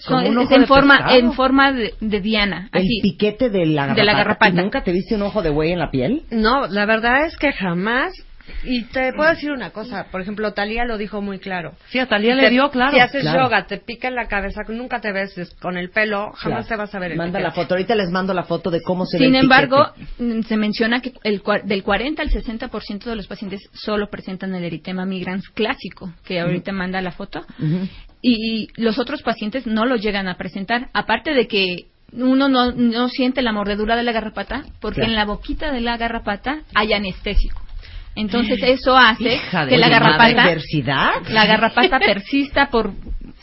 Como 0.07 0.21
Son- 0.25 0.37
un 0.37 0.43
es 0.43 0.51
en 0.51 0.61
de 0.61 0.67
forma 0.67 0.97
pescado. 0.97 1.19
en 1.19 1.33
forma 1.33 1.71
de, 1.71 1.93
de 2.01 2.19
diana, 2.19 2.69
El 2.73 2.81
así. 2.81 2.99
piquete 3.01 3.49
de 3.49 3.65
la 3.67 3.83
garrapata. 3.83 4.01
De 4.01 4.05
la 4.05 4.13
garrapata. 4.17 4.51
¿Tú 4.51 4.57
¿Nunca 4.61 4.83
te 4.83 4.91
viste 4.91 5.15
un 5.15 5.21
ojo 5.21 5.41
de 5.41 5.51
buey 5.51 5.71
en 5.71 5.79
la 5.79 5.89
piel? 5.89 6.23
No, 6.31 6.67
la 6.67 6.85
verdad 6.85 7.25
es 7.27 7.37
que 7.37 7.53
jamás. 7.53 8.11
Y 8.63 8.83
te 8.85 9.11
puedo 9.13 9.29
decir 9.29 9.51
una 9.51 9.71
cosa, 9.71 10.05
por 10.11 10.21
ejemplo, 10.21 10.53
Talía 10.53 10.85
lo 10.85 10.97
dijo 10.97 11.21
muy 11.21 11.39
claro. 11.39 11.73
Sí, 11.89 11.99
a 11.99 12.07
Talía 12.07 12.35
Si 12.35 12.41
le 12.41 12.47
te- 12.47 12.49
dio, 12.51 12.69
claro. 12.69 12.91
Si 12.93 12.99
haces 12.99 13.21
Claro. 13.21 13.43
yoga, 13.43 13.65
te 13.67 13.77
pica 13.77 14.07
en 14.07 14.15
la 14.15 14.27
cabeza, 14.27 14.61
nunca 14.69 15.01
te 15.01 15.11
ves 15.11 15.55
con 15.61 15.77
el 15.77 15.89
pelo, 15.89 16.31
jamás 16.33 16.65
Claro. 16.65 16.67
te 16.67 16.75
vas 16.75 16.95
a 16.95 16.99
ver 16.99 17.11
el 17.13 17.17
Manda 17.17 17.39
la 17.39 17.51
foto. 17.51 17.73
Ahorita 17.75 17.95
les 17.95 18.09
mando 18.09 18.33
la 18.33 18.43
foto 18.43 18.69
de 18.71 18.81
cómo 18.81 19.05
se 19.05 19.17
ve 19.17 19.25
Sin 19.25 19.35
el 19.35 19.43
embargo, 19.43 19.87
piquete. 20.17 20.43
se 20.43 20.57
menciona 20.57 21.01
que 21.01 21.13
el, 21.23 21.41
cua- 21.43 21.63
del 21.63 21.83
40 21.83 22.21
al 22.21 22.29
60% 22.29 23.09
de 23.09 23.15
los 23.15 23.27
pacientes 23.27 23.61
solo 23.73 24.09
presentan 24.09 24.53
el 24.55 24.63
eritema 24.63 25.05
migrans 25.05 25.47
clásico, 25.49 26.11
que 26.25 26.39
ahorita 26.39 26.71
manda 26.71 27.01
la 27.01 27.11
foto, 27.11 27.45
y 28.21 28.67
los 28.75 28.97
otros 28.99 29.21
pacientes 29.21 29.67
no 29.67 29.85
lo 29.85 29.95
llegan 29.95 30.27
a 30.27 30.35
presentar, 30.37 30.89
aparte 30.93 31.33
de 31.33 31.47
que 31.47 31.85
uno 32.13 32.47
no, 32.49 32.71
no 32.71 33.09
siente 33.09 33.41
la 33.41 33.51
mordedura 33.51 33.95
de 33.95 34.03
la 34.03 34.11
garrapata, 34.11 34.63
porque 34.79 35.01
Claro. 35.01 35.11
en 35.11 35.15
la 35.15 35.25
boquita 35.25 35.71
de 35.71 35.81
la 35.81 35.97
garrapata 35.97 36.59
hay 36.73 36.93
anestésico. 36.93 37.61
Entonces 38.15 38.59
eso 38.63 38.97
hace 38.97 39.35
Hija 39.35 39.67
que 39.67 39.77
la 39.77 39.89
garrapata, 39.89 40.55
la 41.29 41.45
garrapata 41.45 41.99
persista 41.99 42.69
por 42.69 42.93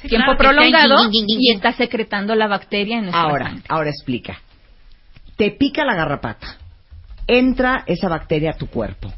Sí, 0.00 0.08
tiempo 0.08 0.34
claro, 0.36 0.38
prolongado 0.54 0.96
y 1.12 1.52
está 1.52 1.72
secretando 1.74 2.34
la 2.34 2.48
bacteria 2.48 2.96
en 2.96 3.02
nuestra 3.02 3.22
Ahora, 3.22 3.44
sangre. 3.46 3.62
ahora 3.68 3.90
explica. 3.90 4.40
Te 5.36 5.50
pica 5.52 5.84
la 5.84 5.94
garrapata. 5.94 6.56
Entra 7.28 7.84
esa 7.86 8.08
bacteria 8.08 8.50
a 8.50 8.56
tu 8.56 8.66
cuerpo. 8.66 9.12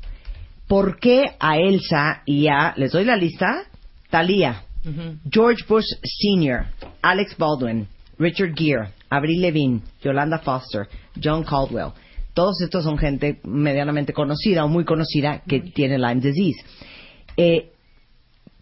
¿Por 0.68 0.98
qué 0.98 1.36
a 1.40 1.56
Elsa 1.56 2.22
y 2.26 2.48
a, 2.48 2.74
les 2.76 2.92
doy 2.92 3.04
la 3.04 3.16
lista, 3.16 3.62
Thalía, 4.10 4.62
Ujú. 4.84 5.16
George 5.30 5.64
Bush 5.66 5.86
Sr., 6.02 6.66
Alex 7.00 7.36
Baldwin, 7.38 7.88
Richard 8.18 8.54
Gere, 8.54 8.88
Avril 9.08 9.40
Lavigne, 9.40 9.80
Yolanda 10.02 10.38
Foster, 10.38 10.86
John 11.22 11.44
Caldwell. 11.44 11.92
Todos 12.34 12.60
estos 12.60 12.84
son 12.84 12.98
gente 12.98 13.40
medianamente 13.44 14.12
conocida 14.12 14.64
o 14.64 14.68
muy 14.68 14.84
conocida 14.84 15.42
que 15.46 15.60
tiene 15.60 15.98
Lyme 15.98 16.20
disease. 16.20 16.64
Eh, 17.36 17.70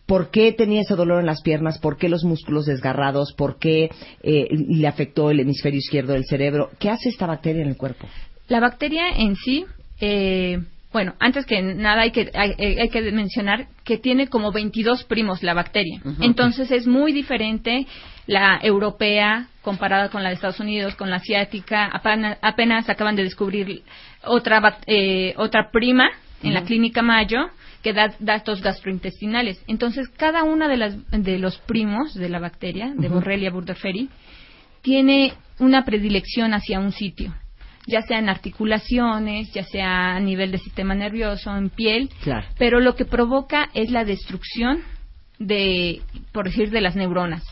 ¿Por 0.07 0.31
qué 0.31 0.53
tenía 0.53 0.83
ese 0.83 0.95
dolor 0.95 1.21
en 1.21 1.27
las 1.27 1.41
piernas? 1.43 1.79
¿Por 1.79 1.97
qué 1.97 2.09
los 2.09 2.23
músculos 2.23 2.67
desgarrados? 2.67 3.33
¿Por 3.33 3.59
qué 3.59 3.91
eh, 4.23 4.49
le 4.51 4.87
afectó 4.87 5.31
el 5.31 5.41
hemisferio 5.41 5.79
izquierdo 5.79 6.13
del 6.13 6.27
cerebro? 6.27 6.71
¿Qué 6.79 6.91
hace 6.91 7.09
esta 7.09 7.27
bacteria 7.27 7.63
en 7.63 7.69
el 7.69 7.77
cuerpo? 7.77 8.07
La 8.49 8.61
bacteria 8.61 9.09
en 9.17 9.37
sí, 9.37 9.65
eh, 10.01 10.59
bueno, 10.93 11.15
antes 11.19 11.47
que 11.47 11.63
nada 11.63 12.03
hay 12.03 12.11
que, 12.11 12.31
hay, 12.35 12.53
hay 12.59 12.89
que 12.91 13.01
mencionar 13.13 13.69
que 13.85 13.97
tiene 13.97 14.27
como 14.27 14.53
22 14.53 15.05
primos 15.05 15.43
la 15.43 15.55
bacteria. 15.55 16.03
Entonces 16.21 16.71
es 16.71 16.87
muy 16.87 17.13
diferente 17.13 17.87
la 18.27 18.61
europea 18.63 19.49
comparada 19.63 20.09
con 20.11 20.23
la 20.23 20.29
de 20.29 20.37
Estados 20.37 20.61
Unidos, 20.61 20.95
con 20.95 21.11
la 21.11 21.17
asiática. 21.17 21.87
Apenas, 21.87 22.39
apenas 22.43 22.89
acaban 22.89 23.17
de 23.17 23.25
descubrir 23.25 23.83
otra, 24.25 24.79
eh, 24.87 25.35
otra 25.37 25.71
prima 25.71 26.11
en 26.43 26.55
la 26.55 26.65
clínica 26.65 27.03
Mayo 27.03 27.51
que 27.83 27.93
da 27.93 28.15
datos 28.21 28.63
gastrointestinales. 28.63 29.63
Entonces, 29.67 30.09
cada 30.09 30.45
una 30.45 30.69
de, 30.69 30.77
las, 30.77 31.11
de 31.11 31.39
los 31.39 31.59
primos 31.59 32.15
de 32.15 32.29
la 32.29 32.39
bacteria, 32.39 32.93
de. 32.97 33.09
Borrelia 33.09 33.51
burgdorferi, 33.51 34.09
tiene 34.83 35.35
una 35.59 35.85
predilección 35.85 36.55
hacia 36.55 36.81
un 36.81 36.93
sitio, 36.93 37.35
ya 37.87 38.03
sea 38.03 38.19
en 38.19 38.29
articulaciones, 38.29 39.53
ya 39.53 39.65
sea 39.65 40.15
a 40.17 40.21
nivel 40.21 40.51
de 40.53 40.59
sistema 40.59 40.95
nervioso, 40.95 41.57
en 41.57 41.71
piel, 41.71 42.09
Claro. 42.23 42.47
pero 42.59 42.81
lo 42.81 42.95
que 42.95 43.05
provoca 43.05 43.69
es 43.75 43.91
la 43.91 44.05
destrucción 44.05 44.81
de, 45.39 46.03
por 46.33 46.47
decir, 46.47 46.71
de 46.71 46.81
las 46.81 46.95
neuronas. 46.97 47.43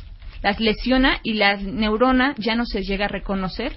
Las 0.43 0.61
lesiona 0.61 1.21
y 1.23 1.35
la 1.35 1.57
neurona 1.57 2.35
ya 2.39 2.55
no 2.55 2.65
se 2.65 2.83
llega 2.83 3.07
a 3.07 3.09
reconocer 3.09 3.73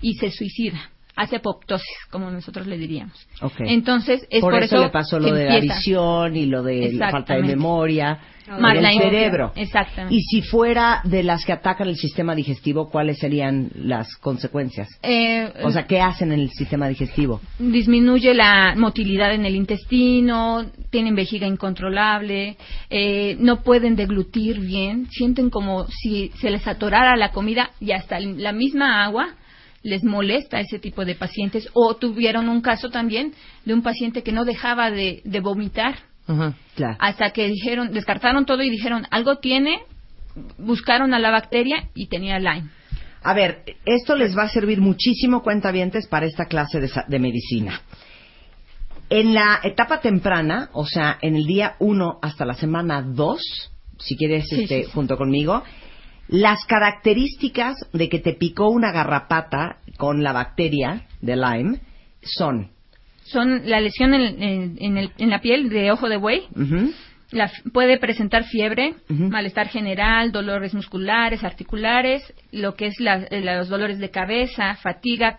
y 0.00 0.14
se 0.14 0.30
suicida. 0.30 0.90
Hace 1.16 1.36
apoptosis, 1.36 1.86
como 2.10 2.28
nosotros 2.30 2.66
le 2.66 2.76
diríamos. 2.76 3.14
Ok. 3.40 3.60
Entonces, 3.60 4.26
es 4.30 4.40
por, 4.40 4.52
por, 4.54 4.62
eso, 4.64 4.80
le 4.82 4.88
pasó 4.90 5.20
lo 5.20 5.26
que 5.28 5.34
de 5.34 5.44
la 5.46 5.60
visión 5.60 6.36
y 6.36 6.46
lo 6.46 6.62
de 6.64 6.92
la 6.94 7.10
falta 7.12 7.34
de 7.36 7.42
memoria 7.44 8.18
Más 8.48 8.74
en 8.74 8.82
la 8.82 8.88
el 8.90 8.96
info- 8.96 9.04
cerebro. 9.10 9.52
Exactamente. 9.54 10.12
Y 10.12 10.22
si 10.22 10.42
fuera 10.42 11.00
de 11.04 11.22
las 11.22 11.44
que 11.44 11.52
atacan 11.52 11.86
el 11.86 11.96
sistema 11.96 12.34
digestivo, 12.34 12.90
¿cuáles 12.90 13.18
serían 13.18 13.70
las 13.76 14.16
consecuencias? 14.16 14.88
Eh, 15.04 15.52
O 15.62 15.70
sea, 15.70 15.86
¿qué 15.86 16.00
hacen 16.00 16.32
en 16.32 16.40
el 16.40 16.50
sistema 16.50 16.88
digestivo? 16.88 17.40
disminuye 17.60 18.34
la 18.34 18.74
motilidad 18.76 19.32
en 19.34 19.46
el 19.46 19.54
intestino, 19.54 20.66
tienen 20.90 21.14
vejiga 21.14 21.46
incontrolable, 21.46 22.56
eh, 22.90 23.36
no 23.38 23.62
pueden 23.62 23.94
deglutir 23.94 24.58
bien, 24.58 25.06
sienten 25.10 25.48
como 25.48 25.86
si 25.86 26.30
se 26.40 26.50
les 26.50 26.66
atorara 26.66 27.16
la 27.16 27.30
comida 27.30 27.70
y 27.80 27.92
hasta 27.92 28.18
la 28.18 28.52
misma 28.52 29.04
agua 29.04 29.28
les 29.84 30.02
molesta 30.02 30.56
a 30.56 30.60
ese 30.60 30.80
tipo 30.80 31.04
de 31.04 31.14
pacientes. 31.14 31.68
O 31.74 31.94
tuvieron 31.94 32.48
un 32.48 32.60
caso 32.60 32.90
también 32.90 33.32
de 33.64 33.74
un 33.74 33.82
paciente 33.82 34.24
que 34.24 34.32
no 34.32 34.44
dejaba 34.44 34.90
de, 34.90 35.20
de 35.24 35.38
vomitar. 35.40 35.94
Claro. 36.74 36.96
hasta 37.00 37.32
que 37.32 37.48
dijeron, 37.48 37.92
descartaron 37.92 38.46
todo 38.46 38.62
y 38.62 38.70
dijeron, 38.70 39.06
algo 39.10 39.36
tiene, 39.40 39.80
buscaron 40.56 41.12
a 41.12 41.18
la 41.18 41.30
bacteria 41.30 41.90
y 41.94 42.06
tenía 42.06 42.38
Lyme. 42.38 42.70
A 43.22 43.34
ver, 43.34 43.62
esto 43.84 44.16
les 44.16 44.34
va 44.34 44.44
a 44.44 44.48
servir 44.48 44.80
muchísimo, 44.80 45.42
cuentavientes, 45.42 46.06
para 46.08 46.24
esta 46.24 46.46
clase 46.46 46.80
de, 46.80 46.90
de 47.08 47.18
medicina. 47.18 47.82
En 49.10 49.34
la 49.34 49.60
etapa 49.62 50.00
temprana, 50.00 50.70
o 50.72 50.86
sea, 50.86 51.18
en 51.20 51.36
el 51.36 51.44
día 51.44 51.74
1 51.78 52.20
hasta 52.22 52.46
la 52.46 52.54
semana 52.54 53.02
2, 53.02 53.40
si 53.98 54.16
quieres, 54.16 54.46
Sí, 54.48 54.62
este, 54.62 54.78
sí, 54.78 54.84
sí. 54.86 54.90
junto 54.94 55.18
conmigo, 55.18 55.62
las 56.28 56.64
características 56.66 57.76
de 57.92 58.08
que 58.08 58.18
te 58.18 58.32
picó 58.34 58.68
una 58.68 58.92
garrapata 58.92 59.76
con 59.96 60.22
la 60.22 60.32
bacteria 60.32 61.06
de 61.20 61.36
Lyme 61.36 61.80
son... 62.22 62.70
Son 63.24 63.62
la 63.68 63.80
lesión 63.80 64.12
en, 64.14 64.42
en- 64.42 64.76
en 64.80 64.98
el- 64.98 65.10
en 65.16 65.30
la 65.30 65.40
piel 65.40 65.70
de 65.70 65.90
ojo 65.90 66.08
de 66.08 66.16
buey, 66.18 66.42
La 67.30 67.50
puede 67.72 67.98
presentar 67.98 68.44
fiebre, 68.44 68.94
malestar 69.08 69.68
general, 69.68 70.30
dolores 70.30 70.72
musculares, 70.74 71.42
articulares, 71.42 72.22
lo 72.52 72.74
que 72.74 72.86
es 72.86 73.00
la- 73.00 73.24
eh, 73.30 73.40
los 73.40 73.68
dolores 73.68 73.98
de 73.98 74.10
cabeza, 74.10 74.74
fatiga 74.76 75.38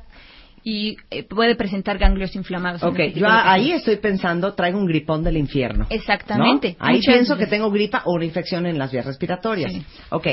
y 0.64 0.98
eh, 1.12 1.24
puede 1.24 1.56
presentar 1.56 2.00
ganglios 2.00 2.36
inflamados. 2.36 2.82
Ok, 2.84 3.00
yo 3.16 3.28
ahí 3.30 3.72
estoy 3.72 3.98
pensando, 3.98 4.56
traigo 4.56 4.80
un 4.80 4.88
gripón 4.88 5.24
del 5.24 5.38
infierno. 5.38 5.86
Exactamente. 5.92 6.76
¿no? 6.80 6.86
Ahí 6.88 6.96
Muchas 6.98 7.14
pienso 7.14 7.38
que 7.38 7.46
tengo 7.48 7.70
gripa 7.70 8.02
o 8.06 8.14
una 8.16 8.26
infección 8.26 8.66
en 8.66 8.80
las 8.80 8.92
vías 8.92 9.06
respiratorias. 9.06 9.72
Ok, 10.10 10.28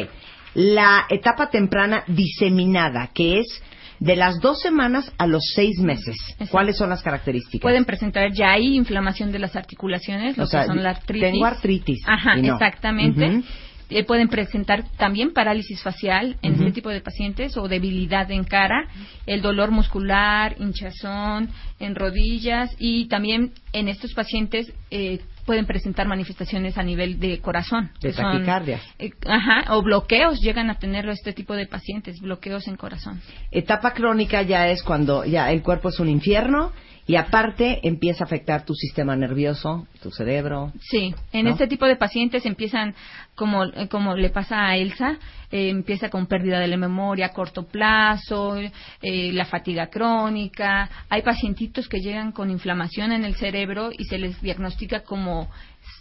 la 0.54 1.06
etapa 1.08 1.50
temprana 1.50 2.04
diseminada, 2.06 3.10
que 3.14 3.40
es 3.40 3.62
de 4.00 4.16
las 4.16 4.40
dos 4.40 4.60
semanas 4.60 5.12
a 5.16 5.26
los 5.26 5.42
seis 5.54 5.78
meses. 5.78 6.16
¿Cuáles 6.50 6.76
son 6.76 6.90
las 6.90 7.02
características? 7.02 7.62
Pueden 7.62 7.84
presentar 7.84 8.32
ya 8.32 8.50
ahí 8.50 8.74
inflamación 8.74 9.30
de 9.30 9.38
las 9.38 9.54
articulaciones, 9.54 10.36
lo 10.36 10.44
O 10.44 10.46
sea, 10.46 10.62
que 10.62 10.66
son 10.66 10.82
la 10.82 10.90
artritis. 10.90 11.30
tengo 11.30 11.44
artritis 11.46 12.02
Ajá, 12.06 12.36
no. 12.36 12.54
exactamente. 12.54 13.42
Eh, 13.90 14.04
pueden 14.04 14.28
presentar 14.28 14.84
también 14.96 15.34
parálisis 15.34 15.82
facial 15.82 16.36
en 16.40 16.54
este 16.54 16.72
tipo 16.72 16.88
de 16.88 17.02
pacientes 17.02 17.56
o 17.58 17.68
debilidad 17.68 18.30
en 18.30 18.44
cara, 18.44 18.88
el 19.26 19.42
dolor 19.42 19.70
muscular, 19.70 20.56
hinchazón 20.58 21.50
en 21.78 21.94
rodillas 21.94 22.74
y 22.78 23.06
también 23.08 23.52
en 23.74 23.88
estos 23.88 24.14
pacientes 24.14 24.72
eh, 24.90 25.20
pueden 25.44 25.66
presentar 25.66 26.06
manifestaciones 26.06 26.78
a 26.78 26.82
nivel 26.82 27.18
de 27.18 27.40
corazón. 27.40 27.90
De 28.00 28.08
que 28.10 28.14
son- 28.14 28.32
taquicardia. 28.32 28.80
eh, 28.98 29.10
ajá, 29.26 29.74
o 29.74 29.82
bloqueos 29.82 30.40
llegan 30.40 30.70
a 30.70 30.78
tenerlo 30.78 31.12
este 31.12 31.32
tipo 31.32 31.54
de 31.54 31.66
pacientes, 31.66 32.20
bloqueos 32.20 32.68
en 32.68 32.76
corazón. 32.76 33.20
Etapa 33.50 33.92
crónica 33.92 34.42
ya 34.42 34.68
es 34.68 34.82
cuando 34.82 35.24
ya 35.24 35.50
el 35.50 35.62
cuerpo 35.62 35.88
es 35.88 35.98
un 36.00 36.08
infierno 36.08 36.72
y 37.06 37.16
aparte 37.16 37.80
empieza 37.86 38.24
a 38.24 38.26
afectar 38.26 38.64
tu 38.64 38.74
sistema 38.74 39.16
nervioso, 39.16 39.86
tu 40.02 40.10
cerebro. 40.10 40.72
Sí, 40.80 41.14
en 41.32 41.44
¿no? 41.46 41.50
este 41.50 41.66
tipo 41.66 41.86
de 41.86 41.96
pacientes 41.96 42.46
empiezan, 42.46 42.94
como, 43.34 43.64
eh, 43.64 43.88
como 43.88 44.14
le 44.14 44.30
pasa 44.30 44.66
a 44.68 44.76
Elsa, 44.76 45.18
eh, 45.50 45.68
empieza 45.68 46.08
con 46.10 46.26
pérdida 46.26 46.60
de 46.60 46.68
la 46.68 46.76
memoria 46.76 47.26
a 47.26 47.32
corto 47.32 47.64
plazo, 47.66 48.56
eh, 48.56 49.32
la 49.32 49.44
fatiga 49.44 49.88
crónica. 49.88 50.88
Hay 51.08 51.22
pacientitos 51.22 51.88
que 51.88 51.98
llegan 51.98 52.30
con 52.32 52.50
inflamación 52.50 53.12
en 53.12 53.24
el 53.24 53.34
cerebro 53.34 53.90
y 53.96 54.04
se 54.04 54.18
les 54.18 54.40
diagnostica 54.40 55.00
como 55.00 55.50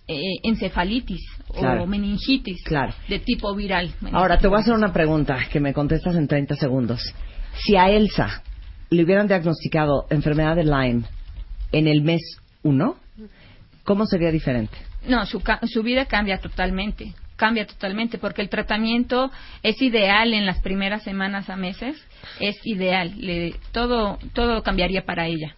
eh, 0.08 0.22
encefalitis 0.44 1.22
Claro. 1.54 1.84
o 1.84 1.88
meningitis 1.88 2.64
Claro. 2.64 2.94
de 3.10 3.20
tipo 3.20 3.56
viral. 3.56 3.92
Ahora 4.12 4.38
te 4.38 4.48
voy 4.48 4.58
a 4.58 4.62
hacer 4.62 4.74
una 4.74 4.94
pregunta 4.94 5.38
que 5.52 5.60
me 5.60 5.74
contestas 5.74 6.16
en 6.16 6.28
30 6.28 6.56
segundos. 6.56 7.02
Si 7.66 7.76
a 7.76 7.90
Elsa 7.90 8.44
le 8.92 9.04
hubieran 9.06 9.28
diagnosticado 9.28 10.06
enfermedad 10.10 10.56
de 10.58 10.66
Lyme 10.66 11.04
en 11.72 11.88
el 11.88 12.02
mes 12.02 12.22
1, 12.64 12.96
¿cómo 13.86 14.06
sería 14.06 14.32
diferente? 14.32 14.78
No, 15.08 15.26
su, 15.26 15.42
su 15.66 15.82
vida 15.82 16.06
cambia 16.06 16.40
totalmente, 16.40 17.14
cambia 17.38 17.66
totalmente, 17.66 18.18
porque 18.18 18.42
el 18.42 18.50
tratamiento 18.50 19.32
es 19.64 19.82
ideal 19.82 20.34
en 20.34 20.46
las 20.46 20.60
primeras 20.62 21.04
semanas 21.04 21.50
a 21.50 21.56
meses, 21.56 21.96
es 22.42 22.58
ideal, 22.66 23.14
le- 23.18 23.56
todo, 23.72 24.20
todo 24.34 24.62
cambiaría 24.62 25.06
para 25.06 25.26
ella. 25.26 25.56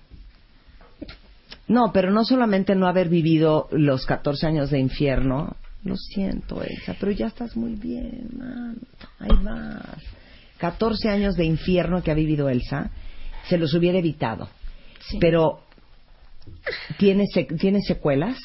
No, 1.67 1.91
pero 1.91 2.11
no 2.11 2.23
solamente 2.25 2.75
no 2.75 2.87
haber 2.87 3.09
vivido 3.09 3.67
los 3.71 4.05
14 4.05 4.45
años 4.45 4.69
de 4.69 4.79
infierno. 4.79 5.55
Lo 5.83 5.95
siento, 5.97 6.61
Elsa, 6.61 6.95
pero 6.99 7.11
ya 7.11 7.27
estás 7.27 7.57
muy 7.57 7.75
bien, 7.75 8.29
man. 8.37 8.77
Ahí 9.19 9.35
vas. 9.43 9.97
14 10.59 11.09
años 11.09 11.35
de 11.35 11.45
infierno 11.45 12.03
que 12.03 12.11
ha 12.11 12.13
vivido 12.13 12.47
Elsa, 12.47 12.91
se 13.47 13.57
los 13.57 13.73
hubiera 13.73 13.97
evitado. 13.99 14.49
Pero, 15.19 15.61
¿tiene, 16.97 17.25
sec- 17.25 17.57
¿tiene 17.59 17.81
secuelas? 17.81 18.37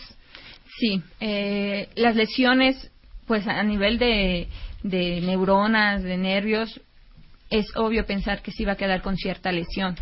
Sí, 0.78 1.02
eh, 1.20 1.88
las 1.96 2.16
lesiones, 2.16 2.90
pues 3.26 3.46
a 3.46 3.62
nivel 3.62 3.98
de, 3.98 4.48
de 4.82 5.20
neuronas, 5.20 6.02
de 6.02 6.16
nervios, 6.16 6.80
es 7.50 7.66
obvio 7.76 8.06
pensar 8.06 8.42
que 8.42 8.52
sí 8.52 8.64
va 8.64 8.72
a 8.72 8.76
quedar 8.76 9.02
con 9.02 9.16
cierta 9.16 9.50
lesión. 9.52 9.96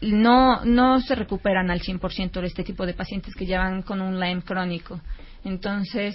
No, 0.00 0.64
no 0.64 1.00
se 1.00 1.14
recuperan 1.14 1.70
al 1.70 1.80
100% 1.80 2.40
de 2.40 2.46
este 2.46 2.62
tipo 2.64 2.84
de 2.84 2.94
pacientes 2.94 3.34
que 3.34 3.46
llevan 3.46 3.82
con 3.82 4.00
un 4.02 4.20
Lyme 4.20 4.42
crónico. 4.42 5.00
Entonces, 5.44 6.14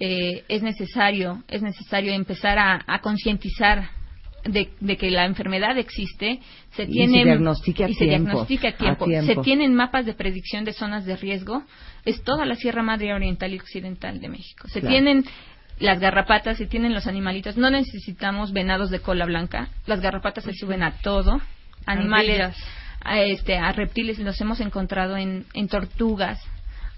eh, 0.00 0.44
es 0.48 0.62
necesario, 0.62 1.42
es 1.48 1.62
necesario 1.62 2.12
empezar 2.12 2.58
a, 2.58 2.82
a 2.86 3.00
concientizar 3.00 3.90
de, 4.48 4.70
de 4.80 4.96
que 4.96 5.10
la 5.10 5.24
enfermedad 5.26 5.78
existe, 5.78 6.40
se 6.72 6.82
Y 6.82 6.86
se 6.86 6.92
tienen 6.92 7.24
diagnostique 7.24 7.84
a 7.84 7.88
y 7.88 7.94
se 7.94 8.06
tiempo, 8.06 8.28
diagnostique 8.30 8.66
a 8.68 8.70
a 8.70 8.76
tiempo. 8.76 9.06
Se 9.26 9.36
tienen 9.42 9.74
mapas 9.74 10.06
de 10.06 10.14
predicción 10.14 10.64
de 10.64 10.72
zonas 10.72 11.04
de 11.06 11.16
riesgo. 11.16 11.64
Es 12.04 12.22
toda 12.22 12.44
la 12.44 12.54
Sierra 12.56 12.82
Madre 12.82 13.14
Oriental 13.14 13.52
y 13.52 13.58
Occidental 13.58 14.20
de 14.20 14.28
México. 14.28 14.68
Se 14.68 14.80
Claro. 14.80 14.92
tienen 14.94 15.24
las 15.78 16.00
garrapatas, 16.00 16.58
se 16.58 16.66
tienen 16.66 16.92
los 16.94 17.06
animalitos. 17.06 17.56
No 17.56 17.70
necesitamos 17.70 18.52
venados 18.52 18.90
de 18.90 19.00
cola 19.00 19.26
blanca. 19.26 19.68
Las 19.86 20.00
garrapatas 20.00 20.44
se 20.44 20.52
suben 20.54 20.82
a 20.82 20.92
todo. 21.02 21.40
Animales, 21.86 22.54
a, 23.02 23.20
este, 23.20 23.56
a 23.56 23.72
reptiles 23.72 24.18
los 24.18 24.40
hemos 24.40 24.60
encontrado 24.60 25.16
en, 25.16 25.46
en 25.54 25.68
tortugas, 25.68 26.38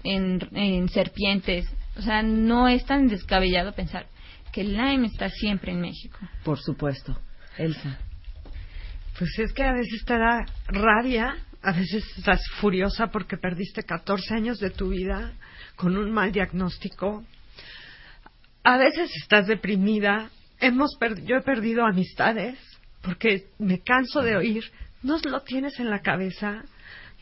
en, 0.03 0.39
en 0.53 0.89
serpientes. 0.89 1.65
O 1.97 2.01
sea, 2.01 2.23
no 2.23 2.67
es 2.67 2.85
tan 2.85 3.07
descabellado 3.07 3.73
pensar 3.73 4.07
que 4.51 4.61
el 4.61 4.73
Lyme 4.73 5.07
está 5.07 5.29
siempre 5.29 5.71
en 5.71 5.79
México. 5.81 6.17
Por 6.43 6.59
supuesto. 6.59 7.17
Elsa. 7.57 7.97
Pues 9.17 9.37
es 9.39 9.53
que 9.53 9.63
a 9.63 9.73
veces 9.73 10.03
te 10.05 10.17
da 10.17 10.45
rabia, 10.67 11.35
a 11.61 11.71
veces 11.71 12.03
estás 12.17 12.41
furiosa 12.59 13.07
porque 13.07 13.37
perdiste 13.37 13.83
14 13.83 14.33
años 14.33 14.59
de 14.59 14.71
tu 14.71 14.89
vida 14.89 15.33
con 15.75 15.97
un 15.97 16.11
mal 16.11 16.31
diagnóstico. 16.31 17.23
A 18.63 18.77
veces 18.77 19.11
estás 19.15 19.47
deprimida. 19.47 20.29
Hemos 20.59 20.97
yo 21.25 21.37
he 21.37 21.41
perdido 21.41 21.85
amistades 21.85 22.57
porque 23.01 23.47
me 23.57 23.81
canso 23.81 24.21
de 24.21 24.37
oír, 24.37 24.63
no 25.01 25.17
lo 25.23 25.41
tienes 25.41 25.79
en 25.79 25.89
la 25.89 26.01
cabeza, 26.01 26.63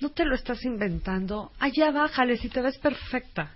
no 0.02 0.10
te 0.12 0.26
lo 0.26 0.36
estás 0.36 0.64
inventando, 0.66 1.52
allá 1.60 1.92
bájale 1.92 2.38
si 2.38 2.50
te 2.50 2.62
ves 2.62 2.78
perfecta. 2.80 3.52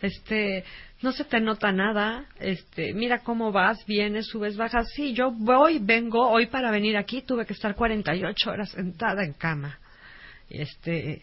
Este, 0.00 0.64
no 1.02 1.12
se 1.12 1.24
te 1.24 1.40
nota 1.40 1.72
nada, 1.72 2.26
este, 2.38 2.92
mira 2.92 3.20
cómo 3.20 3.52
vas, 3.52 3.84
vienes, 3.86 4.26
subes, 4.26 4.56
bajas. 4.56 4.86
Sí, 4.94 5.14
yo 5.14 5.30
voy, 5.32 5.78
vengo, 5.78 6.28
hoy 6.28 6.46
para 6.46 6.70
venir 6.70 6.96
aquí 6.96 7.22
tuve 7.22 7.46
que 7.46 7.54
estar 7.54 7.74
48 7.74 8.50
horas 8.50 8.70
sentada 8.70 9.24
en 9.24 9.32
cama. 9.32 9.78
Este, 10.50 11.22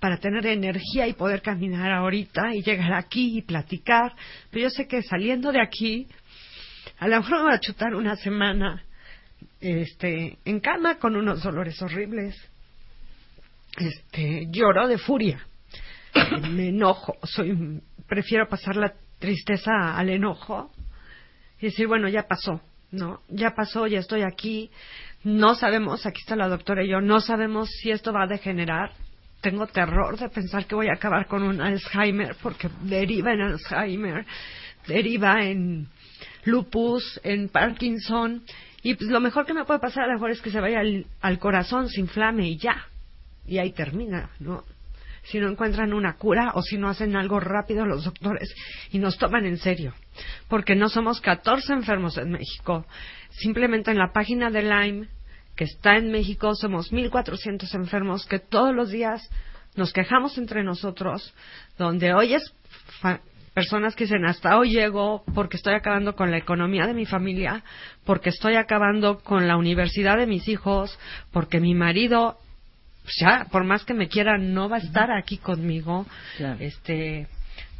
para 0.00 0.16
tener 0.16 0.46
energía 0.46 1.06
y 1.06 1.12
poder 1.12 1.42
caminar 1.42 1.92
ahorita 1.92 2.54
y 2.54 2.62
llegar 2.62 2.94
aquí 2.94 3.38
y 3.38 3.42
platicar. 3.42 4.14
Pero 4.50 4.64
yo 4.64 4.70
sé 4.70 4.86
que 4.86 5.02
saliendo 5.02 5.52
de 5.52 5.60
aquí, 5.60 6.06
a 6.98 7.08
lo 7.08 7.16
mejor 7.16 7.36
me 7.38 7.42
voy 7.44 7.54
a 7.54 7.60
chutar 7.60 7.94
una 7.94 8.16
semana 8.16 8.82
este, 9.60 10.38
en 10.44 10.60
cama 10.60 10.98
con 10.98 11.16
unos 11.16 11.42
dolores 11.42 11.80
horribles. 11.82 12.34
Este, 13.76 14.46
lloro 14.50 14.88
de 14.88 14.96
furia. 14.96 15.44
Me 16.50 16.68
enojo, 16.68 17.16
soy, 17.24 17.82
prefiero 18.06 18.48
pasar 18.48 18.76
la 18.76 18.94
tristeza 19.18 19.96
al 19.96 20.10
enojo 20.10 20.70
y 21.60 21.66
decir, 21.66 21.86
bueno, 21.86 22.08
ya 22.08 22.22
pasó, 22.22 22.60
¿no? 22.90 23.20
Ya 23.28 23.54
pasó, 23.54 23.86
ya 23.86 23.98
estoy 23.98 24.22
aquí. 24.22 24.70
No 25.24 25.54
sabemos, 25.54 26.06
aquí 26.06 26.20
está 26.20 26.36
la 26.36 26.48
doctora 26.48 26.84
y 26.84 26.88
yo, 26.88 27.00
no 27.00 27.20
sabemos 27.20 27.68
si 27.70 27.90
esto 27.90 28.12
va 28.12 28.24
a 28.24 28.26
degenerar. 28.26 28.92
Tengo 29.40 29.66
terror 29.66 30.18
de 30.18 30.28
pensar 30.28 30.66
que 30.66 30.74
voy 30.74 30.88
a 30.88 30.94
acabar 30.94 31.26
con 31.26 31.42
un 31.42 31.60
Alzheimer 31.60 32.36
porque 32.42 32.68
deriva 32.82 33.32
en 33.32 33.40
Alzheimer, 33.40 34.26
deriva 34.86 35.44
en 35.44 35.88
lupus, 36.44 37.20
en 37.22 37.48
Parkinson. 37.48 38.42
Y 38.82 38.94
pues 38.94 39.10
lo 39.10 39.20
mejor 39.20 39.46
que 39.46 39.54
me 39.54 39.64
puede 39.64 39.80
pasar 39.80 40.04
a 40.04 40.06
lo 40.08 40.14
mejor 40.14 40.30
es 40.30 40.40
que 40.40 40.50
se 40.50 40.60
vaya 40.60 40.80
al, 40.80 41.06
al 41.20 41.38
corazón, 41.38 41.88
se 41.88 42.00
inflame 42.00 42.48
y 42.48 42.58
ya. 42.58 42.86
Y 43.46 43.58
ahí 43.58 43.72
termina, 43.72 44.30
¿no? 44.40 44.64
Si 45.30 45.38
no 45.38 45.48
encuentran 45.50 45.92
una 45.92 46.16
cura 46.16 46.52
o 46.54 46.62
si 46.62 46.78
no 46.78 46.88
hacen 46.88 47.16
algo 47.16 47.38
rápido 47.40 47.84
los 47.86 48.04
doctores 48.04 48.54
y 48.90 48.98
nos 48.98 49.18
toman 49.18 49.44
en 49.46 49.58
serio. 49.58 49.94
Porque 50.48 50.74
no 50.74 50.88
somos 50.88 51.20
14 51.20 51.72
enfermos 51.72 52.16
en 52.18 52.30
México. 52.30 52.86
Simplemente 53.30 53.90
en 53.90 53.98
la 53.98 54.12
página 54.12 54.50
de 54.50 54.62
Lyme, 54.62 55.08
que 55.54 55.64
está 55.64 55.96
en 55.96 56.10
México, 56.10 56.54
somos 56.54 56.92
1.400 56.92 57.74
enfermos 57.74 58.26
que 58.26 58.38
todos 58.38 58.74
los 58.74 58.90
días 58.90 59.28
nos 59.76 59.92
quejamos 59.92 60.38
entre 60.38 60.64
nosotros, 60.64 61.34
donde 61.76 62.14
oyes 62.14 62.42
fa- 63.00 63.20
personas 63.54 63.94
que 63.96 64.04
dicen, 64.04 64.24
hasta 64.24 64.56
hoy 64.56 64.70
llego 64.70 65.24
porque 65.34 65.56
estoy 65.56 65.74
acabando 65.74 66.14
con 66.14 66.30
la 66.30 66.38
economía 66.38 66.86
de 66.86 66.94
mi 66.94 67.06
familia, 67.06 67.64
porque 68.04 68.30
estoy 68.30 68.54
acabando 68.54 69.18
con 69.18 69.46
la 69.48 69.56
universidad 69.56 70.16
de 70.16 70.26
mis 70.26 70.48
hijos, 70.48 70.96
porque 71.32 71.60
mi 71.60 71.74
marido, 71.74 72.38
pues 73.08 73.16
ya, 73.20 73.46
por 73.50 73.64
más 73.64 73.86
que 73.86 73.94
me 73.94 74.06
quiera, 74.06 74.36
no 74.36 74.68
va 74.68 74.76
a 74.76 74.80
estar 74.80 75.10
aquí 75.10 75.38
conmigo. 75.38 76.04
Este, 76.60 77.26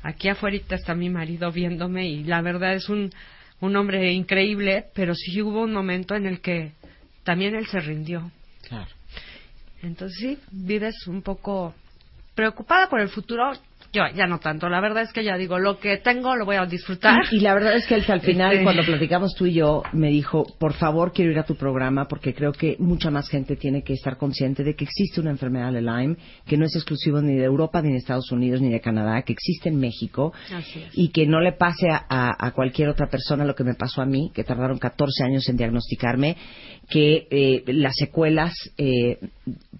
aquí 0.03 0.31
afuera 0.31 0.57
está 0.71 0.95
mi 0.95 1.11
marido 1.11 1.53
viéndome 1.53 2.09
y 2.09 2.25
la 2.25 2.41
verdad 2.41 2.73
es 2.73 2.89
un, 2.89 3.13
un 3.61 3.77
hombre 3.77 4.11
increíble, 4.11 4.87
pero 4.95 5.15
sí 5.15 5.43
hubo 5.43 5.61
un 5.61 5.75
momento 5.75 6.15
en 6.15 6.25
el 6.25 6.41
que 6.41 6.73
también 7.25 7.55
él 7.55 7.67
se 7.67 7.79
rindió. 7.79 8.31
Claro. 8.67 8.89
Entonces 9.83 10.19
sí, 10.19 10.39
vives 10.51 10.95
un 11.07 11.21
poco 11.21 11.75
preocupada 12.35 12.89
por 12.89 13.01
el 13.01 13.11
futuro. 13.11 13.53
Yo 13.91 14.03
ya 14.15 14.27
no 14.27 14.39
tanto, 14.39 14.69
la 14.69 14.81
verdad 14.81 15.03
es 15.05 15.13
que 15.15 15.25
ya 15.25 15.39
digo, 15.39 15.59
lo 15.59 15.79
que 15.79 15.97
tengo 15.97 16.37
lo 16.37 16.45
voy 16.45 16.57
a 16.57 16.67
disfrutar. 16.67 17.23
Y, 17.33 17.41
la 17.41 17.55
verdad 17.55 17.75
es 17.75 17.87
que 17.87 17.95
al 17.95 18.21
final, 18.21 18.53
Este- 18.53 18.63
cuando 18.65 18.83
platicamos 18.85 19.35
tú 19.35 19.47
y 19.47 19.55
yo, 19.55 19.83
me 19.95 20.09
dijo, 20.09 20.45
por 20.59 20.75
favor, 20.75 21.13
quiero 21.13 21.31
ir 21.31 21.39
a 21.39 21.45
tu 21.45 21.57
programa 21.57 22.07
porque 22.07 22.35
creo 22.35 22.53
que 22.53 22.77
mucha 22.79 23.11
más 23.11 23.29
gente 23.31 23.57
tiene 23.57 23.83
que 23.83 23.95
estar 23.95 24.19
consciente 24.19 24.63
de 24.63 24.75
que 24.75 24.85
existe 24.85 25.23
una 25.23 25.31
enfermedad 25.31 25.73
de 25.73 25.81
Lyme, 25.81 26.17
que 26.47 26.59
no 26.59 26.67
es 26.67 26.77
exclusivo 26.77 27.23
ni 27.23 27.35
de 27.37 27.45
Europa, 27.45 27.81
ni 27.81 27.91
de 27.93 27.97
Estados 27.97 28.31
Unidos, 28.31 28.61
ni 28.61 28.69
de 28.71 28.81
Canadá, 28.83 29.23
que 29.23 29.33
existe 29.33 29.71
en 29.71 29.81
México 29.81 30.35
y 30.93 31.09
que 31.09 31.27
no 31.27 31.41
le 31.41 31.53
pase 31.53 31.89
a, 31.89 32.05
a- 32.11 32.47
a 32.47 32.51
cualquier 32.53 32.91
otra 32.91 33.07
persona 33.09 33.47
lo 33.47 33.55
que 33.55 33.65
me 33.65 33.75
pasó 33.75 34.03
a 34.03 34.07
mí, 34.07 34.31
que 34.35 34.45
tardaron 34.45 34.79
14 34.79 35.25
años 35.25 35.49
en 35.49 35.57
diagnosticarme, 35.57 36.37
que 36.89 37.27
eh, 37.31 37.65
las 37.67 37.95
secuelas 37.97 38.53
eh, 38.77 39.19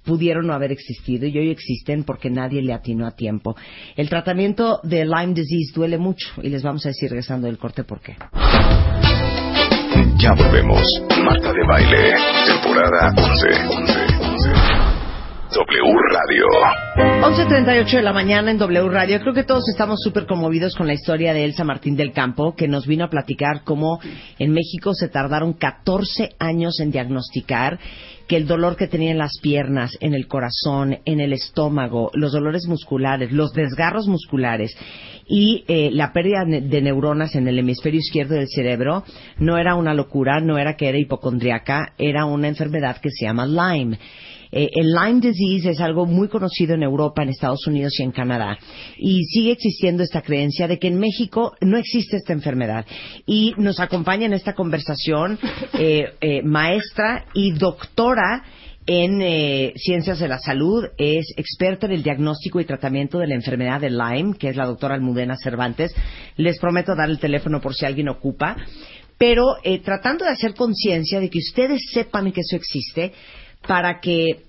pudieron 0.05 0.47
no 0.47 0.53
haber 0.53 0.73
existido 0.73 1.27
y 1.27 1.39
hoy 1.39 1.51
existen 1.51 2.05
porque 2.05 2.31
nadie 2.31 2.63
le 2.63 2.73
atinó 2.73 3.07
a 3.07 3.13
tiempo. 3.13 3.57
El 3.97 4.09
tratamiento 4.09 4.81
de 4.83 5.05
Lyme 5.05 5.35
disease 5.35 5.73
duele 5.75 5.99
mucho 5.99 6.29
y 6.43 6.49
les 6.49 6.63
vamos 6.63 6.85
a 6.87 6.91
decir 6.91 7.11
regresando 7.11 7.47
del 7.47 7.59
corte 7.59 7.85
por 7.85 8.01
qué. 8.01 8.17
Ya 10.19 10.35
volvemos. 10.35 11.03
Marta 11.25 11.53
de 11.53 11.67
Baile, 11.67 12.15
temporada 12.45 13.15
11. 13.17 14.18
W 15.51 15.97
Radio. 16.13 16.47
11.38 17.23 17.91
de 17.97 18.03
la 18.03 18.13
mañana 18.13 18.51
en 18.51 18.59
W 18.59 18.89
Radio. 18.91 19.19
Creo 19.21 19.33
que 19.33 19.45
todos 19.45 19.67
estamos 19.71 19.99
súper 20.03 20.27
conmovidos 20.27 20.75
con 20.77 20.87
la 20.87 20.93
historia 20.93 21.33
de 21.33 21.45
Elsa 21.45 21.65
Martín 21.65 21.97
del 21.97 22.13
Campo, 22.13 22.55
que 22.55 22.69
nos 22.69 22.87
vino 22.87 23.05
a 23.05 23.09
platicar 23.09 23.63
cómo 23.65 23.99
en 24.39 24.53
México 24.53 24.93
se 24.93 25.09
tardaron 25.09 25.55
14 25.55 26.35
años 26.39 26.79
en 26.81 26.91
diagnosticar 26.91 27.79
que 28.29 28.37
el 28.37 28.47
dolor 28.47 28.77
que 28.77 28.89
tenía 28.89 29.11
en 29.11 29.17
las 29.17 29.39
piernas, 29.41 29.97
en 30.01 30.13
el 30.13 30.29
corazón, 30.29 30.99
en 31.07 31.19
el 31.19 31.33
estómago, 31.33 32.11
los 32.13 32.33
dolores 32.33 32.67
musculares, 32.69 33.33
los 33.33 33.53
desgarros 33.53 34.07
musculares 34.07 34.77
y 35.27 35.65
eh, 35.67 35.89
la 35.93 36.13
pérdida 36.13 36.45
de 36.45 36.83
neuronas 36.83 37.35
en 37.35 37.49
el 37.49 37.59
hemisferio 37.59 38.01
izquierdo 38.01 38.35
del 38.35 38.49
cerebro 38.49 39.03
no 39.39 39.57
era 39.57 39.77
una 39.77 39.95
locura, 39.95 40.41
no 40.41 40.59
era 40.59 40.77
que 40.77 40.91
era 40.91 40.99
hipocondriaca, 40.99 41.95
era 41.97 42.27
una 42.27 42.49
enfermedad 42.49 42.99
que 42.99 43.11
se 43.11 43.25
llama 43.25 43.47
Lyme. 43.47 43.99
Eh, 44.51 44.71
el 44.75 44.93
Lyme 44.93 45.21
disease 45.21 45.71
es 45.71 45.81
algo 45.81 46.07
muy 46.07 46.29
conocido 46.29 46.75
en 46.75 46.83
Europa, 46.83 47.23
en 47.23 47.31
Estados 47.31 47.67
Unidos 47.67 47.93
y 47.99 48.03
en 48.03 48.13
Canadá. 48.13 48.59
Y 48.97 49.25
sigue 49.25 49.53
existiendo 49.53 50.03
esta 50.03 50.23
creencia 50.23 50.69
de 50.69 50.79
que 50.79 50.89
en 50.89 50.99
México 50.99 51.55
no 51.61 51.77
existe 51.77 52.17
esta 52.17 52.33
enfermedad. 52.33 52.87
Y 53.27 53.55
nos 53.57 53.81
acompaña 53.81 54.27
en 54.27 54.33
esta 54.33 54.55
conversación 54.55 55.39
eh, 55.75 56.13
eh, 56.21 56.43
maestra 56.43 57.27
y 57.35 57.53
doctora 57.53 58.45
en 58.91 59.21
eh, 59.21 59.75
ciencias 59.77 60.19
de 60.19 60.29
la 60.29 60.39
salud, 60.39 60.83
es 60.97 61.35
experta 61.37 61.85
en 61.85 61.93
el 61.93 62.03
diagnóstico 62.03 62.59
y 62.59 62.65
tratamiento 62.65 63.19
de 63.19 63.27
la 63.27 63.35
enfermedad 63.35 63.83
de 63.83 63.91
Lyme, 63.91 64.39
que 64.39 64.49
es 64.49 64.57
la 64.57 64.65
doctora 64.65 64.95
Almudena 64.95 65.37
Cervantes. 65.37 65.95
Les 66.39 66.59
prometo 66.59 66.97
dar 66.97 67.11
el 67.11 67.19
teléfono 67.19 67.61
por 67.61 67.75
si 67.75 67.85
alguien 67.85 68.09
ocupa. 68.09 68.57
Pero 69.19 69.43
eh, 69.63 69.81
tratando 69.81 70.25
de 70.25 70.31
hacer 70.31 70.55
conciencia 70.55 71.21
de 71.21 71.29
que 71.29 71.41
ustedes 71.41 71.83
sepan 71.93 72.33
que 72.33 72.41
eso 72.41 72.57
existe 72.57 73.13
para 73.69 74.01
que 74.01 74.49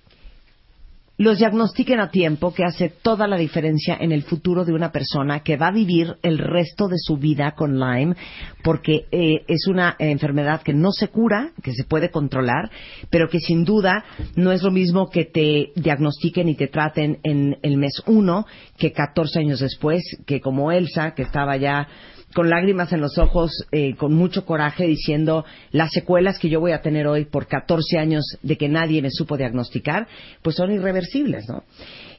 los 1.17 1.37
diagnostiquen 1.37 1.99
a 1.99 2.09
tiempo, 2.09 2.53
que 2.53 2.63
hace 2.63 2.87
toda 2.87 3.27
la 3.27 3.35
diferencia 3.35 3.97
en 3.99 4.13
el 4.13 4.23
futuro 4.23 4.63
de 4.63 4.71
una 4.71 4.93
persona 4.93 5.41
que 5.41 5.57
va 5.57 5.67
a 5.67 5.73
vivir 5.73 6.15
el 6.23 6.37
resto 6.37 6.87
de 6.87 6.95
su 6.97 7.17
vida 7.17 7.51
con 7.51 7.77
Lyme, 7.77 8.15
porque 8.63 9.07
eh, 9.11 9.43
es 9.49 9.67
una 9.67 9.97
enfermedad 9.99 10.61
que 10.61 10.73
no 10.73 10.93
se 10.93 11.09
cura, 11.09 11.51
que 11.61 11.73
se 11.73 11.83
puede 11.83 12.09
controlar, 12.09 12.71
pero 13.09 13.27
que 13.27 13.41
sin 13.41 13.65
duda 13.65 14.05
no 14.37 14.53
es 14.53 14.63
lo 14.63 14.71
mismo 14.71 15.09
que 15.09 15.25
te 15.25 15.73
diagnostiquen 15.75 16.47
y 16.47 16.55
te 16.55 16.67
traten 16.67 17.19
en 17.23 17.57
el 17.63 17.75
mes 17.75 18.01
uno 18.05 18.45
que 18.77 18.93
14 18.93 19.39
años 19.39 19.59
después, 19.59 20.01
que 20.25 20.39
como 20.39 20.71
Elsa, 20.71 21.13
que 21.15 21.23
estaba 21.23 21.57
ya 21.57 21.89
con 22.33 22.49
lágrimas 22.49 22.93
en 22.93 23.01
los 23.01 23.17
ojos, 23.17 23.51
eh, 23.71 23.95
con 23.95 24.13
mucho 24.13 24.45
coraje, 24.45 24.85
diciendo 24.85 25.45
las 25.71 25.91
secuelas 25.91 26.39
que 26.39 26.49
yo 26.49 26.59
voy 26.59 26.71
a 26.71 26.81
tener 26.81 27.07
hoy 27.07 27.25
por 27.25 27.47
14 27.47 27.97
años 27.97 28.23
de 28.41 28.57
que 28.57 28.69
nadie 28.69 29.01
me 29.01 29.11
supo 29.11 29.37
diagnosticar, 29.37 30.07
pues 30.41 30.55
son 30.55 30.71
irreversibles, 30.71 31.47
¿no? 31.47 31.63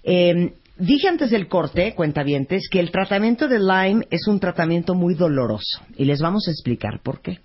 Eh, 0.03 0.55
dije 0.78 1.09
antes 1.09 1.31
del 1.31 1.49
corte, 1.49 1.95
cuentavientes, 1.95 2.69
que 2.70 2.81
el 2.81 2.91
tratamiento 2.91 3.49
de 3.49 3.59
Lyme 3.59 4.07
es 4.11 4.27
un 4.27 4.41
tratamiento 4.41 4.95
muy 4.95 5.15
doloroso 5.15 5.82
y 5.97 6.05
les 6.05 6.20
vamos 6.20 6.49
a 6.49 6.51
explicar 6.51 7.01
por 7.03 7.20
qué. 7.20 7.39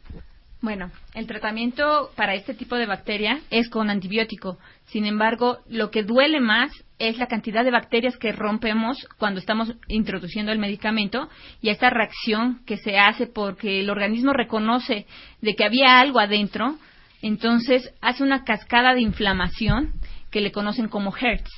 Bueno, 0.65 0.89
el 1.13 1.27
tratamiento 1.27 2.09
para 2.15 2.33
este 2.33 2.55
tipo 2.55 2.75
de 2.75 2.87
bacteria 2.87 3.39
es 3.51 3.69
con 3.69 3.91
antibiótico. 3.91 4.57
Sin 4.85 5.05
embargo, 5.05 5.59
lo 5.69 5.91
que 5.91 6.01
duele 6.01 6.39
más 6.39 6.71
es 6.97 7.19
la 7.19 7.27
cantidad 7.27 7.63
de 7.63 7.69
bacterias 7.69 8.17
que 8.17 8.31
rompemos 8.31 8.97
cuando 9.19 9.39
estamos 9.39 9.71
introduciendo 9.87 10.51
el 10.51 10.57
medicamento 10.57 11.29
y 11.61 11.69
esta 11.69 11.91
reacción 11.91 12.65
que 12.65 12.77
se 12.77 12.97
hace 12.97 13.27
porque 13.27 13.81
el 13.81 13.91
organismo 13.91 14.33
reconoce 14.33 15.05
de 15.39 15.55
que 15.55 15.65
había 15.65 15.99
algo 15.99 16.19
adentro, 16.19 16.79
entonces 17.21 17.93
hace 18.01 18.23
una 18.23 18.43
cascada 18.43 18.95
de 18.95 19.01
inflamación 19.01 19.93
que 20.35 20.41
le 20.41 20.51
conocen 20.51 20.89
como 20.89 21.15
HERTS. 21.15 21.49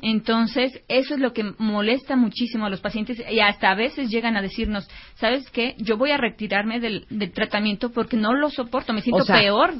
Entonces, 0.00 0.80
eso 0.88 1.12
es 1.12 1.20
lo 1.20 1.34
que 1.34 1.52
molesta 1.58 2.16
muchísimo 2.16 2.64
a 2.64 2.70
los 2.70 2.80
pacientes 2.80 3.22
y 3.30 3.40
hasta 3.40 3.70
a 3.70 3.74
veces 3.74 4.08
llegan 4.08 4.38
a 4.38 4.40
decirnos, 4.40 4.88
¿sabes 5.16 5.50
qué? 5.50 5.74
Yo 5.76 5.98
voy 5.98 6.12
a 6.12 6.16
retirarme 6.16 6.80
del, 6.80 7.04
del 7.10 7.30
tratamiento 7.32 7.90
porque 7.90 8.16
no 8.16 8.32
lo 8.32 8.48
soporto, 8.48 8.94
me 8.94 9.02
siento 9.02 9.22
O 9.22 9.26
sea, 9.26 9.38
peor. 9.38 9.74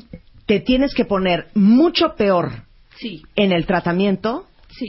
Te 0.44 0.60
tienes 0.60 0.92
que 0.92 1.06
poner 1.06 1.46
mucho 1.54 2.14
peor 2.14 2.64
Sí, 2.96 3.22
en 3.36 3.52
el 3.52 3.64
tratamiento 3.64 4.44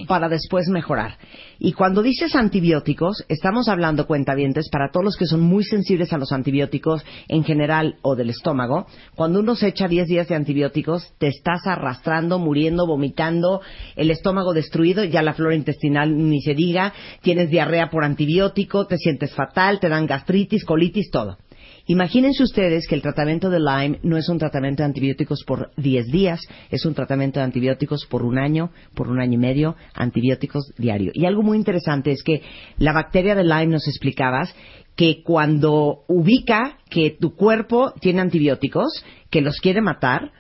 Para 0.08 0.30
después 0.30 0.68
mejorar. 0.68 1.18
Y 1.60 1.74
cuando 1.74 2.02
dices 2.02 2.36
antibióticos, 2.36 3.24
estamos 3.30 3.68
hablando 3.68 4.08
cuentavientes 4.08 4.70
para 4.70 4.92
todos 4.92 5.04
los 5.04 5.18
que 5.18 5.26
son 5.26 5.42
muy 5.42 5.64
sensibles 5.64 6.12
a 6.14 6.18
los 6.18 6.32
antibióticos 6.32 7.06
en 7.28 7.44
general 7.44 7.98
o 8.02 8.16
del 8.16 8.30
estómago. 8.30 8.88
Cuando 9.16 9.40
uno 9.40 9.56
se 9.56 9.68
echa 9.68 9.88
10 9.88 10.08
días 10.08 10.28
de 10.28 10.36
antibióticos, 10.36 11.14
te 11.20 11.28
estás 11.28 11.66
arrastrando, 11.66 12.40
muriendo, 12.40 12.88
vomitando, 12.88 13.62
el 13.96 14.12
estómago 14.12 14.54
destruido, 14.54 15.04
ya 15.04 15.22
la 15.22 15.34
flora 15.34 15.56
intestinal 15.56 16.16
ni 16.18 16.42
se 16.42 16.54
diga, 16.54 16.94
tienes 17.22 17.50
diarrea 17.50 17.90
por 17.90 18.04
antibiótico, 18.04 18.88
te 18.88 18.98
sientes 18.98 19.34
fatal, 19.34 19.80
te 19.80 19.90
dan 19.90 20.06
gastritis, 20.06 20.66
colitis, 20.66 21.10
todo. 21.12 21.38
Imagínense 21.86 22.44
ustedes 22.44 22.88
que 22.88 22.96
el 22.96 23.02
tratamiento 23.02 23.50
de 23.50 23.60
Lyme 23.60 24.00
no 24.04 24.16
es 24.18 24.30
un 24.30 24.38
tratamiento 24.38 24.84
de 24.84 24.88
antibióticos 24.88 25.44
por 25.46 25.72
10 25.76 26.06
días, 26.08 26.40
es 26.72 26.86
un 26.86 26.94
tratamiento 26.94 27.40
de 27.40 27.46
antibióticos 27.46 28.06
por 28.06 28.24
un 28.24 28.38
año, 28.38 28.72
por 28.96 29.10
un 29.10 29.20
año 29.20 29.34
y 29.34 29.38
medio, 29.38 29.76
antibióticos 29.94 30.74
diario. 30.78 31.12
Y 31.14 31.26
algo 31.26 31.44
muy 31.44 31.58
interesante 31.58 32.12
es 32.12 32.24
que 32.24 32.42
la 32.78 32.94
bacteria 32.94 33.36
de 33.36 33.44
Lyme 33.44 33.68
nos 33.68 33.88
explicabas 33.88 34.56
que 34.96 35.24
cuando 35.24 36.04
ubica 36.08 36.78
que 36.90 37.18
tu 37.20 37.36
cuerpo 37.36 37.94
tiene 38.00 38.22
antibióticos, 38.22 39.04
que 39.30 39.42
los 39.42 39.58
quiere 39.60 39.82
matar, 39.82 40.32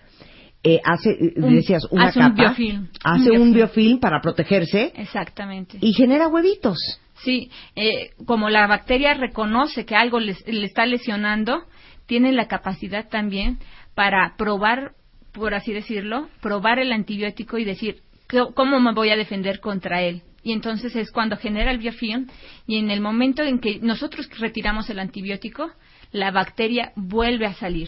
eh, 0.64 0.80
hace, 0.86 1.10
eh, 1.10 1.34
Un- 1.36 1.56
decías, 1.56 1.84
una 1.92 2.06
hace 2.06 2.20
un 2.20 2.26
capa, 2.30 2.42
biofilm. 2.56 2.88
hace 3.04 3.32
Un 3.32 3.42
un 3.42 3.54
biofilm. 3.54 3.54
biofilm 3.54 4.00
para 4.00 4.22
protegerse 4.22 4.94
exactamente. 4.96 5.78
y 5.82 5.92
genera 5.92 6.30
huevitos. 6.30 6.78
Sí, 7.24 7.50
eh, 7.76 8.12
como 8.26 8.50
la 8.50 8.68
bacteria 8.68 9.14
reconoce 9.14 9.86
que 9.86 9.96
algo 9.96 10.20
le 10.20 10.36
está 10.46 10.86
lesionando, 10.86 11.64
tiene 12.06 12.32
la 12.32 12.48
capacidad 12.48 13.08
también 13.10 13.60
para 13.96 14.36
probar, 14.38 14.92
por 15.32 15.54
así 15.54 15.72
decirlo, 15.72 16.28
probar 16.42 16.80
el 16.80 16.92
antibiótico 16.92 17.58
y 17.58 17.64
decir 17.66 17.98
"¿Qué- 18.28 18.48
cómo 18.56 18.80
me 18.80 18.94
voy 18.94 19.10
a 19.10 19.16
defender 19.16 19.60
contra 19.60 20.02
él. 20.02 20.22
Y 20.44 20.52
entonces 20.52 20.96
es 20.98 21.12
cuando 21.12 21.38
genera 21.38 21.72
el 21.72 21.78
biofilm 21.78 22.28
y 22.68 22.78
en 22.78 22.92
el 22.92 23.00
momento 23.00 23.44
en 23.44 23.60
que 23.60 23.80
nosotros 23.82 24.28
retiramos 24.40 24.90
el 24.90 25.00
antibiótico, 25.00 25.72
la 26.12 26.32
bacteria 26.32 26.92
vuelve 26.98 27.46
a 27.46 27.54
salir. 27.54 27.88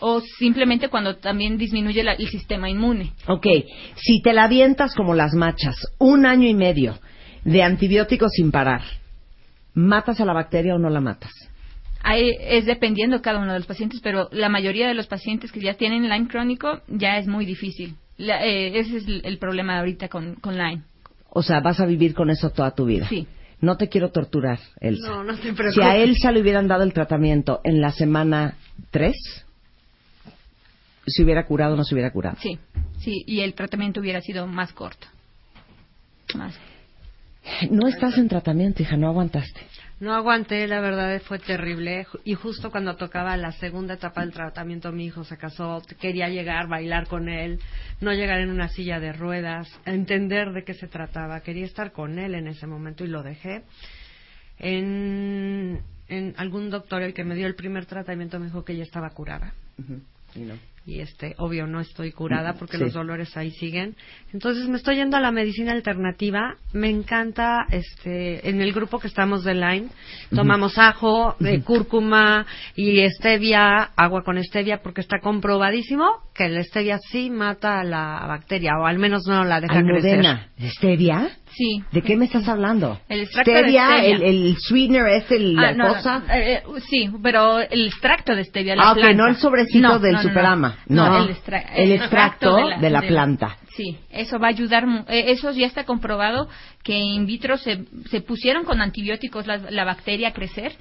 O 0.00 0.20
simplemente 0.38 0.88
cuando 0.88 1.16
también 1.16 1.58
disminuye 1.58 2.04
la- 2.04 2.12
el 2.12 2.28
sistema 2.28 2.70
inmune. 2.70 3.12
Ok, 3.26 3.46
si 3.96 4.22
te 4.22 4.32
la 4.32 4.44
avientas 4.44 4.94
como 4.94 5.14
las 5.14 5.34
machas, 5.34 5.74
un 5.98 6.24
año 6.26 6.46
y 6.48 6.54
medio 6.54 6.98
de 7.52 7.62
antibióticos 7.62 8.30
sin 8.32 8.50
parar, 8.50 8.82
¿matas 9.74 10.20
a 10.20 10.24
la 10.24 10.32
bacteria 10.32 10.74
o 10.74 10.78
no 10.78 10.90
la 10.90 11.00
matas? 11.00 11.32
Hay- 12.02 12.36
es 12.40 12.64
dependiendo 12.66 13.20
cada 13.22 13.38
uno 13.40 13.52
de 13.52 13.58
los 13.58 13.66
pacientes, 13.66 14.00
pero 14.02 14.28
la 14.32 14.48
mayoría 14.48 14.86
de 14.88 14.94
los 14.94 15.06
pacientes 15.06 15.50
que 15.52 15.60
ya 15.60 15.74
tienen 15.74 16.08
Lyme 16.08 16.28
crónico 16.28 16.80
ya 16.88 17.18
es 17.18 17.26
muy 17.26 17.44
difícil. 17.44 17.94
La- 18.16 18.44
eh, 18.44 18.78
ese 18.78 18.98
es 18.98 19.06
el, 19.06 19.22
el 19.24 19.38
problema 19.38 19.78
ahorita 19.78 20.08
con, 20.08 20.34
con 20.36 20.56
Lyme. 20.56 20.82
O 21.30 21.42
sea, 21.42 21.60
vas 21.60 21.80
a 21.80 21.86
vivir 21.86 22.14
con 22.14 22.30
eso 22.30 22.50
toda 22.50 22.70
tu 22.74 22.84
vida. 22.86 23.06
Sí. 23.08 23.26
No 23.60 23.76
te 23.76 23.88
quiero 23.88 24.10
torturar, 24.10 24.60
Elsa. 24.80 25.08
No, 25.08 25.24
no 25.24 25.34
te 25.34 25.52
preocupes. 25.52 25.74
Si 25.74 25.80
a 25.82 25.96
Elsa 25.96 26.30
le 26.30 26.40
hubieran 26.40 26.68
dado 26.68 26.84
el 26.84 26.92
tratamiento 26.92 27.60
en 27.64 27.80
la 27.80 27.90
semana 27.90 28.54
3, 28.92 29.14
¿se 31.06 31.22
hubiera 31.24 31.44
curado 31.46 31.74
o 31.74 31.76
no 31.76 31.84
se 31.84 31.94
hubiera 31.94 32.12
curado? 32.12 32.36
Sí, 32.40 32.58
sí, 33.00 33.24
y 33.26 33.40
el 33.40 33.54
tratamiento 33.54 34.00
hubiera 34.00 34.20
sido 34.20 34.46
más 34.46 34.72
corto. 34.72 35.06
Más. 36.36 36.54
No 37.70 37.88
estás 37.88 38.18
en 38.18 38.28
tratamiento, 38.28 38.82
hija, 38.82 38.96
no 38.96 39.08
aguantaste. 39.08 39.60
No 40.00 40.14
aguanté, 40.14 40.68
la 40.68 40.80
verdad 40.80 41.20
fue 41.22 41.40
terrible. 41.40 42.06
Y 42.24 42.34
justo 42.34 42.70
cuando 42.70 42.94
tocaba 42.96 43.36
la 43.36 43.50
segunda 43.52 43.94
etapa 43.94 44.20
del 44.20 44.32
tratamiento, 44.32 44.92
mi 44.92 45.06
hijo 45.06 45.24
se 45.24 45.36
casó, 45.36 45.82
quería 46.00 46.28
llegar, 46.28 46.68
bailar 46.68 47.08
con 47.08 47.28
él, 47.28 47.58
no 48.00 48.12
llegar 48.12 48.40
en 48.40 48.50
una 48.50 48.68
silla 48.68 49.00
de 49.00 49.12
ruedas, 49.12 49.68
entender 49.86 50.52
de 50.52 50.62
qué 50.62 50.74
se 50.74 50.86
trataba. 50.86 51.40
Quería 51.40 51.64
estar 51.64 51.90
con 51.90 52.18
él 52.18 52.36
en 52.36 52.46
ese 52.46 52.66
momento 52.68 53.04
y 53.04 53.08
lo 53.08 53.24
dejé. 53.24 53.64
En, 54.60 55.80
en 56.08 56.34
algún 56.36 56.70
doctor, 56.70 57.02
el 57.02 57.12
que 57.12 57.24
me 57.24 57.34
dio 57.34 57.48
el 57.48 57.56
primer 57.56 57.86
tratamiento, 57.86 58.38
me 58.38 58.46
dijo 58.46 58.64
que 58.64 58.76
ya 58.76 58.84
estaba 58.84 59.10
curada. 59.10 59.52
Y 60.36 60.40
no. 60.40 60.54
Y 60.88 61.00
este, 61.00 61.34
obvio, 61.36 61.66
no 61.66 61.80
estoy 61.80 62.12
curada 62.12 62.54
porque 62.54 62.78
Sí. 62.78 62.82
los 62.84 62.94
dolores 62.94 63.36
ahí 63.36 63.50
siguen. 63.50 63.94
Entonces 64.32 64.66
me 64.70 64.78
estoy 64.78 64.96
yendo 64.96 65.18
a 65.18 65.20
la 65.20 65.30
medicina 65.30 65.72
alternativa. 65.72 66.56
Me 66.72 66.88
encanta, 66.88 67.66
este, 67.70 68.48
en 68.48 68.62
el 68.62 68.72
grupo 68.72 68.98
que 68.98 69.06
estamos 69.06 69.44
de 69.44 69.52
Lyme, 69.52 69.88
tomamos 70.34 70.78
ajo, 70.78 71.36
eh, 71.44 71.60
cúrcuma 71.60 72.46
y 72.74 73.06
stevia, 73.10 73.90
agua 73.96 74.22
con 74.24 74.42
stevia, 74.42 74.80
porque 74.82 75.02
está 75.02 75.20
comprobadísimo 75.20 76.06
que 76.34 76.48
la 76.48 76.62
stevia 76.62 76.98
sí 77.10 77.28
mata 77.28 77.80
a 77.80 77.84
la 77.84 78.24
bacteria, 78.26 78.78
o 78.80 78.86
al 78.86 78.98
menos 78.98 79.26
no 79.26 79.44
la 79.44 79.60
deja 79.60 79.82
crecer. 79.82 80.20
Almudena, 80.20 80.48
¿stevia? 80.78 81.28
Sí. 81.56 81.82
¿De 81.92 82.02
qué 82.02 82.16
me 82.16 82.26
estás 82.26 82.46
hablando? 82.48 83.00
El 83.08 83.20
extracto 83.20 83.50
de 83.50 83.58
stevia, 83.60 83.86
stevia. 83.98 84.16
El, 84.16 84.22
el 84.22 84.56
sweetener 84.58 85.06
es 85.08 85.30
el, 85.30 85.58
Ah, 85.58 85.62
la 85.62 85.72
no, 85.74 85.88
cosa. 85.94 86.18
no, 86.20 86.32
eh, 86.34 86.52
eh, 86.54 86.62
sí, 86.88 87.10
pero 87.22 87.58
el 87.60 87.86
extracto 87.88 88.34
de 88.34 88.44
stevia, 88.44 88.76
la 88.76 88.82
Ah, 88.88 88.92
ok, 88.92 88.98
planta. 88.98 89.16
no 89.16 89.26
el 89.28 89.36
sobrecito 89.36 89.80
No, 89.88 89.98
del 89.98 90.12
no, 90.12 90.18
no, 90.18 90.22
no. 90.24 90.28
Superama. 90.28 90.78
No, 90.86 91.24
el, 91.24 91.30
extra- 91.30 91.60
el 91.76 91.92
extracto 91.92 92.56
de 92.80 92.90
la 92.90 93.02
planta. 93.02 93.56
Sí, 93.76 93.96
eso 94.10 94.38
va 94.40 94.48
a 94.48 94.50
ayudar. 94.50 94.84
eh, 95.08 95.26
Eso 95.28 95.52
ya 95.52 95.66
está 95.66 95.84
comprobado 95.84 96.48
que 96.82 96.94
in 96.98 97.26
vitro 97.26 97.56
se, 97.58 97.84
se 98.10 98.20
pusieron 98.20 98.64
con 98.64 98.80
antibióticos 98.80 99.46
la, 99.46 99.58
la 99.70 99.84
bacteria 99.84 100.28
a 100.28 100.32
crecer 100.32 100.72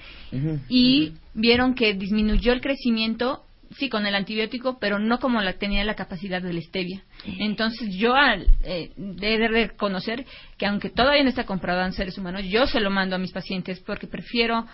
y 0.70 1.14
vieron 1.34 1.76
que 1.76 1.94
disminuyó 1.94 2.54
el 2.54 2.62
crecimiento, 2.62 3.44
sí, 3.78 3.90
con 3.90 4.06
el 4.06 4.16
antibiótico, 4.16 4.78
pero 4.80 5.00
no 5.00 5.20
como 5.20 5.42
la 5.42 5.54
tenía 5.54 5.84
la 5.84 5.96
capacidad 5.96 6.42
del 6.42 6.62
stevia. 6.62 7.04
Entonces 7.40 7.96
yo 7.96 8.16
al, 8.16 8.48
eh, 8.64 8.92
he 9.22 9.38
de 9.38 9.48
reconocer 9.48 10.26
que 10.58 10.66
aunque 10.66 10.90
todavía 10.90 11.24
no 11.24 11.30
está 11.30 11.46
comprobado 11.46 11.86
en 11.86 11.94
seres 11.94 12.18
humanos, 12.18 12.44
yo 12.46 12.68
se 12.68 12.80
lo 12.80 12.90
mando 12.90 13.16
a 13.16 13.20
mis 13.20 13.32
pacientes 13.32 13.80
porque 13.80 14.08
prefiero 14.08 14.66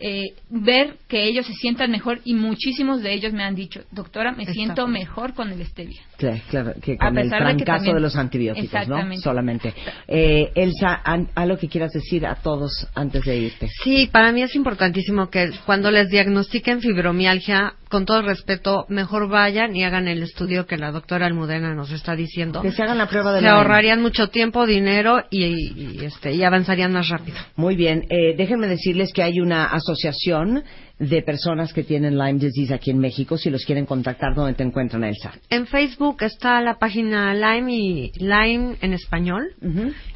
eh, 0.00 0.34
ver 0.50 0.96
que 1.08 1.24
ellos 1.24 1.46
se 1.46 1.52
sientan 1.54 1.90
mejor 1.90 2.20
y 2.24 2.34
muchísimos 2.34 3.02
de 3.02 3.12
ellos 3.14 3.32
me 3.32 3.42
han 3.44 3.54
dicho, 3.54 3.80
doctora, 3.90 4.32
me 4.32 4.42
Está 4.42 4.52
siento 4.54 4.86
bien. 4.86 5.00
mejor 5.00 5.34
con 5.34 5.50
el 5.50 5.64
stevia. 5.66 6.00
Claro, 6.16 6.40
claro, 6.50 6.72
que 6.82 6.94
A 6.94 7.08
con 7.08 7.18
el 7.18 7.24
pesar 7.24 7.46
de 7.46 7.56
que 7.56 7.64
también- 7.64 7.94
de 7.94 8.00
los 8.00 8.16
antibióticos, 8.16 8.72
¿no? 8.72 8.78
Exactamente. 8.80 9.22
Solamente. 9.22 9.74
Eh, 10.06 10.52
Elsa, 10.54 11.02
algo 11.34 11.56
que 11.58 11.68
quieras 11.68 11.92
decir 11.92 12.26
a 12.26 12.34
todos 12.36 12.86
antes 12.94 13.24
de 13.24 13.36
irte. 13.36 13.68
Sí, 13.84 14.08
para 14.10 14.32
mí 14.32 14.42
es 14.42 14.54
importantísimo 14.56 15.30
que 15.30 15.50
cuando 15.66 15.90
les 15.90 16.08
diagnostiquen 16.08 16.80
fibromialgia, 16.80 17.74
con 17.88 18.04
todo 18.04 18.20
respeto, 18.20 18.84
mejor 18.90 19.28
vayan 19.30 19.74
y 19.74 19.82
hagan 19.82 20.08
el 20.08 20.22
estudio 20.22 20.66
que 20.66 20.76
la 20.76 20.90
doctora 20.92 21.24
Almudena 21.26 21.74
nos 21.74 21.90
está 21.90 22.14
diciendo. 22.14 22.60
Que 22.60 22.70
se 22.70 22.82
hagan 22.82 22.98
la 22.98 23.08
prueba 23.08 23.32
de 23.32 23.38
Se 23.40 23.46
Lyme. 23.46 23.56
ahorrarían 23.56 24.02
mucho 24.02 24.28
tiempo, 24.28 24.66
dinero 24.66 25.22
y, 25.30 25.44
y, 25.46 26.04
este, 26.04 26.34
y 26.34 26.42
avanzarían 26.42 26.92
más 26.92 27.08
rápido. 27.08 27.38
Muy 27.56 27.76
bien, 27.76 28.04
eh, 28.10 28.34
déjenme 28.36 28.66
decirles 28.66 29.10
que 29.14 29.22
hay 29.22 29.40
una 29.40 29.64
asociación 29.88 30.64
de 30.98 31.22
personas 31.22 31.72
que 31.72 31.84
tienen 31.84 32.18
Lyme 32.18 32.38
disease 32.40 32.74
aquí 32.74 32.90
en 32.90 32.98
México. 32.98 33.36
Si 33.38 33.50
los 33.50 33.64
quieren 33.64 33.86
contactar, 33.86 34.34
¿dónde 34.34 34.54
te 34.54 34.64
encuentran, 34.64 35.04
Elsa? 35.04 35.32
En 35.48 35.66
Facebook 35.66 36.22
está 36.22 36.60
la 36.60 36.78
página 36.78 37.34
Lyme 37.34 37.72
y 37.74 38.12
Lyme 38.18 38.76
en 38.80 38.92
español. 38.92 39.54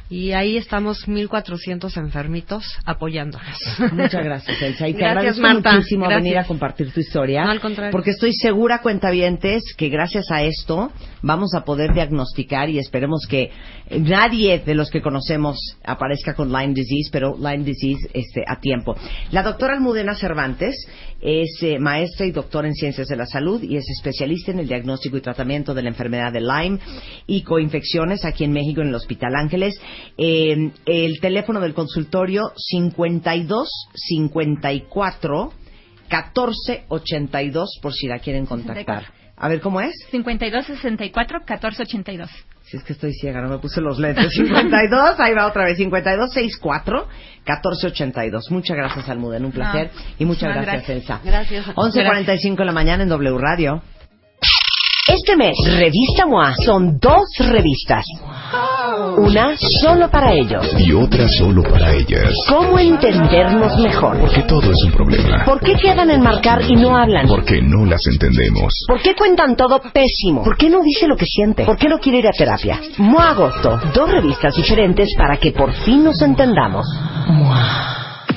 Y 0.09 0.33
ahí 0.33 0.57
estamos 0.57 1.07
1400 1.07 1.97
enfermitos 1.97 2.63
apoyándonos. 2.85 3.47
Muchas 3.93 4.23
gracias, 4.23 4.61
Elsa. 4.61 4.87
Y 4.87 4.93
te 4.93 4.99
Gracias, 4.99 5.17
agradezco 5.39 5.41
Marta. 5.41 5.73
muchísimo 5.73 6.05
Gracias. 6.05 6.23
venir 6.23 6.37
a 6.37 6.43
compartir 6.43 6.91
tu 6.91 6.99
historia. 6.99 7.45
No, 7.45 7.51
al 7.51 7.61
contrario. 7.61 7.91
Porque 7.91 8.11
estoy 8.11 8.31
segura, 8.33 8.79
cuentavientes, 8.81 9.63
que 9.75 9.89
gracias 9.89 10.29
a 10.29 10.43
esto 10.43 10.91
vamos 11.23 11.55
a 11.55 11.63
poder 11.63 11.93
diagnosticar 11.93 12.69
y 12.69 12.77
esperemos 12.77 13.25
que 13.27 13.49
nadie 13.89 14.59
de 14.59 14.75
los 14.75 14.91
que 14.91 15.01
conocemos 15.01 15.57
aparezca 15.83 16.35
con 16.35 16.51
Lyme 16.51 16.73
disease, 16.73 17.09
pero 17.11 17.35
Lyme 17.35 17.63
disease 17.63 18.07
este, 18.13 18.43
a 18.47 18.59
tiempo. 18.59 18.95
La 19.31 19.41
doctora 19.41 19.73
Almudena 19.73 20.13
Cervantes 20.15 20.72
es 21.21 21.57
eh, 21.61 21.79
maestra 21.79 22.25
y 22.25 22.31
doctora 22.31 22.67
en 22.67 22.73
ciencias 22.73 23.07
de 23.07 23.15
la 23.15 23.25
salud 23.25 23.61
y 23.63 23.77
es 23.77 23.89
especialista 23.89 24.51
en 24.51 24.59
el 24.59 24.67
diagnóstico 24.67 25.17
y 25.17 25.21
tratamiento 25.21 25.73
de 25.73 25.83
la 25.83 25.89
enfermedad 25.89 26.31
de 26.31 26.41
Lyme 26.41 26.79
y 27.27 27.43
coinfecciones 27.43 28.25
aquí 28.25 28.43
en 28.43 28.51
México 28.51 28.81
en 28.81 28.89
el 28.89 28.95
Hospital 28.95 29.35
Ángeles. 29.35 29.79
Eh, 30.17 30.71
el 30.85 31.19
teléfono 31.19 31.59
del 31.59 31.73
consultorio 31.73 32.51
52 32.55 33.69
54 33.93 35.53
14 36.09 36.83
82 36.89 37.79
por 37.81 37.93
si 37.93 38.07
la 38.07 38.19
quieren 38.19 38.45
contactar. 38.45 39.22
A 39.43 39.49
ver, 39.49 39.59
¿cómo 39.59 39.81
es? 39.81 39.93
52 40.09 40.65
64 40.67 41.39
14 41.45 41.83
82. 41.83 42.29
Si 42.61 42.77
es 42.77 42.83
que 42.85 42.93
estoy 42.93 43.11
ciega, 43.11 43.41
no 43.41 43.49
me 43.49 43.57
puse 43.57 43.81
los 43.81 43.99
lentes. 43.99 44.31
52, 44.37 45.19
ahí 45.19 45.33
va 45.33 45.47
otra 45.47 45.65
vez. 45.65 45.75
52 45.75 46.31
64 46.31 47.07
14 47.43 47.87
82. 47.87 48.51
Muchas 48.51 48.77
gracias, 48.77 49.09
Almudena, 49.09 49.45
un 49.45 49.51
placer. 49.51 49.91
No, 49.93 50.01
y 50.17 50.23
muchas 50.23 50.55
muchísimas 50.55 50.65
gracias, 50.65 50.87
gracias. 50.87 50.89
Elsa. 50.89 51.21
Gracias. 51.25 51.75
11.45 51.75 52.55
de 52.55 52.65
la 52.65 52.71
mañana 52.71 53.03
en 53.03 53.09
W 53.09 53.37
Radio. 53.37 53.81
Este 55.09 55.35
mes, 55.35 55.57
Revista 55.77 56.25
MOA 56.25 56.55
son 56.65 56.97
dos 56.97 57.25
revistas. 57.39 58.05
Una 59.17 59.55
solo 59.81 60.09
para 60.09 60.33
ellos. 60.33 60.65
Y 60.77 60.93
otra 60.93 61.27
solo 61.39 61.63
para 61.63 61.93
ellas. 61.93 62.31
¿Cómo 62.49 62.77
entendernos 62.77 63.77
mejor? 63.79 64.19
Porque 64.19 64.43
todo 64.43 64.71
es 64.71 64.83
un 64.85 64.91
problema. 64.91 65.45
¿Por 65.45 65.59
qué 65.59 65.75
quedan 65.75 66.11
en 66.11 66.21
marcar 66.21 66.61
y 66.67 66.75
no 66.75 66.95
hablan? 66.95 67.27
Porque 67.27 67.61
no 67.61 67.85
las 67.85 68.05
entendemos. 68.07 68.73
¿Por 68.87 69.01
qué 69.01 69.15
cuentan 69.15 69.55
todo 69.55 69.81
pésimo? 69.93 70.43
¿Por 70.43 70.57
qué 70.57 70.69
no 70.69 70.81
dice 70.83 71.07
lo 71.07 71.15
que 71.15 71.25
siente? 71.25 71.65
¿Por 71.65 71.77
qué 71.77 71.89
no 71.89 71.97
quiere 71.99 72.19
ir 72.19 72.27
a 72.27 72.31
terapia? 72.31 72.79
MOA 72.97 73.29
Agosto, 73.31 73.79
dos 73.93 74.11
revistas 74.11 74.55
diferentes 74.55 75.09
para 75.17 75.37
que 75.37 75.51
por 75.51 75.71
fin 75.73 76.03
nos 76.03 76.21
entendamos. 76.21 76.85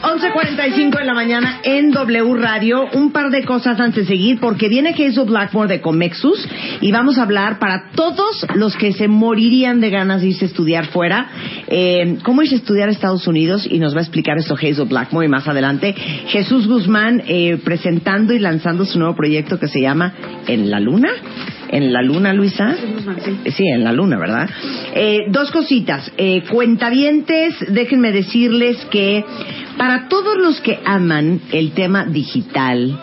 11.45 0.02 0.98
de 0.98 1.04
la 1.04 1.14
mañana 1.14 1.60
en 1.62 1.90
W 1.90 2.34
Radio. 2.34 2.84
Un 2.92 3.12
par 3.12 3.30
de 3.30 3.44
cosas 3.44 3.80
antes 3.80 4.06
de 4.06 4.14
seguir, 4.14 4.38
porque 4.40 4.68
viene 4.68 4.90
Hazel 4.90 5.24
Blackmore 5.26 5.68
de 5.68 5.80
Comexus 5.80 6.46
y 6.80 6.92
vamos 6.92 7.18
a 7.18 7.22
hablar 7.22 7.58
para 7.58 7.90
todos 7.94 8.46
los 8.54 8.76
que 8.76 8.92
se 8.92 9.08
morirían 9.08 9.80
de 9.80 9.90
ganas 9.90 10.20
de 10.20 10.28
irse 10.28 10.44
a 10.44 10.48
estudiar 10.48 10.86
fuera, 10.86 11.28
eh, 11.68 12.18
cómo 12.22 12.42
irse 12.42 12.56
a 12.56 12.58
estudiar 12.58 12.88
a 12.88 12.92
Estados 12.92 13.26
Unidos 13.26 13.66
y 13.70 13.78
nos 13.78 13.94
va 13.94 14.00
a 14.00 14.02
explicar 14.02 14.36
esto 14.38 14.54
Hazel 14.54 14.86
Blackmore 14.88 15.26
y 15.26 15.30
más 15.30 15.48
adelante 15.48 15.94
Jesús 16.28 16.66
Guzmán 16.66 17.22
eh, 17.26 17.58
presentando 17.64 18.34
y 18.34 18.38
lanzando 18.38 18.84
su 18.84 18.98
nuevo 18.98 19.16
proyecto 19.16 19.58
que 19.58 19.68
se 19.68 19.80
llama 19.80 20.12
En 20.46 20.70
la 20.70 20.80
Luna. 20.80 21.10
En 21.68 21.92
la 21.92 22.02
luna, 22.02 22.32
Luisa. 22.32 22.74
Sí, 23.56 23.68
en 23.68 23.84
la 23.84 23.92
luna, 23.92 24.18
¿verdad? 24.18 24.48
Eh, 24.94 25.26
dos 25.28 25.50
cositas. 25.50 26.12
Eh, 26.16 26.42
cuentavientes, 26.50 27.54
déjenme 27.68 28.12
decirles 28.12 28.76
que 28.90 29.24
para 29.76 30.08
todos 30.08 30.36
los 30.38 30.60
que 30.60 30.78
aman 30.84 31.40
el 31.52 31.72
tema 31.72 32.04
digital, 32.04 32.98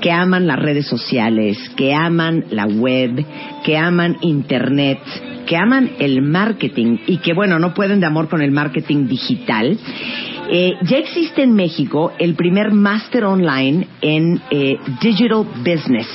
que 0.00 0.12
aman 0.12 0.46
las 0.46 0.58
redes 0.58 0.86
sociales, 0.86 1.58
que 1.76 1.92
aman 1.92 2.44
la 2.50 2.66
web, 2.66 3.24
que 3.64 3.76
aman 3.76 4.16
Internet, 4.22 5.00
que 5.46 5.56
aman 5.56 5.90
el 5.98 6.22
marketing 6.22 6.98
y 7.06 7.18
que, 7.18 7.32
bueno, 7.32 7.58
no 7.58 7.74
pueden 7.74 8.00
de 8.00 8.06
amor 8.06 8.28
con 8.28 8.42
el 8.42 8.52
marketing 8.52 9.08
digital, 9.08 9.76
eh, 10.50 10.76
ya 10.82 10.98
existe 10.98 11.42
en 11.42 11.54
México 11.54 12.12
el 12.18 12.34
primer 12.34 12.72
máster 12.72 13.24
online 13.24 13.86
en 14.00 14.40
eh, 14.50 14.78
Digital 15.00 15.44
Business. 15.58 16.06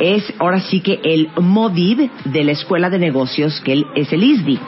Es 0.00 0.32
ahora 0.38 0.60
sí 0.60 0.80
que 0.80 1.00
el 1.02 1.28
MODID 1.40 2.10
de 2.26 2.44
la 2.44 2.52
Escuela 2.52 2.90
de 2.90 2.98
Negocios, 2.98 3.60
que 3.60 3.82
es 3.94 4.12
el 4.12 4.22
ISDI. 4.22 4.58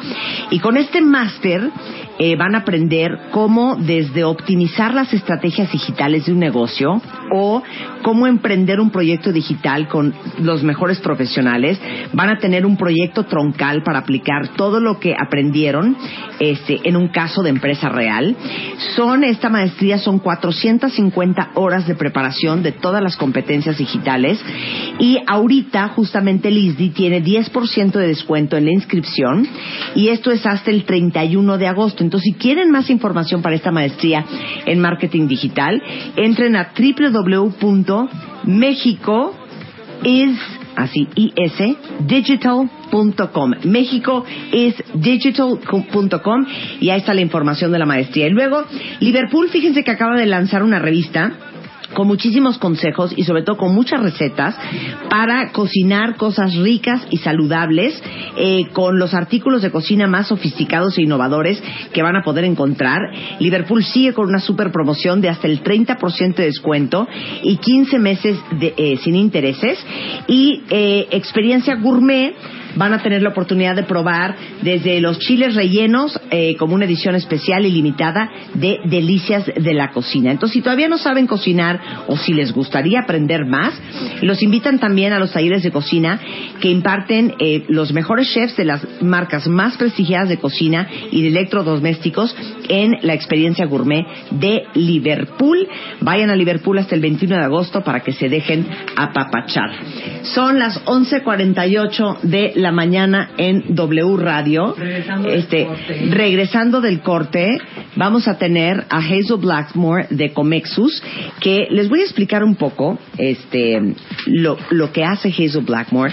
Y 0.51 0.59
con 0.61 0.77
este 0.77 1.01
máster 1.01 1.71
eh, 2.19 2.37
van 2.37 2.55
a 2.55 2.59
aprender 2.59 3.19
cómo 3.31 3.77
desde 3.77 4.25
optimizar 4.25 4.95
las 4.95 5.13
estrategias 5.13 5.73
digitales 5.73 6.27
de 6.27 6.33
un 6.33 6.39
negocio 6.39 7.01
o 7.35 7.63
cómo 8.03 8.27
emprender 8.27 8.81
un 8.81 8.91
proyecto 8.91 9.33
digital 9.33 9.89
con 9.89 10.15
los 10.39 10.63
mejores 10.63 11.01
profesionales. 11.01 11.81
Van 12.13 12.29
a 12.29 12.39
tener 12.39 12.67
un 12.67 12.77
proyecto 12.77 13.25
troncal 13.25 13.83
para 13.83 14.01
aplicar 14.01 14.49
todo 14.57 14.81
lo 14.81 15.01
que 15.01 15.15
aprendieron 15.19 15.97
este, 16.39 16.81
en 16.85 16.97
un 16.97 17.09
caso 17.09 17.43
de 17.43 17.51
empresa 17.51 17.89
real. 17.89 18.37
Son, 18.97 19.25
esta 19.25 19.49
maestría 19.49 19.99
son 19.99 20.19
450 20.19 21.53
horas 21.55 21.87
de 21.87 21.95
preparación 21.95 22.63
de 22.63 22.73
todas 22.73 23.03
las 23.03 23.17
competencias 23.17 23.79
digitales 23.79 24.39
y 24.99 25.19
ahorita 25.27 25.89
justamente 25.89 26.49
el 26.49 26.59
ISDI 26.59 26.91
tiene 26.91 27.23
10% 27.25 27.93
de 27.93 28.07
descuento 28.07 28.57
en 28.57 28.67
la 28.67 28.73
inscripción 28.73 29.47
y 29.95 30.09
esto 30.09 30.31
es 30.31 30.45
hasta 30.45 30.71
el 30.71 30.85
31 30.85 31.59
de 31.59 31.67
agosto. 31.67 32.02
Entonces, 32.03 32.33
si 32.33 32.39
quieren 32.39 32.71
más 32.71 32.91
información 32.91 33.43
para 33.43 33.57
esta 33.57 33.71
maestría 33.71 34.25
en 34.67 34.81
marketing 34.81 35.29
digital, 35.29 35.83
entren 36.17 36.57
a 36.57 36.73
www.mexico 36.77 38.13
is 40.05 40.39
así 40.77 41.09
is 41.15 41.53
digital.com. 42.01 43.53
México 43.65 44.25
es 44.53 44.75
digital.com 44.95 46.47
y 46.81 46.91
ahí 46.91 46.99
está 46.99 47.15
la 47.15 47.21
información 47.21 47.73
de 47.73 47.79
la 47.79 47.87
maestría. 47.87 48.27
Y 48.27 48.31
luego, 48.31 48.65
Liverpool, 49.01 49.49
fíjense 49.49 49.85
que 49.85 49.91
acaba 49.91 50.17
de 50.17 50.27
lanzar 50.27 50.63
una 50.63 50.79
revista 50.79 51.52
con 51.95 52.07
muchísimos 52.07 52.59
consejos 52.59 53.13
y 53.17 53.25
sobre 53.25 53.43
todo 53.43 53.57
con 53.57 53.75
muchas 53.75 54.03
recetas 54.03 54.57
para 55.09 55.53
cocinar 55.53 56.17
cosas 56.17 56.55
ricas 56.57 57.03
y 57.11 57.19
saludables 57.19 58.03
eh, 58.37 58.67
con 58.73 58.99
los 58.99 59.15
artículos 59.15 59.63
de 59.63 59.71
cocina 59.71 60.07
más 60.07 60.29
sofisticados 60.29 60.97
e 60.99 61.03
innovadores 61.03 61.63
que 61.93 62.03
van 62.03 62.17
a 62.17 62.23
poder 62.23 62.45
encontrar. 62.45 62.99
Liverpool 63.41 63.85
sigue 63.85 64.13
con 64.13 64.29
una 64.29 64.41
super 64.41 64.73
promoción 64.73 65.21
de 65.21 65.29
hasta 65.29 65.49
el 65.49 65.63
30% 65.63 66.35
de 66.35 66.45
descuento 66.45 67.07
y 67.43 67.57
15 67.57 67.99
meses 67.99 68.39
de, 68.59 68.75
eh, 68.77 68.97
sin 69.03 69.17
intereses 69.17 69.79
y 70.27 70.63
eh, 70.71 71.09
experiencia 71.11 71.77
gourmet 71.77 72.35
van 72.77 72.93
a 72.93 73.03
tener 73.03 73.23
la 73.23 73.31
oportunidad 73.31 73.77
de 73.77 73.83
probar 73.83 74.35
desde 74.63 75.01
los 75.01 75.19
chiles 75.19 75.55
rellenos 75.55 76.19
eh, 76.31 76.57
como 76.57 76.75
una 76.75 76.85
edición 76.85 77.15
especial 77.15 77.67
y 77.67 77.71
limitada 77.71 78.31
de 78.55 78.79
delicias 78.85 79.47
de 79.47 79.75
la 79.75 79.91
cocina. 79.91 80.31
Entonces, 80.31 80.55
si 80.55 80.63
todavía 80.63 80.89
no 80.89 80.99
saben 80.99 81.27
cocinar 81.27 81.81
o 82.07 82.17
si 82.17 82.33
les 82.33 82.53
gustaría 82.53 83.01
aprender 83.01 83.47
más, 83.47 83.75
los 84.23 84.43
invitan 84.43 84.79
también 84.79 85.13
a 85.13 85.19
los 85.19 85.33
talleres 85.33 85.63
de 85.63 85.71
cocina 85.71 86.21
que 86.61 86.69
imparten 86.69 87.35
eh, 87.39 87.65
los 87.69 87.93
mejores 87.93 88.33
chefs 88.33 88.57
de 88.57 88.65
las 88.65 88.87
marcas 89.03 89.47
más 89.47 89.77
prestigiadas 89.77 90.29
de 90.29 90.39
cocina 90.39 90.89
y 91.11 91.23
de 91.23 91.29
electrodomésticos 91.29 92.35
en 92.69 92.93
la 93.03 93.15
experiencia 93.15 93.67
gourmet 93.67 94.07
de 94.31 94.65
Liverpool. 94.75 95.69
Vayan 96.01 96.31
a 96.31 96.37
Liverpool 96.37 96.79
hasta 96.79 96.95
el 96.95 97.01
21 97.01 97.37
de 97.37 97.45
agosto 97.45 97.83
para 97.83 98.01
que 98.01 98.13
se 98.13 98.29
dejen 98.29 98.67
apapachar. 98.97 99.71
Son 100.23 100.59
las 100.59 100.85
11:48 100.85 102.21
de 102.23 102.53
la 102.63 102.73
mañana 102.73 103.31
en 103.37 103.75
W 103.75 104.17
Radio. 104.17 104.75
Regresando 104.77 105.29
del 105.29 105.39
este, 105.41 105.67
corte. 105.67 106.07
regresando 106.11 106.81
del 106.81 107.01
corte, 107.01 107.59
vamos 107.97 108.29
a 108.29 108.39
tener 108.39 108.85
a 108.89 108.99
Hazel 108.99 109.39
Blackmore 109.39 110.07
de 110.11 110.33
Comexus, 110.33 111.03
que 111.41 111.67
les 111.71 111.89
voy 111.89 112.01
a 112.01 112.05
explicar 112.05 112.43
un 112.45 112.55
poco 112.55 112.99
este, 113.19 113.95
lo, 114.27 114.57
lo 114.71 114.93
que 114.93 115.05
hace 115.05 115.29
Hazel 115.29 115.65
Blackmore, 115.65 116.13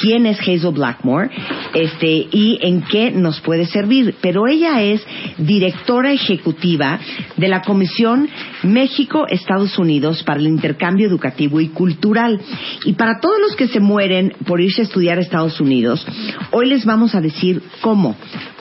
quién 0.00 0.26
es 0.26 0.40
Hazel 0.40 0.72
Blackmore 0.72 1.30
este, 1.74 2.26
y 2.30 2.58
en 2.62 2.82
qué 2.82 3.10
nos 3.10 3.40
puede 3.40 3.66
servir. 3.66 4.14
Pero 4.20 4.46
ella 4.48 4.82
es 4.82 5.04
directora 5.38 6.12
ejecutiva 6.12 6.98
de 7.36 7.48
la 7.48 7.62
Comisión 7.62 8.28
México-Estados 8.62 9.78
Unidos 9.78 10.22
para 10.22 10.40
el 10.40 10.46
Intercambio 10.46 11.06
Educativo 11.06 11.60
y 11.60 11.68
Cultural. 11.68 12.40
Y 12.84 12.94
para 12.94 13.20
todos 13.20 13.38
los 13.40 13.56
que 13.56 13.68
se 13.68 13.80
mueren 13.80 14.32
por 14.46 14.60
irse 14.60 14.82
a 14.82 14.84
estudiar 14.84 15.18
a 15.18 15.22
Estados 15.22 15.60
Unidos, 15.60 16.06
hoy 16.50 16.68
les 16.68 16.84
vamos 16.84 17.14
a 17.14 17.20
decir 17.20 17.62
cómo. 17.80 18.16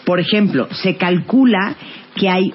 Por 0.06 0.20
ejemplo, 0.20 0.68
se 0.72 0.96
calcula 0.96 1.76
que 2.16 2.30
hay 2.30 2.54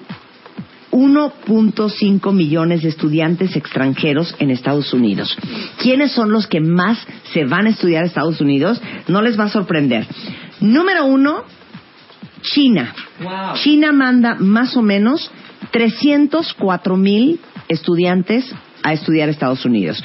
1.5 0.94 2.32
millones 2.32 2.82
de 2.82 2.88
estudiantes 2.88 3.56
extranjeros 3.56 4.34
en 4.38 4.50
Estados 4.50 4.92
Unidos. 4.92 5.36
¿Quiénes 5.82 6.12
son 6.12 6.30
los 6.30 6.46
que 6.46 6.60
más 6.60 6.98
se 7.32 7.44
van 7.44 7.66
a 7.66 7.70
estudiar 7.70 8.04
a 8.04 8.06
Estados 8.06 8.40
Unidos? 8.40 8.80
No 9.08 9.20
les 9.20 9.38
va 9.38 9.44
a 9.44 9.48
sorprender. 9.48 10.06
Número 10.60 11.04
uno, 11.04 11.42
China. 12.42 12.94
China 13.54 13.92
manda 13.92 14.36
más 14.36 14.76
o 14.76 14.82
menos 14.82 15.30
304 15.74 16.96
mil 16.96 17.40
estudiantes 17.68 18.44
a 18.84 18.92
estudiar 18.92 19.28
a 19.28 19.32
Estados 19.32 19.64
Unidos. 19.64 20.02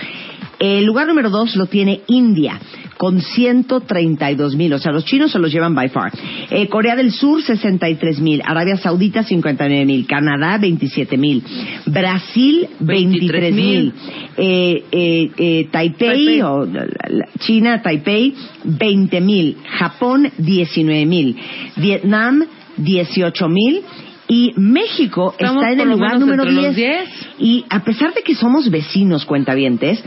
El 0.57 0.83
lugar 0.83 1.07
número 1.07 1.29
dos 1.29 1.55
lo 1.55 1.67
tiene 1.67 2.01
India, 2.07 2.59
con 2.97 3.21
132 3.21 4.55
mil. 4.55 4.73
O 4.73 4.79
sea, 4.79 4.91
los 4.91 5.05
chinos 5.05 5.31
se 5.31 5.37
los 5.39 5.51
llevan 5.53 5.75
by 5.75 5.89
far. 5.89 6.11
Eh, 6.49 6.67
Corea 6.67 6.95
del 6.95 7.11
Sur, 7.11 7.41
63 7.43 8.19
mil. 8.19 8.41
Arabia 8.43 8.75
Saudita, 8.77 9.23
59 9.23 9.85
mil. 9.85 10.05
Canadá, 10.07 10.57
27 10.57 11.17
mil. 11.17 11.43
Brasil, 11.85 12.67
23 12.79 13.53
mil. 13.53 13.93
Eh, 14.37 14.83
eh, 14.91 15.31
eh, 15.37 15.67
Taipei, 15.71 16.41
o 16.41 16.65
la- 16.65 16.85
la- 17.07 17.29
China, 17.39 17.81
Taipei, 17.81 18.33
20 18.65 19.21
mil. 19.21 19.55
Japón, 19.77 20.29
19 20.39 21.05
mil. 21.05 21.37
Vietnam, 21.77 22.43
18 22.75 23.47
mil. 23.47 23.81
Y 24.29 24.53
México 24.57 25.33
Estamos 25.37 25.63
está 25.63 25.73
en 25.73 25.79
el 25.79 25.89
lugar 25.89 26.19
número 26.19 26.43
entre 26.43 26.61
los 26.61 26.75
10. 26.75 27.09
Y 27.39 27.65
a 27.69 27.83
pesar 27.83 28.13
de 28.13 28.21
que 28.21 28.35
somos 28.35 28.69
vecinos 28.69 29.25
cuentavientes, 29.25 30.03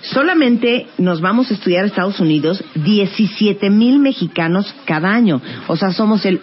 solamente 0.00 0.86
nos 0.96 1.20
vamos 1.20 1.50
a 1.50 1.54
estudiar 1.54 1.84
a 1.84 1.86
Estados 1.86 2.18
Unidos 2.20 2.64
17 2.74 3.68
mil 3.68 3.98
mexicanos 3.98 4.74
cada 4.86 5.12
año. 5.12 5.42
O 5.68 5.76
sea, 5.76 5.92
somos 5.92 6.24
el 6.24 6.40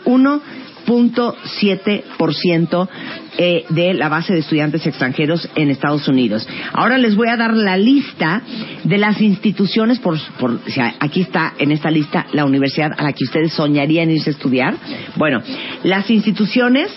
1.7% 0.87 2.89
eh, 3.37 3.65
de 3.69 3.93
la 3.93 4.09
base 4.09 4.33
de 4.33 4.39
estudiantes 4.39 4.87
extranjeros 4.87 5.47
en 5.55 5.69
Estados 5.69 6.07
Unidos. 6.07 6.49
Ahora 6.73 6.97
les 6.97 7.15
voy 7.15 7.27
a 7.27 7.37
dar 7.37 7.53
la 7.53 7.77
lista 7.77 8.41
de 8.83 8.97
las 8.97 9.21
instituciones, 9.21 9.99
por, 9.99 10.17
por, 10.39 10.53
o 10.53 10.69
sea, 10.69 10.95
aquí 10.99 11.21
está 11.21 11.53
en 11.59 11.71
esta 11.71 11.91
lista 11.91 12.25
la 12.31 12.45
universidad 12.45 12.93
a 12.97 13.03
la 13.03 13.13
que 13.13 13.25
ustedes 13.25 13.53
soñarían 13.53 14.09
irse 14.09 14.31
a 14.31 14.33
estudiar. 14.33 14.75
Bueno, 15.15 15.43
las 15.83 16.09
instituciones 16.09 16.89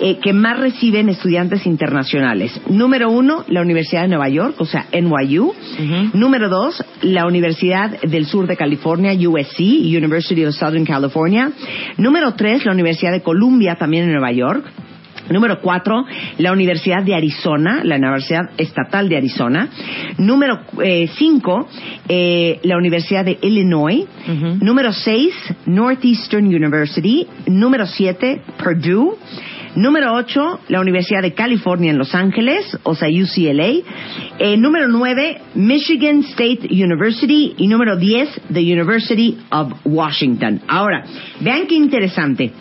eh, 0.00 0.18
que 0.22 0.32
más 0.32 0.58
reciben 0.58 1.08
estudiantes 1.08 1.66
internacionales. 1.66 2.60
Número 2.68 3.10
uno, 3.10 3.44
la 3.48 3.62
Universidad 3.62 4.02
de 4.02 4.08
Nueva 4.08 4.28
York, 4.28 4.54
o 4.58 4.66
sea, 4.66 4.86
NYU. 4.92 5.54
Número 6.12 6.48
dos, 6.48 6.84
la 7.02 7.26
Universidad 7.26 8.00
del 8.02 8.26
Sur 8.26 8.46
de 8.46 8.56
California, 8.56 9.12
USC, 9.12 9.60
University 9.60 10.44
of 10.44 10.54
Southern 10.54 10.84
California. 10.84 11.50
Número 11.96 12.34
tres, 12.34 12.64
la 12.64 12.72
Universidad 12.72 13.12
de 13.12 13.22
Columbia, 13.22 13.76
también 13.76 14.04
en 14.04 14.12
Nueva 14.12 14.32
York. 14.32 14.64
Número 15.30 15.60
cuatro, 15.60 16.04
la 16.38 16.52
Universidad 16.52 17.02
de 17.02 17.14
Arizona, 17.14 17.80
la 17.82 17.96
Universidad 17.96 18.50
Estatal 18.58 19.08
de 19.08 19.16
Arizona. 19.16 19.68
Número 20.18 20.60
eh, 20.82 21.08
cinco, 21.16 21.68
eh, 22.08 22.60
la 22.62 22.76
Universidad 22.76 23.24
de 23.24 23.38
Illinois. 23.42 24.06
Número 24.60 24.92
seis, 24.92 25.34
Northeastern 25.66 26.46
University. 26.46 27.26
Número 27.46 27.86
siete, 27.86 28.40
Purdue. 28.62 29.16
Número 29.76 30.14
8, 30.14 30.60
la 30.68 30.80
Universidad 30.80 31.20
de 31.20 31.34
California 31.34 31.90
en 31.90 31.98
Los 31.98 32.14
Ángeles, 32.14 32.78
o 32.82 32.94
sea, 32.94 33.08
UCLA. 33.08 33.82
Eh, 34.38 34.56
número 34.56 34.88
9, 34.88 35.42
Michigan 35.54 36.20
State 36.20 36.68
University. 36.70 37.54
Y 37.58 37.68
número 37.68 37.98
10, 37.98 38.40
the 38.54 38.60
University 38.60 39.36
of 39.50 39.74
Washington. 39.84 40.62
Ahora, 40.66 41.04
vean 41.40 41.66
qué 41.66 41.74
interesante. 41.74 42.52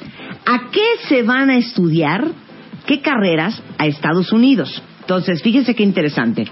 ¿A 0.45 0.69
qué 0.71 1.07
se 1.07 1.23
van 1.23 1.49
a 1.49 1.57
estudiar? 1.57 2.27
¿Qué 2.85 2.99
carreras 2.99 3.63
a 3.77 3.87
Estados 3.87 4.33
Unidos? 4.33 4.83
Entonces, 4.99 5.41
fíjense 5.41 5.73
qué 5.73 5.83
interesante. 5.83 6.45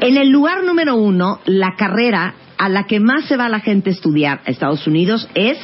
En 0.00 0.16
el 0.16 0.28
lugar 0.28 0.62
número 0.62 0.94
uno, 0.94 1.40
la 1.46 1.74
carrera 1.76 2.34
a 2.58 2.68
la 2.68 2.84
que 2.84 3.00
más 3.00 3.24
se 3.24 3.36
va 3.36 3.48
la 3.48 3.58
gente 3.58 3.90
a 3.90 3.92
estudiar 3.92 4.40
a 4.46 4.50
Estados 4.50 4.86
Unidos 4.86 5.28
es 5.34 5.58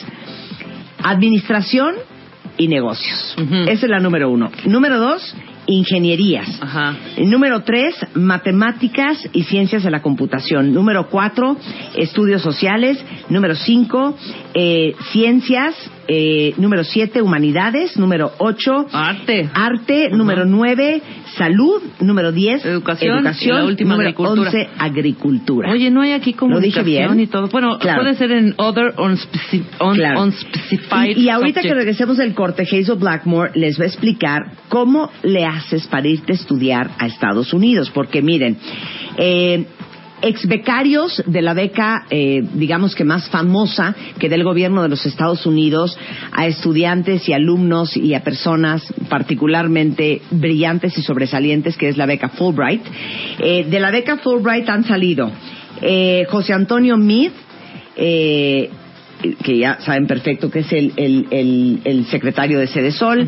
Administración 1.04 1.94
y 2.56 2.68
Negocios. 2.68 3.36
Esa 3.68 3.86
es 3.86 3.90
la 3.90 4.00
número 4.00 4.30
uno. 4.30 4.50
Número 4.64 4.98
dos, 4.98 5.34
Ingenierías. 5.66 6.60
Número 7.18 7.62
tres, 7.62 7.94
Matemáticas 8.14 9.28
y 9.32 9.42
Ciencias 9.44 9.82
de 9.82 9.90
la 9.90 10.00
Computación. 10.00 10.72
Número 10.72 11.08
cuatro, 11.08 11.56
Estudios 11.96 12.42
Sociales. 12.42 13.04
Número 13.28 13.54
cinco, 13.54 14.16
eh, 14.54 14.94
Ciencias. 15.10 15.74
Eh, 16.08 16.54
número 16.58 16.84
siete, 16.84 17.20
Humanidades. 17.22 17.96
Número 17.96 18.32
ocho, 18.38 18.86
Arte. 18.92 19.48
Arte. 19.52 20.10
Número 20.10 20.44
nueve, 20.44 21.02
Salud. 21.36 21.82
Número 22.00 22.32
diez, 22.32 22.64
Educación. 22.64 23.18
Educación. 23.18 23.56
Y 23.56 23.60
la 23.60 23.64
última, 23.66 23.90
número 23.94 24.08
agricultura. 24.10 24.50
once, 24.50 24.68
Agricultura. 24.78 25.70
Oye, 25.72 25.90
no 25.90 26.02
hay 26.02 26.12
aquí 26.12 26.30
¿Lo 26.32 26.60
dije 26.60 26.80
comunicación 26.80 26.84
bien? 26.84 27.20
y 27.20 27.26
todo. 27.26 27.48
Bueno, 27.48 27.78
Claro. 27.78 28.02
puede 28.02 28.14
ser 28.14 28.30
en 28.32 28.54
other 28.56 28.94
unspeci- 28.96 29.64
un- 29.80 29.94
Claro. 29.96 30.22
unspecified 30.22 31.16
Y, 31.16 31.22
y 31.24 31.28
ahorita 31.28 31.60
que 31.60 31.74
regresemos 31.74 32.16
del 32.16 32.34
corte, 32.34 32.62
Hazel 32.62 32.96
Blackmore 32.98 33.50
les 33.54 33.78
va 33.78 33.84
a 33.84 33.88
explicar 33.88 34.42
cómo 34.68 35.10
le 35.22 35.44
haces 35.44 35.86
para 35.88 36.08
irte 36.08 36.32
a 36.32 36.36
estudiar 36.36 36.90
a 36.98 37.06
Estados 37.06 37.52
Unidos. 37.52 37.90
Porque 37.92 38.22
miren, 38.22 38.56
eh, 39.18 39.66
ex 40.22 40.46
becarios 40.46 41.22
de 41.26 41.42
la 41.42 41.54
beca, 41.54 42.06
eh, 42.10 42.42
digamos 42.54 42.94
que 42.94 43.04
más 43.04 43.28
famosa 43.28 43.94
que 44.18 44.28
del 44.28 44.44
gobierno 44.44 44.82
de 44.82 44.88
los 44.88 45.04
Estados 45.06 45.46
Unidos 45.46 45.98
a 46.32 46.46
estudiantes 46.46 47.28
y 47.28 47.32
alumnos 47.32 47.96
y 47.96 48.14
a 48.14 48.24
personas 48.24 48.82
particularmente 49.08 50.22
brillantes 50.30 50.96
y 50.98 51.02
sobresalientes, 51.02 51.76
que 51.76 51.88
es 51.88 51.96
la 51.96 52.06
beca 52.06 52.28
Fulbright. 52.30 52.82
Eh, 53.38 53.64
de 53.68 53.80
la 53.80 53.90
beca 53.90 54.18
Fulbright 54.18 54.68
han 54.68 54.84
salido 54.84 55.30
eh, 55.82 56.26
José 56.28 56.52
Antonio 56.52 56.96
Meade, 56.96 57.32
que 59.42 59.58
ya 59.58 59.78
saben 59.80 60.06
perfecto 60.06 60.50
que 60.50 60.60
es 60.60 60.72
el, 60.72 60.92
el, 60.96 61.26
el, 61.30 61.80
el 61.84 62.04
secretario 62.06 62.58
de 62.58 62.66
Sede 62.66 62.92
Sol, 62.92 63.26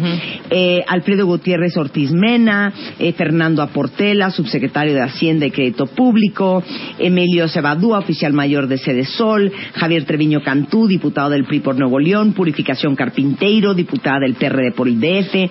eh, 0.51 0.85
Alfredo 0.87 1.27
Gutiérrez 1.27 1.77
Ortiz 1.77 2.13
Mena, 2.13 2.73
eh, 2.99 3.13
Fernando 3.13 3.63
Aportela, 3.63 4.31
subsecretario 4.31 4.95
de 4.95 5.03
Hacienda 5.03 5.47
y 5.47 5.51
Crédito 5.51 5.87
Público, 5.87 6.63
Emilio 6.99 7.49
Cebadúa, 7.49 7.99
oficial 7.99 8.33
mayor 8.33 8.69
de 8.69 8.79
Sede 8.79 9.05
Sol, 9.05 9.51
Javier 9.75 10.05
Treviño 10.05 10.43
Cantú, 10.43 10.87
diputado 10.87 11.31
del 11.31 11.45
PRI 11.45 11.61
por 11.61 11.79
Nuevo 11.79 11.99
León, 11.99 12.33
Purificación 12.33 12.95
Carpinteiro, 12.95 13.75
diputada 13.75 14.21
del 14.21 14.35
PRD 14.35 14.73
por 14.73 14.89
el 14.89 15.01
DF, 15.01 15.51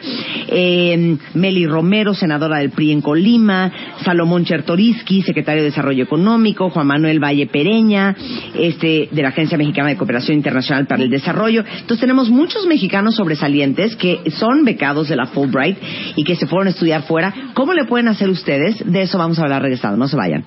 eh, 0.50 1.18
Meli 1.34 1.66
Romero, 1.66 2.14
senadora 2.14 2.60
del 2.60 2.72
PRI 2.72 2.92
en 2.92 3.02
Colima, 3.02 3.72
Salomón 4.04 4.46
Chertoriski, 4.46 5.22
secretario 5.24 5.64
de 5.64 5.70
Desarrollo 5.70 6.04
Económico, 6.04 6.70
Juan 6.70 6.88
Manuel 6.88 7.20
Valle 7.20 7.48
Pereña, 7.48 8.16
este, 8.56 9.10
de 9.12 9.22
la 9.22 9.30
Agencia 9.30 9.58
Mexicana 9.58 9.90
de 9.90 9.98
Cooperación 9.98 10.27
Internacional 10.34 10.88
para 10.88 11.04
el 11.04 11.10
Desarrollo. 11.10 11.64
Entonces 11.68 12.00
tenemos 12.00 12.30
muchos 12.30 12.66
mexicanos 12.66 13.16
sobresalientes 13.16 13.96
que 13.96 14.22
son 14.32 14.64
becados 14.66 15.10
de 15.10 15.16
la 15.16 15.28
Fulbright 15.28 15.78
y 16.16 16.24
que 16.24 16.36
se 16.36 16.48
fueron 16.48 16.68
a 16.68 16.72
estudiar 16.72 17.04
fuera. 17.04 17.34
¿Cómo 17.54 17.74
le 17.74 17.86
pueden 17.86 18.08
hacer 18.08 18.30
ustedes? 18.30 18.84
De 18.86 19.02
eso 19.02 19.18
vamos 19.18 19.40
a 19.40 19.44
hablar 19.44 19.62
regresando. 19.62 19.98
No 19.98 20.08
se 20.08 20.16
vayan. 20.16 20.46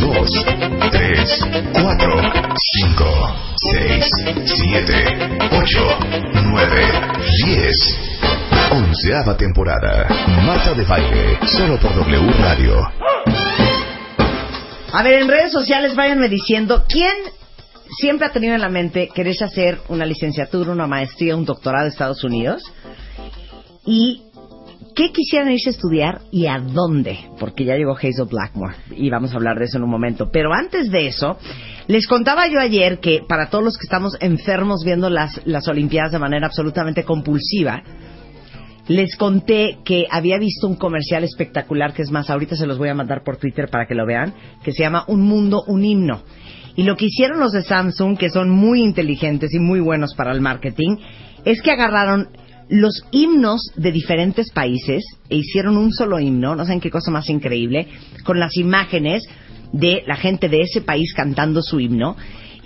Dos, 0.00 0.30
tres, 0.90 1.46
cuatro, 1.72 2.20
cinco, 2.80 3.34
seis, 3.72 4.10
siete, 4.44 5.04
ocho, 5.52 5.98
nueve, 6.44 6.82
diez. 7.44 7.98
Onceava 8.70 9.36
temporada. 9.36 10.08
Marta 10.44 10.74
de 10.74 10.84
Baile. 10.84 11.38
Solo 11.46 11.78
por 11.78 11.94
W 11.94 12.32
Radio. 12.40 12.76
A 14.92 15.02
ver, 15.02 15.22
en 15.22 15.28
redes 15.28 15.52
sociales 15.52 15.94
váyanme 15.94 16.28
diciendo 16.28 16.84
quién 16.88 17.14
siempre 17.98 18.26
ha 18.26 18.32
tenido 18.32 18.54
en 18.54 18.60
la 18.60 18.68
mente 18.68 19.08
quererse 19.14 19.44
hacer 19.44 19.78
una 19.88 20.06
licenciatura, 20.06 20.72
una 20.72 20.86
maestría, 20.86 21.36
un 21.36 21.44
doctorado 21.44 21.86
en 21.86 21.92
Estados 21.92 22.24
Unidos 22.24 22.62
y 23.84 24.22
qué 24.94 25.12
quisieran 25.12 25.52
irse 25.52 25.68
a 25.68 25.72
estudiar 25.72 26.20
y 26.30 26.46
a 26.46 26.58
dónde, 26.58 27.18
porque 27.38 27.64
ya 27.64 27.76
llegó 27.76 27.96
Hazel 27.96 28.26
Blackmore 28.30 28.74
y 28.96 29.10
vamos 29.10 29.32
a 29.32 29.36
hablar 29.36 29.58
de 29.58 29.66
eso 29.66 29.76
en 29.76 29.84
un 29.84 29.90
momento. 29.90 30.30
Pero 30.32 30.52
antes 30.52 30.90
de 30.90 31.06
eso, 31.06 31.38
les 31.86 32.06
contaba 32.06 32.48
yo 32.48 32.58
ayer 32.58 32.98
que 32.98 33.20
para 33.28 33.50
todos 33.50 33.64
los 33.64 33.76
que 33.76 33.84
estamos 33.84 34.16
enfermos 34.20 34.82
viendo 34.84 35.10
las, 35.10 35.40
las 35.46 35.68
Olimpiadas 35.68 36.12
de 36.12 36.18
manera 36.18 36.46
absolutamente 36.46 37.04
compulsiva, 37.04 37.82
les 38.88 39.16
conté 39.16 39.78
que 39.84 40.06
había 40.10 40.38
visto 40.38 40.66
un 40.66 40.76
comercial 40.76 41.24
espectacular, 41.24 41.92
que 41.92 42.02
es 42.02 42.10
más, 42.10 42.30
ahorita 42.30 42.56
se 42.56 42.66
los 42.66 42.78
voy 42.78 42.88
a 42.88 42.94
mandar 42.94 43.22
por 43.24 43.36
Twitter 43.36 43.68
para 43.68 43.86
que 43.86 43.94
lo 43.94 44.06
vean, 44.06 44.32
que 44.62 44.72
se 44.72 44.82
llama 44.82 45.04
Un 45.08 45.22
Mundo, 45.22 45.62
un 45.66 45.84
Himno. 45.84 46.22
Y 46.76 46.82
lo 46.82 46.96
que 46.96 47.06
hicieron 47.06 47.40
los 47.40 47.52
de 47.52 47.62
Samsung, 47.62 48.18
que 48.18 48.30
son 48.30 48.50
muy 48.50 48.82
inteligentes 48.82 49.52
y 49.54 49.58
muy 49.58 49.80
buenos 49.80 50.14
para 50.14 50.32
el 50.32 50.42
marketing, 50.42 50.96
es 51.44 51.62
que 51.62 51.70
agarraron 51.70 52.28
los 52.68 53.04
himnos 53.12 53.72
de 53.76 53.92
diferentes 53.92 54.50
países 54.52 55.04
e 55.28 55.36
hicieron 55.36 55.76
un 55.76 55.92
solo 55.92 56.18
himno, 56.20 56.54
no 56.54 56.64
saben 56.64 56.80
qué 56.80 56.90
cosa 56.90 57.10
más 57.10 57.30
increíble, 57.30 57.88
con 58.24 58.38
las 58.38 58.56
imágenes 58.56 59.22
de 59.72 60.02
la 60.06 60.16
gente 60.16 60.48
de 60.48 60.62
ese 60.62 60.80
país 60.80 61.14
cantando 61.14 61.62
su 61.62 61.80
himno 61.80 62.16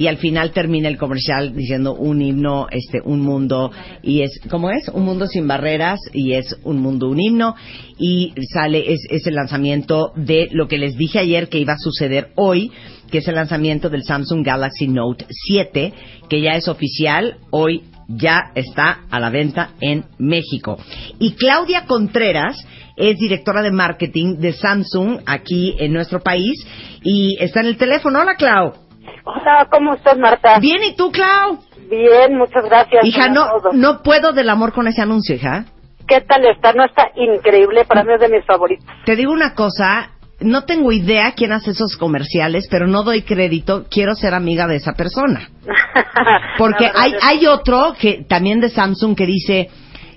y 0.00 0.06
al 0.06 0.16
final 0.16 0.52
termina 0.52 0.88
el 0.88 0.96
comercial 0.96 1.54
diciendo 1.54 1.94
un 1.94 2.22
himno, 2.22 2.68
este, 2.70 3.02
un 3.04 3.20
mundo 3.20 3.70
y 4.02 4.22
es, 4.22 4.40
¿cómo 4.48 4.70
es? 4.70 4.88
Un 4.88 5.04
mundo 5.04 5.26
sin 5.26 5.46
barreras 5.46 6.00
y 6.14 6.32
es 6.32 6.56
un 6.64 6.80
mundo, 6.80 7.10
un 7.10 7.20
himno 7.20 7.54
y 7.98 8.32
sale 8.50 8.94
es, 8.94 9.00
es 9.10 9.26
el 9.26 9.34
lanzamiento 9.34 10.12
de 10.16 10.48
lo 10.52 10.68
que 10.68 10.78
les 10.78 10.96
dije 10.96 11.18
ayer 11.18 11.50
que 11.50 11.58
iba 11.58 11.74
a 11.74 11.78
suceder 11.78 12.30
hoy, 12.36 12.72
que 13.10 13.18
es 13.18 13.28
el 13.28 13.34
lanzamiento 13.34 13.90
del 13.90 14.02
Samsung 14.02 14.42
Galaxy 14.42 14.88
Note 14.88 15.26
7, 15.28 15.92
que 16.30 16.40
ya 16.40 16.56
es 16.56 16.66
oficial 16.66 17.36
hoy 17.50 17.82
ya 18.08 18.52
está 18.54 19.00
a 19.10 19.20
la 19.20 19.28
venta 19.28 19.72
en 19.82 20.06
México. 20.16 20.78
Y 21.18 21.32
Claudia 21.32 21.84
Contreras 21.84 22.56
es 22.96 23.18
directora 23.18 23.60
de 23.60 23.70
marketing 23.70 24.38
de 24.38 24.54
Samsung 24.54 25.20
aquí 25.26 25.76
en 25.78 25.92
nuestro 25.92 26.20
país 26.20 26.66
y 27.02 27.36
está 27.38 27.60
en 27.60 27.66
el 27.66 27.76
teléfono. 27.76 28.20
Hola, 28.20 28.36
Clau. 28.36 28.89
Hola, 29.24 29.68
¿cómo 29.70 29.94
estás, 29.94 30.16
Marta? 30.18 30.58
Bien, 30.60 30.82
¿y 30.82 30.94
tú, 30.94 31.10
Clau? 31.10 31.58
Bien, 31.90 32.36
muchas 32.36 32.64
gracias. 32.64 33.04
Hija, 33.04 33.28
no, 33.28 33.46
todo. 33.46 33.72
no 33.72 34.02
puedo 34.02 34.32
del 34.32 34.48
amor 34.48 34.72
con 34.72 34.86
ese 34.86 35.02
anuncio, 35.02 35.34
hija. 35.34 35.66
¿Qué 36.06 36.20
tal 36.22 36.44
está? 36.46 36.72
No 36.72 36.84
está 36.84 37.10
increíble, 37.14 37.84
para 37.84 38.02
mí 38.04 38.12
es 38.14 38.20
de 38.20 38.28
mis 38.28 38.44
favoritos. 38.44 38.84
Te 39.04 39.16
digo 39.16 39.32
una 39.32 39.54
cosa, 39.54 40.10
no 40.40 40.64
tengo 40.64 40.90
idea 40.92 41.32
quién 41.36 41.52
hace 41.52 41.72
esos 41.72 41.96
comerciales, 41.96 42.66
pero 42.70 42.86
no 42.86 43.02
doy 43.02 43.22
crédito, 43.22 43.84
quiero 43.90 44.14
ser 44.14 44.34
amiga 44.34 44.66
de 44.66 44.76
esa 44.76 44.94
persona. 44.94 45.48
Porque 46.58 46.90
hay, 46.92 47.14
hay 47.22 47.46
otro 47.46 47.94
que 47.98 48.24
también 48.28 48.60
de 48.60 48.70
Samsung 48.70 49.16
que 49.16 49.26
dice 49.26 49.68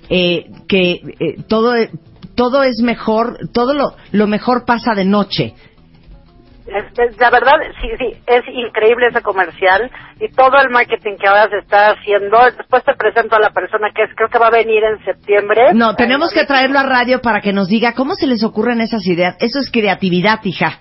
eh, 0.08 0.46
que 0.68 0.92
eh, 0.92 1.42
todo, 1.48 1.74
todo 2.34 2.62
es 2.62 2.80
mejor, 2.80 3.38
todo 3.52 3.74
lo, 3.74 3.94
lo 4.12 4.26
mejor 4.26 4.64
pasa 4.64 4.94
de 4.94 5.04
noche. 5.04 5.54
La 6.66 7.30
verdad, 7.30 7.52
sí, 7.80 7.88
sí, 7.98 8.16
es 8.26 8.42
increíble 8.48 9.08
ese 9.10 9.20
comercial 9.20 9.90
y 10.18 10.28
todo 10.28 10.56
el 10.62 10.70
marketing 10.70 11.16
que 11.20 11.28
ahora 11.28 11.48
se 11.50 11.58
está 11.58 11.90
haciendo. 11.90 12.38
Después 12.56 12.82
te 12.84 12.94
presento 12.94 13.36
a 13.36 13.40
la 13.40 13.50
persona 13.50 13.90
que 13.94 14.04
es, 14.04 14.10
creo 14.16 14.30
que 14.30 14.38
va 14.38 14.46
a 14.46 14.50
venir 14.50 14.82
en 14.82 15.04
septiembre. 15.04 15.74
No, 15.74 15.94
tenemos 15.94 16.32
que 16.32 16.46
traerlo 16.46 16.78
a 16.78 16.84
radio 16.84 17.20
para 17.20 17.42
que 17.42 17.52
nos 17.52 17.68
diga 17.68 17.92
cómo 17.92 18.14
se 18.14 18.26
les 18.26 18.42
ocurren 18.42 18.80
esas 18.80 19.06
ideas. 19.06 19.36
Eso 19.40 19.58
es 19.58 19.70
creatividad, 19.70 20.40
hija. 20.44 20.78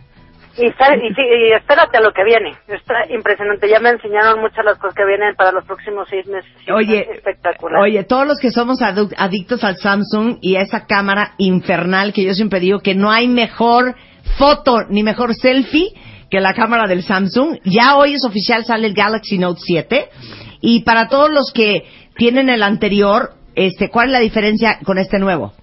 Y, 0.55 0.67
y 0.67 0.67
y 0.67 1.51
espérate 1.51 1.97
a 1.97 2.01
lo 2.01 2.13
que 2.13 2.23
viene. 2.23 2.51
Está 2.67 3.05
impresionante. 3.09 3.67
Ya 3.67 3.79
me 3.79 3.89
enseñaron 3.89 4.39
muchas 4.39 4.63
las 4.63 4.77
cosas 4.77 4.95
que 4.95 5.05
vienen 5.05 5.35
para 5.35 5.51
los 5.51 5.65
próximos 5.65 6.07
seis 6.09 6.27
meses. 6.27 6.51
Oye, 6.73 7.07
espectacular. 7.11 7.81
Oye, 7.81 8.03
todos 8.03 8.27
los 8.27 8.39
que 8.39 8.51
somos 8.51 8.79
adictos 8.81 9.63
al 9.63 9.77
Samsung 9.77 10.37
y 10.41 10.55
a 10.55 10.61
esa 10.61 10.85
cámara 10.85 11.33
infernal 11.39 12.13
que 12.13 12.23
yo 12.23 12.33
siempre 12.33 12.59
digo 12.59 12.79
que 12.79 12.93
no 12.93 13.11
hay 13.11 13.27
mejor 13.27 13.95
foto 14.37 14.85
ni 14.89 15.03
mejor 15.03 15.33
selfie 15.35 15.93
que 16.29 16.39
la 16.39 16.53
cámara 16.53 16.87
del 16.87 17.03
Samsung. 17.03 17.59
Ya 17.63 17.95
hoy 17.95 18.15
es 18.15 18.25
oficial, 18.25 18.65
sale 18.65 18.87
el 18.87 18.93
Galaxy 18.93 19.37
Note 19.37 19.59
7. 19.63 20.09
Y 20.61 20.83
para 20.83 21.07
todos 21.07 21.31
los 21.31 21.51
que 21.53 21.85
tienen 22.15 22.49
el 22.49 22.63
anterior, 22.63 23.33
este, 23.55 23.89
¿cuál 23.89 24.07
es 24.07 24.13
la 24.13 24.19
diferencia 24.19 24.79
con 24.83 24.97
este 24.97 25.19
nuevo? 25.19 25.53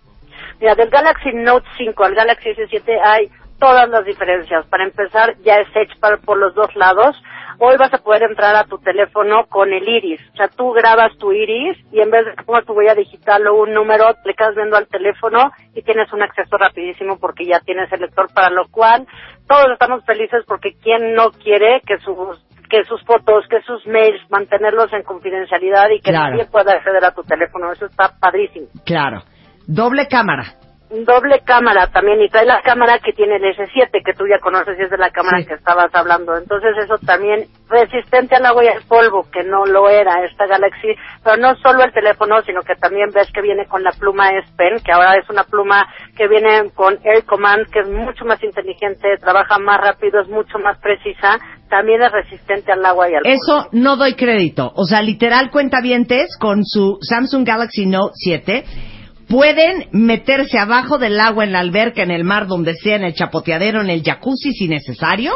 Mira, 0.60 0.74
del 0.74 0.90
Galaxy 0.90 1.30
Note 1.34 1.66
5 1.78 2.04
al 2.04 2.14
Galaxy 2.14 2.50
S7 2.50 2.82
hay 3.04 3.28
todas 3.58 3.88
las 3.88 4.04
diferencias. 4.04 4.66
Para 4.66 4.84
empezar, 4.84 5.36
ya 5.44 5.56
es 5.56 5.68
Edge 5.74 5.96
por 6.24 6.38
los 6.38 6.54
dos 6.54 6.74
lados. 6.76 7.16
Hoy 7.62 7.76
vas 7.78 7.92
a 7.92 7.98
poder 7.98 8.22
entrar 8.22 8.56
a 8.56 8.64
tu 8.64 8.78
teléfono 8.78 9.44
con 9.48 9.70
el 9.72 9.86
iris. 9.86 10.20
O 10.32 10.36
sea, 10.36 10.48
tú 10.48 10.72
grabas 10.72 11.14
tu 11.18 11.30
iris 11.30 11.76
y 11.92 12.00
en 12.00 12.10
vez 12.10 12.24
de 12.24 12.34
que 12.34 12.42
pongas 12.44 12.64
tu 12.64 12.72
huella 12.72 12.94
digital 12.94 13.46
o 13.48 13.54
un 13.62 13.74
número, 13.74 14.06
le 14.24 14.34
quedas 14.34 14.54
viendo 14.54 14.76
al 14.78 14.86
teléfono 14.88 15.52
y 15.74 15.82
tienes 15.82 16.10
un 16.14 16.22
acceso 16.22 16.56
rapidísimo 16.56 17.18
porque 17.18 17.44
ya 17.44 17.60
tienes 17.60 17.92
el 17.92 18.00
lector, 18.00 18.32
para 18.32 18.48
lo 18.48 18.66
cual 18.70 19.06
todos 19.46 19.66
estamos 19.72 20.02
felices 20.06 20.42
porque 20.46 20.70
¿quién 20.82 21.12
no 21.14 21.32
quiere 21.32 21.82
que 21.86 21.98
sus 21.98 22.16
que 22.70 22.84
sus 22.84 23.02
fotos, 23.04 23.44
que 23.50 23.60
sus 23.62 23.84
mails, 23.86 24.22
mantenerlos 24.30 24.92
en 24.92 25.02
confidencialidad 25.02 25.90
y 25.90 26.00
que 26.00 26.10
Claro. 26.12 26.30
nadie 26.36 26.46
pueda 26.46 26.72
acceder 26.72 27.04
a 27.04 27.10
tu 27.12 27.24
teléfono. 27.24 27.72
Eso 27.72 27.86
está 27.86 28.12
padrísimo. 28.20 28.68
Claro. 28.86 29.22
Doble 29.66 30.06
cámara. 30.08 30.44
Doble 30.90 31.40
cámara 31.44 31.86
también, 31.86 32.20
y 32.20 32.28
trae 32.28 32.44
la 32.44 32.62
cámara 32.62 32.98
que 32.98 33.12
tiene 33.12 33.36
el 33.36 33.44
S7, 33.44 34.02
que 34.04 34.12
tú 34.12 34.26
ya 34.26 34.40
conoces 34.40 34.76
y 34.76 34.82
es 34.82 34.90
de 34.90 34.98
la 34.98 35.10
cámara 35.10 35.44
que 35.46 35.54
estabas 35.54 35.94
hablando. 35.94 36.36
Entonces 36.36 36.70
eso 36.82 36.98
también 37.06 37.46
resistente 37.68 38.34
al 38.34 38.44
agua 38.44 38.64
y 38.64 38.68
al 38.68 38.82
polvo, 38.82 39.24
que 39.30 39.44
no 39.44 39.66
lo 39.66 39.88
era 39.88 40.24
esta 40.24 40.46
Galaxy, 40.46 40.88
pero 41.22 41.36
no 41.36 41.54
solo 41.62 41.84
el 41.84 41.92
teléfono, 41.92 42.42
sino 42.42 42.62
que 42.62 42.74
también 42.74 43.10
ves 43.14 43.30
que 43.32 43.40
viene 43.40 43.66
con 43.66 43.84
la 43.84 43.92
pluma 43.92 44.30
S 44.30 44.48
Pen, 44.56 44.82
que 44.84 44.90
ahora 44.90 45.14
es 45.14 45.30
una 45.30 45.44
pluma 45.44 45.86
que 46.16 46.26
viene 46.26 46.70
con 46.74 46.98
Air 47.04 47.24
Command, 47.24 47.70
que 47.70 47.80
es 47.80 47.88
mucho 47.88 48.24
más 48.24 48.42
inteligente, 48.42 49.16
trabaja 49.20 49.58
más 49.60 49.80
rápido, 49.80 50.20
es 50.20 50.28
mucho 50.28 50.58
más 50.58 50.76
precisa, 50.80 51.38
también 51.68 52.02
es 52.02 52.10
resistente 52.10 52.72
al 52.72 52.84
agua 52.84 53.08
y 53.08 53.14
al 53.14 53.22
polvo. 53.22 53.36
Eso 53.36 53.68
no 53.70 53.96
doy 53.96 54.14
crédito. 54.14 54.72
O 54.74 54.86
sea, 54.86 55.02
literal 55.02 55.52
cuentavientes 55.52 56.36
con 56.36 56.64
su 56.64 56.98
Samsung 57.00 57.46
Galaxy 57.46 57.86
Note 57.86 58.12
7 58.14 58.64
pueden 59.30 59.86
meterse 59.92 60.58
abajo 60.58 60.98
del 60.98 61.18
agua 61.20 61.44
en 61.44 61.52
la 61.52 61.60
alberca, 61.60 62.02
en 62.02 62.10
el 62.10 62.24
mar, 62.24 62.48
donde 62.48 62.74
sea, 62.74 62.96
en 62.96 63.04
el 63.04 63.14
chapoteadero, 63.14 63.80
en 63.80 63.88
el 63.88 64.02
jacuzzi 64.02 64.52
si 64.52 64.66
necesario 64.66 65.32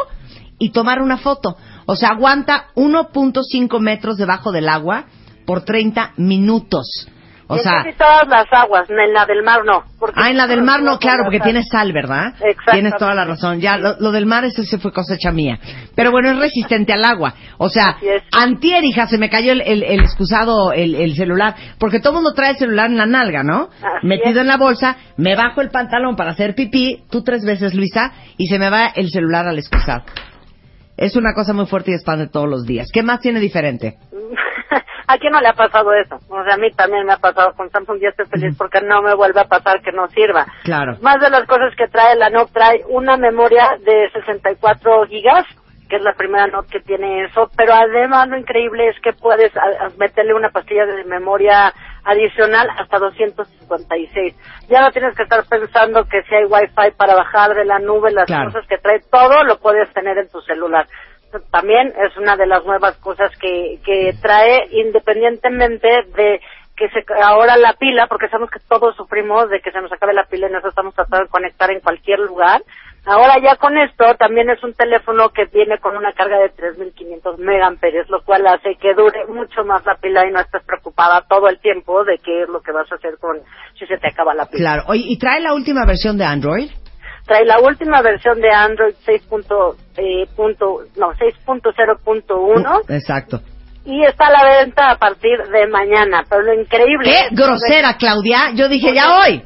y 0.59 0.71
tomar 0.71 1.01
una 1.01 1.17
foto. 1.17 1.55
O 1.85 1.95
sea, 1.95 2.09
aguanta 2.09 2.67
1.5 2.75 3.79
metros 3.79 4.17
debajo 4.17 4.51
del 4.51 4.67
agua 4.67 5.05
por 5.45 5.63
30 5.63 6.13
minutos. 6.17 7.07
O 7.47 7.57
sea, 7.59 7.83
casi 7.83 7.95
todas 7.97 8.27
las 8.27 8.45
aguas, 8.51 8.89
en 8.89 9.13
la 9.13 9.25
del 9.25 9.43
mar 9.43 9.63
no. 9.65 9.83
Porque 9.99 10.19
Ah, 10.19 10.31
en 10.31 10.37
la 10.37 10.47
del 10.47 10.63
mar 10.63 10.81
no, 10.81 10.97
claro, 10.97 11.23
porque 11.25 11.39
tiene 11.39 11.61
sal, 11.63 11.93
¿verdad? 11.93 12.29
Exactamente. 12.29 12.71
Tienes 12.71 12.95
toda 12.97 13.13
la 13.13 13.23
razón. 13.25 13.59
Ya, 13.61 13.77
lo, 13.77 13.95
lo 13.99 14.11
del 14.11 14.25
mar, 14.25 14.43
ese 14.45 14.63
se 14.65 14.79
fue 14.79 14.91
cosecha 14.91 15.31
mía. 15.31 15.59
Pero 15.95 16.09
bueno, 16.11 16.31
es 16.31 16.39
resistente 16.39 16.91
al 16.93 17.05
agua. 17.05 17.33
O 17.57 17.69
sea, 17.69 17.97
antier, 18.31 18.83
hija, 18.83 19.05
se 19.07 19.17
me 19.19 19.29
cayó 19.29 19.51
el, 19.51 19.61
el, 19.61 19.83
el 19.83 19.99
excusado, 19.99 20.71
el, 20.73 20.95
el 20.95 21.15
celular. 21.15 21.55
Porque 21.77 21.99
todo 21.99 22.13
mundo 22.13 22.33
trae 22.33 22.51
el 22.51 22.57
celular 22.57 22.89
en 22.89 22.97
la 22.97 23.05
nalga, 23.05 23.43
¿no? 23.43 23.69
Así 23.81 24.07
Metido 24.07 24.31
es. 24.31 24.41
en 24.41 24.47
la 24.47 24.57
bolsa, 24.57 24.97
me 25.17 25.35
bajo 25.35 25.61
el 25.61 25.69
pantalón 25.69 26.15
para 26.15 26.31
hacer 26.31 26.55
pipí, 26.55 27.03
tú 27.11 27.23
tres 27.23 27.45
veces, 27.45 27.75
Luisa, 27.75 28.11
y 28.37 28.47
se 28.47 28.57
me 28.57 28.69
va 28.71 28.87
el 28.87 29.09
celular 29.11 29.47
al 29.47 29.59
excusado. 29.59 30.03
Es 30.97 31.15
una 31.15 31.33
cosa 31.33 31.53
muy 31.53 31.65
fuerte 31.67 31.91
y 31.91 31.93
expande 31.93 32.27
todos 32.27 32.49
los 32.49 32.65
días. 32.65 32.87
¿Qué 32.91 33.03
más 33.03 33.19
tiene 33.19 33.39
diferente? 33.39 33.97
¿A 35.07 35.17
quién 35.17 35.31
no 35.33 35.39
le 35.41 35.47
ha 35.49 35.53
pasado 35.53 35.93
eso? 35.93 36.19
O 36.29 36.43
sea, 36.43 36.55
a 36.55 36.57
mí 36.57 36.71
también 36.71 37.05
me 37.05 37.13
ha 37.13 37.17
pasado 37.17 37.53
con 37.55 37.69
Samsung 37.69 37.99
y 38.01 38.07
estoy 38.07 38.25
feliz 38.25 38.55
porque 38.57 38.81
no 38.81 39.01
me 39.01 39.13
vuelve 39.15 39.39
a 39.41 39.45
pasar 39.45 39.81
que 39.81 39.91
no 39.91 40.07
sirva. 40.09 40.45
Claro. 40.63 40.97
Más 41.01 41.19
de 41.21 41.29
las 41.29 41.45
cosas 41.45 41.75
que 41.75 41.87
trae 41.87 42.15
la 42.15 42.29
Note 42.29 42.51
trae 42.53 42.83
una 42.89 43.15
memoria 43.17 43.77
de 43.85 44.09
64 44.11 45.05
gigas, 45.07 45.45
que 45.89 45.97
es 45.97 46.01
la 46.01 46.13
primera 46.13 46.47
Note 46.47 46.69
que 46.71 46.79
tiene 46.79 47.25
eso, 47.25 47.49
pero 47.55 47.73
además 47.73 48.27
lo 48.27 48.37
increíble 48.37 48.87
es 48.89 48.99
que 49.01 49.13
puedes 49.13 49.51
meterle 49.99 50.33
una 50.33 50.49
pastilla 50.49 50.85
de 50.87 51.03
memoria 51.03 51.71
adicional 52.03 52.67
hasta 52.77 52.97
256. 52.99 54.35
Ya 54.69 54.81
no 54.81 54.91
tienes 54.91 55.15
que 55.15 55.23
estar 55.23 55.43
pensando 55.47 56.03
que 56.05 56.21
si 56.23 56.35
hay 56.35 56.45
Wi-Fi 56.45 56.91
para 56.97 57.15
bajar 57.15 57.53
de 57.55 57.65
la 57.65 57.79
nube, 57.79 58.11
las 58.11 58.25
Claro. 58.25 58.45
cosas 58.51 58.67
que 58.67 58.77
trae, 58.77 58.99
todo 59.11 59.43
lo 59.43 59.57
puedes 59.59 59.91
tener 59.93 60.17
en 60.17 60.29
tu 60.29 60.41
celular. 60.41 60.87
También 61.51 61.93
es 61.97 62.15
una 62.17 62.35
de 62.35 62.47
las 62.47 62.65
nuevas 62.65 62.97
cosas 62.97 63.31
que, 63.39 63.79
que 63.85 64.13
trae 64.21 64.67
independientemente 64.71 65.87
de 66.15 66.39
que 66.75 66.89
se 66.89 67.05
ahora 67.23 67.55
la 67.57 67.73
pila, 67.73 68.07
porque 68.07 68.27
sabemos 68.27 68.51
que 68.51 68.59
todos 68.67 68.95
sufrimos 68.95 69.49
de 69.49 69.61
que 69.61 69.71
se 69.71 69.79
nos 69.79 69.91
acabe 69.91 70.13
la 70.13 70.25
pila 70.25 70.47
y 70.47 70.51
nosotros 70.51 70.73
estamos 70.73 70.93
tratando 70.93 71.25
de 71.25 71.31
conectar 71.31 71.71
en 71.71 71.79
cualquier 71.79 72.19
lugar. 72.19 72.61
Ahora 73.05 73.35
ya 73.41 73.55
con 73.55 73.77
esto 73.77 74.03
también 74.17 74.49
es 74.49 74.61
un 74.63 74.73
teléfono 74.73 75.29
que 75.29 75.45
viene 75.45 75.77
con 75.77 75.95
una 75.95 76.11
carga 76.13 76.39
de 76.39 76.51
3.500 76.51 77.37
megaamperes, 77.37 78.09
lo 78.09 78.23
cual 78.23 78.45
hace 78.47 78.75
que 78.75 78.93
dure 78.93 79.25
mucho 79.27 79.63
más 79.63 79.85
la 79.85 79.95
pila 79.95 80.27
y 80.27 80.31
no 80.31 80.39
estés 80.39 80.63
preocupada 80.63 81.23
todo 81.29 81.47
el 81.47 81.59
tiempo 81.59 82.03
de 82.03 82.17
qué 82.17 82.43
es 82.43 82.49
lo 82.49 82.61
que 82.61 82.71
vas 82.71 82.91
a 82.91 82.95
hacer 82.95 83.17
con 83.19 83.37
si 83.77 83.85
se 83.85 83.97
te 83.97 84.07
acaba 84.09 84.33
la 84.33 84.47
pila. 84.47 84.83
Claro. 84.83 84.95
¿y 84.95 85.17
trae 85.17 85.39
la 85.39 85.53
última 85.53 85.85
versión 85.85 86.17
de 86.17 86.25
Android? 86.25 86.69
Trae 87.25 87.43
la 87.45 87.59
última 87.59 88.01
versión 88.01 88.39
de 88.39 88.51
Android 88.51 88.93
6. 89.05 89.23
punto, 89.27 89.75
eh, 89.97 90.25
punto, 90.35 90.81
no, 90.97 91.11
6.0.1 91.13 92.81
Exacto. 92.89 93.39
y 93.83 94.03
está 94.03 94.27
a 94.27 94.31
la 94.31 94.57
venta 94.59 94.91
a 94.91 94.97
partir 94.97 95.37
de 95.51 95.67
mañana. 95.67 96.23
Pero 96.29 96.41
lo 96.43 96.53
increíble 96.53 97.03
¡Qué 97.09 97.27
es- 97.27 97.31
grosera, 97.31 97.95
Claudia! 97.97 98.51
Yo 98.55 98.67
dije, 98.67 98.93
ya 98.93 99.19
hoy. 99.19 99.43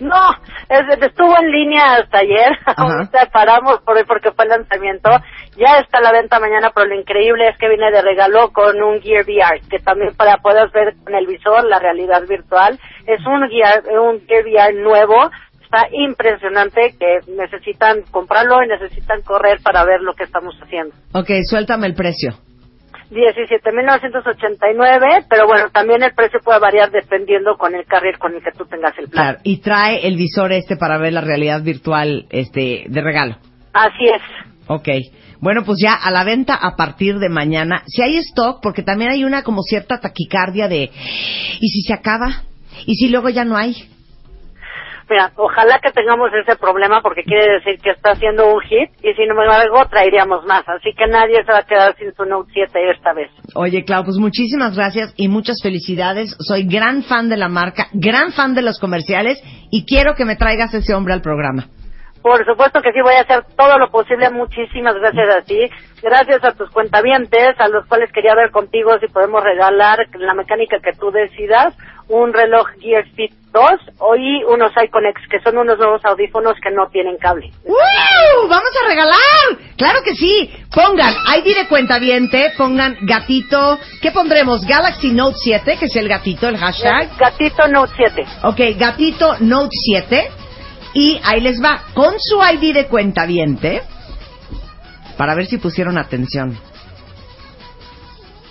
No, 0.00 0.30
es- 0.68 1.00
estuvo 1.02 1.34
en 1.40 1.50
línea 1.52 1.94
hasta 1.96 2.18
ayer. 2.18 2.58
Ahorita 2.76 3.26
paramos 3.32 3.80
por 3.82 3.96
hoy 3.96 4.04
porque 4.06 4.32
fue 4.32 4.44
el 4.46 4.50
lanzamiento. 4.50 5.10
Ya 5.56 5.78
está 5.78 5.98
a 5.98 6.00
la 6.02 6.12
venta 6.12 6.40
mañana, 6.40 6.70
pero 6.74 6.86
lo 6.88 6.98
increíble 6.98 7.48
es 7.48 7.56
que 7.58 7.68
viene 7.68 7.90
de 7.92 8.02
regalo 8.02 8.50
con 8.52 8.82
un 8.82 9.00
Gear 9.00 9.24
VR, 9.24 9.60
que 9.70 9.78
también 9.78 10.14
para 10.16 10.38
poder 10.38 10.70
ver 10.70 10.94
con 11.04 11.14
el 11.14 11.26
visor 11.26 11.64
la 11.64 11.78
realidad 11.78 12.22
virtual. 12.28 12.78
Es 13.06 13.20
un 13.26 13.48
Gear, 13.48 13.82
un 14.00 14.20
Gear 14.26 14.44
VR 14.44 14.72
nuevo. 14.82 15.30
Está 15.72 15.88
impresionante 15.90 16.94
que 17.00 17.20
necesitan 17.32 18.02
comprarlo 18.10 18.62
y 18.62 18.68
necesitan 18.68 19.22
correr 19.22 19.58
para 19.62 19.86
ver 19.86 20.02
lo 20.02 20.12
que 20.12 20.24
estamos 20.24 20.54
haciendo. 20.62 20.94
Ok, 21.14 21.30
suéltame 21.48 21.86
el 21.86 21.94
precio. 21.94 22.34
17.989, 23.10 25.24
pero 25.30 25.46
bueno, 25.46 25.70
también 25.72 26.02
el 26.02 26.12
precio 26.12 26.40
puede 26.44 26.60
variar 26.60 26.90
dependiendo 26.90 27.56
con 27.56 27.74
el 27.74 27.86
carrier 27.86 28.18
con 28.18 28.34
el 28.34 28.42
que 28.42 28.52
tú 28.52 28.66
tengas 28.66 28.92
el 28.98 29.08
plan. 29.08 29.24
Claro. 29.24 29.38
Y 29.44 29.62
trae 29.62 30.06
el 30.06 30.16
visor 30.16 30.52
este 30.52 30.76
para 30.76 30.98
ver 30.98 31.14
la 31.14 31.22
realidad 31.22 31.62
virtual 31.62 32.26
este 32.28 32.84
de 32.88 33.00
regalo. 33.00 33.38
Así 33.72 34.04
es. 34.04 34.20
Ok. 34.66 34.90
Bueno, 35.40 35.64
pues 35.64 35.78
ya 35.82 35.94
a 35.94 36.10
la 36.10 36.24
venta 36.24 36.54
a 36.54 36.76
partir 36.76 37.18
de 37.18 37.30
mañana. 37.30 37.82
Si 37.86 38.02
hay 38.02 38.18
stock, 38.18 38.60
porque 38.62 38.82
también 38.82 39.10
hay 39.10 39.24
una 39.24 39.42
como 39.42 39.62
cierta 39.62 40.00
taquicardia 40.00 40.68
de, 40.68 40.90
¿y 41.60 41.68
si 41.68 41.80
se 41.80 41.94
acaba? 41.94 42.42
¿Y 42.84 42.96
si 42.96 43.08
luego 43.08 43.30
ya 43.30 43.46
no 43.46 43.56
hay? 43.56 43.88
Mira, 45.08 45.32
ojalá 45.36 45.78
que 45.80 45.90
tengamos 45.90 46.30
ese 46.32 46.56
problema 46.56 47.02
porque 47.02 47.22
quiere 47.22 47.58
decir 47.58 47.80
que 47.80 47.90
está 47.90 48.12
haciendo 48.12 48.52
un 48.54 48.60
hit 48.60 48.90
y 49.02 49.12
sin 49.14 49.30
embargo 49.30 49.84
traeríamos 49.90 50.44
más. 50.46 50.62
Así 50.68 50.92
que 50.96 51.06
nadie 51.06 51.44
se 51.44 51.52
va 51.52 51.58
a 51.58 51.66
quedar 51.66 51.96
sin 51.96 52.14
su 52.14 52.24
Note 52.24 52.50
7 52.52 52.90
esta 52.90 53.12
vez. 53.12 53.30
Oye, 53.54 53.84
Clau, 53.84 54.04
pues 54.04 54.16
muchísimas 54.18 54.76
gracias 54.76 55.12
y 55.16 55.28
muchas 55.28 55.60
felicidades. 55.62 56.36
Soy 56.38 56.64
gran 56.64 57.02
fan 57.02 57.28
de 57.28 57.36
la 57.36 57.48
marca, 57.48 57.88
gran 57.92 58.32
fan 58.32 58.54
de 58.54 58.62
los 58.62 58.78
comerciales 58.78 59.42
y 59.70 59.84
quiero 59.84 60.14
que 60.14 60.24
me 60.24 60.36
traigas 60.36 60.72
ese 60.74 60.94
hombre 60.94 61.14
al 61.14 61.22
programa. 61.22 61.66
Por 62.22 62.46
supuesto 62.46 62.80
que 62.80 62.92
sí, 62.92 63.00
voy 63.02 63.14
a 63.14 63.22
hacer 63.22 63.44
todo 63.56 63.78
lo 63.78 63.90
posible. 63.90 64.30
Muchísimas 64.30 64.94
gracias 64.94 65.36
a 65.36 65.42
ti. 65.42 65.58
Gracias 66.00 66.44
a 66.44 66.52
tus 66.52 66.70
cuentavientes, 66.70 67.58
a 67.58 67.68
los 67.68 67.84
cuales 67.86 68.12
quería 68.12 68.34
ver 68.36 68.52
contigo 68.52 68.96
si 69.00 69.08
podemos 69.08 69.42
regalar 69.42 69.98
la 70.14 70.34
mecánica 70.34 70.78
que 70.78 70.92
tú 70.92 71.10
decidas, 71.10 71.76
un 72.08 72.32
reloj 72.32 72.66
Gear 72.80 73.04
Fit 73.14 73.32
2 73.52 73.64
o 73.98 74.16
y 74.16 74.42
unos 74.44 74.72
Iconex, 74.72 75.20
que 75.30 75.40
son 75.40 75.58
unos 75.58 75.78
nuevos 75.78 76.02
audífonos 76.04 76.54
que 76.62 76.70
no 76.70 76.88
tienen 76.88 77.16
cable. 77.18 77.50
¡Vamos 78.48 78.70
a 78.82 78.88
regalar! 78.88 79.76
¡Claro 79.76 80.00
que 80.02 80.14
sí! 80.14 80.50
Pongan 80.74 81.14
ID 81.38 81.54
de 81.54 81.68
cuentaviente, 81.68 82.52
pongan 82.56 82.96
gatito. 83.02 83.78
¿Qué 84.00 84.10
pondremos? 84.10 84.66
Galaxy 84.66 85.12
Note 85.12 85.36
7, 85.42 85.76
que 85.78 85.86
es 85.86 85.96
el 85.96 86.08
gatito, 86.08 86.48
el 86.48 86.56
hashtag. 86.56 87.10
Gatito 87.18 87.68
Note 87.68 87.92
7. 87.96 88.26
Ok, 88.44 88.60
gatito 88.78 89.36
Note 89.40 89.70
7. 89.70 90.30
Y 90.94 91.20
ahí 91.24 91.40
les 91.40 91.62
va, 91.62 91.82
con 91.94 92.14
su 92.18 92.38
ID 92.42 92.74
de 92.74 92.86
cuentaviente, 92.86 93.82
para 95.16 95.34
ver 95.34 95.46
si 95.46 95.58
pusieron 95.58 95.98
atención. 95.98 96.58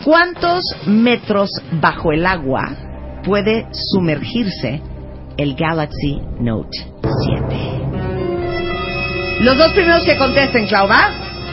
¿Cuántos 0.03 0.63
metros 0.87 1.51
bajo 1.73 2.11
el 2.11 2.25
agua 2.25 2.90
puede 3.23 3.67
sumergirse 3.93 4.81
el 5.37 5.55
Galaxy 5.55 6.19
Note 6.39 6.77
7? 7.25 7.81
Los 9.41 9.57
dos 9.57 9.71
primeros 9.73 10.03
que 10.03 10.17
contesten, 10.17 10.67
Clau, 10.67 10.87
¿va? 10.87 11.09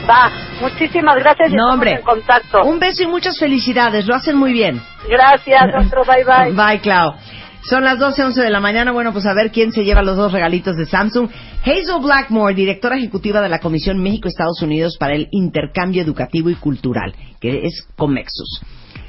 Va, 0.08 0.30
muchísimas 0.60 1.16
gracias 1.16 1.50
y 1.50 1.54
No, 1.54 1.56
estamos 1.70 1.74
hombre. 1.74 1.90
en 1.92 2.02
contacto. 2.02 2.64
Un 2.64 2.78
beso 2.78 3.02
y 3.02 3.06
muchas 3.06 3.38
felicidades, 3.38 4.06
lo 4.06 4.14
hacen 4.14 4.36
muy 4.36 4.52
bien. 4.52 4.80
Gracias, 5.08 5.62
otro 5.86 6.02
bye 6.04 6.24
bye. 6.24 6.52
Bye, 6.52 6.80
Clau. 6.80 7.14
Son 7.62 7.84
las 7.84 7.98
12, 7.98 8.24
11 8.24 8.42
de 8.42 8.50
la 8.50 8.60
mañana. 8.60 8.92
Bueno, 8.92 9.12
pues 9.12 9.26
a 9.26 9.34
ver 9.34 9.50
quién 9.50 9.72
se 9.72 9.84
lleva 9.84 10.00
los 10.02 10.16
dos 10.16 10.32
regalitos 10.32 10.76
de 10.76 10.86
Samsung. 10.86 11.28
Hazel 11.62 12.00
Blackmore, 12.02 12.54
directora 12.54 12.96
ejecutiva 12.96 13.40
de 13.42 13.48
la 13.48 13.58
Comisión 13.58 13.98
México-Estados 14.02 14.62
Unidos 14.62 14.96
para 14.98 15.14
el 15.14 15.28
Intercambio 15.32 16.00
Educativo 16.02 16.48
y 16.50 16.54
Cultural, 16.54 17.14
que 17.40 17.66
es 17.66 17.86
Comexus. 17.96 18.62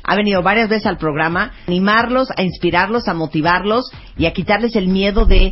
Ha 0.09 0.15
venido 0.15 0.41
varias 0.41 0.69
veces 0.69 0.87
al 0.87 0.97
programa 0.97 1.53
animarlos, 1.67 2.29
a 2.35 2.41
inspirarlos, 2.41 3.07
a 3.07 3.13
motivarlos 3.13 3.91
y 4.17 4.25
a 4.25 4.33
quitarles 4.33 4.75
el 4.75 4.87
miedo 4.87 5.25
de 5.27 5.51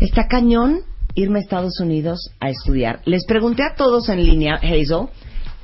está 0.00 0.26
cañón 0.26 0.80
irme 1.14 1.38
a 1.38 1.42
Estados 1.42 1.78
Unidos 1.78 2.32
a 2.40 2.50
estudiar. 2.50 2.98
Les 3.04 3.24
pregunté 3.26 3.62
a 3.62 3.76
todos 3.76 4.08
en 4.08 4.24
línea, 4.24 4.56
Hazel, 4.56 5.06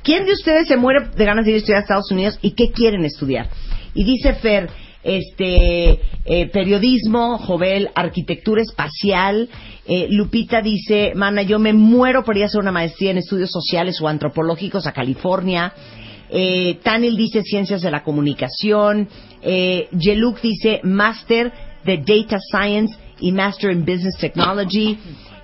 ¿quién 0.03 0.23
de 0.25 0.31
ustedes 0.31 0.69
se 0.69 0.77
muere 0.77 1.09
de 1.09 1.25
ganas 1.25 1.43
de 1.43 1.51
ir 1.51 1.55
a 1.55 1.57
estudiar 1.57 1.79
a 1.79 1.81
Estados 1.81 2.11
Unidos 2.11 2.39
y 2.41 2.51
qué 2.51 2.71
quieren 2.71 3.03
estudiar? 3.03 3.49
Y 3.93 4.05
dice 4.05 4.35
Fer, 4.35 4.69
este 5.03 5.99
eh, 6.23 6.49
periodismo, 6.53 7.37
Jovel, 7.39 7.89
arquitectura 7.93 8.61
espacial. 8.61 9.49
Eh, 9.85 10.07
Lupita 10.09 10.61
dice, 10.61 11.11
mana, 11.13 11.41
yo 11.41 11.59
me 11.59 11.73
muero 11.73 12.23
por 12.23 12.37
ir 12.37 12.43
a 12.43 12.45
hacer 12.45 12.61
una 12.61 12.71
maestría 12.71 13.11
en 13.11 13.17
estudios 13.17 13.51
sociales 13.51 13.99
o 14.01 14.07
antropológicos 14.07 14.87
a 14.87 14.93
California. 14.93 15.73
Eh, 16.35 16.79
Tanil 16.81 17.15
dice 17.15 17.43
ciencias 17.43 17.83
de 17.83 17.91
la 17.91 18.03
comunicación. 18.03 19.07
Eh, 19.41 19.87
Yeluk 19.91 20.41
dice 20.41 20.79
máster 20.83 21.53
de 21.85 21.97
data 21.97 22.39
science 22.39 22.97
y 23.19 23.31
master 23.31 23.71
in 23.71 23.85
business 23.85 24.17
technology. 24.19 24.97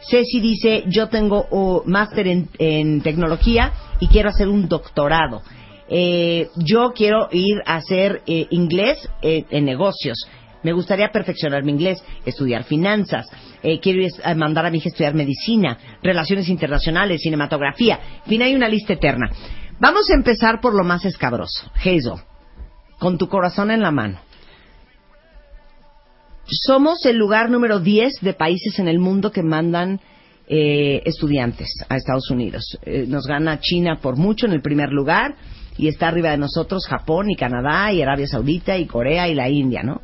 Ceci 0.09 0.39
dice 0.39 0.85
yo 0.87 1.07
tengo 1.07 1.45
oh, 1.51 1.83
máster 1.85 2.25
en, 2.27 3.01
tecnología 3.01 3.71
y 3.99 4.07
quiero 4.07 4.29
hacer 4.29 4.47
un 4.47 4.67
doctorado. 4.67 5.43
Eh, 5.87 6.47
yo 6.55 6.91
quiero 6.95 7.29
ir 7.31 7.61
a 7.65 7.75
hacer 7.75 8.23
eh, 8.25 8.47
inglés 8.49 8.97
eh, 9.21 9.45
en 9.51 9.65
negocios. 9.65 10.17
Me 10.63 10.73
gustaría 10.73 11.09
perfeccionar 11.09 11.63
mi 11.63 11.71
inglés, 11.71 12.03
estudiar 12.25 12.63
finanzas. 12.63 13.27
Eh, 13.61 13.79
quiero 13.79 14.01
mandar 14.35 14.65
a 14.65 14.71
mi 14.71 14.79
hija 14.79 14.87
a 14.87 14.91
estudiar 14.91 15.13
medicina, 15.13 15.77
relaciones 16.01 16.49
internacionales, 16.49 17.21
cinematografía. 17.21 17.99
En 18.25 18.29
fin, 18.29 18.41
hay 18.41 18.55
una 18.55 18.67
lista 18.67 18.93
eterna. 18.93 19.29
Vamos 19.79 20.09
a 20.09 20.13
empezar 20.13 20.59
por 20.59 20.75
lo 20.75 20.83
más 20.83 21.05
escabroso. 21.05 21.71
Hazel, 21.75 22.21
con 22.99 23.17
tu 23.17 23.29
corazón 23.29 23.71
en 23.71 23.81
la 23.81 23.91
mano. 23.91 24.19
Somos 26.45 27.05
el 27.05 27.17
lugar 27.17 27.49
número 27.49 27.79
10 27.79 28.21
de 28.21 28.33
países 28.33 28.79
en 28.79 28.87
el 28.87 28.99
mundo 28.99 29.31
que 29.31 29.43
mandan 29.43 30.01
eh, 30.47 31.01
estudiantes 31.05 31.69
a 31.87 31.95
Estados 31.95 32.29
Unidos. 32.29 32.77
Eh, 32.83 33.05
nos 33.07 33.25
gana 33.27 33.59
China 33.59 33.99
por 34.01 34.17
mucho 34.17 34.47
en 34.47 34.53
el 34.53 34.61
primer 34.61 34.89
lugar 34.89 35.35
y 35.77 35.87
está 35.87 36.07
arriba 36.07 36.31
de 36.31 36.37
nosotros 36.37 36.87
Japón 36.87 37.29
y 37.29 37.35
Canadá 37.35 37.93
y 37.93 38.01
Arabia 38.01 38.27
Saudita 38.27 38.77
y 38.77 38.85
Corea 38.85 39.29
y 39.29 39.35
la 39.35 39.47
India, 39.47 39.83
¿no? 39.83 40.01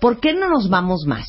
¿Por 0.00 0.20
qué 0.20 0.32
no 0.32 0.48
nos 0.48 0.70
vamos 0.70 1.04
más? 1.06 1.26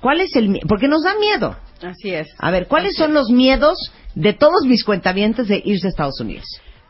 ¿Cuál 0.00 0.20
es 0.20 0.34
el 0.34 0.60
Porque 0.66 0.88
nos 0.88 1.04
da 1.04 1.14
miedo. 1.18 1.56
Así 1.82 2.10
es. 2.10 2.28
A 2.38 2.50
ver, 2.50 2.66
¿cuáles 2.66 2.96
son 2.96 3.14
los 3.14 3.30
miedos 3.30 3.92
de 4.14 4.32
todos 4.32 4.62
mis 4.66 4.84
cuentavientes 4.84 5.48
de 5.48 5.62
irse 5.64 5.86
a 5.86 5.90
Estados 5.90 6.20
Unidos? 6.20 6.46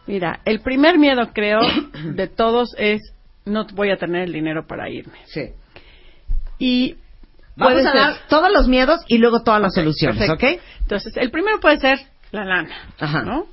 Mira, 0.06 0.40
el 0.44 0.60
primer 0.60 0.98
miedo, 0.98 1.30
creo, 1.32 1.60
de 2.14 2.26
todos 2.28 2.74
es 2.78 3.00
no 3.44 3.66
voy 3.74 3.90
a 3.90 3.96
tener 3.96 4.22
el 4.24 4.32
dinero 4.32 4.66
para 4.66 4.88
irme. 4.90 5.18
Sí. 5.26 5.50
Y 6.58 6.96
Vamos 7.56 7.78
a 7.78 7.82
ser- 7.82 7.94
dar 7.94 8.14
todos 8.28 8.50
los 8.52 8.68
miedos 8.68 9.00
y 9.08 9.18
luego 9.18 9.42
todas 9.42 9.60
las 9.60 9.74
soluciones, 9.74 10.18
perfecto. 10.18 10.46
¿ok? 10.46 10.62
Entonces, 10.82 11.16
el 11.16 11.30
primero 11.30 11.60
puede 11.60 11.78
ser 11.78 11.98
la 12.32 12.44
lana, 12.44 12.74
Ajá. 12.98 13.22
¿no? 13.22 13.46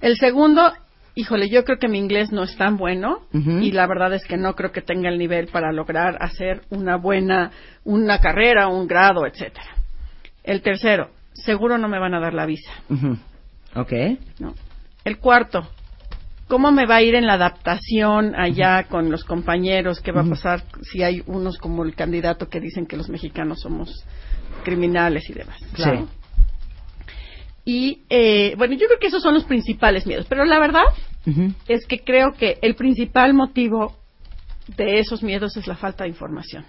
El 0.00 0.16
segundo, 0.16 0.72
híjole, 1.14 1.48
yo 1.48 1.64
creo 1.64 1.78
que 1.78 1.88
mi 1.88 1.98
inglés 1.98 2.32
no 2.32 2.42
es 2.42 2.56
tan 2.56 2.76
bueno 2.76 3.20
y 3.32 3.70
la 3.72 3.86
verdad 3.86 4.14
es 4.14 4.24
que 4.24 4.36
no 4.36 4.54
creo 4.54 4.72
que 4.72 4.80
tenga 4.80 5.08
el 5.08 5.18
nivel 5.18 5.46
para 5.48 5.70
lograr 5.72 6.16
hacer 6.20 6.62
una 6.70 6.96
buena, 6.96 7.50
una 7.84 8.18
carrera, 8.20 8.68
un 8.68 8.86
grado, 8.88 9.26
etcétera. 9.26 9.76
El 10.42 10.60
tercero, 10.62 11.10
seguro 11.34 11.78
no 11.78 11.88
me 11.88 11.98
van 11.98 12.14
a 12.14 12.20
dar 12.20 12.34
la 12.34 12.46
visa. 12.46 12.70
Ujú. 12.88 13.18
Ok. 13.74 13.92
No. 14.38 14.54
El 15.04 15.18
cuarto, 15.18 15.68
¿cómo 16.48 16.70
me 16.70 16.86
va 16.86 16.96
a 16.96 17.02
ir 17.02 17.14
en 17.14 17.26
la 17.26 17.34
adaptación 17.34 18.34
allá 18.34 18.84
con 18.84 19.10
los 19.10 19.24
compañeros? 19.24 20.00
¿Qué 20.00 20.12
va 20.12 20.22
a 20.22 20.28
pasar 20.28 20.62
si 20.82 21.02
hay 21.02 21.22
unos 21.26 21.58
como 21.58 21.84
el 21.84 21.94
candidato 21.94 22.48
que 22.48 22.60
dicen 22.60 22.86
que 22.86 22.96
los 22.96 23.08
mexicanos 23.08 23.60
somos 23.60 24.04
criminales 24.64 25.28
y 25.28 25.32
demás? 25.32 25.58
Claro. 25.72 26.08
Y 27.64 28.02
eh, 28.10 28.54
bueno, 28.56 28.74
yo 28.74 28.86
creo 28.86 28.98
que 28.98 29.06
esos 29.06 29.22
son 29.22 29.34
los 29.34 29.44
principales 29.44 30.06
miedos. 30.06 30.26
Pero 30.28 30.44
la 30.44 30.58
verdad 30.58 30.84
es 31.68 31.86
que 31.86 32.00
creo 32.00 32.32
que 32.32 32.58
el 32.62 32.74
principal 32.74 33.34
motivo 33.34 33.96
de 34.76 34.98
esos 34.98 35.22
miedos 35.22 35.56
es 35.56 35.66
la 35.66 35.76
falta 35.76 36.04
de 36.04 36.10
información. 36.10 36.64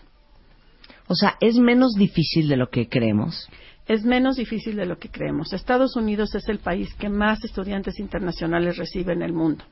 O 1.08 1.16
sea, 1.16 1.36
es 1.42 1.56
menos 1.56 1.94
difícil 1.96 2.48
de 2.48 2.58
lo 2.58 2.70
que 2.70 2.88
creemos. 2.88 3.50
Es 3.88 4.04
menos 4.04 4.38
difícil 4.38 4.76
de 4.76 4.86
lo 4.86 4.98
que 4.98 5.10
creemos. 5.10 5.52
Estados 5.54 5.96
Unidos 5.96 6.34
es 6.36 6.48
el 6.48 6.60
país 6.60 6.94
que 6.96 7.10
más 7.10 7.44
estudiantes 7.44 8.00
internacionales 8.00 8.78
recibe 8.78 9.14
en 9.14 9.22
el 9.22 9.34
mundo, 9.34 9.66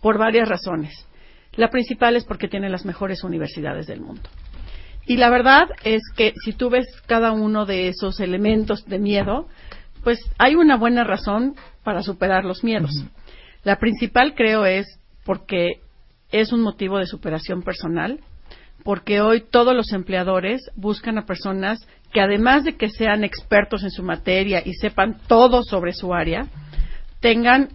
por 0.00 0.18
varias 0.18 0.48
razones. 0.48 1.06
La 1.52 1.70
principal 1.70 2.16
es 2.16 2.24
porque 2.24 2.48
tiene 2.48 2.68
las 2.68 2.84
mejores 2.84 3.24
universidades 3.24 3.86
del 3.86 4.00
mundo. 4.00 4.22
Y 5.06 5.16
la 5.16 5.30
verdad 5.30 5.68
es 5.84 6.02
que 6.16 6.34
si 6.44 6.52
tú 6.52 6.68
ves 6.68 6.86
cada 7.06 7.32
uno 7.32 7.64
de 7.64 7.88
esos 7.88 8.20
elementos 8.20 8.84
de 8.84 8.98
miedo, 8.98 9.48
pues 10.04 10.20
hay 10.38 10.54
una 10.54 10.76
buena 10.76 11.04
razón 11.04 11.54
para 11.82 12.02
superar 12.02 12.44
los 12.44 12.62
miedos. 12.62 12.90
La 13.64 13.78
principal 13.78 14.34
creo 14.34 14.66
es 14.66 14.86
porque 15.24 15.80
es 16.30 16.52
un 16.52 16.60
motivo 16.60 16.98
de 16.98 17.06
superación 17.06 17.62
personal, 17.62 18.20
porque 18.84 19.20
hoy 19.20 19.42
todos 19.42 19.74
los 19.74 19.92
empleadores 19.92 20.60
buscan 20.76 21.18
a 21.18 21.26
personas 21.26 21.86
que 22.12 22.20
además 22.20 22.64
de 22.64 22.76
que 22.76 22.88
sean 22.88 23.24
expertos 23.24 23.82
en 23.82 23.90
su 23.90 24.02
materia 24.02 24.62
y 24.64 24.74
sepan 24.74 25.18
todo 25.26 25.62
sobre 25.62 25.92
su 25.92 26.14
área, 26.14 26.46
tengan 27.20 27.68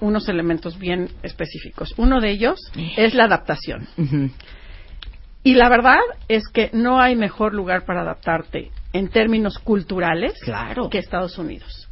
unos 0.00 0.28
elementos 0.28 0.78
bien 0.78 1.08
específicos. 1.22 1.94
Uno 1.96 2.20
de 2.20 2.30
ellos 2.30 2.58
es 2.96 3.14
la 3.14 3.24
adaptación. 3.24 3.88
Y 5.42 5.54
la 5.54 5.68
verdad 5.68 6.00
es 6.28 6.48
que 6.48 6.70
no 6.72 7.00
hay 7.00 7.16
mejor 7.16 7.54
lugar 7.54 7.84
para 7.86 8.02
adaptarte 8.02 8.70
en 8.92 9.08
términos 9.08 9.58
culturales 9.58 10.34
que 10.90 10.98
Estados 10.98 11.38
Unidos. 11.38 11.88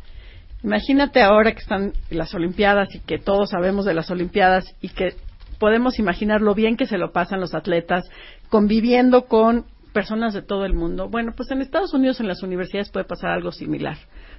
Imagínate 0.63 1.23
ahora 1.23 1.53
que 1.53 1.61
están 1.61 1.93
las 2.11 2.35
Olimpiadas 2.35 2.95
y 2.95 3.01
que 3.01 3.19
todos 3.19 3.51
sabemos 3.51 3.85
de 3.85 3.95
las 3.95 4.11
Olimpiadas 4.11 4.75
y 4.81 4.89
que 4.89 5.15
podemos 5.59 5.99
imaginar 5.99 6.41
lo 6.41 6.55
bien 6.55 6.77
que 6.77 6.87
se 6.87 6.99
lo 6.99 7.13
pasan 7.13 7.41
los 7.41 7.55
atletas 7.55 8.05
conviviendo 8.49 9.27
con 9.27 9.67
personas 9.99 10.33
de 10.33 10.43
todo 10.43 10.65
el 10.65 10.75
mundo. 10.75 11.09
Bueno, 11.09 11.33
pues 11.37 11.51
en 11.51 11.61
Estados 11.61 11.93
Unidos 11.93 12.21
en 12.21 12.29
las 12.29 12.45
universidades 12.45 12.89
puede 12.89 13.05
pasar 13.05 13.31
algo 13.31 13.51
similar. 13.51 13.97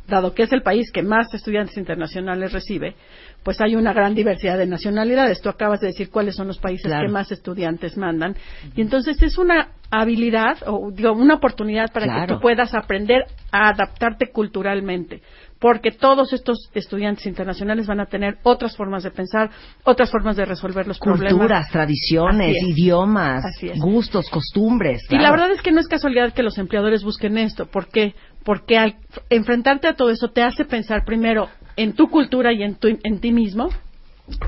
Dado 0.07 0.33
que 0.33 0.43
es 0.43 0.53
el 0.53 0.61
país 0.61 0.89
que 0.89 1.03
más 1.03 1.33
estudiantes 1.33 1.75
internacionales 1.75 2.53
recibe, 2.53 2.95
pues 3.43 3.59
hay 3.59 3.75
una 3.75 3.91
gran 3.91 4.15
diversidad 4.15 4.57
de 4.57 4.67
nacionalidades. 4.67 5.41
Tú 5.41 5.49
acabas 5.49 5.81
de 5.81 5.87
decir 5.87 6.11
cuáles 6.11 6.37
son 6.37 6.47
los 6.47 6.59
países 6.59 6.85
Claro. 6.87 7.05
que 7.07 7.11
más 7.11 7.29
estudiantes 7.33 7.97
mandan. 7.97 8.37
Y 8.73 8.79
entonces 8.79 9.21
es 9.21 9.37
una 9.37 9.71
habilidad 9.91 10.59
o 10.65 10.91
digo, 10.91 11.11
una 11.11 11.35
oportunidad 11.35 11.91
para 11.91 12.05
que 12.25 12.33
tú 12.33 12.39
puedas 12.39 12.73
aprender 12.73 13.25
a 13.51 13.69
adaptarte 13.69 14.31
culturalmente. 14.31 15.21
Porque 15.59 15.91
todos 15.91 16.31
estos 16.31 16.69
estudiantes 16.73 17.25
internacionales 17.25 17.85
van 17.85 17.99
a 17.99 18.05
tener 18.05 18.37
otras 18.43 18.77
formas 18.77 19.03
de 19.03 19.11
pensar, 19.11 19.49
otras 19.83 20.09
formas 20.09 20.37
de 20.37 20.45
resolver 20.45 20.87
los 20.87 20.99
problemas. 20.99 21.33
Culturas, 21.33 21.69
tradiciones, 21.69 22.55
Así 22.55 22.69
idiomas, 22.71 23.43
Así 23.45 23.71
gustos, 23.77 24.29
costumbres. 24.29 25.01
Y 25.09 25.17
la 25.17 25.31
verdad 25.31 25.51
es 25.51 25.61
que 25.61 25.71
no 25.73 25.81
es 25.81 25.87
casualidad 25.89 26.31
que 26.33 26.43
los 26.43 26.57
empleadores 26.57 27.03
busquen 27.03 27.37
esto. 27.37 27.65
¿Por 27.65 27.89
qué? 27.89 28.15
Porque 28.45 28.77
al 28.77 28.95
enfrentarte 29.29 29.87
a 29.89 29.95
todo 29.95 30.11
eso 30.11 30.29
te 30.29 30.43
hace 30.43 30.63
pensar 30.63 31.03
primero 31.05 31.49
en 31.75 31.91
tu 31.93 32.07
cultura 32.09 32.53
y 32.53 32.63
en, 32.63 32.75
tu- 32.75 32.97
en 33.03 33.19
ti 33.19 33.33
mismo, 33.33 33.69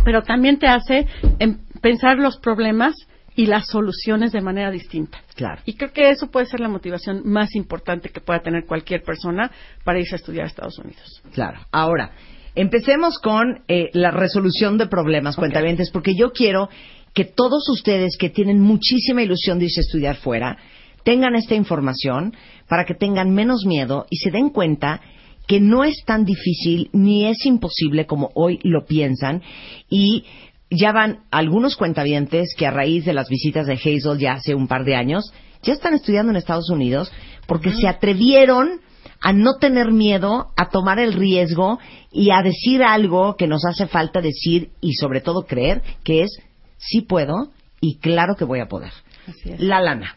pero 0.05 0.23
también 0.23 0.59
te 0.59 0.67
hace 0.67 1.07
em- 1.39 1.57
pensar 1.81 2.19
los 2.19 2.37
problemas 2.37 2.95
y 3.35 3.45
las 3.45 3.67
soluciones 3.67 4.31
de 4.31 4.41
manera 4.41 4.71
distinta. 4.71 5.21
Claro. 5.35 5.61
Y 5.65 5.73
creo 5.73 5.91
que 5.91 6.09
eso 6.09 6.29
puede 6.29 6.45
ser 6.45 6.59
la 6.59 6.67
motivación 6.67 7.21
más 7.25 7.55
importante 7.55 8.09
que 8.09 8.21
pueda 8.21 8.41
tener 8.41 8.65
cualquier 8.65 9.03
persona 9.03 9.51
para 9.83 9.99
irse 9.99 10.15
a 10.15 10.17
estudiar 10.17 10.45
a 10.45 10.47
Estados 10.47 10.77
Unidos. 10.79 11.21
Claro. 11.33 11.59
Ahora, 11.71 12.11
empecemos 12.55 13.19
con 13.19 13.63
eh, 13.67 13.89
la 13.93 14.11
resolución 14.11 14.77
de 14.77 14.87
problemas, 14.87 15.35
cuentavientes, 15.35 15.91
porque 15.91 16.13
yo 16.15 16.31
quiero 16.31 16.69
que 17.13 17.25
todos 17.25 17.67
ustedes 17.69 18.17
que 18.17 18.29
tienen 18.29 18.59
muchísima 18.59 19.21
ilusión 19.21 19.59
de 19.59 19.65
irse 19.65 19.81
a 19.81 19.87
estudiar 19.87 20.15
fuera, 20.17 20.57
tengan 21.03 21.35
esta 21.35 21.55
información 21.55 22.35
para 22.67 22.85
que 22.85 22.93
tengan 22.93 23.33
menos 23.33 23.65
miedo 23.65 24.05
y 24.09 24.17
se 24.17 24.31
den 24.31 24.49
cuenta 24.49 25.01
que 25.47 25.59
no 25.59 25.83
es 25.83 26.03
tan 26.05 26.23
difícil 26.23 26.89
ni 26.93 27.25
es 27.25 27.45
imposible 27.45 28.05
como 28.05 28.29
hoy 28.35 28.59
lo 28.63 28.85
piensan 28.85 29.41
y 29.89 30.23
ya 30.71 30.93
van 30.93 31.19
algunos 31.31 31.75
cuentavientes 31.75 32.55
que 32.57 32.65
a 32.65 32.71
raíz 32.71 33.05
de 33.05 33.13
las 33.13 33.27
visitas 33.27 33.67
de 33.67 33.73
Hazel 33.73 34.17
ya 34.17 34.33
hace 34.33 34.55
un 34.55 34.67
par 34.67 34.85
de 34.85 34.95
años 34.95 35.33
ya 35.61 35.73
están 35.73 35.93
estudiando 35.93 36.31
en 36.31 36.37
Estados 36.37 36.69
Unidos 36.69 37.11
porque 37.45 37.73
se 37.73 37.87
atrevieron 37.87 38.79
a 39.19 39.33
no 39.33 39.57
tener 39.59 39.91
miedo, 39.91 40.47
a 40.57 40.69
tomar 40.69 40.97
el 40.97 41.13
riesgo 41.13 41.77
y 42.11 42.31
a 42.31 42.41
decir 42.41 42.81
algo 42.81 43.35
que 43.35 43.47
nos 43.47 43.63
hace 43.65 43.85
falta 43.85 44.21
decir 44.21 44.69
y 44.79 44.93
sobre 44.93 45.21
todo 45.21 45.43
creer 45.43 45.83
que 46.03 46.23
es 46.23 46.39
sí 46.77 47.01
puedo 47.01 47.51
y 47.79 47.97
claro 47.97 48.35
que 48.35 48.45
voy 48.45 48.61
a 48.61 48.67
poder. 48.67 48.91
Así 49.27 49.51
es. 49.51 49.59
La 49.59 49.79
lana. 49.79 50.15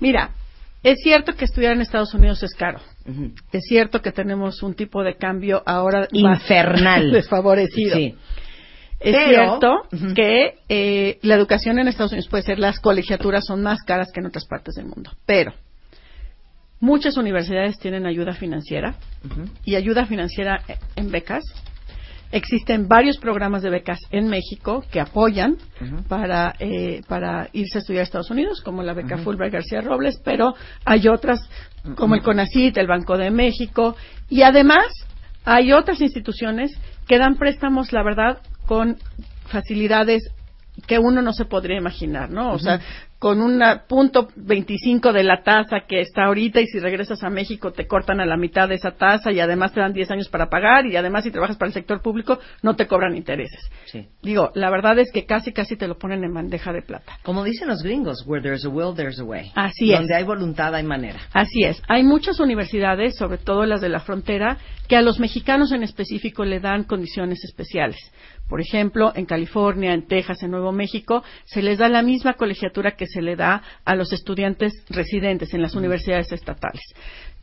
Mira, 0.00 0.30
es 0.82 1.00
cierto 1.02 1.34
que 1.34 1.44
estudiar 1.44 1.72
en 1.72 1.80
Estados 1.80 2.14
Unidos 2.14 2.42
es 2.42 2.54
caro. 2.54 2.80
Es 3.52 3.64
cierto 3.68 4.00
que 4.00 4.12
tenemos 4.12 4.62
un 4.62 4.74
tipo 4.74 5.02
de 5.02 5.16
cambio 5.16 5.62
ahora 5.66 6.08
Infernal. 6.12 7.10
desfavorecido. 7.12 7.96
Sí. 7.96 8.14
Es 9.00 9.14
Pero- 9.14 9.28
cierto 9.28 10.14
que 10.14 10.54
eh, 10.68 11.18
la 11.22 11.34
educación 11.34 11.78
en 11.78 11.88
Estados 11.88 12.12
Unidos 12.12 12.28
puede 12.28 12.42
ser, 12.42 12.58
las 12.58 12.80
colegiaturas 12.80 13.44
son 13.44 13.62
más 13.62 13.82
caras 13.82 14.10
que 14.12 14.20
en 14.20 14.26
otras 14.26 14.46
partes 14.46 14.74
del 14.76 14.86
mundo. 14.86 15.10
Pero 15.26 15.52
muchas 16.80 17.16
universidades 17.16 17.78
tienen 17.78 18.06
ayuda 18.06 18.32
financiera 18.34 18.94
y 19.64 19.74
ayuda 19.74 20.06
financiera 20.06 20.62
en 20.96 21.10
becas. 21.10 21.42
Existen 22.32 22.88
varios 22.88 23.18
programas 23.18 23.62
de 23.62 23.70
becas 23.70 24.00
en 24.10 24.28
México 24.28 24.82
que 24.90 25.00
apoyan 25.00 25.56
para, 26.08 26.54
eh, 26.58 27.02
para 27.06 27.48
irse 27.52 27.78
a 27.78 27.80
estudiar 27.80 28.00
a 28.00 28.04
Estados 28.04 28.30
Unidos, 28.30 28.60
como 28.60 28.82
la 28.82 28.92
beca 28.92 29.18
Fulbright 29.18 29.52
García 29.52 29.80
Robles, 29.82 30.20
pero 30.24 30.54
hay 30.84 31.06
otras 31.08 31.38
como 31.96 32.14
el 32.16 32.22
CONACYT, 32.22 32.76
el 32.78 32.86
Banco 32.86 33.16
de 33.18 33.30
México, 33.30 33.94
y 34.28 34.42
además 34.42 34.86
hay 35.44 35.72
otras 35.72 36.00
instituciones 36.00 36.72
que 37.06 37.18
dan 37.18 37.36
préstamos, 37.36 37.92
la 37.92 38.02
verdad, 38.02 38.38
con 38.66 38.98
facilidades 39.46 40.22
que 40.86 40.98
uno 40.98 41.22
no 41.22 41.32
se 41.32 41.44
podría 41.44 41.78
imaginar, 41.78 42.30
¿no? 42.30 42.52
O 42.52 42.58
sea, 42.58 42.80
con 43.18 43.40
un 43.40 43.62
punto 43.88 44.28
25 44.36 45.12
de 45.12 45.24
la 45.24 45.42
tasa 45.42 45.80
que 45.88 46.00
está 46.00 46.24
ahorita 46.24 46.60
y 46.60 46.66
si 46.66 46.78
regresas 46.78 47.22
a 47.22 47.30
México 47.30 47.72
te 47.72 47.86
cortan 47.86 48.20
a 48.20 48.26
la 48.26 48.36
mitad 48.36 48.68
de 48.68 48.74
esa 48.74 48.92
tasa 48.92 49.32
y 49.32 49.40
además 49.40 49.72
te 49.72 49.80
dan 49.80 49.92
10 49.92 50.10
años 50.10 50.28
para 50.28 50.50
pagar 50.50 50.86
y 50.86 50.96
además 50.96 51.24
si 51.24 51.30
trabajas 51.30 51.56
para 51.56 51.68
el 51.68 51.74
sector 51.74 52.02
público 52.02 52.38
no 52.62 52.76
te 52.76 52.86
cobran 52.86 53.16
intereses. 53.16 53.60
Sí. 53.86 54.08
Digo, 54.22 54.50
la 54.54 54.70
verdad 54.70 54.98
es 54.98 55.10
que 55.12 55.24
casi 55.24 55.52
casi 55.52 55.76
te 55.76 55.88
lo 55.88 55.98
ponen 55.98 56.24
en 56.24 56.34
bandeja 56.34 56.72
de 56.72 56.82
plata. 56.82 57.18
Como 57.22 57.44
dicen 57.44 57.68
los 57.68 57.82
gringos, 57.82 58.24
where 58.26 58.42
there's 58.42 58.64
a 58.64 58.68
will, 58.68 58.94
there's 58.94 59.18
a 59.18 59.24
way. 59.24 59.52
Así 59.54 59.92
es. 59.92 59.98
Donde 59.98 60.14
hay 60.14 60.24
voluntad, 60.24 60.74
hay 60.74 60.84
manera. 60.84 61.20
Así 61.32 61.64
es. 61.64 61.82
Hay 61.88 62.02
muchas 62.02 62.40
universidades, 62.40 63.16
sobre 63.16 63.38
todo 63.38 63.64
las 63.64 63.80
de 63.80 63.88
la 63.88 64.00
frontera, 64.00 64.58
que 64.88 64.96
a 64.96 65.02
los 65.02 65.18
mexicanos 65.18 65.72
en 65.72 65.82
específico 65.82 66.44
le 66.44 66.60
dan 66.60 66.84
condiciones 66.84 67.42
especiales. 67.44 67.96
Por 68.48 68.60
ejemplo, 68.60 69.12
en 69.14 69.24
California, 69.24 69.94
en 69.94 70.06
Texas, 70.06 70.42
en 70.42 70.50
Nuevo 70.50 70.70
México, 70.70 71.24
se 71.44 71.62
les 71.62 71.78
da 71.78 71.88
la 71.88 72.02
misma 72.02 72.34
colegiatura 72.34 72.92
que 72.92 73.03
se 73.06 73.22
le 73.22 73.36
da 73.36 73.62
a 73.84 73.94
los 73.94 74.12
estudiantes 74.12 74.72
residentes 74.88 75.54
en 75.54 75.62
las 75.62 75.74
universidades 75.74 76.32
estatales. 76.32 76.82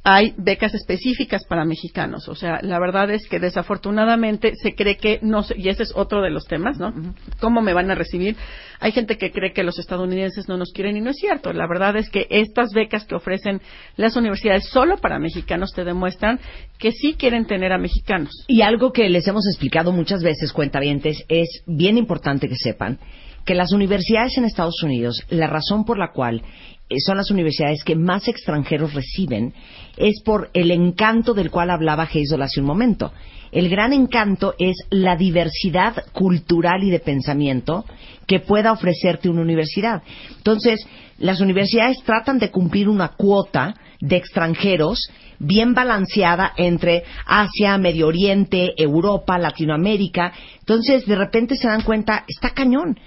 Hay 0.03 0.33
becas 0.35 0.73
específicas 0.73 1.43
para 1.45 1.63
mexicanos. 1.63 2.27
O 2.27 2.33
sea, 2.33 2.59
la 2.63 2.79
verdad 2.79 3.11
es 3.11 3.27
que 3.29 3.39
desafortunadamente 3.39 4.53
se 4.55 4.73
cree 4.73 4.97
que 4.97 5.19
no 5.21 5.43
se- 5.43 5.55
y 5.55 5.69
ese 5.69 5.83
es 5.83 5.93
otro 5.95 6.23
de 6.23 6.31
los 6.31 6.45
temas, 6.45 6.79
¿no? 6.79 6.91
¿Cómo 7.39 7.61
me 7.61 7.73
van 7.73 7.91
a 7.91 7.93
recibir? 7.95 8.35
Hay 8.79 8.93
gente 8.93 9.17
que 9.19 9.31
cree 9.31 9.53
que 9.53 9.61
los 9.63 9.77
estadounidenses 9.77 10.47
no 10.49 10.57
nos 10.57 10.71
quieren 10.73 10.97
y 10.97 11.01
no 11.01 11.11
es 11.11 11.17
cierto. 11.17 11.53
La 11.53 11.67
verdad 11.67 11.95
es 11.97 12.09
que 12.09 12.25
estas 12.31 12.71
becas 12.73 13.05
que 13.05 13.13
ofrecen 13.13 13.61
las 13.95 14.15
universidades 14.15 14.69
solo 14.69 14.97
para 14.97 15.19
mexicanos 15.19 15.71
te 15.71 15.83
demuestran 15.83 16.39
que 16.79 16.91
sí 16.91 17.13
quieren 17.13 17.45
tener 17.45 17.71
a 17.71 17.77
mexicanos. 17.77 18.31
Y 18.47 18.63
algo 18.63 18.91
que 18.91 19.07
les 19.07 19.27
hemos 19.27 19.45
explicado 19.47 19.91
muchas 19.91 20.23
veces, 20.23 20.51
cuentavientes, 20.51 21.23
es 21.29 21.61
bien 21.67 21.99
importante 21.99 22.49
que 22.49 22.55
sepan 22.55 22.97
que 23.45 23.55
las 23.55 23.71
universidades 23.71 24.37
en 24.37 24.45
Estados 24.45 24.81
Unidos, 24.83 25.23
la 25.29 25.47
razón 25.47 25.85
por 25.85 25.97
la 25.97 26.11
cual 26.11 26.43
eh, 26.89 26.95
son 27.05 27.17
las 27.17 27.31
universidades 27.31 27.83
que 27.83 27.95
más 27.95 28.27
extranjeros 28.27 28.93
reciben 28.93 29.53
es 29.97 30.21
por 30.23 30.49
el 30.53 30.71
encanto 30.71 31.33
del 31.33 31.49
cual 31.49 31.69
hablaba 31.69 32.03
Hazel 32.03 32.41
hace 32.41 32.59
un 32.59 32.65
momento. 32.65 33.11
El 33.51 33.69
gran 33.69 33.91
encanto 33.91 34.55
es 34.59 34.77
la 34.89 35.15
diversidad 35.15 36.05
cultural 36.13 36.83
y 36.83 36.89
de 36.89 36.99
pensamiento 36.99 37.85
que 38.25 38.39
pueda 38.39 38.71
ofrecerte 38.71 39.29
una 39.29 39.41
universidad. 39.41 40.03
Entonces, 40.37 40.85
las 41.17 41.41
universidades 41.41 41.97
tratan 42.05 42.39
de 42.39 42.49
cumplir 42.49 42.87
una 42.87 43.09
cuota 43.09 43.73
de 43.99 44.15
extranjeros 44.15 45.09
bien 45.37 45.73
balanceada 45.73 46.53
entre 46.55 47.03
Asia, 47.25 47.77
Medio 47.77 48.07
Oriente, 48.07 48.73
Europa, 48.77 49.37
Latinoamérica. 49.37 50.31
Entonces, 50.59 51.05
de 51.05 51.15
repente 51.15 51.55
se 51.55 51.67
dan 51.67 51.81
cuenta, 51.81 52.23
está 52.27 52.51
cañón. 52.51 52.97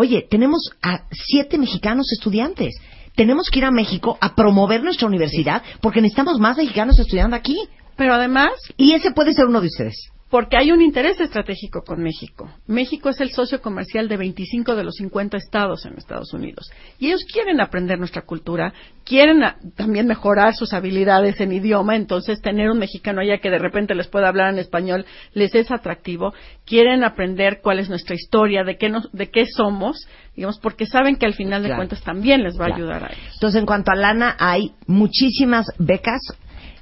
Oye, 0.00 0.24
tenemos 0.30 0.70
a 0.80 1.08
siete 1.10 1.58
mexicanos 1.58 2.12
estudiantes. 2.12 2.76
Tenemos 3.16 3.50
que 3.50 3.58
ir 3.58 3.64
a 3.64 3.72
México 3.72 4.16
a 4.20 4.36
promover 4.36 4.80
nuestra 4.80 5.08
universidad 5.08 5.60
porque 5.80 6.00
necesitamos 6.00 6.38
más 6.38 6.56
mexicanos 6.56 7.00
estudiando 7.00 7.34
aquí. 7.34 7.58
Pero 7.96 8.14
además... 8.14 8.52
Y 8.76 8.92
ese 8.92 9.10
puede 9.10 9.32
ser 9.32 9.46
uno 9.46 9.60
de 9.60 9.66
ustedes. 9.66 9.96
Porque 10.30 10.58
hay 10.58 10.72
un 10.72 10.82
interés 10.82 11.18
estratégico 11.20 11.82
con 11.82 12.02
México. 12.02 12.50
México 12.66 13.08
es 13.08 13.18
el 13.20 13.30
socio 13.30 13.62
comercial 13.62 14.08
de 14.08 14.18
25 14.18 14.74
de 14.76 14.84
los 14.84 14.96
50 14.96 15.38
estados 15.38 15.86
en 15.86 15.96
Estados 15.96 16.34
Unidos. 16.34 16.70
Y 16.98 17.06
ellos 17.06 17.24
quieren 17.32 17.62
aprender 17.62 17.98
nuestra 17.98 18.22
cultura, 18.22 18.74
quieren 19.06 19.42
a- 19.42 19.56
también 19.74 20.06
mejorar 20.06 20.54
sus 20.54 20.74
habilidades 20.74 21.40
en 21.40 21.52
idioma, 21.52 21.96
entonces 21.96 22.42
tener 22.42 22.68
un 22.70 22.78
mexicano 22.78 23.22
allá 23.22 23.38
que 23.38 23.48
de 23.48 23.58
repente 23.58 23.94
les 23.94 24.06
pueda 24.08 24.28
hablar 24.28 24.52
en 24.52 24.58
español 24.58 25.06
les 25.32 25.54
es 25.54 25.70
atractivo. 25.70 26.34
Quieren 26.66 27.04
aprender 27.04 27.60
cuál 27.62 27.78
es 27.78 27.88
nuestra 27.88 28.14
historia, 28.14 28.64
de 28.64 28.76
qué, 28.76 28.90
nos- 28.90 29.10
de 29.12 29.30
qué 29.30 29.46
somos, 29.46 30.06
digamos, 30.36 30.58
porque 30.60 30.84
saben 30.84 31.16
que 31.16 31.24
al 31.24 31.34
final 31.34 31.62
de 31.62 31.68
Claro. 31.68 31.78
cuentas 31.80 32.02
también 32.02 32.42
les 32.42 32.60
va 32.60 32.66
a 32.66 32.74
ayudar 32.74 33.02
a 33.04 33.06
ellos. 33.12 33.32
Entonces, 33.32 33.58
en 33.60 33.66
cuanto 33.66 33.92
a 33.92 33.94
lana, 33.94 34.36
hay 34.38 34.72
muchísimas 34.86 35.64
becas, 35.78 36.20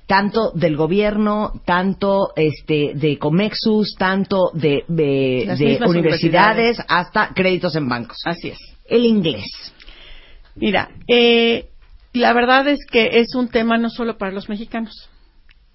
tanto 0.06 0.52
del 0.52 0.76
gobierno, 0.76 1.60
tanto 1.64 2.32
este, 2.36 2.92
de 2.94 3.18
Comexus, 3.18 3.94
tanto 3.98 4.50
de, 4.54 4.84
universidades, 5.86 6.78
hasta 6.88 7.32
créditos 7.34 7.74
en 7.76 7.88
bancos. 7.88 8.18
Así 8.24 8.48
es. 8.48 8.58
El 8.88 9.04
inglés. 9.04 9.44
Mira, 10.54 10.90
eh, 11.08 11.68
la 12.12 12.32
verdad 12.32 12.68
es 12.68 12.78
que 12.90 13.18
es 13.20 13.34
un 13.34 13.48
tema 13.48 13.78
no 13.78 13.90
solo 13.90 14.16
para 14.16 14.32
los 14.32 14.48
mexicanos. 14.48 15.10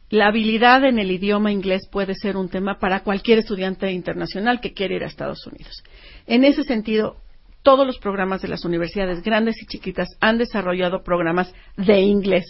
La 0.09 0.27
habilidad 0.27 0.83
en 0.85 0.99
el 0.99 1.11
idioma 1.11 1.51
inglés 1.51 1.87
puede 1.89 2.15
ser 2.15 2.35
un 2.35 2.49
tema 2.49 2.79
para 2.79 3.01
cualquier 3.01 3.39
estudiante 3.39 3.91
internacional 3.91 4.59
que 4.59 4.73
quiere 4.73 4.95
ir 4.95 5.03
a 5.03 5.07
Estados 5.07 5.45
Unidos. 5.47 5.83
En 6.25 6.43
ese 6.43 6.63
sentido, 6.63 7.17
todos 7.63 7.85
los 7.85 7.97
programas 7.99 8.41
de 8.41 8.47
las 8.47 8.65
universidades 8.65 9.21
grandes 9.21 9.61
y 9.61 9.67
chiquitas 9.67 10.09
han 10.19 10.37
desarrollado 10.37 11.03
programas 11.03 11.53
de 11.77 12.01
inglés 12.01 12.45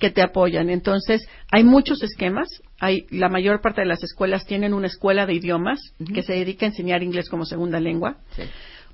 que 0.00 0.10
te 0.10 0.22
apoyan. 0.22 0.70
Entonces, 0.70 1.28
hay 1.52 1.62
muchos 1.62 2.02
esquemas. 2.02 2.48
Hay, 2.80 3.06
la 3.10 3.28
mayor 3.28 3.60
parte 3.60 3.82
de 3.82 3.86
las 3.86 4.02
escuelas 4.02 4.46
tienen 4.46 4.74
una 4.74 4.88
escuela 4.88 5.26
de 5.26 5.34
idiomas 5.34 5.78
que 6.12 6.22
se 6.22 6.32
dedica 6.32 6.66
a 6.66 6.70
enseñar 6.70 7.02
inglés 7.02 7.28
como 7.28 7.44
segunda 7.44 7.78
lengua. 7.78 8.16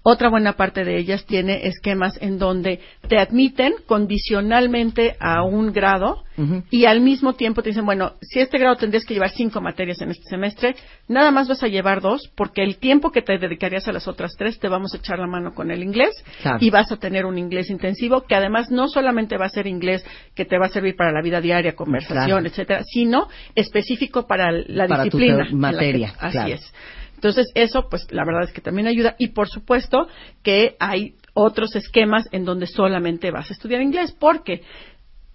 Otra 0.09 0.29
buena 0.31 0.53
parte 0.53 0.85
de 0.85 0.99
ellas 0.99 1.25
tiene 1.27 1.67
esquemas 1.67 2.17
en 2.23 2.39
donde 2.39 2.79
te 3.09 3.19
admiten 3.19 3.75
condicionalmente 3.87 5.17
a 5.19 5.43
un 5.43 5.73
grado 5.73 6.23
y 6.71 6.85
al 6.85 7.01
mismo 7.01 7.33
tiempo 7.33 7.63
te 7.63 7.71
dicen, 7.71 7.87
bueno, 7.87 8.13
si 8.21 8.39
este 8.41 8.59
grado 8.59 8.77
tendrías 8.77 9.05
que 9.05 9.15
llevar 9.15 9.31
cinco 9.31 9.61
materias 9.63 10.01
en 10.03 10.11
este 10.11 10.23
semestre, 10.29 10.77
nada 11.09 11.31
más 11.31 11.49
vas 11.49 11.63
a 11.63 11.67
llevar 11.67 12.03
dos 12.03 12.31
porque 12.37 12.63
el 12.63 12.77
tiempo 12.77 13.11
que 13.11 13.23
te 13.23 13.39
dedicarías 13.39 13.89
a 13.89 13.93
las 13.93 14.07
otras 14.07 14.33
tres 14.39 14.59
te 14.61 14.69
vamos 14.69 14.95
a 14.95 14.99
echar 14.99 15.19
la 15.19 15.27
mano 15.27 15.55
con 15.55 15.71
el 15.73 15.83
inglés 15.83 16.11
Claro. 16.43 16.59
y 16.61 16.71
vas 16.71 16.93
a 16.93 16.99
tener 16.99 17.25
un 17.25 17.37
inglés 17.39 17.69
intensivo 17.71 18.21
que 18.29 18.35
además 18.37 18.71
no 18.71 18.87
solamente 18.89 19.37
va 19.39 19.47
a 19.47 19.49
ser 19.49 19.67
inglés 19.67 20.05
que 20.37 20.45
te 20.45 20.57
va 20.59 20.67
a 20.67 20.69
servir 20.69 20.95
para 20.95 21.11
la 21.11 21.23
vida 21.23 21.41
diaria, 21.41 21.75
conversación, 21.75 22.27
Claro. 22.29 22.47
etcétera, 22.47 22.83
sino 22.85 23.29
específico 23.57 24.27
para 24.29 24.53
la 24.53 24.87
Para 24.87 25.05
tu 25.09 25.17
disciplina. 25.19 25.37
te- 25.45 25.51
en 25.51 25.61
la 25.63 25.69
que- 25.71 25.75
materia, 25.77 26.13
así 26.21 26.33
claro. 26.33 26.53
es. 26.55 26.73
Entonces, 27.17 27.51
eso, 27.55 27.89
pues, 27.91 28.07
la 28.13 28.25
verdad 28.25 28.45
es 28.45 28.53
que 28.53 28.61
también 28.61 28.87
ayuda. 28.87 29.17
Y, 29.19 29.29
por 29.29 29.49
supuesto, 29.49 30.07
que 30.43 30.77
hay 30.79 31.17
otros 31.35 31.75
esquemas 31.75 32.29
en 32.33 32.45
donde 32.45 32.67
solamente 32.67 33.31
vas 33.31 33.51
a 33.51 33.53
estudiar 33.53 33.83
inglés, 33.83 34.17
porque 34.19 34.63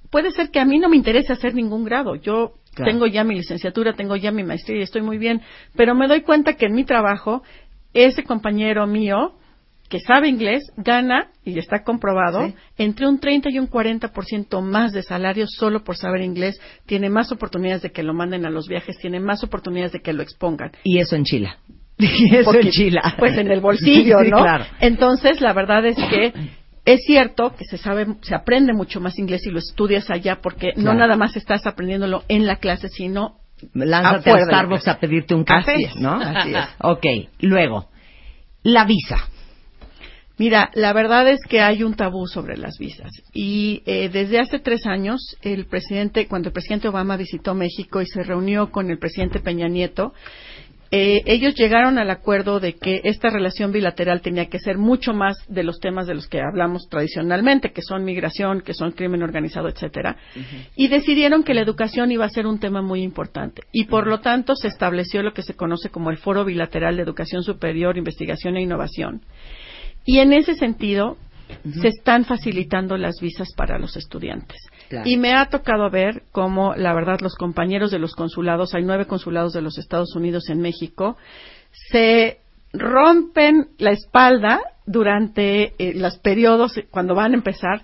puede 0.10 0.32
ser 0.32 0.50
que 0.50 0.60
a 0.60 0.66
mí 0.66 0.80
no 0.80 0.90
me 0.90 0.98
interese 0.98 1.34
hacer 1.34 1.54
ningún 1.54 1.84
grado. 1.84 2.16
Yo 2.16 2.54
Claro. 2.74 2.92
tengo 2.92 3.06
ya 3.06 3.26
mi 3.26 3.36
licenciatura, 3.36 3.94
tengo 3.94 4.16
ya 4.16 4.32
mi 4.32 4.44
maestría 4.44 4.80
y 4.80 4.84
estoy 4.84 5.02
muy 5.02 5.18
bien, 5.18 5.42
pero 5.76 5.94
me 5.94 6.08
doy 6.08 6.22
cuenta 6.22 6.54
que 6.54 6.68
en 6.68 6.74
mi 6.74 6.86
trabajo, 6.86 7.44
ese 7.94 8.24
compañero 8.24 8.88
mío 8.88 9.34
que 9.92 10.00
sabe 10.00 10.30
inglés 10.30 10.64
gana, 10.78 11.28
y 11.44 11.60
está 11.60 11.84
comprobado, 11.84 12.48
Sí. 12.48 12.56
entre 12.78 13.08
un 13.08 13.20
30 13.20 13.50
y 13.52 13.60
un 13.60 13.68
40% 13.68 14.62
más 14.62 14.94
de 14.94 15.04
salario 15.04 15.46
solo 15.48 15.84
por 15.84 15.98
saber 15.98 16.22
inglés, 16.22 16.60
tiene 16.86 17.10
más 17.10 17.32
oportunidades 17.34 17.82
de 17.82 17.92
que 17.92 18.02
lo 18.02 18.14
manden 18.14 18.46
a 18.46 18.50
los 18.50 18.68
viajes, 18.70 18.98
tiene 18.98 19.20
más 19.20 19.44
oportunidades 19.44 19.92
de 19.92 20.00
que 20.02 20.14
lo 20.14 20.24
expongan. 20.24 20.72
Y 20.86 21.00
eso 21.00 21.16
en 21.18 21.26
Chile. 21.26 21.52
Y 22.00 22.34
eso 22.36 22.46
Porque, 22.46 22.62
en 22.68 22.70
Chile. 22.72 23.02
Pues 23.20 23.38
en 23.38 23.52
el 23.52 23.60
bolsillo, 23.60 24.20
Sí, 24.24 24.32
¿no? 24.32 24.38
claro. 24.38 24.66
Entonces, 24.80 25.42
la 25.42 25.52
verdad 25.52 25.86
es 25.86 25.98
que 25.98 26.34
es 26.86 27.02
cierto 27.06 27.54
que 27.56 27.66
se 27.66 27.78
sabe, 27.78 28.08
se 28.22 28.34
aprende 28.34 28.72
mucho 28.74 29.02
más 29.02 29.20
inglés 29.20 29.42
si 29.44 29.52
lo 29.52 29.60
estudias 29.60 30.10
allá, 30.10 30.40
porque 30.42 30.72
no 30.78 30.94
nada 30.94 31.18
más 31.18 31.36
estás 31.36 31.68
aprendiéndolo 31.68 32.24
en 32.30 32.48
la 32.48 32.56
clase, 32.56 32.88
sino 32.88 33.36
Lánzate 33.74 34.32
a 34.32 34.46
Starbucks 34.46 34.88
a 34.88 35.00
pedirte 35.00 35.36
un 35.36 35.44
café, 35.44 35.74
Así 35.74 35.84
es, 35.84 35.96
¿no? 35.98 36.14
así 36.20 36.54
es. 36.56 36.66
Ok, 36.80 37.06
luego, 37.42 37.90
la 38.64 38.86
visa. 38.86 39.18
Mira, 40.42 40.72
la 40.74 40.92
verdad 40.92 41.30
es 41.30 41.40
que 41.48 41.62
hay 41.62 41.84
un 41.84 41.94
tabú 41.94 42.26
sobre 42.26 42.58
las 42.58 42.80
visas. 42.80 43.12
Y 43.32 43.84
eh, 43.86 44.10
desde 44.10 44.40
hace 44.40 44.58
tres 44.58 44.88
años, 44.88 45.38
el 45.44 45.68
presidente, 45.68 46.28
cuando 46.28 46.50
el 46.50 46.54
presidente 46.54 46.88
Obama 46.88 47.16
visitó 47.16 47.54
México 47.54 48.02
y 48.02 48.08
se 48.08 48.24
reunió 48.24 48.72
con 48.72 48.90
el 48.90 48.98
presidente 48.98 49.40
Peña 49.40 49.68
Nieto, 49.68 50.14
eh, 50.90 51.22
ellos 51.28 51.54
llegaron 51.54 52.00
al 52.00 52.10
acuerdo 52.10 52.60
de 52.60 52.74
que 52.74 53.02
esta 53.04 53.30
relación 53.30 53.72
bilateral 53.72 54.22
tenía 54.22 54.48
que 54.48 54.58
ser 54.58 54.80
mucho 54.80 55.14
más 55.14 55.38
de 55.48 55.64
los 55.64 55.80
temas 55.80 56.08
de 56.08 56.16
los 56.16 56.28
que 56.28 56.42
hablamos 56.42 56.88
tradicionalmente, 56.90 57.72
que 57.72 57.84
son 57.84 58.04
migración, 58.04 58.62
que 58.62 58.74
son 58.74 58.94
crimen 58.94 59.22
organizado, 59.22 59.70
etcétera, 59.70 60.18
y 60.76 60.88
decidieron 60.88 61.44
que 61.44 61.54
la 61.54 61.62
educación 61.62 62.12
iba 62.12 62.26
a 62.26 62.30
ser 62.30 62.48
un 62.48 62.60
tema 62.60 62.82
muy 62.82 63.04
importante. 63.04 63.62
Y 63.72 63.86
por 63.86 64.08
lo 64.08 64.22
tanto 64.22 64.56
se 64.56 64.70
estableció 64.70 65.22
lo 65.22 65.34
que 65.34 65.44
se 65.44 65.54
conoce 65.54 65.90
como 65.90 66.10
el 66.10 66.18
Foro 66.18 66.44
Bilateral 66.44 66.98
de 66.98 67.04
Educación 67.04 67.44
Superior, 67.44 67.96
Investigación 67.96 68.58
e 68.58 68.64
Innovación. 68.64 69.22
Y 70.06 70.20
en 70.20 70.34
ese 70.34 70.56
sentido, 70.56 71.18
se 71.82 71.90
están 71.90 72.26
facilitando 72.26 72.98
las 72.98 73.20
visas 73.22 73.50
para 73.56 73.78
los 73.78 73.96
estudiantes. 73.98 74.58
Claro. 74.90 75.08
Y 75.08 75.18
me 75.18 75.34
ha 75.34 75.48
tocado 75.48 75.90
ver 75.90 76.24
cómo, 76.32 76.76
la 76.76 76.94
verdad, 76.94 77.20
los 77.22 77.36
compañeros 77.36 77.92
de 77.92 78.00
los 78.00 78.16
consulados, 78.16 78.74
hay 78.74 78.84
nueve 78.84 79.06
consulados 79.06 79.54
de 79.54 79.62
los 79.62 79.78
Estados 79.78 80.16
Unidos 80.16 80.50
en 80.50 80.60
México, 80.60 81.18
se 81.92 82.40
rompen 82.74 83.68
la 83.78 83.92
espalda 83.92 84.62
durante 84.86 85.74
eh, 85.78 85.94
los 85.96 86.18
periodos, 86.20 86.74
cuando 86.90 87.16
van 87.16 87.34
a 87.34 87.38
empezar, 87.38 87.84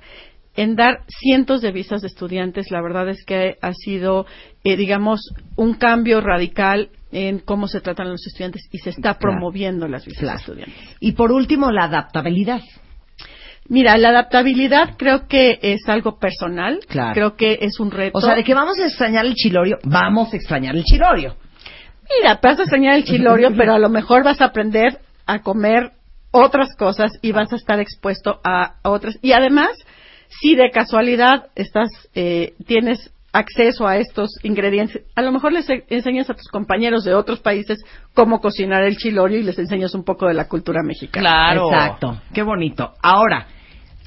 en 0.58 0.76
dar 0.76 1.00
cientos 1.08 1.62
de 1.62 1.72
visas 1.72 2.02
de 2.02 2.08
estudiantes. 2.08 2.72
La 2.72 2.82
verdad 2.82 3.08
es 3.08 3.24
que 3.24 3.56
ha 3.62 3.72
sido, 3.74 4.26
eh, 4.66 4.76
digamos, 4.76 5.22
un 5.56 5.76
cambio 5.76 6.20
radical 6.20 6.90
en 7.12 7.40
cómo 7.40 7.68
se 7.68 7.80
tratan 7.80 8.08
a 8.08 8.12
los 8.12 8.28
estudiantes 8.28 8.68
y 8.72 8.80
se 8.80 8.90
está 8.90 9.14
Claro. 9.14 9.20
promoviendo 9.20 9.88
las 9.88 10.06
visas 10.06 10.20
Claro. 10.20 10.38
de 10.38 10.42
estudiantes. 10.42 10.98
Y 11.00 11.14
por 11.14 11.32
último, 11.32 11.72
la 11.72 11.86
adaptabilidad. 11.86 12.62
Mira, 13.70 13.98
la 13.98 14.10
adaptabilidad 14.10 14.96
creo 14.98 15.28
que 15.28 15.60
es 15.62 15.88
algo 15.88 16.20
personal. 16.20 16.80
Claro. 16.88 17.14
Creo 17.14 17.36
que 17.36 17.60
es 17.62 17.80
un 17.80 17.92
reto. 17.92 18.18
O 18.18 18.22
sea, 18.22 18.36
de 18.36 18.44
que 18.44 18.54
vamos 18.54 18.80
a 18.80 18.86
extrañar 18.86 19.26
el 19.26 19.36
chilorio, 19.36 19.78
vamos 19.84 20.34
a 20.34 20.38
extrañar 20.38 20.76
el 20.76 20.84
chilorio. 20.84 21.36
Mira, 22.18 22.40
vas 22.42 22.60
a 22.60 22.62
extrañar 22.64 22.96
el 22.96 23.04
chilorio, 23.04 23.50
pero 23.56 23.74
a 23.74 23.80
lo 23.80 23.90
mejor 23.90 24.24
vas 24.24 24.40
a 24.40 24.46
aprender 24.46 25.00
a 25.26 25.40
comer 25.40 25.92
otras 26.32 26.74
cosas 26.78 27.12
y 27.22 27.34
vas 27.34 27.52
a 27.52 27.58
estar 27.58 27.80
expuesto 27.82 28.40
a 28.44 28.76
otras. 28.84 29.18
Y 29.22 29.34
además, 29.34 29.72
si 30.30 30.56
de 30.56 30.72
casualidad 30.72 31.48
estás, 31.56 31.90
eh, 32.16 32.54
tienes 32.66 33.12
acceso 33.34 33.88
a 33.88 33.98
estos 33.98 34.30
ingredientes, 34.44 35.04
a 35.16 35.22
lo 35.22 35.32
mejor 35.32 35.54
les 35.54 35.68
enseñas 35.90 36.30
a 36.30 36.34
tus 36.34 36.48
compañeros 36.48 37.04
de 37.04 37.14
otros 37.14 37.40
países 37.40 37.80
cómo 38.14 38.40
cocinar 38.42 38.84
el 38.84 38.98
chilorio 38.98 39.40
y 39.40 39.44
les 39.44 39.60
enseñas 39.60 39.94
un 39.94 40.04
poco 40.04 40.28
de 40.28 40.34
la 40.34 40.48
cultura 40.48 40.82
mexicana. 40.84 41.54
Exacto. 41.54 42.22
Qué 42.34 42.42
bonito. 42.42 42.94
Ahora, 43.02 43.48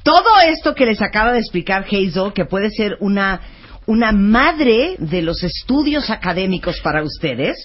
todo 0.02 0.40
esto 0.46 0.74
que 0.74 0.86
les 0.86 1.00
acaba 1.02 1.32
de 1.32 1.38
explicar 1.38 1.84
Hazel, 1.84 2.32
que 2.34 2.44
puede 2.44 2.70
ser 2.70 2.96
una, 3.00 3.40
una 3.86 4.12
madre 4.12 4.96
de 4.98 5.22
los 5.22 5.42
estudios 5.44 6.10
académicos 6.10 6.80
para 6.82 7.02
ustedes, 7.02 7.56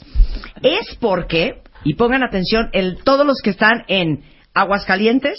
es 0.61 0.95
porque, 0.99 1.61
y 1.84 1.95
pongan 1.95 2.23
atención, 2.23 2.69
el, 2.73 2.98
todos 3.03 3.26
los 3.26 3.41
que 3.41 3.52
están 3.52 3.84
en 3.88 4.23
Aguascalientes, 4.53 5.38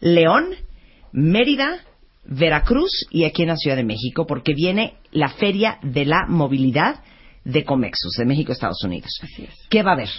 León, 0.00 0.54
Mérida, 1.12 1.80
Veracruz 2.24 3.06
y 3.10 3.24
aquí 3.24 3.42
en 3.42 3.48
la 3.48 3.56
Ciudad 3.56 3.76
de 3.76 3.84
México, 3.84 4.26
porque 4.26 4.54
viene 4.54 4.94
la 5.12 5.28
Feria 5.30 5.78
de 5.82 6.04
la 6.04 6.26
Movilidad 6.28 7.00
de 7.44 7.64
Comexus, 7.64 8.12
de 8.18 8.24
México, 8.26 8.52
Estados 8.52 8.82
Unidos. 8.84 9.10
Así 9.22 9.44
es. 9.44 9.54
¿Qué 9.68 9.82
va 9.82 9.92
a 9.92 9.94
haber? 9.94 10.10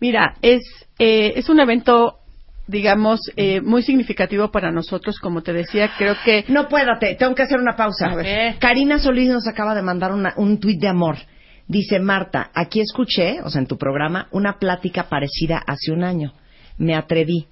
Mira, 0.00 0.34
es, 0.42 0.62
eh, 0.98 1.32
es 1.36 1.48
un 1.48 1.60
evento 1.60 2.18
digamos, 2.66 3.20
eh, 3.36 3.60
muy 3.60 3.82
significativo 3.82 4.50
para 4.50 4.72
nosotros, 4.72 5.18
como 5.18 5.42
te 5.42 5.52
decía, 5.52 5.90
creo 5.98 6.16
que... 6.24 6.46
No, 6.48 6.66
puédate, 6.66 7.14
tengo 7.14 7.34
que 7.34 7.42
hacer 7.42 7.58
una 7.60 7.76
pausa. 7.76 8.06
A 8.06 8.16
ver. 8.16 8.56
Karina 8.58 8.98
Solís 8.98 9.28
nos 9.28 9.46
acaba 9.46 9.74
de 9.74 9.82
mandar 9.82 10.12
una- 10.12 10.32
un 10.38 10.58
tuit 10.58 10.80
de 10.80 10.88
amor. 10.88 11.18
Dice, 11.68 11.98
Marta, 12.00 12.50
aquí 12.54 12.80
escuché, 12.80 13.42
o 13.42 13.50
sea, 13.50 13.60
en 13.60 13.66
tu 13.66 13.76
programa, 13.76 14.28
una 14.30 14.58
plática 14.58 15.10
parecida 15.10 15.62
hace 15.66 15.92
un 15.92 16.04
año. 16.04 16.32
Me 16.78 16.94
atreví. 16.94 17.48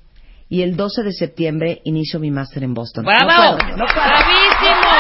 Y 0.53 0.61
el 0.61 0.77
12 0.77 1.03
de 1.03 1.13
septiembre 1.13 1.81
inicio 1.85 2.21
mi 2.21 2.31
máster 2.31 2.63
en 2.63 2.75
Boston. 2.75 3.07
¡Bravo! 3.07 3.25
No 3.25 3.57
puedo, 3.57 3.77
no 3.79 3.87
puedo. 3.87 4.07
¡Bravísimo! 4.07 4.93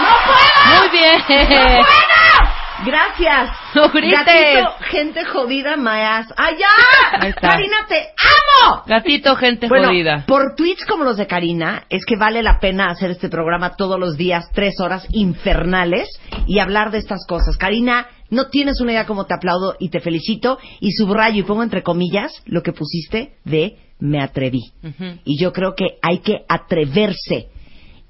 ¡No 0.00 0.14
puedo! 0.24 0.80
Muy 0.80 0.88
bien. 0.90 1.48
¡No 1.50 1.76
puedo! 1.76 2.86
Gracias. 2.86 3.50
No 3.74 3.90
grites. 3.90 4.24
Gatito, 4.24 4.74
gente 4.88 5.24
jodida, 5.26 5.76
my 5.76 6.00
ass. 6.00 6.32
¡Allá! 6.34 6.68
Ahí 7.20 7.28
está. 7.28 7.48
Karina, 7.48 7.76
te 7.86 7.96
amo. 8.64 8.84
Gatito, 8.86 9.36
gente 9.36 9.68
Bueno, 9.68 9.88
jodida. 9.88 10.24
por 10.26 10.54
tweets 10.56 10.86
como 10.86 11.04
los 11.04 11.18
de 11.18 11.26
Karina, 11.26 11.84
es 11.90 12.06
que 12.06 12.16
vale 12.16 12.42
la 12.42 12.58
pena 12.58 12.86
hacer 12.88 13.10
este 13.10 13.28
programa 13.28 13.76
todos 13.76 14.00
los 14.00 14.16
días, 14.16 14.50
tres 14.54 14.80
horas 14.80 15.06
infernales, 15.10 16.08
y 16.46 16.58
hablar 16.58 16.90
de 16.90 16.98
estas 16.98 17.26
cosas. 17.26 17.58
Karina, 17.58 18.06
no 18.30 18.46
tienes 18.48 18.80
una 18.80 18.92
idea 18.92 19.04
cómo 19.06 19.26
te 19.26 19.34
aplaudo 19.34 19.76
y 19.78 19.90
te 19.90 20.00
felicito, 20.00 20.58
y 20.80 20.92
subrayo 20.92 21.40
y 21.40 21.44
pongo 21.44 21.62
entre 21.62 21.82
comillas 21.82 22.32
lo 22.46 22.62
que 22.62 22.72
pusiste 22.72 23.34
de 23.44 23.76
me 23.98 24.20
atreví. 24.20 24.72
Y 25.24 25.38
yo 25.38 25.52
creo 25.52 25.74
que 25.74 25.98
hay 26.02 26.18
que 26.18 26.44
atreverse. 26.48 27.48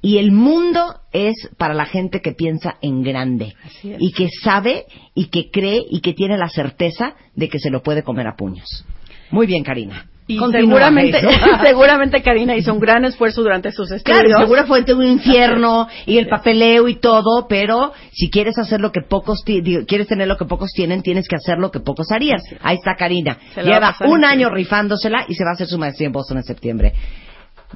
Y 0.02 0.18
el 0.18 0.30
mundo 0.30 1.00
es 1.12 1.34
para 1.56 1.74
la 1.74 1.86
gente 1.86 2.20
que 2.20 2.32
piensa 2.32 2.76
en 2.80 3.02
grande. 3.02 3.54
Y 3.82 4.12
que 4.12 4.28
sabe 4.42 4.84
y 5.14 5.26
que 5.26 5.50
cree 5.50 5.84
y 5.90 6.00
que 6.00 6.12
tiene 6.12 6.36
la 6.36 6.48
certeza 6.48 7.16
de 7.34 7.48
que 7.48 7.58
se 7.58 7.70
lo 7.70 7.82
puede 7.82 8.02
comer 8.02 8.26
a 8.26 8.36
puños. 8.36 8.84
Muy 9.30 9.46
bien, 9.46 9.64
Karina. 9.64 10.06
Y 10.28 10.40
seguramente, 10.50 11.20
seguramente 11.64 12.20
Karina 12.20 12.56
hizo 12.56 12.72
un 12.72 12.80
gran 12.80 13.04
esfuerzo 13.04 13.42
durante 13.42 13.70
sus 13.70 13.90
estudios. 13.92 14.22
Claro, 14.22 14.40
seguro 14.40 14.66
fue 14.66 14.84
un 14.92 15.04
infierno 15.06 15.86
y 16.04 16.18
el 16.18 16.26
papeleo 16.28 16.88
y 16.88 16.96
todo, 16.96 17.46
pero 17.48 17.92
si 18.12 18.28
quieres 18.28 18.58
hacer 18.58 18.80
lo 18.80 18.90
que 18.90 19.02
pocos 19.02 19.44
digo, 19.44 19.82
quieres 19.86 20.08
tener 20.08 20.26
lo 20.26 20.36
que 20.36 20.44
pocos 20.44 20.72
tienen, 20.72 21.02
tienes 21.02 21.28
que 21.28 21.36
hacer 21.36 21.58
lo 21.58 21.70
que 21.70 21.78
pocos 21.78 22.10
harías. 22.10 22.42
Ahí 22.60 22.76
está 22.76 22.96
Karina. 22.96 23.38
Lleva 23.56 23.94
un 24.06 24.24
año 24.24 24.50
rifándosela 24.50 25.26
y 25.28 25.34
se 25.34 25.44
va 25.44 25.50
a 25.50 25.54
hacer 25.54 25.68
su 25.68 25.78
maestría 25.78 26.06
en 26.08 26.12
Boston 26.12 26.38
en 26.38 26.44
septiembre. 26.44 26.92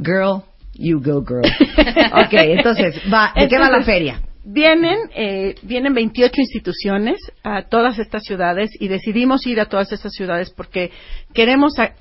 Girl, 0.03 0.43
you 0.75 1.01
go 1.01 1.25
girl. 1.25 1.45
ok, 2.25 2.33
entonces, 2.33 3.01
va, 3.13 3.33
¿de 3.37 3.49
qué 3.49 3.59
va 3.59 3.71
la 3.71 3.83
feria? 3.83 4.23
Vienen, 4.43 4.99
eh, 5.15 5.55
vienen 5.63 5.95
28 5.95 6.33
instituciones 6.41 7.21
a 7.45 7.63
todas 7.69 7.99
estas 7.99 8.25
ciudades 8.25 8.71
y 8.81 8.89
decidimos 8.89 9.47
ir 9.47 9.61
a 9.61 9.67
todas 9.67 9.93
estas 9.93 10.13
ciudades 10.13 10.51
porque 10.51 10.91
queremos 11.35 11.79
a- 11.79 11.93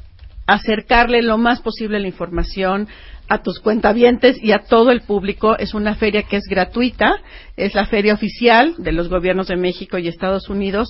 acercarle 0.53 1.21
lo 1.21 1.37
más 1.37 1.61
posible 1.61 1.99
la 1.99 2.07
información 2.07 2.87
a 3.31 3.43
tus 3.43 3.59
cuentavientes 3.59 4.37
y 4.43 4.51
a 4.53 4.59
todo 4.59 4.89
el 4.89 5.01
público. 5.01 5.55
Es 5.57 5.75
una 5.75 5.93
feria 5.95 6.23
que 6.23 6.37
es 6.37 6.45
gratuita, 6.49 7.19
es 7.57 7.75
la 7.75 7.85
feria 7.85 8.13
oficial 8.15 8.73
de 8.79 8.91
los 8.91 9.07
gobiernos 9.07 9.47
de 9.47 9.55
México 9.55 9.99
y 9.99 10.07
Estados 10.07 10.49
Unidos 10.49 10.89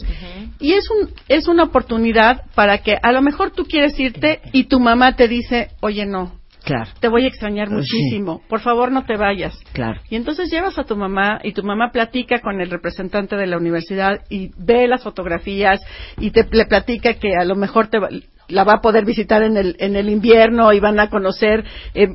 y 0.60 0.73
es 0.73 0.90
un 0.90 1.10
es 1.27 1.48
una 1.49 1.64
oportunidad 1.64 2.44
para 2.56 2.77
que 2.77 2.98
a 3.02 3.11
lo 3.11 3.22
mejor 3.22 3.52
tú 3.52 3.65
quieres 3.65 3.99
irte 3.99 4.40
y 4.53 4.65
tu 4.65 4.80
mamá 4.80 5.15
te 5.18 5.27
dice, 5.27 5.69
"Oye, 5.81 6.06
no, 6.06 6.40
Claro, 6.64 6.90
te 6.99 7.07
voy 7.07 7.23
a 7.23 7.27
extrañar 7.27 7.68
Sí. 7.69 7.73
muchísimo. 7.73 8.41
Por 8.48 8.60
favor, 8.61 8.91
no 8.91 9.03
te 9.06 9.18
vayas." 9.18 9.57
claro. 9.73 9.99
Y 10.10 10.15
entonces 10.15 10.49
llevas 10.49 10.77
a 10.80 10.84
tu 10.86 10.95
mamá 10.95 11.40
y 11.44 11.52
tu 11.53 11.64
mamá 11.64 11.91
platica 11.91 12.40
con 12.40 12.61
el 12.61 12.69
representante 12.69 13.36
de 13.36 13.48
la 13.48 13.57
universidad 13.57 14.22
y 14.30 14.52
ve 14.57 14.88
las 14.88 15.03
fotografías 15.03 15.81
y 16.19 16.31
te 16.31 16.45
le 16.52 16.65
platica 16.68 17.15
que 17.15 17.34
a 17.36 17.44
lo 17.44 17.56
mejor 17.56 17.88
te 17.88 17.99
va- 17.99 18.10
la 18.50 18.64
va 18.64 18.74
a 18.74 18.82
poder 18.82 19.06
visitar 19.06 19.42
en 19.44 19.58
el 19.58 19.76
en 19.80 19.96
el 19.96 20.10
invierno 20.10 20.74
y 20.74 20.80
van 20.80 21.00
a 21.00 21.10
conocer 21.10 21.64
eh, 21.94 22.10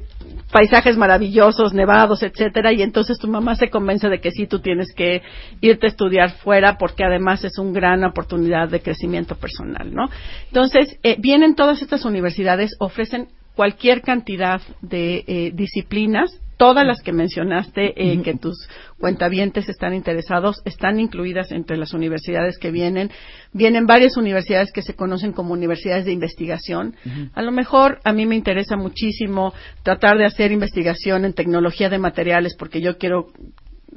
paisajes 0.54 0.96
maravillosos, 0.96 1.74
nevados, 1.74 2.22
etcétera, 2.22 2.72
y 2.72 2.82
entonces 2.82 3.18
tu 3.18 3.26
mamá 3.26 3.56
se 3.56 3.70
convence 3.70 4.08
de 4.08 4.20
que 4.20 4.30
sí 4.30 4.46
tú 4.46 4.60
tienes 4.60 4.94
que 4.94 5.20
irte 5.60 5.86
a 5.86 5.90
estudiar 5.90 6.30
fuera 6.30 6.78
porque 6.78 7.04
además 7.04 7.44
es 7.44 7.58
una 7.58 7.72
gran 7.72 8.04
oportunidad 8.04 8.68
de 8.68 8.80
crecimiento 8.80 9.34
personal, 9.34 9.92
¿no? 9.92 10.08
Entonces, 10.46 10.96
eh, 11.02 11.16
vienen 11.18 11.56
todas 11.56 11.82
estas 11.82 12.04
universidades, 12.04 12.76
ofrecen 12.78 13.28
cualquier 13.56 14.02
cantidad 14.02 14.60
de 14.80 15.24
eh, 15.26 15.50
disciplinas, 15.54 16.40
todas 16.64 16.86
las 16.86 17.02
que 17.02 17.12
mencionaste, 17.12 17.92
eh, 17.94 18.22
que 18.22 18.38
tus 18.38 18.56
cuentavientes 18.98 19.68
están 19.68 19.92
interesados, 19.92 20.62
están 20.64 20.98
incluidas 20.98 21.52
entre 21.52 21.76
las 21.76 21.92
universidades 21.92 22.56
que 22.56 22.70
vienen. 22.70 23.10
Vienen 23.52 23.84
varias 23.84 24.16
universidades 24.16 24.72
que 24.72 24.80
se 24.80 24.94
conocen 24.94 25.34
como 25.34 25.52
universidades 25.52 26.06
de 26.06 26.12
investigación. 26.12 26.96
A 27.34 27.42
lo 27.42 27.52
mejor 27.52 28.00
a 28.02 28.14
mí 28.14 28.24
me 28.24 28.34
interesa 28.34 28.76
muchísimo 28.76 29.52
tratar 29.82 30.16
de 30.16 30.24
hacer 30.24 30.52
investigación 30.52 31.26
en 31.26 31.34
tecnología 31.34 31.90
de 31.90 31.98
materiales 31.98 32.56
porque 32.58 32.80
yo 32.80 32.96
quiero 32.96 33.26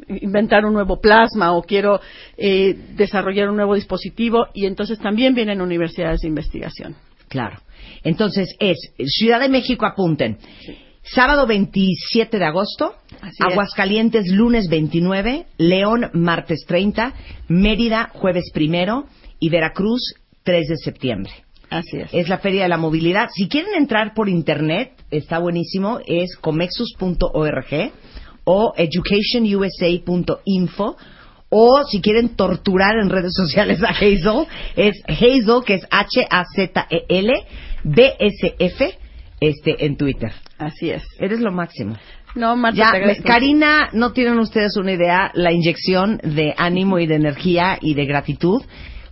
inventar 0.10 0.66
un 0.66 0.74
nuevo 0.74 1.00
plasma 1.00 1.54
o 1.54 1.64
quiero 1.64 2.02
eh, 2.36 2.78
desarrollar 2.98 3.50
un 3.50 3.56
nuevo 3.56 3.76
dispositivo 3.76 4.48
y 4.54 4.66
entonces 4.66 5.00
también 5.00 5.34
vienen 5.34 5.62
universidades 5.62 6.20
de 6.20 6.28
investigación. 6.28 6.98
Claro. 7.30 7.62
Entonces 8.04 8.54
es 8.60 8.78
Ciudad 9.06 9.40
de 9.40 9.48
México, 9.48 9.86
apunten. 9.86 10.38
Sábado 11.14 11.48
27 11.48 12.38
de 12.38 12.46
agosto, 12.46 12.94
Así 13.22 13.38
es. 13.40 13.52
Aguascalientes 13.52 14.30
lunes 14.32 14.68
29, 14.70 15.46
León 15.58 16.12
martes 16.14 16.66
30, 16.68 17.14
Mérida 17.48 18.12
jueves 18.14 18.52
primero 18.54 19.06
y 19.40 19.50
Veracruz 19.50 20.14
3 20.44 20.68
de 20.68 20.78
septiembre. 20.78 21.32
Así 21.70 21.98
es. 21.98 22.14
Es 22.14 22.30
la 22.30 22.38
Feria 22.40 22.64
de 22.64 22.70
la 22.70 22.78
Movilidad. 22.78 23.30
Si 23.34 23.48
quieren 23.48 23.76
entrar 23.76 24.14
por 24.14 24.28
internet, 24.30 24.92
está 25.12 25.40
buenísimo, 25.40 26.00
es 26.06 26.36
comexus.org 26.38 27.92
o 28.44 28.74
educationusa.info 28.78 30.98
o 31.50 31.84
si 31.86 32.02
quieren 32.02 32.36
torturar 32.36 32.98
en 33.02 33.10
redes 33.10 33.34
sociales 33.34 33.82
a 33.84 33.90
Hazel, 33.90 34.46
es 34.76 35.02
Hazel, 35.08 35.64
que 35.66 35.76
es 35.76 35.88
H-A-Z-E-L, 35.90 37.34
B-S-F, 37.84 38.98
este, 39.40 39.86
en 39.86 39.98
Twitter. 39.98 40.32
Así 40.58 40.90
es. 40.90 41.04
Eres 41.20 41.40
lo 41.40 41.52
máximo. 41.52 41.96
No, 42.36 42.56
Marta, 42.56 42.78
Ya, 42.78 42.92
te 42.92 42.98
agradezco. 42.98 43.28
Karina, 43.28 43.90
no 43.94 44.12
tienen 44.14 44.38
ustedes 44.40 44.78
una 44.78 44.92
idea 44.92 45.32
la 45.34 45.52
inyección 45.52 46.20
de 46.24 46.54
ánimo 46.58 47.00
y 47.00 47.08
de 47.08 47.16
energía 47.16 47.78
y 47.82 47.94
de 47.96 48.06
gratitud, 48.06 48.62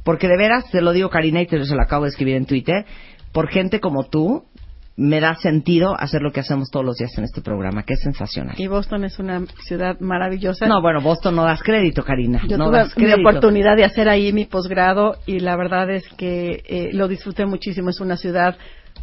porque 0.04 0.28
de 0.28 0.38
veras, 0.38 0.70
te 0.70 0.82
lo 0.82 0.94
digo 0.94 1.10
Karina 1.10 1.42
y 1.42 1.48
te 1.48 1.58
lo, 1.58 1.66
se 1.66 1.76
lo 1.76 1.82
acabo 1.82 2.04
de 2.04 2.10
escribir 2.10 2.36
en 2.36 2.46
Twitter, 2.46 2.86
por 3.32 3.50
gente 3.50 3.80
como 3.80 4.04
tú, 4.06 4.44
me 4.98 5.20
da 5.20 5.36
sentido 5.36 6.00
hacer 6.00 6.22
lo 6.22 6.32
que 6.32 6.40
hacemos 6.40 6.70
todos 6.72 6.86
los 6.86 6.96
días 6.98 7.18
en 7.18 7.26
este 7.26 7.42
programa, 7.42 7.84
que 7.84 7.96
es 7.96 8.02
sensacional. 8.02 8.56
Y 8.58 8.68
Boston 8.68 9.04
es 9.04 9.20
una 9.20 9.46
ciudad 9.66 10.00
maravillosa. 10.00 10.68
No, 10.68 10.82
bueno, 10.82 11.02
Boston 11.02 11.36
no 11.36 11.44
das 11.44 11.62
crédito, 11.62 12.04
Karina. 12.04 12.42
Yo 12.48 12.58
no 12.58 12.68
tuve 12.68 12.78
das 12.78 12.94
crédito. 12.94 13.20
oportunidad 13.20 13.76
de 13.76 13.84
hacer 13.84 14.08
ahí 14.08 14.32
mi 14.32 14.46
posgrado 14.46 15.18
y 15.26 15.40
la 15.40 15.58
verdad 15.58 15.90
es 15.90 16.08
que 16.18 16.64
eh, 16.66 16.90
lo 16.94 17.08
disfruté 17.10 17.46
muchísimo. 17.46 17.90
Es 17.90 18.00
una 18.00 18.16
ciudad 18.16 18.56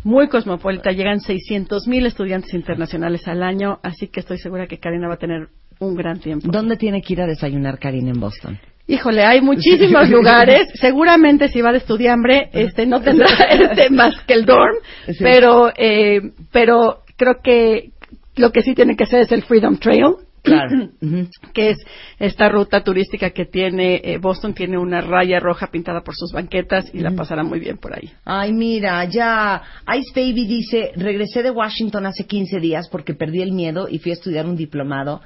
muy 0.05 0.29
cosmopolita. 0.29 0.91
Llegan 0.93 1.21
600 1.21 1.87
mil 1.89 2.07
estudiantes 2.07 2.53
internacionales 2.55 3.27
al 3.29 3.43
año, 3.43 3.79
así 3.83 4.09
que 4.09 4.21
estoy 4.21 4.39
segura 4.39 4.67
que 4.67 4.79
Karina 4.79 5.09
va 5.09 5.15
a 5.15 5.19
tener 5.19 5.49
un 5.79 5.95
gran 5.97 6.21
tiempo. 6.21 6.49
¿Dónde 6.51 6.77
tiene 6.77 7.03
que 7.03 7.13
ir 7.15 7.21
a 7.23 7.27
desayunar 7.27 7.79
Karina 7.79 8.11
en 8.11 8.21
Boston? 8.21 8.59
Híjole, 8.87 9.25
hay 9.25 9.41
muchísimos 9.41 10.09
lugares. 10.11 10.69
Seguramente 10.75 11.49
si 11.49 11.61
va 11.61 11.73
de 11.73 11.79
estudiambre, 11.79 12.51
este 12.53 12.87
no 12.87 13.01
tendrá 13.01 13.27
este 13.51 13.91
más 13.91 14.15
que 14.27 14.35
el 14.35 14.45
dorm, 14.45 14.77
Sí. 15.07 15.15
pero 15.21 15.73
eh, 15.77 16.21
pero 16.53 17.03
creo 17.17 17.37
que 17.43 17.91
lo 18.37 18.51
que 18.51 18.63
sí 18.63 18.75
tiene 18.75 18.97
que 18.97 19.05
hacer 19.05 19.21
es 19.21 19.33
el 19.33 19.43
Freedom 19.43 19.77
Trail. 19.79 20.15
Claro. 20.43 20.91
Que 21.53 21.71
es 21.71 21.79
esta 22.19 22.49
ruta 22.49 22.83
turística 22.83 23.31
que 23.31 23.45
tiene 23.45 24.01
eh, 24.03 24.19
Boston 24.19 24.55
tiene 24.55 24.79
una 24.79 25.01
raya 25.01 25.39
roja 25.39 25.69
pintada 25.69 26.03
por 26.03 26.15
sus 26.15 26.33
banquetas 26.33 26.91
y 26.95 27.01
la 27.01 27.11
pasará 27.11 27.43
muy 27.43 27.61
bien 27.61 27.77
por 27.77 27.95
ahí. 27.95 28.11
Ay, 28.25 28.53
mira, 28.53 29.05
ya. 29.05 29.63
Ice 29.99 30.13
Baby 30.15 30.47
dice, 30.47 30.93
regresé 30.97 31.43
de 31.43 31.51
Washington 31.51 32.07
hace 32.07 32.25
15 32.25 32.59
días 32.61 32.89
porque 32.89 33.15
perdí 33.15 33.43
el 33.43 33.53
miedo 33.53 33.87
y 33.89 33.99
fui 33.99 34.13
a 34.13 34.15
estudiar 34.15 34.47
un 34.47 34.57
diplomado 34.57 35.21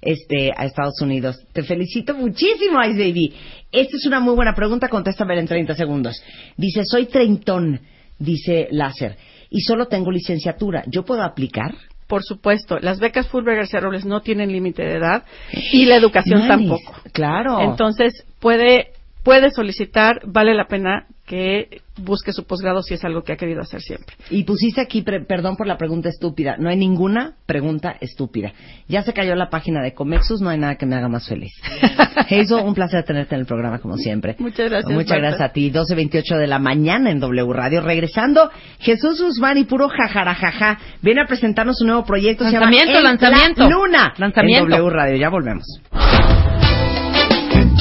este, 0.00 0.52
a 0.56 0.64
Estados 0.64 1.00
Unidos. 1.00 1.44
Te 1.52 1.62
felicito 1.62 2.14
muchísimo, 2.14 2.82
Ice 2.84 2.98
Baby. 2.98 3.34
Esta 3.70 3.96
es 3.96 4.06
una 4.06 4.20
muy 4.20 4.34
buena 4.34 4.54
pregunta, 4.54 4.88
contéstame 4.88 5.38
en 5.38 5.46
30 5.46 5.74
segundos. 5.74 6.22
Dice, 6.56 6.82
soy 6.84 7.06
treintón, 7.06 7.80
dice 8.18 8.68
Láser, 8.70 9.16
y 9.50 9.60
solo 9.60 9.86
tengo 9.86 10.10
licenciatura. 10.10 10.84
¿Yo 10.86 11.04
puedo 11.04 11.22
aplicar? 11.22 11.74
Por 12.12 12.24
supuesto, 12.24 12.78
las 12.78 13.00
becas 13.00 13.26
Fulbright 13.28 13.60
García 13.60 13.80
Robles 13.80 14.04
no 14.04 14.20
tienen 14.20 14.52
límite 14.52 14.82
de 14.82 14.96
edad 14.96 15.24
y 15.50 15.86
la 15.86 15.96
educación 15.96 16.46
tampoco. 16.46 16.92
Claro. 17.10 17.58
Entonces, 17.62 18.26
puede 18.38 18.88
puede 19.22 19.50
solicitar, 19.50 20.20
vale 20.26 20.52
la 20.52 20.66
pena 20.66 21.06
que 21.32 21.80
busque 21.96 22.30
su 22.34 22.44
posgrado 22.44 22.82
si 22.82 22.92
es 22.92 23.02
algo 23.06 23.22
que 23.22 23.32
ha 23.32 23.36
querido 23.38 23.62
hacer 23.62 23.80
siempre. 23.80 24.14
Y 24.28 24.44
pusiste 24.44 24.82
aquí, 24.82 25.00
pre- 25.00 25.24
perdón 25.24 25.56
por 25.56 25.66
la 25.66 25.78
pregunta 25.78 26.10
estúpida, 26.10 26.56
no 26.58 26.68
hay 26.68 26.76
ninguna 26.76 27.36
pregunta 27.46 27.96
estúpida. 28.02 28.52
Ya 28.86 29.02
se 29.02 29.14
cayó 29.14 29.34
la 29.34 29.48
página 29.48 29.82
de 29.82 29.94
Comexus, 29.94 30.42
no 30.42 30.50
hay 30.50 30.58
nada 30.58 30.74
que 30.74 30.84
me 30.84 30.94
haga 30.94 31.08
más 31.08 31.26
feliz. 31.26 31.50
Hazel, 32.16 32.58
un 32.62 32.74
placer 32.74 33.04
tenerte 33.04 33.34
en 33.34 33.40
el 33.40 33.46
programa 33.46 33.78
como 33.78 33.96
siempre. 33.96 34.36
Muchas 34.40 34.68
gracias. 34.68 34.92
Muchas 34.92 35.08
Marta. 35.18 35.20
gracias 35.28 35.40
a 35.40 35.52
ti. 35.54 35.70
12.28 35.72 36.36
de 36.36 36.46
la 36.46 36.58
mañana 36.58 37.10
en 37.10 37.18
W 37.18 37.50
Radio. 37.54 37.80
Regresando, 37.80 38.50
Jesús 38.80 39.22
Guzmán 39.22 39.56
y 39.56 39.64
puro 39.64 39.88
jajarajaja 39.88 40.78
viene 41.00 41.22
a 41.22 41.26
presentarnos 41.26 41.80
un 41.80 41.86
nuevo 41.86 42.04
proyecto. 42.04 42.44
se 42.44 42.52
llama 42.52 42.66
Lanzamiento, 42.66 42.98
En 42.98 43.04
lanzamiento. 43.04 43.62
La 43.62 43.68
Luna. 43.70 44.14
Lanzamiento. 44.18 44.64
En 44.64 44.70
W 44.70 44.90
Radio. 44.90 45.16
Ya 45.16 45.30
volvemos. 45.30 45.64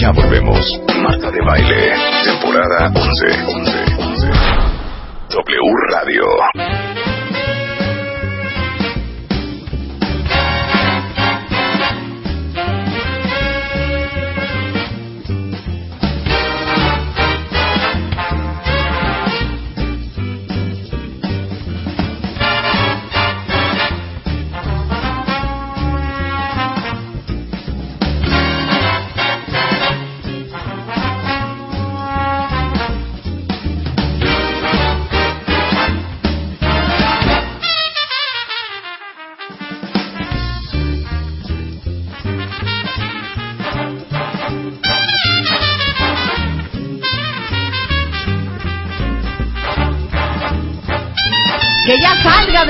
Ya 0.02 0.10
volvemos. 0.12 0.82
Marta 1.04 1.30
de 1.30 1.42
Baile. 1.46 1.94
Temporada 2.24 2.88
11. 2.88 3.06
11. 3.46 3.72
11. 4.00 4.32
W 5.30 5.74
Radio. 5.92 6.91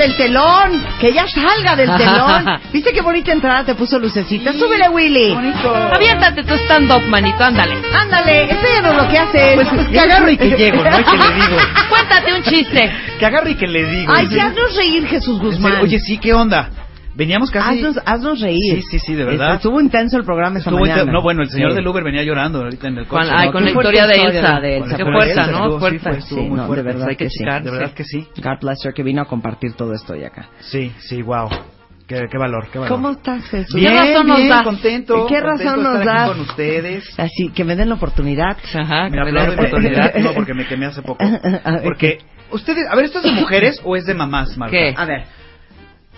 Del 0.02 0.16
telón, 0.16 0.84
que 1.00 1.12
ya 1.12 1.26
salga 1.28 1.76
del 1.76 1.90
telón. 1.96 2.60
¿Viste 2.72 2.92
qué 2.92 3.00
bonita 3.00 3.32
entrada 3.32 3.64
te 3.64 3.74
puso 3.74 3.98
lucecita? 3.98 4.52
Súbele, 4.52 4.88
Willy. 4.88 5.36
Aviéntate 5.94 6.42
tu 6.44 6.54
stand-up, 6.54 7.02
manito, 7.08 7.42
ándale. 7.44 7.76
Ándale, 8.00 8.50
enséñanos 8.50 8.96
lo 8.96 9.08
que 9.08 9.18
haces. 9.18 9.54
Pues, 9.54 9.88
que 9.88 10.00
agarro 10.00 10.28
y 10.30 10.36
que 10.36 10.50
llego, 10.56 10.82
¿no? 10.82 11.00
Y 11.00 11.04
que 11.04 11.16
le 11.16 11.34
digo. 11.34 11.56
Cuéntate 11.88 12.32
un 12.34 12.42
chiste. 12.42 12.90
Que 13.18 13.26
agarro 13.26 13.48
y 13.48 13.54
que 13.54 13.66
le 13.66 13.84
digo. 13.84 14.12
Ay, 14.14 14.26
Sí. 14.26 14.34
sí, 14.34 14.40
haznos 14.40 14.76
reír, 14.76 15.06
Jesús 15.06 15.38
Guzmán. 15.38 15.80
Oye, 15.82 15.98
sí, 16.00 16.18
¿qué 16.18 16.32
onda? 16.34 16.68
Veníamos 17.14 17.50
casi... 17.50 17.78
haznos, 17.78 17.98
haznos 18.06 18.40
reír. 18.40 18.76
Sí, 18.76 18.82
sí, 18.92 18.98
sí, 18.98 19.14
de 19.14 19.24
verdad. 19.24 19.54
Estuvo 19.56 19.80
intenso 19.80 20.16
el 20.16 20.24
programa 20.24 20.58
esta 20.58 20.70
Estuvo 20.70 20.86
mañana. 20.86 21.12
No, 21.12 21.20
bueno, 21.22 21.42
el 21.42 21.50
señor 21.50 21.70
Sí. 21.72 21.76
del 21.76 21.86
Uber 21.86 22.02
venía 22.02 22.22
llorando 22.22 22.60
ahorita 22.62 22.88
en 22.88 22.98
el 22.98 23.06
coche. 23.06 23.28
Con- 23.28 23.36
ay, 23.38 23.46
¿no? 23.46 23.52
con 23.52 23.64
la 23.64 23.70
historia 23.70 24.06
de 24.06 24.14
Elsa, 24.14 24.60
de 24.60 24.76
Elsa. 24.78 24.96
Qué 24.96 25.04
fuerza, 25.04 25.46
¿no? 25.48 25.78
Fuerza. 25.78 26.20
Sí, 26.22 26.34
muy 26.36 26.56
no, 26.56 26.68
de 26.74 26.82
verdad 26.82 27.08
hay 27.08 27.16
que 27.16 27.24
que 27.24 27.30
sí. 27.30 27.44
De 27.44 27.70
verdad 27.70 27.92
que 27.92 28.04
sí. 28.04 28.26
God 28.42 28.58
bless 28.62 28.84
her, 28.86 28.94
que 28.94 29.02
vino 29.02 29.20
a 29.22 29.26
compartir 29.26 29.74
todo 29.74 29.92
esto 29.92 30.14
hoy 30.14 30.24
acá. 30.24 30.48
Sí, 30.60 30.90
sí, 31.00 31.20
wow. 31.22 31.48
Qué, 32.06 32.26
qué 32.30 32.36
valor, 32.38 32.66
qué 32.72 32.78
valor. 32.78 32.94
¿Cómo 32.96 33.10
estás, 33.10 33.44
Jesús? 33.44 33.74
Bien, 33.74 33.92
¿Qué 33.92 33.98
razón 33.98 34.26
nos 34.26 34.36
bien, 34.38 34.48
das? 34.48 34.62
contento. 34.64 35.26
¿Qué 35.28 35.40
contento 35.40 35.46
razón 35.64 35.76
de 35.78 35.82
nos 35.98 36.04
das? 36.04 36.28
con 36.30 36.40
ustedes. 36.40 37.18
Así, 37.18 37.50
que 37.54 37.64
me 37.64 37.76
den 37.76 37.88
la 37.90 37.94
oportunidad. 37.94 38.56
Ajá, 38.74 39.08
Me 39.08 39.20
aplaudo 39.20 39.48
la 39.54 39.54
oportunidad, 39.54 40.14
no, 40.18 40.32
porque 40.34 40.52
me 40.54 40.66
quemé 40.66 40.86
hace 40.86 41.00
poco. 41.02 41.24
Porque, 41.84 42.18
ustedes, 42.50 42.86
a 42.90 42.96
ver, 42.96 43.04
¿esto 43.04 43.18
es 43.18 43.24
de 43.24 43.32
mujeres 43.32 43.80
o 43.84 43.96
es 43.96 44.04
de 44.04 44.14
mamás, 44.14 44.56
Marta? 44.58 44.72
¿Qué? 44.76 44.94
A 44.96 45.04
ver. 45.04 45.24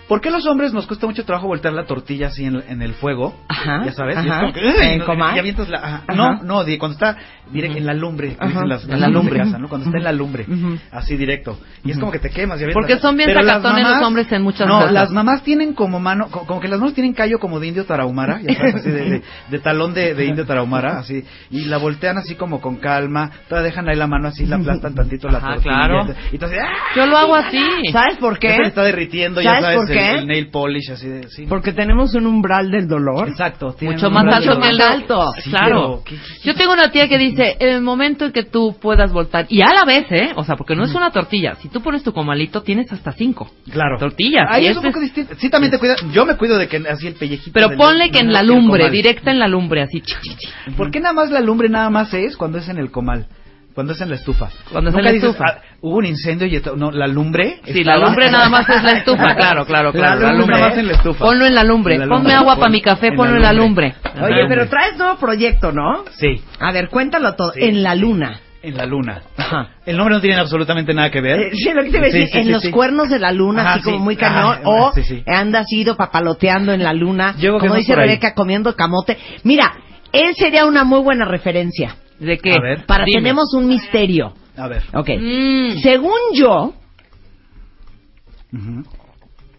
¿Por 0.07 0.21
qué 0.21 0.29
los 0.29 0.45
hombres 0.45 0.71
nos 0.73 0.85
cuesta 0.85 1.07
mucho 1.07 1.25
trabajo 1.25 1.47
voltear 1.47 1.73
la 1.73 1.85
tortilla 1.85 2.27
así 2.27 2.45
en, 2.45 2.61
en 2.67 2.81
el 2.81 2.93
fuego? 2.93 3.35
Ajá, 3.47 3.83
Ya 3.85 3.91
sabes, 3.91 4.15
y 4.17 4.19
ajá. 4.19 4.35
es 4.35 4.39
como 4.41 4.53
que, 4.53 4.59
¡ay! 4.61 4.93
¿En 4.93 4.99
no, 4.99 5.05
y 5.05 5.69
la- 5.69 5.77
ajá. 5.79 6.03
Ajá. 6.07 6.15
No, 6.15 6.43
no, 6.43 6.63
cuando 6.77 6.93
está 6.93 7.17
direct, 7.51 7.75
en 7.77 7.85
la 7.85 7.93
lumbre, 7.93 8.29
dicen 8.39 8.69
las, 8.69 8.83
En 8.87 8.99
la 8.99 9.07
lumbre. 9.07 9.39
lumbre, 9.39 9.59
¿no? 9.59 9.67
Cuando 9.69 9.85
está 9.87 9.97
en 9.97 10.03
la 10.03 10.11
lumbre, 10.11 10.45
así 10.91 11.15
directo. 11.17 11.59
Y 11.83 11.91
es 11.91 11.97
como 11.99 12.11
que 12.11 12.19
te 12.19 12.29
quemas 12.29 12.61
y. 12.61 12.65
Porque 12.73 12.97
son 12.99 13.17
bien 13.17 13.33
sacatones 13.33 13.87
los 13.87 14.01
hombres 14.03 14.31
en 14.31 14.41
muchas 14.43 14.67
No, 14.67 14.77
cosas. 14.79 14.91
las 14.91 15.11
mamás 15.11 15.43
tienen 15.43 15.73
como 15.73 15.99
mano, 15.99 16.27
co- 16.29 16.45
como 16.45 16.59
que 16.59 16.67
las 16.67 16.79
manos 16.79 16.93
tienen 16.93 17.13
callo 17.13 17.39
como 17.39 17.59
de 17.59 17.67
indio 17.67 17.85
tarahumara, 17.85 18.39
ya 18.41 18.53
sabes, 18.55 18.75
así 18.75 18.89
de, 18.91 19.09
de- 19.09 19.21
de 19.49 19.59
talón 19.59 19.93
de, 19.93 20.13
de 20.13 20.25
indio 20.25 20.45
tarahumara, 20.45 20.99
así, 20.99 21.23
y 21.49 21.65
la 21.65 21.77
voltean 21.77 22.17
así 22.17 22.35
como 22.35 22.61
con 22.61 22.77
calma, 22.77 23.31
todavía 23.49 23.69
dejan 23.71 23.89
ahí 23.89 23.95
la 23.95 24.07
mano 24.07 24.27
así, 24.27 24.45
la 24.45 24.57
aplastan 24.57 24.93
tantito 24.95 25.29
la 25.29 25.39
tortilla. 25.39 25.63
claro. 25.63 26.07
Y 26.31 26.35
entonces, 26.35 26.59
¡ah! 26.61 26.73
Yo 26.95 27.05
lo 27.07 27.17
hago 27.17 27.35
así. 27.35 27.59
¿Sabes 27.91 28.17
por 28.17 28.33
se 28.35 28.39
qué? 28.39 28.55
está 28.63 28.83
derritiendo, 28.83 29.41
ya 29.41 29.59
¿Sabes 29.61 29.77
el- 29.99 30.05
qué? 30.15 30.19
El, 30.19 30.27
nail 30.27 30.47
polish, 30.49 30.91
así 30.91 31.07
de, 31.07 31.27
sí. 31.29 31.45
Porque 31.47 31.73
tenemos 31.73 32.13
un 32.15 32.27
umbral 32.27 32.69
del 32.71 32.87
dolor. 32.87 33.27
Exacto. 33.29 33.75
Mucho 33.81 34.09
más 34.09 34.25
alto 34.33 34.59
que 34.59 34.69
el 34.69 34.81
alto. 34.81 35.31
Sí, 35.43 35.49
claro. 35.49 36.01
pero, 36.05 36.19
¿qué- 36.21 36.43
Yo 36.43 36.55
tengo 36.55 36.73
una 36.73 36.89
tía 36.91 37.07
que 37.07 37.17
dice, 37.17 37.57
en 37.59 37.69
el 37.69 37.81
momento 37.81 38.25
en 38.25 38.31
que 38.31 38.43
tú 38.43 38.75
puedas 38.81 39.11
voltar, 39.11 39.45
y 39.49 39.61
a 39.61 39.67
la 39.73 39.85
vez, 39.85 40.05
¿eh? 40.11 40.31
O 40.35 40.43
sea, 40.43 40.55
porque 40.55 40.75
no 40.75 40.83
es 40.83 40.93
una 40.93 41.11
tortilla. 41.11 41.55
Si 41.55 41.69
tú 41.69 41.81
pones 41.81 42.03
tu 42.03 42.13
comalito, 42.13 42.61
tienes 42.63 42.91
hasta 42.91 43.11
cinco 43.11 43.49
Claro. 43.71 43.97
tortillas. 43.97 44.47
Ahí 44.49 44.65
es 44.65 44.71
un 44.71 44.77
este 44.77 44.87
poco 44.89 44.99
distinto. 45.01 45.35
Sí, 45.37 45.49
también 45.49 45.71
te 45.71 45.79
cuida. 45.79 45.95
Yo 46.13 46.25
me 46.25 46.35
cuido 46.37 46.57
de 46.57 46.67
que 46.67 46.77
así 46.89 47.07
el 47.07 47.15
pellejito. 47.15 47.51
Pero 47.53 47.75
ponle 47.77 48.09
que 48.11 48.19
en 48.19 48.31
la 48.31 48.43
lumbre, 48.43 48.89
directa 48.89 49.31
en 49.31 49.39
la 49.39 49.47
lumbre, 49.47 49.81
así. 49.81 50.01
chi, 50.01 50.13
chi, 50.21 50.35
chi. 50.35 50.71
¿Por 50.77 50.91
qué 50.91 50.99
nada 50.99 51.13
más 51.13 51.31
la 51.31 51.39
lumbre 51.41 51.69
nada 51.69 51.89
más 51.89 52.13
es 52.13 52.35
cuando 52.37 52.57
es 52.57 52.67
en 52.69 52.77
el 52.77 52.91
comal? 52.91 53.27
Cuando 53.75 53.91
es 53.93 53.99
en 54.01 54.09
la 54.09 54.15
estufa. 54.15 54.49
Cuando 54.71 54.89
es 54.89 54.95
en 54.95 55.03
la 55.03 55.11
dices, 55.11 55.29
estufa. 55.31 55.45
"Ah, 55.49 55.61
hubo 55.81 55.97
un 55.97 56.05
incendio 56.05 56.47
y 56.47 56.61
no, 56.77 56.91
la 56.91 57.07
lumbre. 57.07 57.59
Sí, 57.65 57.83
la 57.83 57.97
lumbre 57.97 58.31
nada 58.31 58.47
más 58.49 58.67
es 58.69 58.81
la 58.81 58.91
estufa, 58.93 59.35
claro, 59.35 59.65
claro, 59.65 59.91
claro. 59.91 60.21
La 60.21 60.31
lumbre 60.33 60.55
nada 60.55 60.69
más 60.69 60.77
en 60.77 60.87
la 60.87 60.93
estufa. 60.93 61.25
Ponlo 61.25 61.45
en 61.45 61.53
la 61.53 61.63
lumbre. 61.65 61.95
En 61.95 61.99
la 61.99 62.05
Ponme 62.07 62.19
lumbre. 62.19 62.33
agua 62.35 62.55
para 62.55 62.71
mi 62.71 62.81
café, 62.81 63.07
en 63.07 63.13
la 63.13 63.17
ponlo 63.17 63.35
en 63.35 63.41
la 63.41 63.51
lumbre. 63.53 63.95
lumbre. 64.15 64.23
Oye, 64.33 64.45
pero 64.47 64.67
traes 64.69 64.97
nuevo 64.97 65.17
proyecto, 65.17 65.73
¿no? 65.73 66.05
Sí, 66.17 66.41
A 66.59 66.71
ver, 66.71 66.87
cuéntalo 66.89 67.35
todo. 67.35 67.51
Sí. 67.51 67.59
En 67.63 67.83
la 67.83 67.95
luna. 67.95 68.39
en 68.63 68.77
la 68.77 68.85
luna. 68.87 69.21
Ajá. 69.37 69.67
El 69.85 69.95
nombre 69.97 70.15
no 70.15 70.21
tiene 70.21 70.37
absolutamente 70.37 70.91
nada 70.93 71.11
que 71.11 71.21
ver. 71.21 71.39
Eh, 71.39 71.51
sí, 71.53 71.69
lo 71.71 71.83
que 71.83 71.91
te 71.91 71.97
iba 71.97 72.07
a 72.07 72.09
Sí, 72.11 72.17
decir, 72.19 72.31
sí, 72.31 72.37
en 72.39 72.45
sí, 72.45 72.51
los 72.51 72.61
sí. 72.63 72.71
cuernos 72.71 73.09
de 73.09 73.19
la 73.19 73.31
luna, 73.31 73.61
Ajá, 73.61 73.73
así 73.73 73.83
como 73.83 73.99
muy 73.99 74.15
cañón, 74.15 74.53
Ajá, 74.53 74.61
o 74.63 74.91
sí, 74.93 75.03
sí. 75.03 75.23
andas 75.27 75.67
ido 75.71 75.95
papaloteando 75.97 76.71
en 76.73 76.81
la 76.81 76.91
luna, 76.93 77.35
Yo 77.37 77.59
como 77.59 77.75
dice. 77.75 77.93
Rebeca, 77.93 78.33
comiendo 78.33 78.73
camote. 78.75 79.17
Mira, 79.43 79.71
él 80.13 80.33
sería 80.35 80.65
una 80.65 80.83
muy 80.85 81.01
buena 81.01 81.25
referencia. 81.25 81.97
¿De 82.19 82.37
qué? 82.37 82.53
A 82.55 82.59
ver. 82.61 82.85
Para 82.85 83.05
Dime. 83.05 83.17
tenemos 83.21 83.53
un 83.53 83.67
misterio. 83.67 84.33
A 84.57 84.67
ver. 84.67 84.83
Ok. 84.93 85.09
Mm. 85.19 85.77
Según 85.81 86.13
yo, 86.33 86.73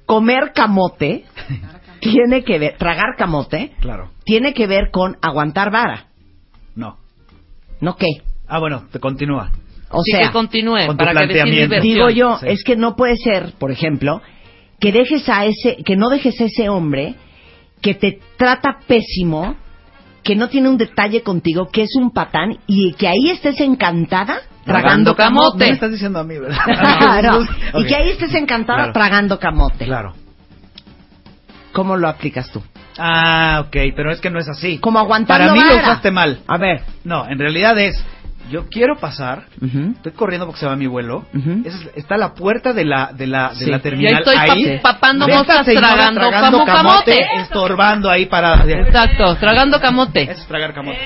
comer 0.06 0.52
camote 0.54 1.24
tiene 2.00 2.44
que 2.44 2.58
ver, 2.58 2.76
tragar 2.78 3.16
camote, 3.16 3.72
Claro. 3.80 4.10
tiene 4.24 4.54
que 4.54 4.66
ver 4.66 4.90
con 4.90 5.16
aguantar 5.22 5.70
vara. 5.70 6.06
No. 6.74 6.98
¿No 7.80 7.96
qué? 7.96 8.06
Ah, 8.46 8.58
bueno, 8.58 8.84
te 8.90 9.00
continúa. 9.00 9.50
O 9.90 10.02
Sí, 10.02 10.12
sea, 10.12 10.26
que 10.28 10.32
continúe, 10.32 10.86
con 10.86 10.96
tu 10.96 11.04
para 11.04 11.12
que 11.12 11.26
decir 11.26 11.42
planteamiento. 11.42 11.74
diversión. 11.82 11.94
digo 11.94 12.10
yo, 12.10 12.38
Sí. 12.38 12.46
es 12.48 12.64
que 12.64 12.76
no 12.76 12.96
puede 12.96 13.16
ser, 13.16 13.52
por 13.58 13.70
ejemplo, 13.70 14.20
que 14.80 14.92
dejes 14.92 15.28
a 15.28 15.46
ese, 15.46 15.76
que 15.84 15.96
no 15.96 16.08
dejes 16.08 16.40
a 16.40 16.44
ese 16.44 16.68
hombre 16.68 17.14
que 17.80 17.94
te 17.94 18.18
trata 18.36 18.78
pésimo, 18.86 19.56
que 20.26 20.34
no 20.34 20.48
tiene 20.48 20.68
un 20.68 20.76
detalle 20.76 21.22
contigo, 21.22 21.68
que 21.68 21.82
es 21.84 21.94
un 21.94 22.10
patán 22.10 22.58
y 22.66 22.92
que 22.94 23.06
ahí 23.06 23.30
estés 23.30 23.60
encantada 23.60 24.40
tragando 24.64 25.14
camote. 25.14 25.58
No 25.58 25.66
me 25.66 25.72
estás 25.74 25.92
diciendo 25.92 26.18
a 26.18 26.24
mí, 26.24 26.36
¿verdad? 26.36 26.58
No, 27.22 27.38
Ok. 27.78 27.84
Y 27.84 27.86
que 27.86 27.94
ahí 27.94 28.10
estés 28.10 28.34
encantada 28.34 28.78
Claro. 28.78 28.92
tragando 28.92 29.38
camote. 29.38 29.84
Claro. 29.84 30.14
¿Cómo 31.72 31.96
lo 31.96 32.08
aplicas 32.08 32.50
tú? 32.50 32.60
Ah, 32.98 33.64
ok, 33.66 33.76
pero 33.94 34.10
es 34.10 34.20
que 34.20 34.30
no 34.30 34.40
es 34.40 34.48
así. 34.48 34.78
Como 34.78 34.98
aguantando 34.98 35.48
Para 35.48 35.54
mí 35.54 35.60
lo 35.68 35.76
usaste 35.76 36.10
mal. 36.10 36.40
A 36.48 36.56
ver. 36.58 36.82
No, 37.04 37.28
en 37.28 37.38
realidad 37.38 37.78
es, 37.78 38.02
yo 38.50 38.66
quiero 38.68 38.96
pasar, 38.98 39.44
Ujú. 39.60 39.92
estoy 39.96 40.12
corriendo 40.12 40.46
porque 40.46 40.60
se 40.60 40.66
va 40.66 40.76
mi 40.76 40.86
vuelo, 40.86 41.26
Ujú. 41.34 41.62
esa 41.64 41.76
es- 41.78 41.90
está 41.96 42.16
la 42.16 42.34
puerta 42.34 42.72
de 42.72 42.84
la 42.84 43.12
de 43.12 43.26
la 43.26 43.50
de 43.50 43.64
Sí. 43.64 43.70
la 43.70 43.78
terminal 43.80 44.12
Y 44.12 44.14
ahí 44.14 44.18
estoy 44.20 44.36
ahí, 44.36 44.78
pa- 44.78 44.92
papando 44.94 45.26
de 45.26 45.32
moscas, 45.34 45.64
señora 45.66 45.88
tragando 46.12 46.58
como 46.58 46.64
camote. 46.66 47.18
estorbando 47.40 48.10
ahí 48.10 48.26
para 48.26 48.64
Exacto, 48.64 49.36
tragando 49.36 49.80
camote. 49.80 50.22
Eso 50.22 50.40
es 50.42 50.46
tragar 50.46 50.72
camote. 50.74 50.98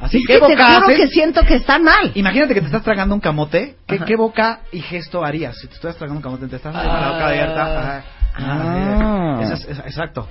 Así 0.00 0.18
Es 0.18 0.24
¿qué 0.26 0.34
que 0.34 0.40
te 0.40 0.52
boca 0.52 0.66
juro 0.74 0.86
haces? 0.86 0.96
que 0.96 1.06
siento 1.08 1.42
que 1.44 1.54
está 1.56 1.78
mal. 1.78 2.12
Imagínate 2.14 2.54
que 2.54 2.60
te 2.60 2.66
estás 2.66 2.82
tragando 2.82 3.14
un 3.14 3.20
camote, 3.20 3.76
¿qué, 3.86 3.98
qué 4.00 4.16
boca 4.16 4.60
y 4.72 4.80
gesto 4.80 5.24
harías? 5.24 5.56
Si 5.58 5.66
te 5.66 5.74
estás 5.74 5.96
tragando 5.96 6.18
un 6.18 6.22
camote, 6.22 6.46
te 6.46 6.56
estás 6.56 6.74
con 6.74 6.84
la 6.86 7.10
boca 7.12 7.26
abierta. 7.28 7.80
ajá. 7.80 8.04
Ah. 8.40 9.40
Eso 9.42 9.54
es- 9.54 9.64
es- 9.68 9.78
exacto. 9.80 10.28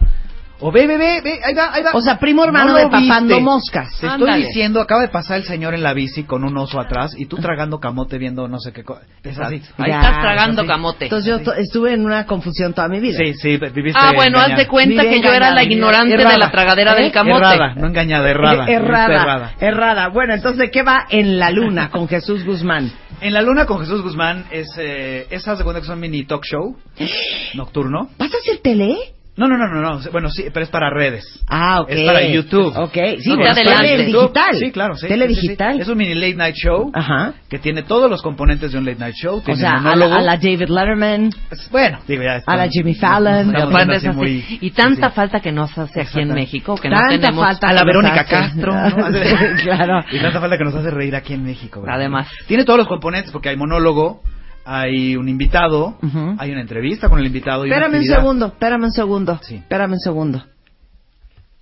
O 0.59 0.71
ve, 0.71 0.87
ve, 0.87 0.97
ve, 0.97 1.21
ve, 1.23 1.39
ahí 1.43 1.53
va, 1.53 1.71
ahí 1.71 1.83
va. 1.83 1.91
O 1.93 2.01
sea, 2.01 2.17
primo 2.17 2.43
hermano 2.43 2.71
No 2.71 2.77
de 2.77 2.85
papando 2.85 3.35
viste. 3.35 3.41
moscas. 3.43 3.89
Te 3.99 4.07
Ándale. 4.07 4.31
estoy 4.31 4.45
diciendo, 4.47 4.81
acaba 4.81 5.01
de 5.01 5.09
pasar 5.09 5.37
el 5.37 5.43
señor 5.43 5.75
en 5.75 5.83
la 5.83 5.93
bici 5.93 6.23
con 6.23 6.43
un 6.43 6.57
oso 6.57 6.79
atrás 6.79 7.13
y 7.15 7.27
tú 7.27 7.37
tragando 7.37 7.79
camote 7.79 8.17
viendo 8.17 8.47
no 8.47 8.59
sé 8.59 8.73
qué 8.73 8.83
cosa. 8.83 9.01
Es 9.23 9.37
así. 9.37 9.61
Ahí 9.77 9.91
Ya, 9.91 9.99
estás 9.99 10.19
tragando 10.19 10.61
así. 10.63 10.67
camote. 10.67 11.05
Entonces 11.05 11.29
yo 11.29 11.39
to- 11.43 11.53
estuve 11.53 11.93
en 11.93 12.03
una 12.05 12.25
confusión 12.25 12.73
toda 12.73 12.87
mi 12.87 12.99
vida. 12.99 13.17
Sí, 13.19 13.33
sí, 13.35 13.57
viviste 13.71 13.99
Ah, 14.01 14.13
bueno, 14.15 14.39
haz 14.39 14.45
engañada. 14.45 14.55
de 14.63 14.67
cuenta 14.67 15.01
Vive 15.03 15.13
que 15.13 15.21
yo 15.27 15.33
era 15.33 15.51
la 15.51 15.63
ignorante 15.63 16.15
de 16.17 16.21
Errada. 16.23 16.37
la 16.39 16.51
tragadera 16.51 16.97
¿Eh? 16.97 17.03
del 17.03 17.11
camote. 17.11 17.37
Errada, 17.37 17.75
no 17.75 17.87
engañada, 17.87 18.29
errada. 18.29 18.65
Eh, 18.67 18.73
Errada, 18.73 19.07
Viviste 19.07 19.13
errada, 19.23 19.53
errada. 19.59 20.07
Bueno, 20.09 20.33
entonces, 20.33 20.57
¿de 20.57 20.71
qué 20.71 20.81
va 20.81 21.05
en 21.09 21.37
la 21.37 21.51
luna 21.51 21.91
con 21.91 22.07
Jesús 22.09 22.43
Guzmán? 22.45 22.91
En 23.21 23.33
la 23.33 23.41
luna 23.43 23.65
con 23.67 23.79
Jesús 23.79 24.01
Guzmán 24.01 24.45
es, 24.51 24.67
eh, 24.79 25.27
esas 25.29 25.57
de 25.59 25.63
cuenta 25.63 25.81
que 25.81 25.87
son 25.87 25.99
mini 25.99 26.23
talk 26.25 26.43
show 26.43 26.75
nocturno. 27.53 28.09
¿Vas 28.17 28.33
a 28.33 28.37
hacer 28.37 28.57
tele? 28.63 28.95
No, 29.37 29.47
no, 29.47 29.55
no, 29.55 29.67
no, 29.67 29.81
no. 29.81 29.99
Bueno, 30.11 30.29
sí, 30.31 30.45
pero 30.51 30.63
es 30.63 30.69
para 30.69 30.89
redes. 30.89 31.23
Ah, 31.47 31.81
ok. 31.81 31.89
Es 31.91 32.05
para 32.07 32.27
YouTube. 32.27 32.73
Ok, 32.75 32.97
sí, 33.19 33.29
No, 33.29 33.53
tele 33.53 34.05
digital. 34.05 34.55
Sí, 34.59 34.71
claro, 34.71 34.95
sí. 34.95 35.07
Tele 35.07 35.27
sí, 35.27 35.35
sí, 35.35 35.41
sí. 35.41 35.47
digital. 35.49 35.79
Es 35.79 35.87
un 35.87 35.97
mini 35.97 36.15
late 36.15 36.33
night 36.35 36.55
show 36.55 36.89
Ajá. 36.93 37.33
que 37.47 37.59
tiene 37.59 37.83
todos 37.83 38.09
los 38.09 38.23
componentes 38.23 38.71
de 38.71 38.79
un 38.79 38.85
late 38.85 38.97
night 38.99 39.13
show. 39.15 39.37
O 39.37 39.41
Tiene 39.41 39.59
sea, 39.61 39.73
a 39.77 39.95
la, 39.95 40.05
a 40.17 40.21
la 40.21 40.37
David 40.37 40.67
Letterman, 40.69 41.29
Bueno, 41.71 41.99
digo, 42.07 42.23
ya 42.23 42.37
está. 42.37 42.51
a 42.51 42.57
la 42.57 42.67
Jimmy 42.67 42.95
Fallon. 42.95 43.55
Así 43.55 44.09
muy- 44.09 44.43
y 44.59 44.71
tanta 44.71 45.11
falta 45.11 45.39
que 45.39 45.51
nos 45.51 45.77
hace 45.77 46.01
aquí 46.01 46.19
en 46.19 46.33
México, 46.33 46.75
que 46.75 46.89
no 46.89 46.97
Tanta 46.97 47.19
tenemos 47.19 47.45
falta 47.45 47.67
a 47.69 47.73
la 47.73 47.83
Verónica 47.83 48.21
hace. 48.21 48.29
Castro, 48.31 48.73
¿no? 48.73 49.07
claro. 49.63 50.03
Y 50.11 50.19
tanta 50.19 50.39
falta 50.41 50.57
que 50.57 50.63
nos 50.63 50.73
hace 50.73 50.89
reír 50.89 51.15
aquí 51.15 51.33
en 51.33 51.43
México. 51.43 51.81
¿verdad? 51.81 51.97
Además. 51.97 52.27
Tiene 52.47 52.65
todos 52.65 52.79
los 52.79 52.87
componentes 52.87 53.31
porque 53.31 53.49
hay 53.49 53.55
monólogo, 53.55 54.21
hay 54.67 55.15
un 55.15 55.29
invitado, 55.29 55.97
Ujú. 56.01 56.35
hay 56.37 56.51
una 56.51 56.61
entrevista 56.61 57.07
con 57.09 57.19
el 57.19 57.25
invitado. 57.27 57.65
y 57.65 57.69
Espérame 57.69 57.95
un 57.99 58.03
segundo, 58.05 58.45
espérame 58.47 58.83
un 58.83 58.91
segundo. 58.91 59.39
Sí. 59.43 59.55
Espérame 59.55 59.93
un 59.93 59.99
segundo. 59.99 60.43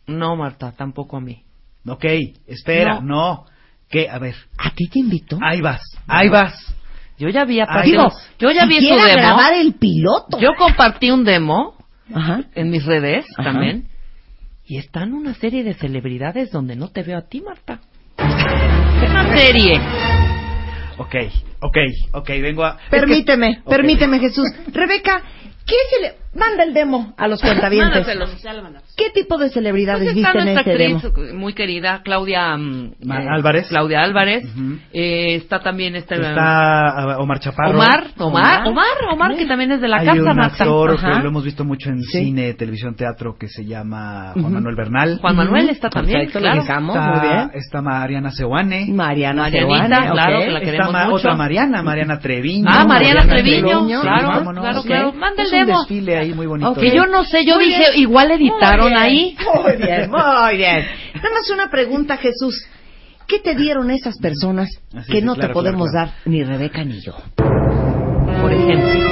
No, 0.07 0.36
Marta, 0.36 0.72
tampoco 0.72 1.18
a 1.18 1.22
mí. 1.22 1.44
Ok, 1.88 2.03
espera, 2.48 2.99
no. 3.02 3.45
¿Qué? 3.90 4.10
A 4.10 4.18
ver. 4.18 4.36
¿A 4.57 4.72
ti 4.72 4.88
te 4.88 4.99
invitó? 4.99 5.38
Ahí 5.41 5.61
vas, 5.61 5.82
ahí 6.07 6.30
vas. 6.30 6.53
Yo 7.18 7.30
ya 7.30 7.45
vi 7.45 7.60
a 7.61 7.65
Ay, 7.69 7.91
Digo, 7.91 8.11
yo 8.40 8.49
ya 8.52 8.65
vi 8.65 8.76
su 8.80 8.94
demo. 8.95 9.03
grabar 9.15 9.53
el 9.53 9.73
piloto. 9.76 10.40
Yo 10.40 10.49
compartí 10.57 11.11
un 11.11 11.23
demo 11.23 11.76
Ajá. 12.14 12.44
en 12.56 12.69
mis 12.72 12.84
redes 12.86 13.26
Ajá. 13.38 13.52
también. 13.52 13.88
Y 14.68 14.77
están 14.80 15.14
una 15.14 15.34
serie 15.36 15.64
de 15.64 15.76
celebridades 15.76 16.52
donde 16.52 16.76
no 16.76 16.90
te 16.90 17.03
veo 17.03 17.19
a 17.19 17.22
ti, 17.22 17.41
Marta. 17.41 17.80
Es 18.18 19.10
una 19.11 19.38
serie. 19.38 19.80
Ok, 20.97 21.15
ok, 21.61 21.77
ok, 22.13 22.27
vengo 22.41 22.63
a... 22.63 22.77
Permíteme, 22.89 23.49
es 23.49 23.55
que- 23.57 23.61
ok. 23.63 23.69
permíteme, 23.69 24.19
Jesús. 24.19 24.47
Rebeca, 24.73 25.22
¿qué 25.65 25.76
se 25.89 26.01
le... 26.01 26.13
Manda 26.36 26.64
el 26.64 26.74
demo 26.74 27.14
a 27.18 27.28
los 27.28 27.41
cuentavientes. 27.41 28.06
Mándaselo. 28.07 28.26
¿Qué 28.98 29.10
tipo 29.14 29.38
de 29.38 29.49
celebridades 29.49 30.03
Pues 30.03 30.16
viste 30.16 30.28
está 30.30 30.40
en 30.40 30.45
nuestra 30.53 30.74
ese 30.74 30.86
actriz 30.94 31.14
demo? 31.28 31.40
muy 31.40 31.53
querida, 31.53 32.02
Claudia 32.03 32.56
eh, 32.56 32.94
Álvarez. 33.30 33.68
Claudia 33.70 34.02
Álvarez. 34.03 34.44
Ujú. 34.45 34.78
Eh, 34.94 35.36
está 35.36 35.60
también 35.60 35.95
este 35.95 36.16
Está 36.16 36.34
ah, 36.88 37.18
Omar 37.20 37.40
Chaparro. 37.40 37.72
Omar, 37.80 38.07
Omar, 38.18 38.68
Omar, 38.68 38.86
Omar, 39.12 39.36
que 39.36 39.45
también 39.45 39.72
es 39.72 39.82
de 39.82 39.88
la 39.88 39.98
Hay 39.98 40.06
casa, 40.07 40.22
un 40.32 40.40
actor 40.41 40.99
que 40.99 41.07
lo 41.24 41.28
hemos 41.30 41.44
visto 41.44 41.64
mucho 41.64 41.90
en 41.90 42.02
Sí. 42.02 42.20
cine, 42.26 42.53
televisión, 42.53 42.95
teatro, 42.95 43.36
que 43.40 43.48
se 43.48 43.66
llama 43.66 44.32
Juan 44.34 44.45
Ujú. 44.45 44.53
Manuel 44.56 44.76
Bernal. 44.76 45.18
Juan 45.22 45.36
Manuel 45.36 45.70
está 45.70 45.90
también, 45.90 46.20
Perfecto, 46.20 46.40
claro. 46.40 46.62
está, 46.62 46.80
muy 46.80 46.95
bien. 47.28 47.52
está 47.53 47.82
Mariana 47.82 48.32
Seoane. 48.32 48.88
Mariana 48.90 49.44
Marianita, 49.44 50.12
claro, 50.12 50.40
que 50.40 50.52
la 50.52 50.60
Está 50.60 50.72
queremos 50.72 50.91
Ma- 50.94 51.03
mucho. 51.06 51.16
otra 51.16 51.36
Mariana, 51.36 51.82
Mariana 51.84 52.20
Treviño. 52.20 52.66
Ah, 52.70 52.86
Mariana 52.86 53.22
Treviño, 53.26 53.88
sí, 53.88 53.94
claro, 54.02 54.52
claro, 54.53 54.82
sí. 54.82 54.88
claro. 54.88 55.14
Manda 55.14 55.44
el 55.44 55.52
demo. 55.52 55.86
Ahí 56.26 56.34
muy 56.34 56.45
bonito. 56.47 56.73
Que 56.76 56.95
yo 56.95 57.06
no 57.07 57.23
sé, 57.23 57.45
yo 57.45 57.56
Muy 57.56 57.65
dije, 57.65 57.80
bien. 57.91 57.99
igual 58.02 58.31
editaron 58.31 58.91
Muy 58.91 59.02
ahí. 59.02 59.38
Muy 59.64 59.77
bien, 59.77 60.10
muy 60.11 60.57
bien. 60.57 60.85
Nada 61.15 61.30
más 61.34 61.49
una 61.53 61.69
pregunta, 61.69 62.18
Jesús. 62.18 62.65
¿Qué 63.27 63.39
te 63.39 63.56
dieron 63.56 63.89
esas 63.89 64.18
personas 64.19 64.69
Así, 64.95 65.11
que 65.14 65.19
sí, 65.19 65.26
no 65.26 65.34
claro, 65.34 65.47
te 65.49 65.53
podemos 65.53 65.89
claro, 65.89 66.07
dar 66.11 66.15
ni 66.26 66.43
Rebeca 66.43 66.84
ni 66.84 67.02
yo? 67.02 67.14
Por 67.35 68.53
ejemplo. 68.53 69.10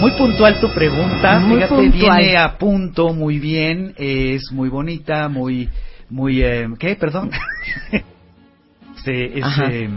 Muy 0.00 0.10
puntual 0.18 0.60
tu 0.60 0.68
pregunta, 0.74 1.38
Muy 1.40 1.54
fíjate, 1.56 1.74
puntual. 1.74 2.18
viene 2.18 2.36
a 2.36 2.58
punto 2.58 3.12
muy 3.14 3.38
bien, 3.38 3.94
es 3.96 4.50
muy 4.52 4.68
bonita, 4.68 5.28
muy, 5.28 5.68
muy, 6.10 6.42
eh, 6.42 6.66
¿qué? 6.78 6.96
Perdón. 6.96 7.30
Sí, 9.04 9.12
es, 9.12 9.44
Ajá. 9.44 9.66
eh, 9.70 9.88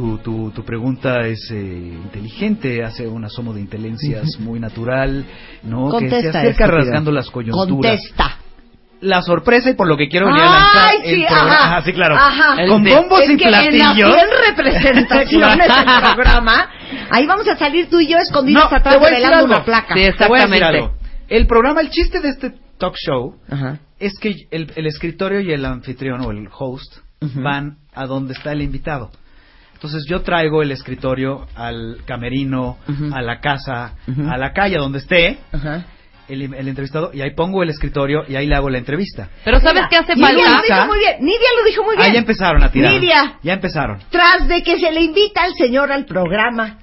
tu, 0.00 0.18
tu, 0.18 0.50
tu 0.50 0.64
pregunta 0.64 1.26
es 1.26 1.50
eh, 1.50 1.56
inteligente, 1.58 2.82
hace 2.82 3.06
un 3.06 3.22
asomo 3.24 3.52
de 3.52 3.60
inteligencias 3.60 4.38
muy 4.40 4.58
natural, 4.58 5.24
¿no? 5.62 5.90
que 5.98 6.08
se 6.08 6.10
Contesta, 6.10 6.38
acerca 6.40 6.66
rasgando 6.66 7.12
las 7.12 7.28
coyunturas. 7.30 7.68
Contesta. 7.68 8.36
La 9.02 9.20
sorpresa 9.22 9.70
y 9.70 9.74
por 9.74 9.88
lo 9.88 9.96
que 9.96 10.08
quiero 10.08 10.26
venir 10.26 10.42
a 10.42 10.46
lanzar 10.50 10.84
Ay, 10.88 10.96
el 11.04 11.14
sí, 11.20 11.24
programa. 11.26 11.52
ajá. 11.52 11.64
Ajá, 11.76 11.82
sí, 11.82 11.92
claro. 11.92 12.16
Ajá. 12.16 12.56
Con 12.68 12.84
bombos 12.84 13.20
es 13.20 13.30
y 13.30 13.36
que 13.36 13.44
en 13.44 13.50
las 13.50 13.66
platillos. 13.68 14.12
100 14.14 14.26
representaciones 14.48 15.68
del 15.68 16.14
programa, 16.14 16.70
ahí 17.10 17.26
vamos 17.26 17.48
a 17.48 17.56
salir 17.56 17.88
tú 17.90 18.00
y 18.00 18.08
yo 18.08 18.16
escondidos 18.18 18.70
No, 18.70 18.76
atrás 18.76 18.96
revelando 19.00 19.44
una 19.44 19.64
placa. 19.64 19.94
Sí, 19.94 20.00
Exactamente. 20.02 20.90
El 21.28 21.46
programa, 21.46 21.80
el 21.82 21.90
chiste 21.90 22.20
de 22.20 22.28
este 22.30 22.52
talk 22.78 22.94
show 22.96 23.36
Ajá. 23.50 23.78
es 23.98 24.18
que 24.18 24.34
el, 24.50 24.72
el 24.76 24.86
escritorio 24.86 25.40
y 25.40 25.52
el 25.52 25.64
anfitrión 25.64 26.20
o 26.22 26.30
el 26.30 26.48
host 26.58 26.98
van 27.34 27.76
a 27.94 28.06
donde 28.06 28.32
está 28.34 28.52
el 28.52 28.62
invitado. 28.62 29.10
Entonces 29.80 30.04
yo 30.06 30.20
traigo 30.20 30.60
el 30.62 30.72
escritorio 30.72 31.46
al 31.54 32.02
camerino, 32.04 32.76
a 33.14 33.22
la 33.22 33.40
casa, 33.40 33.94
a 34.28 34.36
la 34.36 34.52
calle 34.52 34.76
donde 34.76 34.98
esté 34.98 35.38
Ajá. 35.52 35.86
el, 36.28 36.52
el 36.52 36.68
entrevistado 36.68 37.10
y 37.14 37.22
ahí 37.22 37.30
pongo 37.34 37.62
el 37.62 37.70
escritorio 37.70 38.24
y 38.28 38.36
ahí 38.36 38.46
le 38.46 38.54
hago 38.56 38.68
la 38.68 38.76
entrevista. 38.76 39.30
Pero 39.42 39.58
¿sabes 39.58 39.84
qué 39.88 39.96
hace 39.96 40.14
Nidia 40.16 40.32
lo 40.34 40.40
falta? 40.42 40.74
dijo 40.74 40.86
muy 40.86 40.98
bien. 40.98 41.16
Nidia 41.20 41.48
lo 41.58 41.64
dijo 41.64 41.82
muy 41.84 41.96
bien. 41.96 42.06
Ahí 42.08 42.12
ya 42.12 42.18
empezaron 42.18 42.62
a 42.62 42.70
tirar. 42.70 42.92
Nidia, 42.92 43.38
Ya 43.42 43.54
empezaron. 43.54 43.98
tras 44.10 44.46
de 44.48 44.62
que 44.62 44.78
se 44.78 44.92
le 44.92 45.00
invita 45.00 45.44
al 45.44 45.54
señor 45.54 45.90
al 45.90 46.04
programa, 46.04 46.76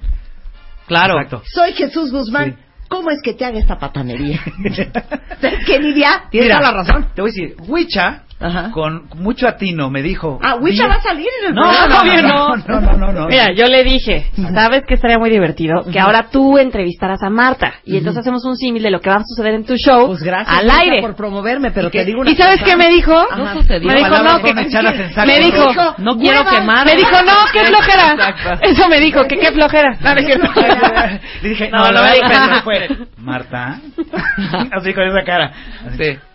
Claro. 0.88 1.14
Exacto. 1.20 1.42
soy 1.46 1.74
Jesús 1.74 2.10
Guzmán. 2.10 2.56
Sí. 2.58 2.64
¿Cómo 2.88 3.10
es 3.12 3.20
que 3.22 3.34
te 3.34 3.44
haga 3.44 3.58
esta 3.60 3.78
patanería? 3.78 4.40
¿Sabes 5.40 5.64
qué, 5.66 5.78
Nidia? 5.78 6.24
Tienes 6.32 6.48
Mira, 6.48 6.58
toda 6.58 6.72
la 6.72 6.76
razón. 6.78 7.06
Te 7.14 7.20
voy 7.22 7.30
a 7.30 7.32
decir, 7.32 7.56
Huicha, 7.68 8.22
Ajá. 8.40 8.70
con 8.70 9.08
mucho 9.16 9.48
atino, 9.48 9.90
me 9.90 10.00
dijo. 10.02 10.38
Ah, 10.42 10.56
Huicha 10.60 10.84
"Di- 10.84 10.88
va 10.88 10.94
a 10.94 11.00
salir 11.02 11.26
en 11.42 11.48
el 11.48 11.54
No, 11.54 11.62
programa. 11.70 12.22
no, 12.22 12.56
no, 12.56 12.56
no, 12.56 12.80
no, 12.80 12.96
no, 12.98 13.12
no. 13.12 13.26
Mira, 13.26 13.52
yo 13.52 13.66
le 13.66 13.82
dije, 13.84 14.30
¿sabes 14.54 14.82
que 14.86 14.94
estaría 14.94 15.18
muy 15.18 15.28
divertido? 15.30 15.84
Que 15.90 15.98
ahora 15.98 16.28
tú 16.30 16.56
entrevistaras 16.58 17.22
a 17.22 17.30
Marta 17.30 17.74
y 17.84 17.96
entonces 17.96 18.20
hacemos 18.20 18.44
un 18.44 18.56
símil 18.56 18.82
de 18.82 18.90
lo 18.92 19.00
que 19.00 19.10
va 19.10 19.16
a 19.16 19.24
suceder 19.24 19.54
en 19.54 19.64
tu 19.64 19.76
show 19.76 20.06
Pues 20.06 20.22
gracias 20.22 20.56
al 20.56 20.70
aire. 20.70 21.00
por 21.00 21.16
promoverme, 21.16 21.72
pero 21.72 21.88
¿Y 21.88 21.90
te 21.90 22.04
digo 22.04 22.20
una 22.20 22.30
¿Y 22.30 22.36
sabes 22.36 22.60
cosa. 22.60 22.70
qué 22.70 22.76
me 22.76 22.88
dijo? 22.90 23.12
Ajá. 23.18 23.36
No 23.36 23.52
sucedió. 23.60 23.88
Me 23.88 23.94
dijo, 23.96 24.08
no, 24.10 24.18
que, 24.42 24.48
saco. 24.70 25.26
me 25.26 25.38
dijo, 25.40 25.94
No 25.98 26.16
quiero 26.16 26.44
quemar. 26.44 26.86
me 26.86 26.94
dijo, 26.94 27.22
no, 27.24 27.32
qué 27.52 27.64
flojera. 27.64 28.12
Exacto. 28.12 28.64
Eso 28.66 28.88
me 28.88 29.00
dijo, 29.00 29.26
que 29.26 29.36
qué 29.38 29.50
flojera. 29.52 29.96
No. 30.00 30.14
Le 31.42 31.48
dije, 31.48 31.70
No, 31.70 31.90
no, 31.90 32.02
me 32.02 32.12
dijo 32.12 32.28
que. 32.70 33.06
Marta. 33.20 33.80
Así 34.72 34.94
con 34.94 35.04
esa 35.08 35.24
cara. 35.24 35.52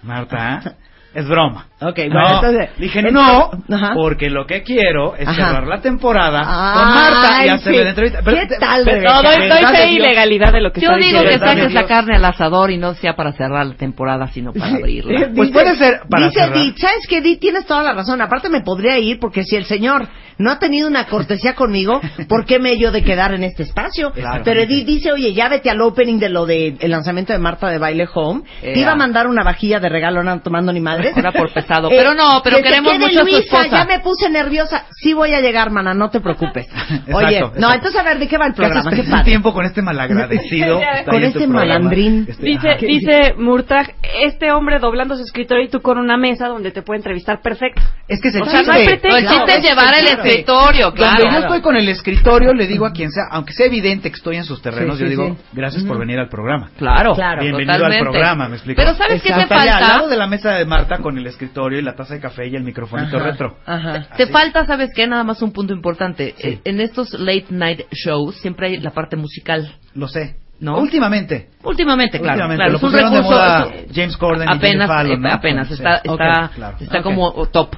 Marta. 0.01 0.75
Es 1.13 1.27
broma. 1.27 1.67
Ok, 1.79 1.99
No, 2.09 2.35
entonces... 2.35 2.69
dije 2.77 2.99
entonces- 2.99 3.59
no, 3.67 3.75
Ajá. 3.75 3.93
porque 3.93 4.29
lo 4.29 4.47
que 4.47 4.63
quiero 4.63 5.15
es 5.15 5.27
Ajá. 5.27 5.47
cerrar 5.47 5.67
la 5.67 5.81
temporada 5.81 6.39
con 6.39 6.85
Marta 6.89 7.45
y 7.45 7.49
hacerle 7.49 7.77
sí. 7.79 7.83
la 7.83 7.89
entrevista. 7.89 8.19
¿Qué 8.23 8.47
tal, 8.59 8.83
pero-? 8.85 9.01
No, 9.11 9.21
doy, 9.21 9.39
¿verdad 9.39 9.55
doy 9.61 9.71
de 9.71 9.77
fe 9.77 9.91
ilegalidad 9.91 10.51
de 10.53 10.61
lo 10.61 10.71
que 10.71 10.81
Yo 10.81 10.87
está 10.91 10.97
digo 10.97 11.19
diciendo. 11.19 11.29
que 11.29 11.37
¿verdad 11.37 11.55
de 11.55 11.61
saques 11.61 11.73
la 11.73 11.85
carne 11.87 12.15
al 12.15 12.25
asador 12.25 12.71
y 12.71 12.77
no 12.77 12.93
sea 12.95 13.15
para 13.15 13.31
cerrar 13.33 13.65
la 13.65 13.75
temporada, 13.75 14.27
sino 14.29 14.53
para 14.53 14.71
abrirla. 14.75 15.29
Pues 15.35 15.51
puede 15.51 15.75
ser 15.75 16.01
para 16.09 16.27
dice 16.27 16.39
cerrar. 16.39 16.57
Di, 16.57 16.73
¿sabes 16.77 17.05
qué, 17.07 17.21
Di? 17.21 17.37
Tienes 17.37 17.65
toda 17.65 17.83
la 17.83 17.93
razón. 17.93 18.21
Aparte 18.21 18.49
me 18.49 18.61
podría 18.61 18.97
ir 18.97 19.19
porque 19.19 19.43
si 19.43 19.55
el 19.55 19.65
señor 19.65 20.07
no 20.39 20.49
ha 20.51 20.57
tenido 20.57 20.87
una 20.87 21.05
cortesía 21.05 21.53
conmigo, 21.53 22.01
¿por 22.27 22.45
qué 22.45 22.57
me 22.57 22.79
yo 22.79 22.91
de 22.91 23.03
quedar 23.03 23.33
en 23.35 23.43
este 23.43 23.63
espacio? 23.63 24.11
Claro. 24.13 24.41
Pero 24.43 24.61
Edith 24.61 24.87
dice, 24.87 25.11
oye, 25.11 25.31
ya 25.33 25.47
vete 25.47 25.69
al 25.69 25.79
opening 25.81 26.17
de 26.17 26.29
lo 26.29 26.47
del 26.47 26.77
lanzamiento 26.87 27.33
de 27.33 27.39
Marta 27.39 27.67
de 27.69 27.77
Baile 27.77 28.07
Home. 28.15 28.41
Te 28.61 28.79
iba 28.79 28.93
a 28.93 28.95
mandar 28.95 29.27
una 29.27 29.43
vajilla 29.43 29.79
de 29.79 29.89
regalo, 29.89 30.23
no 30.23 30.39
tomando 30.41 30.73
ni 30.73 30.79
madre. 30.79 31.02
Ahora 31.15 31.31
por 31.31 31.51
pesado. 31.53 31.89
Pero 31.89 32.13
no, 32.13 32.41
pero 32.43 32.57
que 32.57 32.63
queremos 32.63 32.93
quede 32.93 33.05
mucho 33.05 33.21
a 33.21 33.25
su 33.25 33.37
esposa. 33.37 33.67
Ya 33.67 33.85
me 33.85 33.99
puse 33.99 34.29
nerviosa. 34.29 34.85
Sí 35.03 35.13
voy 35.13 35.33
a 35.33 35.41
llegar, 35.41 35.69
mana, 35.69 35.93
no 35.93 36.09
te 36.09 36.19
preocupes. 36.21 36.67
Oye, 37.13 37.41
no, 37.57 37.73
entonces 37.73 37.99
a 37.99 38.03
ver, 38.03 38.19
¿de 38.19 38.27
qué 38.27 38.37
va 38.37 38.47
el 38.47 38.53
¿Qué 38.53 38.57
programa? 38.57 38.89
Qué 38.91 39.03
padre. 39.03 39.23
tiempo 39.25 39.53
con 39.53 39.65
este 39.65 39.81
malagradecido? 39.81 40.79
Con 41.05 41.23
este 41.23 41.45
malandrín. 41.47 42.25
Este, 42.27 42.43
Dice, 42.45 42.69
ajá. 42.69 42.77
dice 42.85 43.33
Murtag, 43.37 43.93
este 44.23 44.51
hombre 44.51 44.79
doblando 44.79 45.15
su 45.15 45.23
escritorio 45.23 45.65
y 45.65 45.69
tú 45.69 45.81
con 45.81 45.97
una 45.97 46.15
mesa 46.17 46.47
donde 46.47 46.71
te 46.71 46.81
puede 46.81 46.99
entrevistar 46.99 47.41
perfecto. 47.41 47.81
Es 48.07 48.21
que 48.21 48.31
se 48.31 48.39
O 48.41 48.45
sea, 48.45 48.61
no 48.63 48.71
hay 48.73 48.85
pretexto. 48.85 49.17
El 49.17 49.27
chiste 49.27 49.43
es 49.43 49.59
Claro, 49.59 49.61
llevar 49.61 49.93
el 49.99 50.05
claro. 50.05 50.23
escritorio, 50.23 50.93
claro. 50.93 51.17
Cuando 51.19 51.37
yo 51.39 51.45
estoy 51.45 51.61
con 51.61 51.75
el 51.75 51.89
escritorio, 51.89 52.53
le 52.53 52.67
digo 52.67 52.85
a 52.85 52.91
quien 52.93 53.11
sea, 53.11 53.23
aunque 53.31 53.53
sea 53.53 53.65
evidente 53.67 54.09
que 54.09 54.15
estoy 54.15 54.37
en 54.37 54.45
sus 54.45 54.61
terrenos, 54.61 54.97
Sí, 54.97 55.03
yo 55.03 55.09
digo, 55.09 55.27
sí. 55.27 55.35
gracias 55.53 55.83
por 55.83 55.99
venir 55.99 56.19
al 56.19 56.29
programa. 56.29 56.69
Claro, 56.77 57.13
Claro. 57.15 57.41
Bienvenido 57.41 57.73
totalmente. 57.73 58.05
al 58.07 58.11
programa, 58.11 58.47
me 58.49 58.55
explico. 58.55 58.81
Pero 58.81 58.95
¿sabes 58.95 59.21
qué 59.21 59.29
te. 59.33 59.53
Allá, 59.53 59.75
al 59.77 59.81
lado 59.81 59.93
falta? 60.01 60.07
de 60.09 60.17
la 60.17 60.27
mesa 60.27 60.51
de 60.51 60.65
Marta 60.65 60.97
con 60.99 61.17
el 61.17 61.27
escritorio 61.27 61.79
y 61.79 61.81
la 61.81 61.95
taza 61.95 62.13
de 62.13 62.19
café 62.21 62.47
y 62.47 62.55
el 62.55 62.63
microfonito 62.63 63.19
retro. 63.19 63.57
Ajá. 63.65 64.07
Te 64.15 64.27
falta, 64.27 64.65
¿sabes 64.65 64.91
qué? 64.93 65.07
Nada 65.07 65.23
más 65.23 65.41
un 65.41 65.51
punto 65.51 65.73
importante. 65.73 66.33
Sí. 66.37 66.47
Eh, 66.47 66.61
En 66.63 66.79
estos 66.79 67.13
late 67.13 67.47
night 67.49 67.81
shows 67.91 68.35
siempre 68.37 68.67
hay 68.67 68.77
la 68.79 68.91
parte 68.91 69.15
musical. 69.15 69.75
Lo 69.95 70.07
sé. 70.07 70.37
¿No? 70.59 70.77
Últimamente. 70.79 71.49
Últimamente, 71.63 72.19
claro. 72.19 72.33
Últimamente. 72.45 72.57
claro 72.59 72.73
Lo 72.73 72.79
pusieron 72.79 73.11
de 73.11 73.17
recurso 73.17 73.37
moda 73.37 73.71
James 73.93 74.15
Corden 74.17 74.47
y 74.49 74.55
apenas, 74.55 74.87
Jimmy 74.87 74.87
Fallon, 74.87 75.25
eh, 75.25 75.29
¿no? 75.29 75.33
apenas 75.33 75.67
Sí. 75.67 75.73
está, 75.73 75.95
está, 75.97 76.51
claro. 76.55 76.77
está 76.79 77.03
como 77.03 77.31
top. 77.47 77.75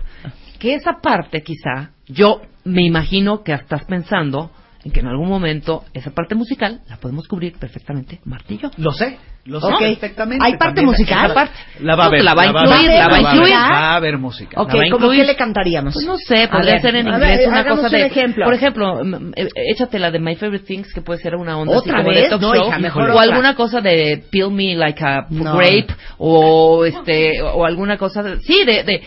Que 0.59 0.75
esa 0.75 0.99
parte 1.01 1.41
quizá, 1.41 1.91
yo 2.07 2.41
me 2.63 2.83
imagino 2.83 3.43
que 3.43 3.53
estás 3.53 3.85
pensando 3.85 4.51
en 4.83 4.91
que 4.91 4.99
en 4.99 5.07
algún 5.07 5.27
momento 5.29 5.83
esa 5.93 6.11
parte 6.11 6.35
musical 6.35 6.81
la 6.87 6.97
podemos 6.97 7.27
cubrir 7.27 7.53
perfectamente 7.57 8.19
Marta 8.23 8.53
y 8.53 8.57
yo. 8.59 8.69
Lo 8.77 8.91
sé. 8.91 9.17
Lo 9.45 9.59
Ok. 9.59 9.77
sé 9.77 9.85
perfectamente. 9.89 10.43
¿Hay 10.43 10.53
parte 10.53 10.65
también. 10.81 10.85
musical? 10.87 11.25
Esa 11.25 11.33
parte. 11.35 11.53
La 11.81 11.95
va 11.95 12.05
a 12.05 12.07
haber. 12.07 12.23
la 12.23 12.33
va 12.33 12.41
a 12.41 12.45
incluir, 12.47 12.89
la 12.89 13.07
va 13.07 13.15
a 13.15 13.19
incluir. 13.21 13.53
Va 13.53 13.77
a 13.91 13.95
haber 13.95 14.17
música. 14.17 14.59
Ok, 14.59 14.73
¿cómo 14.91 15.11
que 15.11 15.23
le 15.23 15.35
cantaríamos? 15.35 15.93
Pues 15.93 16.05
no 16.07 16.17
sé, 16.17 16.45
A 16.45 16.49
podría 16.49 16.73
ver, 16.73 16.81
ser 16.81 16.95
en 16.95 17.07
inglés 17.07 17.37
ver, 17.37 17.47
una 17.49 17.63
cosa 17.63 17.85
un 17.85 17.91
de... 17.91 18.05
ejemplo. 18.07 18.45
Por 18.45 18.53
ejemplo, 18.55 19.03
mm, 19.03 19.33
eh, 19.35 19.47
échate 19.71 19.99
la 19.99 20.09
de 20.09 20.19
My 20.19 20.35
Favorite 20.35 20.65
Things, 20.65 20.91
que 20.91 21.01
puede 21.01 21.19
ser 21.19 21.35
una 21.35 21.59
onda 21.59 21.77
¿Otra 21.77 21.93
así 21.93 22.03
como 22.03 22.09
vez? 22.15 22.23
de 22.23 22.29
talk 22.29 22.41
No, 22.41 22.55
show. 22.55 22.67
hija, 22.69 22.79
mejor 22.79 23.03
o 23.03 23.13
otra. 23.13 23.21
alguna 23.21 23.55
cosa 23.55 23.81
de 23.81 24.23
Peel 24.31 24.49
Me 24.51 24.75
Like 24.75 25.03
a 25.05 25.25
No. 25.29 25.57
Grape, 25.57 25.87
o 26.17 26.83
este, 26.85 27.41
o 27.43 27.65
alguna 27.65 27.97
cosa 27.97 28.23
de... 28.23 28.39
Sí, 28.39 28.63
de... 28.65 28.83
de 28.83 29.03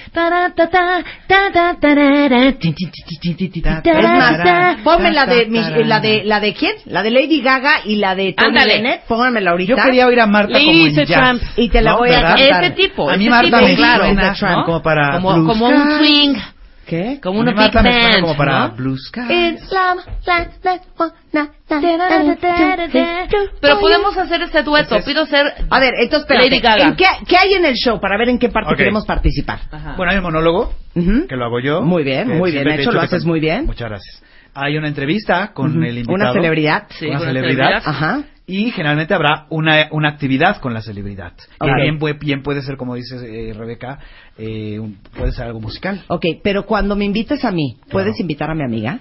Es 3.85 4.02
más, 4.02 4.77
ponme 4.85 5.12
la 5.12 5.27
de, 5.27 5.47
mi- 5.47 5.85
la 5.85 6.01
de 6.01 6.23
la 6.24 6.40
de 6.40 6.55
quién? 6.55 6.73
La 6.86 7.02
de 7.02 7.10
Lady 7.10 7.40
Gaga 7.40 7.81
y 7.85 7.97
la 7.97 8.15
de 8.15 8.35
Tony 8.35 8.48
Ándale. 8.48 8.74
Bennett. 8.74 9.02
Pónganmela 9.06 9.51
ahorita. 9.51 9.74
Yo 9.74 9.82
quería 9.82 10.06
oír 10.06 10.20
a 10.20 10.28
Marta 10.29 10.59
como 10.59 10.71
en 10.87 10.95
jazz. 10.95 11.07
Tramp. 11.09 11.43
Y 11.57 11.69
te 11.69 11.81
la 11.83 11.93
¿no? 11.93 11.99
voy 11.99 12.11
a 12.11 12.23
cantar. 12.23 12.65
Ese 12.65 12.71
tipo, 12.75 13.11
A 13.11 13.17
mí 13.17 13.25
ese 13.25 13.31
Marta 13.31 13.57
tipo, 13.59 13.69
me 13.69 13.77
claro, 13.77 14.05
suena 14.35 14.57
¿no? 14.57 14.65
como 14.65 14.83
para 14.83 15.13
Como, 15.13 15.35
Blue 15.35 15.47
como 15.47 15.67
un 15.69 15.99
swing. 15.99 16.35
¿Qué? 16.87 17.19
Como 17.23 17.41
una 17.41 17.51
big 17.51 17.61
Marta 17.61 17.83
me 17.83 17.93
suena 17.93 18.09
band, 18.09 18.21
como 18.23 18.37
para 18.37 18.69
¿no? 18.69 18.75
Blue 18.77 18.97
Sky. 18.97 19.21
Pero 23.61 23.79
podemos 23.81 24.17
hacer 24.17 24.43
este 24.43 24.63
dueto. 24.63 24.97
Ese 24.97 24.99
es- 24.99 25.05
Pido 25.05 25.27
ser 25.27 25.47
A 25.71 25.81
ver, 25.81 25.93
entonces, 26.01 26.21
espérate. 26.31 26.49
Lady 26.51 26.61
Gaga. 26.61 26.85
¿En 26.89 26.97
qué, 26.97 27.05
qué 27.27 27.37
hay 27.37 27.55
en 27.55 27.65
el 27.65 27.75
show 27.75 28.01
para 28.01 28.17
ver 28.19 28.29
en 28.31 28.39
qué 28.39 28.49
parte 28.49 28.71
Ok. 28.73 28.77
queremos 28.79 29.05
participar? 29.07 29.59
Bueno, 29.97 30.13
hay 30.13 30.19
un 30.19 30.25
monólogo 30.25 30.73
Ujú. 30.95 31.27
que 31.29 31.37
lo 31.37 31.45
hago 31.45 31.61
yo. 31.61 31.83
Muy 31.83 32.05
bien, 32.05 32.29
muy 32.39 32.53
bien 32.53 32.67
he 32.69 32.81
hecho, 32.81 32.93
lo 32.93 33.01
haces 33.01 33.25
muy 33.25 33.41
bien. 33.41 33.67
Muchas 33.67 33.89
gracias. 33.89 34.23
Hay 34.55 34.77
una 34.77 34.89
entrevista 34.89 35.53
con 35.53 35.73
Ujú. 35.73 35.83
el 35.83 35.99
invitado. 35.99 36.15
Una 36.15 36.33
celebridad. 36.33 36.85
Sí, 36.91 37.07
una 37.07 37.19
una 37.19 37.27
celebridad. 37.27 37.65
celebridad. 37.83 37.83
Ajá. 37.85 38.23
Y 38.49 38.70
generalmente 38.70 39.12
habrá 39.12 39.47
una, 39.51 39.89
una 39.93 40.09
actividad 40.09 40.57
con 40.62 40.73
la 40.73 40.81
celebridad. 40.81 41.35
Que 41.61 41.70
Ok. 41.70 41.77
bien, 41.83 41.99
puede, 41.99 42.15
bien 42.15 42.43
puede 42.43 42.62
ser, 42.62 42.79
como 42.79 42.95
dice 42.95 43.16
eh, 43.51 43.53
Rebeca, 43.53 43.99
eh, 44.39 44.81
puede 45.15 45.33
ser 45.33 45.45
algo 45.45 45.61
musical. 45.61 46.03
Ok, 46.09 46.25
pero 46.43 46.65
cuando 46.65 46.97
me 46.97 47.05
invites 47.05 47.45
a 47.45 47.53
mí, 47.53 47.77
¿puedes 47.91 48.15
Claro. 48.15 48.23
invitar 48.23 48.51
a 48.51 48.55
mi 48.55 48.65
amiga? 48.65 49.01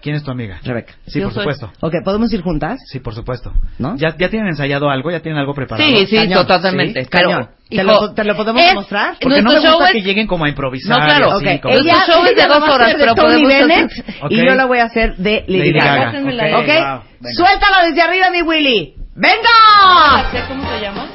¿Quién 0.00 0.14
es 0.14 0.22
tu 0.22 0.30
amiga? 0.30 0.60
Rebeca. 0.62 0.94
Sí, 1.06 1.18
Yo 1.18 1.26
por 1.26 1.34
soy. 1.34 1.42
supuesto. 1.42 1.72
Ok, 1.80 1.94
¿podemos 2.04 2.32
ir 2.32 2.40
juntas? 2.42 2.78
Sí, 2.90 3.00
por 3.00 3.14
supuesto. 3.14 3.52
¿No? 3.78 3.96
¿Ya, 3.96 4.14
¿Ya 4.16 4.28
tienen 4.30 4.48
ensayado 4.48 4.88
algo? 4.90 5.10
¿Ya 5.10 5.20
tienen 5.20 5.40
algo 5.40 5.54
preparado? 5.54 5.88
Sí, 5.88 6.06
sí, 6.06 6.16
Cañón, 6.16 6.46
totalmente. 6.46 7.02
sí, 7.04 7.08
Pero, 7.10 7.30
cañón. 7.30 7.48
¿Te 7.68 7.74
hijo, 7.76 7.84
lo- 7.84 8.14
te 8.14 8.24
lo 8.24 8.36
podemos 8.36 8.62
es- 8.62 8.74
mostrar? 8.74 9.16
Porque 9.20 9.28
no 9.28 9.34
me 9.36 9.42
nuestro 9.42 9.70
gusta 9.72 9.84
show 9.86 9.92
que 9.92 9.98
es- 9.98 10.04
lleguen 10.04 10.26
como 10.28 10.44
a 10.44 10.48
improvisar. 10.48 10.98
No, 10.98 11.04
claro. 11.04 11.26
y 11.26 11.46
así, 11.48 11.56
Ok, 11.56 11.62
como- 11.62 11.74
Ella- 11.74 12.04
show 12.06 12.24
es 12.24 12.24
de 12.24 12.32
ella 12.32 12.46
dos 12.46 12.56
lo 12.56 12.60
va 12.62 12.66
a 12.68 12.74
horas, 12.74 12.86
hacer 12.88 12.98
de 12.98 13.02
pero 13.04 13.14
Tony 13.16 13.26
podemos 13.42 13.48
Bennett 13.48 13.90
y 14.30 14.36
yo 14.36 14.54
la 14.54 14.64
voy 14.66 14.78
a 14.78 14.84
hacer 14.84 15.16
de 15.16 15.44
Lady, 15.48 15.58
Lady 15.72 15.72
Gaga. 15.80 16.12
Gaga. 16.12 16.58
Ok, 16.58 16.66
wow, 16.66 17.02
venga. 17.20 17.34
Suéltala 17.34 17.86
desde 17.88 18.02
arriba, 18.02 18.30
mi 18.30 18.42
Willy. 18.42 18.94
¡Venga! 19.16 20.46
¿Cómo 20.48 20.62
se 20.70 20.80
llama? 20.80 21.06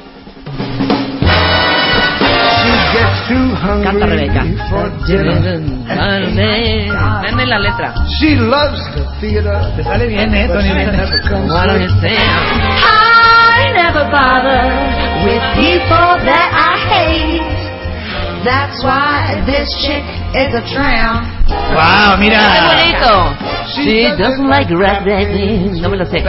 Canta 3.26 4.06
Rebeca. 4.06 4.44
Denme 7.22 7.46
la 7.46 7.58
letra. 7.58 7.94
She 8.18 8.36
loves 8.36 8.80
the 8.94 9.04
theater. 9.20 9.56
Te 9.76 9.82
sale 9.82 10.06
bien, 10.08 10.34
¿eh, 10.34 10.48
Tony 10.48 10.72
Bennett? 10.72 11.08
What 11.48 11.70
do 11.70 11.78
you 11.80 11.88
say? 12.00 12.16
I 12.16 13.72
never 13.72 14.04
bother 14.10 14.62
with 15.24 15.42
people 15.56 16.18
that 16.26 16.50
I 16.52 16.76
hate. 16.92 17.64
That's 18.44 18.84
why 18.84 19.42
this 19.46 19.72
chick 19.80 20.04
is 20.36 20.52
a 20.52 20.60
tramp. 20.68 21.24
¡Wow, 21.48 22.16
mira! 22.18 22.44
¡Qué 22.52 22.60
bonito! 22.60 23.32
She 23.74 24.04
doesn't 24.18 24.48
like 24.48 24.68
red 24.70 25.06
No 25.80 25.88
me 25.88 25.96
lo 25.96 26.04
sé. 26.04 26.22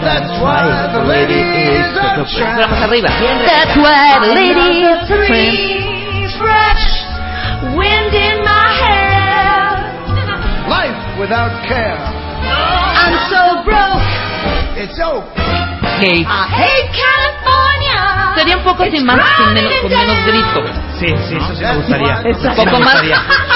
That's 0.00 0.32
why 0.40 0.88
the 0.94 1.04
lady 1.04 1.42
is 1.42 1.90
a 1.92 2.14
Vamos 2.14 2.32
tramp. 2.32 2.70
That's 3.02 3.76
why 3.76 4.16
the 4.22 4.32
lady 4.32 4.70
is 4.88 5.00
free, 5.10 6.30
fresh 6.38 6.86
wind 7.76 8.12
in 8.14 8.40
my 8.44 8.66
hair. 8.80 9.76
Life 10.70 11.18
without 11.20 11.52
care. 11.68 11.98
I'm 11.98 13.18
so 13.28 13.64
broke. 13.66 14.06
It's 14.80 14.96
so 14.96 15.20
Hey. 16.00 16.24
I 16.26 16.46
hate 16.54 16.90
California. 16.90 18.34
Sería 18.36 18.56
un 18.56 18.64
poco 18.64 18.84
sin 18.90 19.04
más, 19.04 19.20
sin 19.36 19.52
menos, 19.52 19.72
con 19.82 19.90
menos 19.90 20.26
grito. 20.26 20.64
Sí, 21.00 21.06
sí, 21.28 21.36
eso 21.36 21.54
sí 21.56 21.62
me 21.64 21.76
gustaría. 21.76 22.22
Un 22.24 22.54
poco 22.56 22.80
más, 22.80 23.02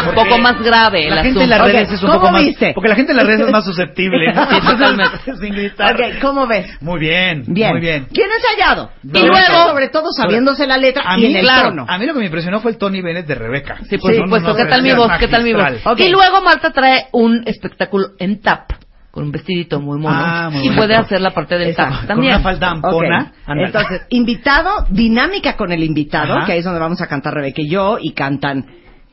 un 0.09 0.15
poco 0.15 0.39
más 0.39 0.61
grave. 0.63 1.09
el 1.09 1.15
La 1.15 1.23
gente 1.23 1.43
en 1.45 1.51
las 1.51 1.61
redes 1.61 1.93
es 1.93 2.03
un 2.03 2.09
¿cómo 2.09 2.21
poco 2.21 2.33
más... 2.33 2.43
viste? 2.45 2.73
Porque 2.75 2.89
la 2.89 2.97
gente 2.97 3.13
en 3.13 3.17
las 3.19 3.27
redes 3.27 3.41
es 3.47 3.51
más 3.53 3.65
susceptible. 3.65 4.33
¿no? 4.33 4.47
Sí, 4.51 4.61
totalmente. 4.61 5.19
Sin 5.41 5.55
gritar. 5.55 5.95
Ok, 5.95 6.01
¿cómo 6.23 6.47
ves? 6.47 6.67
Muy 6.81 7.01
bien, 7.01 7.45
Bien. 7.47 7.71
muy 7.71 7.81
bien. 7.81 8.07
¿Quién 8.13 8.29
ha 8.31 8.35
ensayado? 8.37 8.91
No, 9.03 9.21
y 9.21 9.23
luego, 9.27 9.69
sobre 9.69 9.89
todo, 9.89 10.11
sabiéndose 10.13 10.67
la 10.67 10.77
letra 10.79 11.05
A 11.07 11.17
y 11.19 11.21
mí, 11.23 11.27
en 11.31 11.37
el 11.37 11.43
claro, 11.45 11.69
tono. 11.71 11.87
a 11.89 11.99
mí 11.99 12.07
lo 12.07 12.13
que 12.15 12.19
me 12.21 12.27
impresionó 12.27 12.61
fue 12.61 12.73
el 12.73 12.79
Tony 12.79 13.01
Bennett 13.03 13.27
de 13.27 13.35
Rebeca. 13.35 13.77
Sí, 13.89 13.99
por 13.99 14.11
Sí, 14.13 14.19
supuesto. 14.19 14.55
¿Qué 14.57 14.65
tal 14.67 14.83
mi 14.83 14.91
es 14.91 14.97
voz? 14.97 15.13
¿Qué 15.19 15.29
tal 15.29 15.43
mi 15.45 15.53
voz? 15.53 15.87
Ok. 15.87 16.01
Y 16.01 16.09
luego 16.09 16.41
Marta 16.43 16.73
trae 16.73 17.07
un 17.13 17.43
espectáculo 17.47 18.09
en 18.19 18.41
tap, 18.41 18.71
con 19.15 19.23
un 19.27 19.31
vestidito 19.31 19.81
muy 19.81 20.01
mono. 20.01 20.13
Ah, 20.19 20.51
muy 20.51 20.63
y 20.63 20.65
bonito. 20.71 20.77
puede 20.77 20.97
hacer 20.97 21.21
la 21.21 21.31
parte 21.31 21.55
del 21.57 21.69
Exacto. 21.69 21.93
tap 21.93 22.01
Con 22.01 22.09
también. 22.09 22.35
una 22.35 22.43
falda 22.43 22.71
ampona. 22.73 23.21
Ok, 23.31 23.35
Ándale. 23.47 23.67
Entonces, 23.69 24.03
invitado, 24.09 24.71
dinámica 24.91 25.57
con 25.57 25.71
el 25.71 25.85
invitado, 25.85 26.35
Ajá. 26.35 26.47
que 26.47 26.53
ahí 26.55 26.59
es 26.59 26.65
donde 26.65 26.81
vamos 26.81 27.01
a 27.01 27.07
cantar 27.07 27.33
Rebeca 27.33 27.63
y 27.63 27.69
yo, 27.71 27.97
y 28.01 28.11
cantan, 28.13 28.67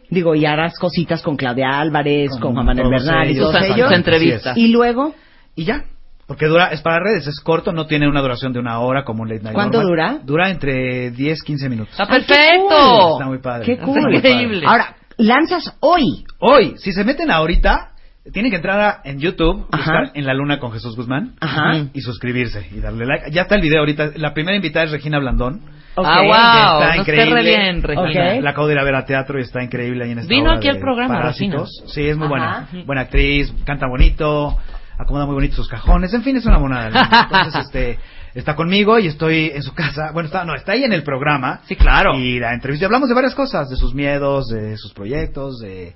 digo, 0.10 0.34
y 0.34 0.44
harás 0.48 0.80
cositas 0.80 1.22
con 1.22 1.38
Claudia 1.38 1.80
Álvarez, 1.80 2.32
con, 2.32 2.40
Con 2.42 2.54
Juan 2.56 2.66
Manuel 2.66 2.90
Bernal 2.90 3.30
y 3.30 3.36
todos 3.38 3.56
ellos. 3.62 3.92
entrevistas. 3.92 4.58
Y 4.58 4.70
luego, 4.70 5.14
Y 5.56 5.66
ya. 5.66 5.84
Porque 6.26 6.48
dura, 6.48 6.70
es 6.72 6.82
para 6.82 7.00
redes, 7.04 7.28
es 7.28 7.40
corto, 7.40 7.72
no 7.72 7.86
tiene 7.86 8.08
una 8.10 8.22
duración 8.22 8.54
de 8.54 8.60
una 8.60 8.80
hora 8.80 9.04
como 9.04 9.22
un 9.22 9.30
late 9.30 9.44
night. 9.44 9.54
¿Cuánto 9.54 9.84
normal. 9.84 10.14
dura? 10.16 10.26
Dura 10.26 10.50
entre 10.50 11.12
10, 11.12 11.44
15 11.44 11.70
minutos. 11.70 11.92
Está 11.92 12.08
perfecto. 12.08 13.14
Está 13.20 13.26
muy 13.28 13.38
padre. 13.38 13.66
qué 13.66 13.78
cool. 13.78 14.16
Increíble. 14.16 14.66
Ahora, 14.66 14.96
lanzas 15.18 15.76
hoy. 15.82 16.24
Hoy, 16.40 16.74
si 16.78 16.92
se 16.92 17.04
meten 17.04 17.30
ahorita, 17.30 17.91
tienen 18.34 18.52
que 18.52 18.58
entrar 18.58 18.80
a- 18.80 19.02
en 19.04 19.20
YouTube, 19.20 19.66
buscar 19.72 20.12
En 20.14 20.26
la 20.26 20.34
Luna 20.34 20.60
con 20.60 20.72
Jesús 20.72 20.96
Guzmán 20.96 21.34
Ajá. 21.40 21.86
y 21.94 22.02
suscribirse 22.02 22.68
y 22.72 22.80
darle 22.80 23.06
like. 23.06 23.32
Ya 23.32 23.44
está 23.44 23.56
el 23.56 23.62
video 23.62 23.80
ahorita. 23.80 24.12
La 24.18 24.34
primera 24.34 24.56
invitada 24.56 24.86
es 24.86 24.92
Regina 24.92 25.18
Blandón. 25.20 25.62
Ah, 25.98 26.22
wow. 26.22 26.82
está 26.82 26.96
Nos 26.98 27.08
increíble. 27.08 27.42
bien, 27.44 27.82
Regina. 27.84 28.40
La 28.42 28.52
acabo 28.52 28.68
de 28.68 28.74
ir 28.74 28.80
a 28.80 28.84
ver 28.84 28.96
a 28.96 29.06
teatro 29.06 29.40
y 29.40 29.42
está 29.42 29.62
increíble 29.64 30.06
ahí 30.06 30.12
en 30.12 30.20
esta 30.20 30.30
Vino 30.30 30.50
obra 30.50 30.58
aquí 30.58 30.68
al 30.70 30.78
programa, 30.80 31.16
Parásitos. 31.16 31.84
Sí, 31.88 32.06
es 32.08 32.16
muy 32.16 32.28
Ajá. 32.28 32.68
buena. 32.70 32.86
Buena 32.86 33.02
actriz, 33.02 33.52
canta 33.66 33.88
bonito, 33.88 34.58
acomoda 34.98 35.26
muy 35.26 35.36
bonito 35.36 35.56
sus 35.56 35.68
cajones. 35.68 36.14
En 36.14 36.24
fin, 36.24 36.38
es 36.38 36.46
una 36.46 36.60
monada. 36.60 36.90
¿no? 36.92 37.00
Entonces, 37.24 37.66
este, 37.66 38.00
está 38.36 38.56
conmigo 38.56 39.00
y 39.00 39.08
estoy 39.08 39.52
en 39.54 39.64
su 39.64 39.74
casa. 39.74 40.12
Bueno, 40.14 40.28
está, 40.28 40.46
no, 40.46 40.56
está 40.56 40.72
ahí 40.74 40.84
en 40.86 40.94
el 40.94 41.04
programa. 41.04 41.60
Sí, 41.66 41.76
claro. 41.76 42.18
Y 42.18 42.40
la 42.40 42.54
entrevista. 42.54 42.84
y 42.84 42.86
Hablamos 42.86 43.10
de 43.10 43.16
varias 43.16 43.36
cosas, 43.36 43.70
de 43.70 43.76
sus 43.76 43.94
miedos, 43.94 44.48
de 44.48 44.78
sus 44.78 44.94
proyectos, 44.94 45.60
de 45.60 45.94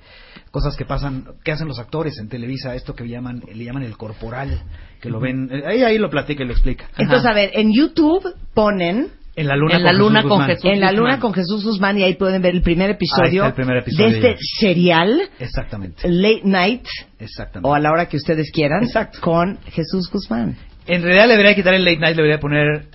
cosas 0.56 0.78
que 0.78 0.86
pasan, 0.86 1.26
que 1.44 1.52
hacen 1.52 1.68
los 1.68 1.80
actores 1.80 2.18
en 2.18 2.30
Televisa, 2.30 2.74
esto 2.76 2.96
que 2.96 3.06
llaman, 3.06 3.42
le 3.54 3.66
llaman 3.66 3.84
el 3.84 3.98
corporal, 3.98 4.62
que 5.02 5.10
lo 5.10 5.20
ven, 5.20 5.50
eh, 5.52 5.64
ahí, 5.68 5.84
ahí 5.84 5.98
lo 5.98 6.10
platica 6.10 6.44
y 6.44 6.48
lo 6.48 6.54
explica. 6.54 6.86
Entonces, 6.98 7.26
a 7.30 7.34
ver, 7.34 7.52
en 7.54 7.74
YouTube 7.74 8.24
ponen 8.54 9.10
En 9.36 9.48
la 9.50 9.58
luna, 9.58 9.76
En 9.76 9.84
la 9.84 9.90
con, 9.92 10.00
luna 10.00 10.20
Jesús 10.22 10.30
con 10.30 10.38
Guzmán. 10.40 10.48
Jesús. 10.56 10.72
en 10.72 10.80
la 10.80 10.92
luna 10.94 11.02
Guzmán. 11.02 11.20
con 11.20 11.34
Jesús 11.34 11.64
Guzmán 11.66 11.98
y 12.00 12.04
ahí 12.04 12.14
pueden 12.16 12.42
ver 12.42 12.56
el 12.56 12.62
primer 12.62 12.90
episodio, 12.90 13.26
Ahí 13.26 13.36
está 13.36 13.48
el 13.48 13.54
primer 13.54 13.78
episodio 13.80 14.10
de 14.12 14.16
este 14.16 14.32
ya. 14.36 14.38
serial 14.62 15.22
Exactamente, 15.40 16.08
Late 16.10 16.42
Night 16.46 16.86
exactamente. 17.20 17.68
o 17.70 17.74
a 17.74 17.80
la 17.82 17.92
hora 17.92 18.08
que 18.08 18.16
ustedes 18.16 18.50
quieran 18.54 18.84
Exacto. 18.86 19.20
con 19.20 19.58
Jesús 19.74 20.10
Guzmán. 20.10 20.56
En 20.88 21.02
realidad 21.04 21.26
le 21.28 21.34
debería 21.34 21.54
quitar 21.54 21.74
el 21.74 21.84
late 21.84 21.98
night, 22.00 22.16
le 22.16 22.24
debería 22.24 22.40
poner 22.40 22.86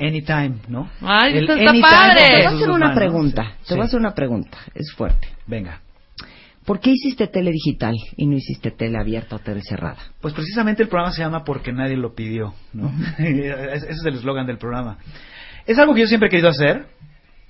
anytime, 0.00 0.56
¿no? 0.68 0.90
Ay, 1.02 1.36
El 1.36 1.44
esto 1.44 1.52
está 1.54 1.70
anytime 1.70 1.88
padre. 1.88 2.20
Te 2.26 2.32
voy 2.32 2.42
a 2.42 2.48
hacer 2.48 2.70
una 2.70 2.72
Guzmán, 2.72 2.88
¿no? 2.90 2.94
pregunta. 2.96 3.52
Te 3.68 3.74
voy 3.74 3.82
a 3.82 3.84
hacer 3.86 4.00
una 4.00 4.14
pregunta. 4.14 4.58
Es 4.74 4.92
fuerte. 4.92 5.28
Venga. 5.46 5.80
¿Por 6.66 6.80
qué 6.80 6.90
hiciste 6.90 7.28
tele 7.28 7.52
digital 7.52 7.94
y 8.16 8.26
no 8.26 8.36
hiciste 8.36 8.72
tele 8.72 8.98
abierta 8.98 9.36
o 9.36 9.38
tele 9.38 9.62
cerrada? 9.62 9.98
Pues 10.20 10.34
precisamente 10.34 10.82
el 10.82 10.88
programa 10.88 11.12
se 11.12 11.22
llama 11.22 11.44
Porque 11.44 11.72
nadie 11.72 11.96
lo 11.96 12.14
pidió, 12.14 12.54
¿no? 12.72 12.92
Ese 13.18 13.90
es 13.90 14.04
el 14.04 14.16
eslogan 14.16 14.46
del 14.46 14.58
programa. 14.58 14.98
Es 15.64 15.78
algo 15.78 15.94
que 15.94 16.00
yo 16.02 16.06
siempre 16.06 16.26
he 16.26 16.30
querido 16.30 16.48
hacer. 16.50 16.86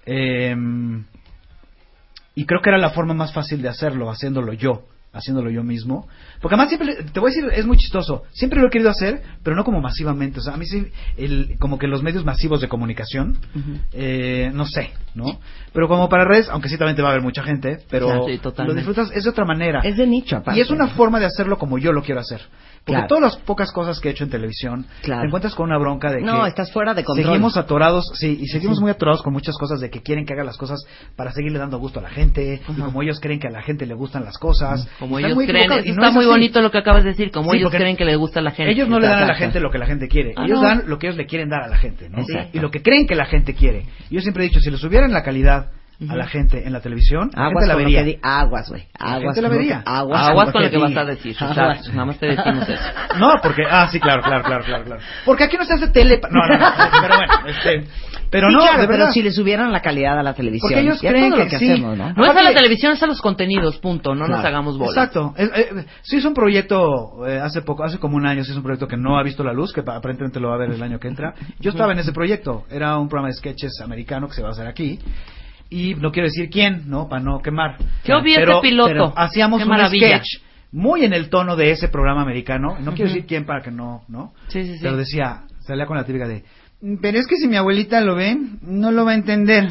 eh, 0.05 0.55
y 2.39 2.45
creo 2.45 2.61
que 2.61 2.69
era 2.69 2.79
la 2.79 2.91
forma 2.91 3.15
más 3.15 3.33
fácil 3.33 3.63
de 3.63 3.71
hacerlo, 3.71 4.11
haciéndolo 4.11 4.53
yo. 4.53 4.85
Haciéndolo 5.17 5.51
yo 5.51 5.63
mismo. 5.65 6.07
Porque 6.41 6.55
además 6.55 6.69
siempre, 6.69 7.05
te 7.13 7.21
voy 7.21 7.31
a 7.31 7.35
decir, 7.35 7.51
es 7.53 7.67
muy 7.67 7.77
chistoso. 7.77 8.23
Siempre 8.33 8.61
lo 8.61 8.69
he 8.69 8.71
querido 8.71 8.91
hacer, 8.91 9.23
pero 9.43 9.57
no 9.57 9.65
como 9.65 9.81
masivamente. 9.81 10.41
O 10.41 10.43
sea, 10.43 10.55
a 10.55 10.57
mí 10.57 10.67
sí, 10.67 10.87
el, 11.17 11.57
como 11.59 11.79
que 11.79 11.87
los 11.87 12.03
medios 12.03 12.25
masivos 12.25 12.61
de 12.61 12.69
comunicación, 12.69 13.39
eh, 13.93 14.51
no 14.55 14.67
sé, 14.67 14.91
¿no? 15.15 15.39
Pero 15.73 15.89
como 15.89 16.09
para 16.09 16.25
redes, 16.25 16.49
aunque 16.51 16.69
sí 16.69 16.77
también 16.79 16.97
te 16.97 17.03
va 17.03 17.11
a 17.11 17.13
ver 17.15 17.23
mucha 17.23 17.43
gente, 17.43 17.79
pero 17.91 18.27
sí, 18.27 18.41
lo 18.65 18.75
disfrutas, 18.75 19.11
es 19.15 19.25
de 19.25 19.31
otra 19.31 19.45
manera. 19.45 19.81
Es 19.83 19.97
de 19.97 20.07
nicho, 20.07 20.37
aparte. 20.37 20.59
Y 20.59 20.63
es 20.63 20.71
una 20.71 20.89
forma 20.89 21.19
de 21.21 21.27
hacerlo 21.27 21.59
como 21.59 21.79
yo 21.79 21.93
lo 21.93 22.03
quiero 22.03 22.21
hacer. 22.21 22.41
Porque 22.85 22.99
Claro. 23.01 23.09
todas 23.09 23.23
las 23.35 23.37
pocas 23.43 23.73
cosas 23.73 23.99
que 23.99 24.09
he 24.09 24.13
hecho 24.13 24.23
en 24.23 24.31
televisión, 24.31 24.87
Claro. 25.03 25.23
te 25.23 25.27
encuentras 25.27 25.57
con 25.57 25.67
una 25.67 25.77
bronca 25.77 26.09
de 26.13 26.19
que... 26.19 26.25
No, 26.25 26.47
estás 26.47 26.71
fuera 26.71 26.95
de 26.95 27.03
control. 27.03 27.27
Seguimos 27.27 27.57
atorados, 27.57 28.05
sí, 28.15 28.39
y 28.41 28.47
seguimos 28.47 28.77
Sí. 28.77 28.83
muy 28.83 28.93
atorados 28.93 29.23
con 29.23 29.33
muchas 29.33 29.59
cosas 29.59 29.81
de 29.81 29.91
que 29.91 30.03
quieren 30.03 30.25
que 30.25 30.35
haga 30.35 30.45
las 30.45 30.57
cosas 30.57 30.79
para 31.17 31.33
seguirle 31.33 31.59
dando 31.59 31.79
gusto 31.79 31.99
a 31.99 32.03
la 32.05 32.11
gente, 32.11 32.63
y 32.69 32.81
como 32.81 33.03
ellos 33.03 33.19
creen 33.19 33.41
que 33.41 33.49
a 33.49 33.51
la 33.51 33.61
gente 33.61 33.87
le 33.87 33.95
gustan 33.95 34.25
las 34.25 34.39
cosas. 34.39 34.87
Como 35.07 35.19
Están 35.19 35.33
ellos 35.33 35.47
creen, 35.47 35.69
no 35.69 35.75
está 35.77 36.09
es 36.09 36.13
muy 36.15 36.25
así. 36.25 36.31
bonito 36.31 36.61
lo 36.61 36.71
que 36.71 36.79
acabas 36.79 37.05
de 37.05 37.11
decir, 37.11 37.31
como 37.31 37.53
Sí, 37.53 37.59
ellos 37.59 37.71
creen 37.71 37.97
que 37.97 38.05
le 38.05 38.17
gusta 38.17 38.41
a 38.41 38.43
la 38.43 38.51
gente. 38.51 38.73
Ellos 38.73 38.89
no 38.89 38.99
le 38.99 39.07
dan 39.07 39.23
a 39.23 39.27
la 39.27 39.35
gente 39.35 39.61
lo 39.61 39.71
que 39.71 39.79
la 39.79 39.87
gente 39.87 40.09
quiere, 40.09 40.33
Ah, 40.37 40.45
ellos 40.45 40.61
no. 40.61 40.67
dan 40.67 40.83
lo 40.87 40.99
que 40.99 41.07
ellos 41.07 41.17
le 41.17 41.27
quieren 41.27 41.49
dar 41.49 41.63
a 41.63 41.69
la 41.69 41.77
gente, 41.79 42.09
¿no? 42.09 42.19
Y 42.53 42.59
lo 42.59 42.71
que 42.71 42.83
creen 42.83 43.07
que 43.07 43.15
la 43.15 43.27
gente 43.27 43.55
quiere. 43.55 43.85
Yo 44.11 44.21
siempre 44.21 44.45
he 44.45 44.49
dicho, 44.49 44.61
si 44.61 44.71
le 44.71 44.77
subieran 44.79 45.13
la 45.13 45.23
calidad 45.23 45.71
a 46.11 46.15
la 46.15 46.27
gente 46.27 46.67
en 46.67 46.75
la 46.75 46.81
televisión, 46.81 47.31
la 47.35 47.47
Aguas 47.47 47.65
gente 47.65 47.67
la 47.69 47.73
con 47.75 47.83
lo 47.83 47.87
vería. 47.87 47.99
que 48.01 48.05
di- 48.05 48.19
aguas, 48.23 48.69
güey. 48.69 48.83
Aguas 48.99 49.23
la 49.23 49.33
con 49.35 49.43
lo 49.45 49.49
que- 49.51 49.57
vería. 49.57 49.83
Aguas, 49.87 50.29
Aguas 50.29 50.53
con 50.53 50.63
lo 50.63 50.71
que 50.71 50.77
vas 50.77 50.89
diga. 50.91 51.01
a 51.01 51.05
decir, 51.07 51.37
Aguas. 51.41 51.57
exacto. 51.57 51.93
Nada 51.93 52.05
más 52.05 52.19
te 52.19 52.27
decimos 52.27 52.69
eso. 52.69 52.83
No, 53.19 53.33
porque, 53.43 53.63
ah, 53.71 53.89
sí, 53.91 53.99
claro, 53.99 54.21
claro, 54.23 54.43
claro, 54.45 54.65
claro. 54.85 55.01
Porque 55.25 55.45
aquí 55.45 55.57
no 55.57 55.65
se 55.65 55.73
hace 55.73 55.89
tele, 55.89 56.21
no, 56.31 56.39
no, 56.39 56.59
no, 56.59 56.75
pero 57.01 57.17
bueno, 57.17 57.33
este, 57.49 57.85
pero 58.31 58.49
Sí, 58.49 58.55
no, 58.55 58.61
claro, 58.61 58.81
de 58.83 58.87
verdad. 58.87 59.05
pero 59.05 59.13
si 59.13 59.23
le 59.23 59.31
subieran 59.33 59.73
la 59.73 59.81
calidad 59.83 60.19
a 60.19 60.23
la 60.23 60.35
televisión. 60.35 60.69
Porque 60.71 60.81
ellos 60.85 61.03
y 61.03 61.07
creen 61.07 61.31
todo 61.31 61.39
lo 61.39 61.45
que 61.45 61.51
que 61.51 61.59
sí. 61.59 61.71
hacemos, 61.73 61.97
¿no? 61.97 62.13
No 62.13 62.23
es 62.25 62.37
a 62.37 62.43
la 62.43 62.55
televisión, 62.55 62.93
es 62.93 63.03
a 63.03 63.07
los 63.07 63.21
contenidos, 63.21 63.79
punto. 63.79 64.15
No 64.15 64.27
nos 64.27 64.41
Claro. 64.41 64.49
hagamos 64.49 64.79
bolas. 64.79 64.95
Exacto. 64.97 65.35
Es- 65.37 65.51
eh, 65.55 65.87
sí, 66.03 66.17
es 66.17 66.25
un 66.25 66.35
proyecto, 66.35 67.27
eh, 67.27 67.39
hace 67.39 67.63
poco, 67.63 67.85
hace 67.85 67.99
como 67.99 68.17
un 68.17 68.27
año, 68.27 68.45
sí 68.45 68.51
es 68.51 68.57
un 68.57 68.63
proyecto 68.63 68.89
que 68.89 68.97
no 68.97 69.19
ha 69.19 69.23
visto 69.23 69.43
la 69.45 69.53
luz, 69.53 69.73
que 69.73 69.83
pa- 69.83 69.97
aparentemente 69.97 70.41
lo 70.41 70.49
va 70.49 70.55
a 70.55 70.59
ver 70.59 70.71
el 70.71 70.83
año 70.83 70.99
que 70.99 71.09
entra. 71.09 71.35
Yo 71.61 71.71
estaba 71.71 71.93
en 71.93 71.99
ese 71.99 72.13
proyecto, 72.13 72.65
era 72.71 72.99
un 72.99 73.09
programa 73.09 73.29
de 73.29 73.35
sketches 73.35 73.81
americano 73.83 74.29
que 74.29 74.35
se 74.35 74.43
va 74.43 74.49
a 74.49 74.53
hacer 74.53 74.67
aquí. 74.67 74.99
Y 75.69 75.95
no 75.97 76.13
quiero 76.13 76.29
decir 76.29 76.49
quién, 76.49 76.85
¿no? 76.89 77.09
Para 77.09 77.23
no 77.23 77.41
quemar. 77.41 77.77
Yo 78.05 78.23
vi 78.23 78.35
Pero- 78.37 78.53
ese 78.53 78.61
piloto. 78.63 78.89
pero 78.89 79.13
hacíamos 79.17 79.59
Qué 79.59 79.65
un 79.65 79.71
maravilla. 79.71 80.19
sketch 80.19 80.43
muy 80.73 81.05
en 81.05 81.13
el 81.13 81.29
tono 81.29 81.57
de 81.57 81.71
ese 81.73 81.89
programa 81.89 82.23
americano. 82.23 82.77
No 82.81 82.93
quiero 82.93 83.07
Ujú. 83.07 83.15
decir 83.15 83.27
quién 83.27 83.47
para 83.47 83.63
que 83.63 83.71
no, 83.71 84.03
¿no? 84.09 84.33
Sí, 84.49 84.63
sí, 84.65 84.75
sí. 84.75 84.79
Pero 84.83 84.97
decía, 84.97 85.43
salía 85.61 85.87
con 85.87 85.97
la 85.97 86.05
típica 86.05 86.29
de, 86.29 86.45
pero 87.01 87.19
es 87.19 87.27
que 87.27 87.37
si 87.37 87.49
mi 87.49 87.57
abuelita 87.57 88.01
lo 88.01 88.15
ve, 88.17 88.37
no 88.63 88.91
lo 88.93 89.05
va 89.05 89.13
a 89.13 89.15
entender. 89.15 89.71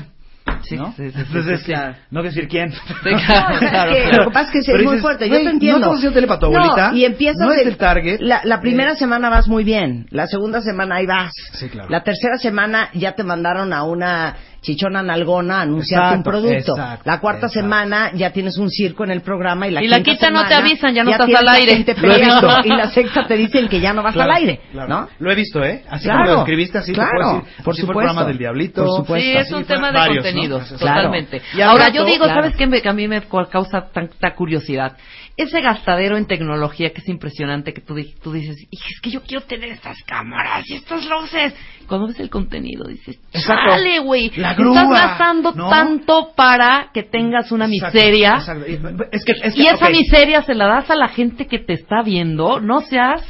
Sí, 0.61 0.75
¿no? 0.77 0.93
sí, 0.95 1.03
Entonces, 1.03 1.59
sí, 1.61 1.65
claro. 1.65 1.95
no 2.11 2.21
quiero 2.21 2.35
decir 2.35 2.47
quién. 2.47 2.69
No, 3.05 3.17
claro, 3.17 3.57
claro. 3.59 4.17
Lo 4.17 4.25
que 4.25 4.31
pasa 4.33 4.51
es 4.51 4.51
que 4.51 4.59
Pero 4.71 4.77
es 4.79 4.83
muy 4.85 4.93
dices, 4.95 5.01
fuerte, 5.01 5.29
yo 5.29 5.37
te 5.37 5.43
no 5.43 5.49
entiendo. 5.51 5.91
para 6.27 6.39
tu 6.39 6.45
abuelita, 6.47 6.91
No, 6.91 6.97
y 6.97 7.05
empiezas 7.05 7.39
no 7.47 7.51
es 7.51 7.63
de- 7.63 7.69
el 7.69 7.77
target. 7.77 8.19
La, 8.19 8.41
la 8.43 8.61
primera 8.61 8.93
Eh, 8.93 8.95
semana 8.95 9.29
vas 9.29 9.47
muy 9.47 9.63
bien, 9.63 10.07
la 10.11 10.27
segunda 10.27 10.61
semana 10.61 10.95
ahí 10.97 11.05
vas. 11.07 11.31
Sí, 11.53 11.67
claro. 11.69 11.89
La 11.89 12.03
tercera 12.03 12.37
semana 12.37 12.89
ya 12.93 13.13
te 13.13 13.23
mandaron 13.23 13.73
a 13.73 13.83
una 13.83 14.35
chichona 14.65 15.01
nalgona 15.03 15.61
anunciarte 15.61 16.15
un 16.17 16.23
producto. 16.23 16.73
exacto, 16.73 17.03
la 17.05 17.19
cuarta 17.19 17.45
exacto. 17.47 17.61
semana 17.61 18.11
ya 18.13 18.31
tienes 18.31 18.57
un 18.57 18.69
circo 18.69 19.03
en 19.03 19.11
el 19.11 19.21
programa 19.21 19.67
y 19.67 19.71
la 19.71 19.83
Y 19.83 19.87
la 19.87 19.97
quinta 19.97 20.11
quinta 20.11 20.29
no 20.31 20.41
te 20.43 20.47
semana 20.49 20.67
avisan, 20.67 20.93
ya 20.95 21.03
no 21.03 21.11
estás 21.11 21.25
tienes 21.27 21.41
al 21.41 21.49
aire. 21.55 21.71
gente 21.75 21.95
Lo 22.01 22.13
he 22.13 22.17
visto. 22.19 22.39
peleando, 22.41 22.61
Y 22.65 22.69
la 22.77 22.89
sexta 22.89 23.27
te 23.27 23.35
dicen 23.37 23.67
que 23.69 23.79
ya 23.79 23.93
no 23.93 24.01
vas 24.03 24.13
Claro, 24.13 24.31
al 24.31 24.37
aire, 24.37 24.59
claro. 24.71 24.89
¿no? 24.89 25.09
Lo 25.19 25.31
he 25.31 25.35
visto, 25.35 25.63
¿eh? 25.63 25.83
Así 25.89 26.05
Claro, 26.05 26.19
como 26.23 26.31
lo 26.33 26.39
escribiste, 26.39 26.77
así 26.79 26.91
te 26.91 26.95
claro, 26.95 27.11
puedo 27.15 27.33
decir. 27.35 27.43
por 27.43 27.51
Así 27.53 27.63
fue 27.63 27.71
el 27.71 27.75
supuesto. 27.75 27.93
programa 27.99 28.25
del 28.25 28.37
Diablito. 28.37 28.81
Por 28.85 28.97
supuesto. 28.97 29.25
Sí, 29.31 29.37
es 29.37 29.51
un 29.51 29.63
tema 29.65 29.87
de 29.91 29.97
varios, 29.99 30.17
¿no? 30.25 30.31
contenidos, 30.31 30.63
Claro. 30.79 30.95
totalmente. 31.01 31.41
Y 31.55 31.61
Ahora, 31.61 31.85
rato, 31.85 31.95
yo 31.95 32.05
digo, 32.05 32.25
claro. 32.25 32.41
¿sabes 32.41 32.55
qué 32.57 32.67
me, 32.67 32.81
que 32.81 32.89
a 32.89 32.93
mí 32.93 33.07
me 33.07 33.21
causa 33.51 33.87
tanta 33.93 34.33
curiosidad? 34.35 34.97
Ese 35.37 35.59
gastadero 35.59 36.15
en 36.17 36.27
tecnología 36.27 36.91
que 36.93 37.01
es 37.01 37.09
impresionante, 37.09 37.73
que 37.73 37.81
tú, 37.81 37.95
tú 38.23 38.31
dices, 38.31 38.55
"Hija, 38.71 38.85
es 38.89 39.01
que 39.01 39.11
yo 39.11 39.21
quiero 39.21 39.43
tener 39.45 39.69
estas 39.71 39.97
cámaras 40.03 40.63
y 40.69 40.75
estas 40.75 41.05
luces. 41.09 41.53
Cuando 41.87 42.07
ves 42.07 42.19
el 42.21 42.29
contenido, 42.29 42.87
dices. 42.87 43.19
¡chale, 43.45 43.99
güey! 43.99 44.27
Estás 44.27 44.57
gastando 44.57 45.51
¿no? 45.53 45.69
tanto 45.69 46.31
para 46.35 46.89
que 46.93 47.03
tengas 47.03 47.51
una 47.51 47.65
Exacto, 47.65 47.97
miseria. 47.97 48.35
exacto. 48.35 48.65
Y- 48.65 48.73
Es 49.11 49.25
que, 49.25 49.31
es 49.33 49.53
que, 49.55 49.61
y 49.61 49.67
esa 49.67 49.89
miseria 49.89 50.41
se 50.43 50.55
la 50.55 50.67
das 50.67 50.89
a 50.89 50.95
la 50.95 51.09
gente 51.09 51.47
que 51.47 51.59
te 51.59 51.73
está 51.73 52.01
viendo. 52.01 52.61
No 52.61 52.79
seas... 52.81 53.21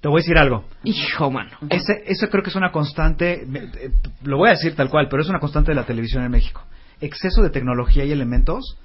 Te 0.00 0.08
voy 0.08 0.18
a 0.18 0.22
decir 0.22 0.36
algo. 0.38 0.64
Hijo, 0.84 1.30
mano. 1.30 1.50
Ese, 1.70 1.92
eso 2.06 2.28
creo 2.28 2.42
que 2.44 2.50
es 2.50 2.56
una 2.56 2.70
constante, 2.70 3.42
eh, 3.42 3.90
lo 4.22 4.36
voy 4.36 4.48
a 4.48 4.52
decir 4.52 4.76
tal 4.76 4.90
cual, 4.90 5.08
pero 5.10 5.22
es 5.22 5.28
una 5.28 5.40
constante 5.40 5.72
de 5.72 5.76
la 5.76 5.84
televisión 5.86 6.22
en 6.24 6.30
México. 6.30 6.62
Exceso 7.00 7.42
de 7.42 7.50
tecnología 7.50 8.04
y 8.04 8.12
elementos 8.12 8.76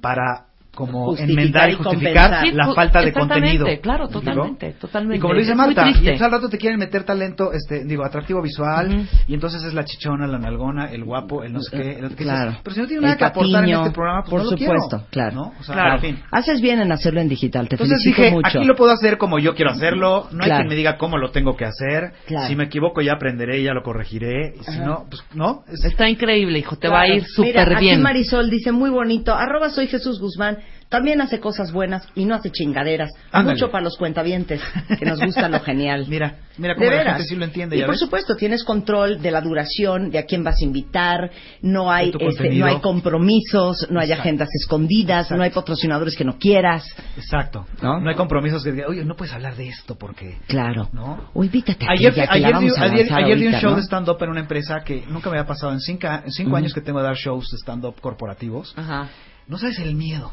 para 0.00 0.46
como 0.74 1.06
Justificar 1.06 1.30
enmendar 1.38 1.70
y 1.70 1.74
justificar 1.74 2.46
la 2.52 2.74
falta 2.74 3.00
de 3.02 3.12
contenido. 3.12 3.66
claro, 3.82 4.08
totalmente, 4.08 4.72
totalmente. 4.80 5.16
Y 5.16 5.20
como 5.20 5.34
lo 5.34 5.40
dice 5.40 5.54
Marta, 5.54 5.86
y 5.88 5.92
entonces 5.98 6.22
al 6.22 6.30
rato 6.32 6.48
te 6.48 6.58
quieren 6.58 6.78
meter 6.78 7.04
talento, 7.04 7.52
este, 7.52 7.84
digo, 7.84 8.04
atractivo 8.04 8.42
visual, 8.42 9.08
y 9.26 9.34
entonces 9.34 9.62
es 9.62 9.74
la 9.74 9.84
chichona, 9.84 10.26
la 10.26 10.38
nalgona, 10.38 10.90
el 10.90 11.04
guapo, 11.04 11.42
el 11.44 11.52
no 11.52 11.60
sé 11.60 11.76
qué, 11.76 11.98
el 11.98 12.04
otro 12.06 12.16
que 12.16 12.24
Claro. 12.24 12.50
dices, 12.50 12.60
pero 12.64 12.74
si 12.74 12.80
no 12.80 12.86
tiene 12.86 12.98
El 12.98 13.04
nada 13.04 13.16
que 13.16 13.24
aportar 13.24 13.64
en 13.64 13.70
este 13.74 13.90
programa, 13.90 14.20
pues 14.22 14.30
por 14.30 14.44
no 14.44 14.50
lo 14.50 14.56
quiero, 14.56 14.80
supuesto, 14.80 15.06
claro. 15.10 15.34
¿no? 15.34 15.52
O 15.58 15.62
sea, 15.62 15.74
Claro. 15.74 15.98
fin. 16.00 16.18
Haces 16.30 16.60
bien 16.60 16.80
en 16.80 16.92
hacerlo 16.92 17.20
en 17.20 17.28
digital, 17.28 17.68
te 17.68 17.74
Entonces 17.76 17.98
felicito 18.02 18.22
dije, 18.22 18.34
mucho. 18.34 18.58
aquí 18.58 18.66
lo 18.66 18.74
puedo 18.76 18.92
hacer 18.92 19.18
como 19.18 19.38
yo 19.38 19.54
quiero 19.54 19.70
hacerlo, 19.70 20.28
no 20.32 20.42
hay 20.42 20.48
Claro. 20.50 20.56
quien 20.62 20.68
me 20.68 20.74
diga 20.74 20.96
cómo 20.96 21.18
lo 21.18 21.30
tengo 21.30 21.56
que 21.56 21.64
hacer, 21.64 22.12
Claro. 22.26 22.48
si 22.48 22.56
me 22.56 22.64
equivoco 22.64 23.00
ya 23.00 23.12
aprenderé, 23.14 23.62
ya 23.62 23.72
lo 23.74 23.82
corregiré, 23.82 24.54
y 24.60 24.64
si 24.64 24.72
Ajá. 24.78 24.84
no, 24.84 25.04
pues 25.08 25.22
no, 25.34 25.62
es- 25.72 25.84
Está 25.84 26.08
increíble, 26.08 26.58
hijo, 26.58 26.76
te 26.76 26.88
va 26.88 27.02
a 27.02 27.08
ir 27.08 27.24
súper 27.24 27.78
bien. 27.78 27.94
Aquí 27.94 28.02
Marisol 28.02 28.50
dice 28.50 28.72
muy 28.72 28.90
bonito, 28.90 29.34
arroba 29.34 29.70
soy 29.70 29.86
Jesús 29.86 30.20
Guzmán, 30.20 30.58
también 30.94 31.20
hace 31.20 31.40
cosas 31.40 31.72
buenas 31.72 32.06
y 32.14 32.24
no 32.24 32.34
hace 32.36 32.50
chingaderas. 32.50 33.10
Ándale. 33.32 33.56
Mucho 33.56 33.70
para 33.72 33.82
los 33.82 33.96
cuentavientes, 33.96 34.60
que 34.98 35.04
nos 35.04 35.20
gusta 35.20 35.48
lo 35.48 35.58
genial. 35.60 36.06
Mira, 36.08 36.36
mira 36.56 36.74
De 36.74 36.78
cómo 36.78 36.90
la 36.90 36.96
veras. 36.96 37.16
gente 37.16 37.28
sí 37.28 37.34
lo 37.36 37.44
entiende, 37.44 37.76
Y 37.76 37.80
¿ya 37.80 37.86
por 37.86 37.94
ves? 37.94 38.00
supuesto, 38.00 38.36
tienes 38.36 38.62
control 38.62 39.20
de 39.20 39.30
la 39.32 39.40
duración, 39.40 40.10
de 40.10 40.18
a 40.18 40.22
quién 40.24 40.44
vas 40.44 40.56
a 40.60 40.64
invitar, 40.64 41.30
no 41.62 41.90
hay, 41.90 42.12
este, 42.20 42.50
no 42.50 42.66
hay 42.66 42.78
compromisos, 42.80 43.88
no 43.90 43.98
hay 43.98 44.06
Exacto. 44.06 44.22
agendas 44.22 44.48
escondidas, 44.54 45.30
no 45.32 45.42
hay 45.42 45.50
patrocinadores 45.50 46.16
que 46.16 46.24
no 46.24 46.38
quieras. 46.38 46.84
Exacto. 47.16 47.66
¿No? 47.82 47.98
¿No? 48.00 48.08
hay 48.10 48.16
compromisos 48.16 48.62
que 48.62 48.70
digan, 48.72 48.90
oye, 48.90 49.04
no 49.04 49.16
puedes 49.16 49.34
hablar 49.34 49.56
de 49.56 49.68
esto 49.68 49.96
porque... 49.96 50.38
Claro. 50.46 50.88
¿No? 50.92 51.30
O 51.34 51.42
invítate 51.42 51.86
a 51.86 51.90
Ayer, 51.90 52.12
aquella 52.12 52.26
que 52.32 52.38
la 52.40 52.48
ayer, 52.48 52.58
di, 52.60 52.66
vamos 52.68 52.78
a 52.78 52.82
ayer, 52.84 53.12
ayer 53.12 53.38
di 53.38 53.46
un 53.48 53.54
show 53.54 53.70
¿no? 53.70 53.76
de 53.76 53.82
stand-up 53.82 54.22
en 54.22 54.30
una 54.30 54.40
empresa 54.40 54.80
que 54.84 55.04
nunca 55.08 55.30
me 55.30 55.38
había 55.38 55.48
pasado 55.48 55.72
en 55.72 55.80
cinco, 55.80 56.06
en 56.06 56.30
cinco 56.30 56.54
años 56.56 56.72
que 56.72 56.80
tengo 56.80 57.00
de 57.00 57.06
dar 57.06 57.16
shows 57.16 57.50
de 57.50 57.58
stand-up 57.58 58.00
corporativos. 58.00 58.72
Ajá. 58.76 59.08
No 59.48 59.58
sabes 59.58 59.78
el 59.80 59.94
miedo. 59.94 60.32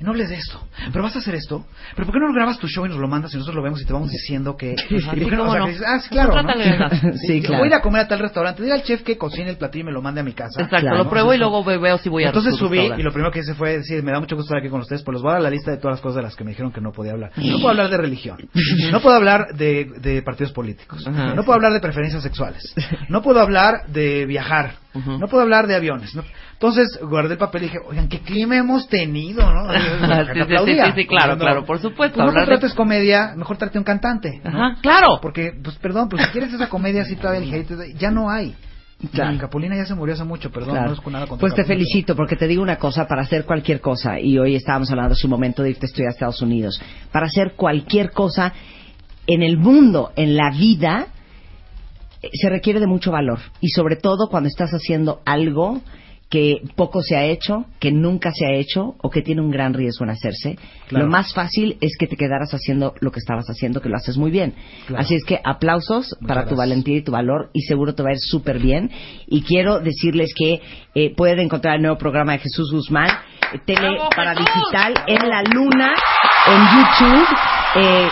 No 0.00 0.12
hables 0.12 0.30
de 0.30 0.36
esto. 0.36 0.58
Pero 0.92 1.02
vas 1.04 1.14
a 1.14 1.18
hacer 1.18 1.34
esto. 1.34 1.66
Pero 1.94 2.06
¿por 2.06 2.14
qué 2.14 2.20
no 2.20 2.32
grabas 2.32 2.58
tu 2.58 2.66
show 2.68 2.86
y 2.86 2.88
nos 2.88 2.96
lo 2.98 3.06
mandas 3.06 3.32
y 3.34 3.36
nosotros 3.36 3.54
lo 3.56 3.62
vemos 3.62 3.82
y 3.82 3.84
te 3.84 3.92
vamos 3.92 4.10
diciendo 4.10 4.56
que... 4.56 4.74
Ajá, 4.74 4.86
¿Y 4.94 5.00
sí, 5.18 5.20
por 5.20 5.30
qué 5.30 5.36
no? 5.36 5.44
O 5.48 5.50
sea, 5.50 5.58
no. 5.60 5.64
que 5.66 5.70
dices, 5.72 5.86
ah, 5.86 6.00
sí, 6.00 6.08
claro. 6.08 6.34
Sí, 7.26 7.40
claro. 7.42 7.58
Voy 7.58 7.66
a 7.66 7.66
ir 7.68 7.74
a 7.74 7.82
comer 7.82 8.00
a 8.02 8.08
tal 8.08 8.18
restaurante. 8.20 8.62
Dile 8.62 8.74
al 8.74 8.82
chef 8.82 9.02
que 9.02 9.18
cocine 9.18 9.50
el 9.50 9.56
platillo 9.58 9.82
y 9.82 9.86
me 9.86 9.92
lo 9.92 10.00
mande 10.00 10.20
a 10.22 10.24
mi 10.24 10.32
casa. 10.32 10.62
Exacto, 10.62 10.86
Claro. 10.86 11.04
lo 11.04 11.10
pruebo 11.10 11.34
y 11.34 11.38
luego 11.38 11.62
ve- 11.62 11.76
veo 11.78 11.98
si 11.98 12.08
voy 12.08 12.24
a 12.24 12.28
Entonces 12.28 12.56
subí 12.56 12.78
y 12.80 13.02
lo 13.02 13.12
primero 13.12 13.30
que 13.30 13.40
hice 13.40 13.52
fue 13.54 13.76
decir, 13.78 14.02
me 14.02 14.12
da 14.12 14.20
mucho 14.20 14.36
gusto 14.36 14.48
estar 14.48 14.58
aquí 14.58 14.70
con 14.70 14.80
ustedes, 14.80 15.02
pues 15.02 15.14
les 15.16 15.22
voy 15.22 15.30
a 15.30 15.34
dar 15.34 15.42
la 15.42 15.50
lista 15.50 15.70
de 15.70 15.76
todas 15.76 15.96
las 15.96 16.00
cosas 16.00 16.16
de 16.16 16.22
las 16.22 16.34
que 16.34 16.44
me 16.44 16.50
dijeron 16.52 16.72
que 16.72 16.80
no 16.80 16.92
podía 16.92 17.12
hablar. 17.12 17.32
No 17.36 17.56
puedo 17.58 17.68
hablar 17.68 17.90
de 17.90 17.96
religión, 17.98 18.38
no 18.92 19.00
puedo 19.00 19.16
hablar 19.16 19.48
de, 19.54 19.86
de 20.00 20.22
partidos 20.22 20.52
políticos, 20.52 21.06
Ajá. 21.06 21.34
no 21.34 21.42
puedo 21.44 21.54
hablar 21.56 21.72
de 21.74 21.80
preferencias 21.80 22.22
sexuales, 22.22 22.74
no 23.10 23.20
puedo 23.20 23.40
hablar 23.40 23.86
de 23.88 24.24
viajar, 24.24 24.76
no 24.94 25.26
puedo 25.28 25.42
hablar 25.42 25.66
de 25.66 25.74
aviones. 25.76 26.14
no- 26.14 26.24
Entonces 26.62 26.98
guardé 27.02 27.32
el 27.32 27.38
papel 27.38 27.62
y 27.62 27.66
dije, 27.66 27.78
oigan, 27.88 28.06
¿qué 28.10 28.20
clima 28.20 28.54
hemos 28.58 28.86
tenido? 28.86 29.42
¿no? 29.50 29.72
Sí, 29.72 30.40
sí, 30.66 30.74
sí, 30.84 30.92
sí, 30.94 31.06
claro, 31.06 31.38
claro, 31.38 31.64
por 31.64 31.78
supuesto, 31.80 32.16
Pues 32.16 32.26
no 32.26 32.32
de- 32.32 32.38
contrates 32.40 32.74
comedia, 32.74 33.32
mejor 33.34 33.56
trate 33.56 33.78
un 33.78 33.84
cantante. 33.84 34.42
¿no? 34.44 34.50
Ajá, 34.50 34.76
claro. 34.82 35.18
Porque, 35.22 35.52
pues 35.64 35.76
perdón, 35.76 36.10
pues 36.10 36.22
si 36.26 36.30
quieres 36.32 36.52
esa 36.52 36.68
comedia 36.68 37.00
así 37.00 37.16
todavía 37.16 37.40
el 37.48 37.54
hate, 37.54 37.96
ya 37.98 38.10
no 38.10 38.28
hay. 38.30 38.54
Claro. 39.10 39.38
Capulina 39.38 39.74
ya 39.74 39.86
se 39.86 39.94
murió 39.94 40.12
hace 40.14 40.24
mucho, 40.24 40.50
perdón, 40.50 40.72
Claro. 40.72 40.88
no 40.88 40.92
es 40.92 41.00
con 41.00 41.14
nada 41.14 41.26
contra 41.26 41.40
Pues 41.40 41.54
te 41.54 41.62
Capulina, 41.62 41.82
felicito 41.86 42.14
porque 42.14 42.36
te 42.36 42.46
digo 42.46 42.62
una 42.62 42.76
cosa, 42.76 43.06
para 43.08 43.22
hacer 43.22 43.46
cualquier 43.46 43.80
cosa, 43.80 44.20
y 44.20 44.36
hoy 44.38 44.54
estábamos 44.56 44.90
hablando 44.90 45.14
de 45.14 45.18
su 45.18 45.28
momento 45.28 45.62
de 45.62 45.70
irte 45.70 45.86
a 45.86 45.88
estudiar 45.88 46.08
a 46.08 46.12
Estados 46.12 46.42
Unidos, 46.42 46.78
para 47.10 47.24
hacer 47.24 47.54
cualquier 47.56 48.10
cosa 48.10 48.52
en 49.26 49.42
el 49.42 49.56
mundo, 49.56 50.12
en 50.16 50.36
la 50.36 50.50
vida, 50.50 51.06
eh, 52.22 52.28
se 52.34 52.50
requiere 52.50 52.80
de 52.80 52.86
mucho 52.86 53.10
valor. 53.10 53.38
Y 53.62 53.68
sobre 53.70 53.96
todo 53.96 54.28
cuando 54.28 54.48
estás 54.50 54.70
haciendo 54.72 55.22
algo 55.24 55.80
que 56.30 56.62
poco 56.76 57.02
se 57.02 57.16
ha 57.16 57.24
hecho, 57.24 57.66
que 57.80 57.90
nunca 57.90 58.30
se 58.32 58.46
ha 58.46 58.52
hecho 58.52 58.94
o 59.02 59.10
que 59.10 59.20
tiene 59.20 59.42
un 59.42 59.50
gran 59.50 59.74
riesgo 59.74 60.04
en 60.04 60.10
hacerse, 60.10 60.56
Claro. 60.86 61.06
lo 61.06 61.10
más 61.10 61.34
fácil 61.34 61.76
es 61.80 61.96
que 61.98 62.06
te 62.06 62.16
quedaras 62.16 62.54
haciendo 62.54 62.94
lo 63.00 63.10
que 63.10 63.18
estabas 63.18 63.46
haciendo, 63.46 63.80
que 63.80 63.88
lo 63.88 63.96
haces 63.96 64.16
muy 64.16 64.30
bien. 64.30 64.54
Claro. 64.86 65.02
Así 65.02 65.16
es 65.16 65.24
que 65.24 65.40
aplausos 65.44 66.16
Muchas 66.20 66.28
para 66.28 66.48
tu 66.48 66.54
valentía 66.54 66.96
y 66.98 67.02
tu 67.02 67.10
valor 67.12 67.50
y 67.52 67.62
seguro 67.62 67.94
te 67.94 68.04
va 68.04 68.10
a 68.10 68.12
ir 68.12 68.18
súper 68.20 68.60
bien. 68.60 68.90
Y 69.26 69.42
quiero 69.42 69.80
decirles 69.80 70.32
que 70.36 70.60
eh, 70.94 71.14
pueden 71.16 71.40
encontrar 71.40 71.76
el 71.76 71.82
nuevo 71.82 71.98
programa 71.98 72.32
de 72.32 72.38
Jesús 72.38 72.70
Guzmán, 72.72 73.10
eh, 73.52 73.58
tele 73.66 73.90
¡Bravo, 73.90 74.10
para 74.14 74.32
digital 74.34 74.94
en 75.08 75.28
la 75.28 75.42
luna, 75.42 75.94
en 76.46 76.62
YouTube. 76.76 77.26
Eh, 77.76 78.08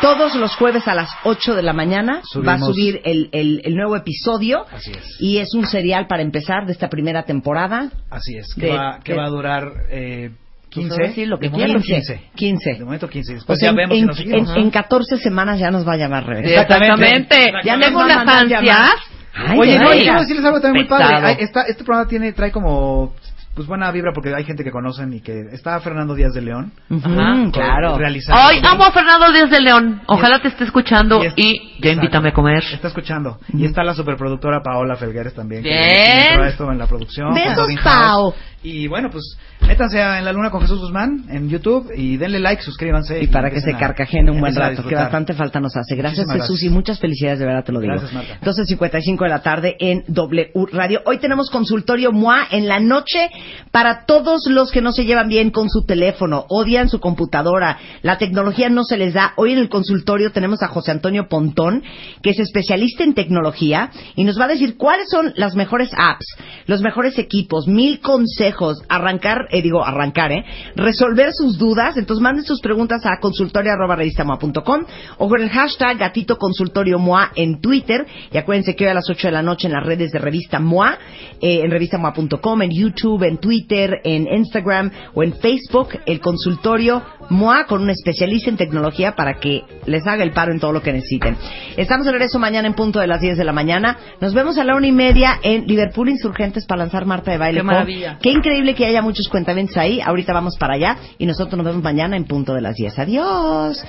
todos 0.00 0.34
los 0.34 0.54
jueves 0.56 0.86
a 0.88 0.94
las 0.94 1.10
8 1.24 1.54
de 1.54 1.62
la 1.62 1.72
mañana 1.72 2.22
va 2.46 2.54
a 2.54 2.58
Subimos- 2.58 2.66
subir 2.74 3.00
el, 3.04 3.28
el- 3.32 3.60
el 3.64 3.74
nuevo 3.74 3.96
episodio 3.96 4.66
Así 4.72 4.90
es. 4.92 5.16
y 5.20 5.38
es 5.38 5.54
un 5.54 5.66
serial 5.66 6.06
para 6.06 6.22
empezar 6.22 6.66
de 6.66 6.72
esta 6.72 6.88
primera 6.88 7.24
temporada. 7.24 7.90
Así 8.10 8.36
es, 8.36 8.54
que, 8.54 8.66
De- 8.66 8.76
va, 8.76 9.00
que 9.02 9.12
de- 9.12 9.18
va 9.18 9.24
a 9.26 9.28
durar 9.28 9.72
eh, 9.90 10.30
Pues 10.72 10.86
15. 10.86 10.92
ahora 11.02 11.12
sí, 11.14 11.26
lo 11.26 11.38
que 11.38 11.46
de 11.48 11.50
momento 11.52 11.80
quieras. 11.82 12.06
15. 12.06 12.30
15. 12.34 12.74
De 12.74 12.84
momento 12.84 13.08
15. 13.08 13.32
O 13.32 13.34
Después 13.36 13.58
sea, 13.58 13.66
ya 13.68 13.70
en, 13.70 13.76
vemos 13.76 13.94
si 13.94 14.00
en- 14.00 14.06
nos 14.06 14.16
seguimos. 14.16 14.50
en- 14.56 14.62
en 14.62 14.70
14 14.70 15.18
semanas 15.18 15.58
ya 15.58 15.70
nos 15.70 15.86
va 15.86 15.92
a 15.94 15.96
llamar 15.96 16.24
Rebeca. 16.26 16.62
Exactamente. 16.62 17.52
Ya 17.64 17.76
nos 17.76 17.86
Tengo 17.86 18.00
unas 18.04 18.26
ansias. 18.28 18.90
Ay, 19.32 19.58
Oye, 19.58 19.78
no, 19.78 19.90
quiero 19.90 20.20
decirles 20.20 20.44
algo 20.44 20.60
también 20.60 20.86
muy 20.86 20.88
padre. 20.88 21.16
Ay, 21.22 21.36
esta- 21.38 21.62
este 21.62 21.84
programa 21.84 22.08
tiene 22.08 22.32
trae 22.32 22.50
como 22.50 23.14
pues 23.54 23.66
buena 23.66 23.90
vibra 23.90 24.12
porque 24.14 24.32
hay 24.34 24.44
gente 24.44 24.62
que 24.64 24.70
conocen 24.70 25.12
y 25.12 25.20
que 25.20 25.48
está 25.52 25.78
Fernando 25.80 26.14
Díaz 26.14 26.32
de 26.32 26.40
León. 26.40 26.72
Ujú, 26.88 27.50
claro. 27.52 27.98
Realizando. 27.98 28.40
Ay, 28.42 28.60
amo 28.64 28.84
a 28.84 28.92
Fernando 28.92 29.32
Díaz 29.32 29.50
de 29.50 29.60
León. 29.60 30.00
Ojalá 30.06 30.40
te 30.40 30.48
esté 30.48 30.64
escuchando 30.64 31.22
Y 31.22 31.26
es- 31.26 31.34
y 31.36 31.80
ya 31.82 31.90
invítame 31.92 32.28
a 32.30 32.32
comer. 32.32 32.62
Está 32.72 32.88
escuchando. 32.88 33.38
Y 33.52 33.64
está 33.64 33.82
la 33.82 33.94
superproductora 33.94 34.62
Paola 34.62 34.96
Felgueres 34.96 35.34
también. 35.34 35.62
que 35.62 35.68
Bien. 35.68 36.28
entró 36.30 36.42
a 36.44 36.48
esto 36.48 36.72
en 36.72 36.78
la 36.78 36.86
producción. 36.86 37.34
Besos, 37.34 37.68
Pao. 37.82 38.34
Y 38.62 38.88
bueno, 38.88 39.08
pues 39.10 39.38
métanse 39.66 40.02
a 40.02 40.18
En 40.18 40.24
la 40.26 40.34
Luna 40.34 40.50
con 40.50 40.60
Jesús 40.60 40.80
Guzmán 40.80 41.24
en 41.30 41.48
YouTube 41.48 41.90
y 41.96 42.18
denle 42.18 42.38
like, 42.40 42.60
suscríbanse. 42.62 43.22
Y 43.22 43.28
para 43.28 43.50
que 43.50 43.60
se 43.62 43.72
carcajeen 43.74 44.28
un 44.28 44.38
buen 44.38 44.54
rato, 44.54 44.86
que 44.86 44.94
bastante 44.94 45.32
falta 45.32 45.60
nos 45.60 45.74
hace. 45.76 45.96
Gracias 45.96 46.26
Muchísimas 46.26 46.42
Jesús 46.46 46.56
gracias. 46.60 46.70
y 46.70 46.74
muchas 46.74 47.00
felicidades, 47.00 47.38
de 47.38 47.46
verdad 47.46 47.64
te 47.64 47.72
lo 47.72 47.80
digo. 47.80 47.92
Gracias, 47.94 48.12
Marta. 48.12 48.38
12.55 48.42 49.24
de 49.24 49.28
la 49.30 49.42
tarde 49.42 49.76
en 49.80 50.04
W 50.08 50.50
Radio. 50.72 51.00
Hoy 51.06 51.18
tenemos 51.18 51.48
consultorio 51.50 52.12
MOA 52.12 52.48
en 52.50 52.68
la 52.68 52.78
noche 52.80 53.30
para 53.70 54.04
todos 54.06 54.46
los 54.46 54.70
que 54.70 54.82
no 54.82 54.92
se 54.92 55.04
llevan 55.04 55.28
bien 55.28 55.50
con 55.50 55.68
su 55.68 55.84
teléfono, 55.84 56.44
odian 56.48 56.88
su 56.88 57.00
computadora, 57.00 57.78
la 58.02 58.18
tecnología 58.18 58.68
no 58.68 58.84
se 58.84 58.96
les 58.96 59.14
da. 59.14 59.32
Hoy 59.36 59.52
en 59.52 59.58
el 59.58 59.68
consultorio 59.68 60.32
tenemos 60.32 60.62
a 60.62 60.68
José 60.68 60.90
Antonio 60.90 61.28
Pontón, 61.28 61.82
que 62.22 62.30
es 62.30 62.38
especialista 62.38 63.04
en 63.04 63.14
tecnología 63.14 63.90
y 64.16 64.24
nos 64.24 64.38
va 64.38 64.44
a 64.44 64.48
decir 64.48 64.76
cuáles 64.76 65.08
son 65.10 65.32
las 65.36 65.54
mejores 65.54 65.90
apps, 65.96 66.26
los 66.66 66.82
mejores 66.82 67.18
equipos, 67.18 67.66
mil 67.66 68.00
consejos, 68.00 68.82
arrancar, 68.88 69.46
eh, 69.50 69.62
digo, 69.62 69.84
arrancar, 69.84 70.32
¿eh? 70.32 70.44
Resolver 70.76 71.32
sus 71.32 71.58
dudas. 71.58 71.96
Entonces 71.96 72.22
manden 72.22 72.44
sus 72.44 72.60
preguntas 72.60 73.04
a 73.04 73.18
consultorio.revistamoa.com 73.20 74.84
o 75.18 75.28
con 75.28 75.42
el 75.42 75.50
hashtag 75.50 75.98
gatito 75.98 76.36
consultorio 76.36 76.98
MOA 76.98 77.32
en 77.34 77.60
Twitter. 77.60 78.06
Y 78.32 78.38
acuérdense 78.38 78.74
que 78.74 78.84
hoy 78.84 78.90
a 78.90 78.94
las 78.94 79.08
8 79.08 79.28
de 79.28 79.32
la 79.32 79.42
noche 79.42 79.66
en 79.66 79.74
las 79.74 79.84
redes 79.84 80.10
de 80.10 80.18
revista 80.18 80.58
MOA, 80.58 80.98
eh, 81.40 81.60
en 81.62 81.70
revistamoa.com, 81.70 82.62
en 82.62 82.70
YouTube, 82.70 83.22
en 83.24 83.29
Twitter, 83.38 84.00
en 84.04 84.26
Instagram 84.26 84.90
o 85.14 85.22
en 85.22 85.34
Facebook, 85.34 85.88
el 86.06 86.20
consultorio 86.20 87.02
MOA 87.30 87.66
con 87.66 87.82
un 87.82 87.90
especialista 87.90 88.50
en 88.50 88.56
tecnología 88.56 89.14
para 89.14 89.34
que 89.34 89.62
les 89.86 90.06
haga 90.06 90.24
el 90.24 90.32
paro 90.32 90.52
en 90.52 90.60
todo 90.60 90.72
lo 90.72 90.82
que 90.82 90.92
necesiten. 90.92 91.36
Estamos 91.76 92.06
de 92.06 92.12
regreso 92.12 92.38
mañana 92.38 92.68
en 92.68 92.74
punto 92.74 93.00
de 93.00 93.06
las 93.06 93.20
10 93.20 93.38
de 93.38 93.44
la 93.44 93.52
mañana. 93.52 93.96
Nos 94.20 94.34
vemos 94.34 94.58
a 94.58 94.64
la 94.64 94.74
una 94.76 94.86
y 94.86 94.92
media 94.92 95.38
en 95.42 95.66
Liverpool 95.66 96.08
Insurgentes 96.08 96.66
para 96.66 96.80
lanzar 96.80 97.06
Marta 97.06 97.30
de 97.30 97.38
Baile. 97.38 97.60
Qué 97.60 97.64
maravilla. 97.64 98.18
Qué 98.20 98.30
increíble 98.30 98.74
que 98.74 98.86
haya 98.86 99.02
muchos 99.02 99.28
cuentamientos 99.28 99.76
ahí. 99.76 100.00
Ahorita 100.00 100.32
vamos 100.32 100.56
para 100.58 100.74
allá 100.74 100.96
y 101.18 101.26
nosotros 101.26 101.56
nos 101.56 101.66
vemos 101.66 101.82
mañana 101.82 102.16
en 102.16 102.24
punto 102.24 102.54
de 102.54 102.60
las 102.60 102.76
10. 102.76 102.98
Adiós. 102.98 103.84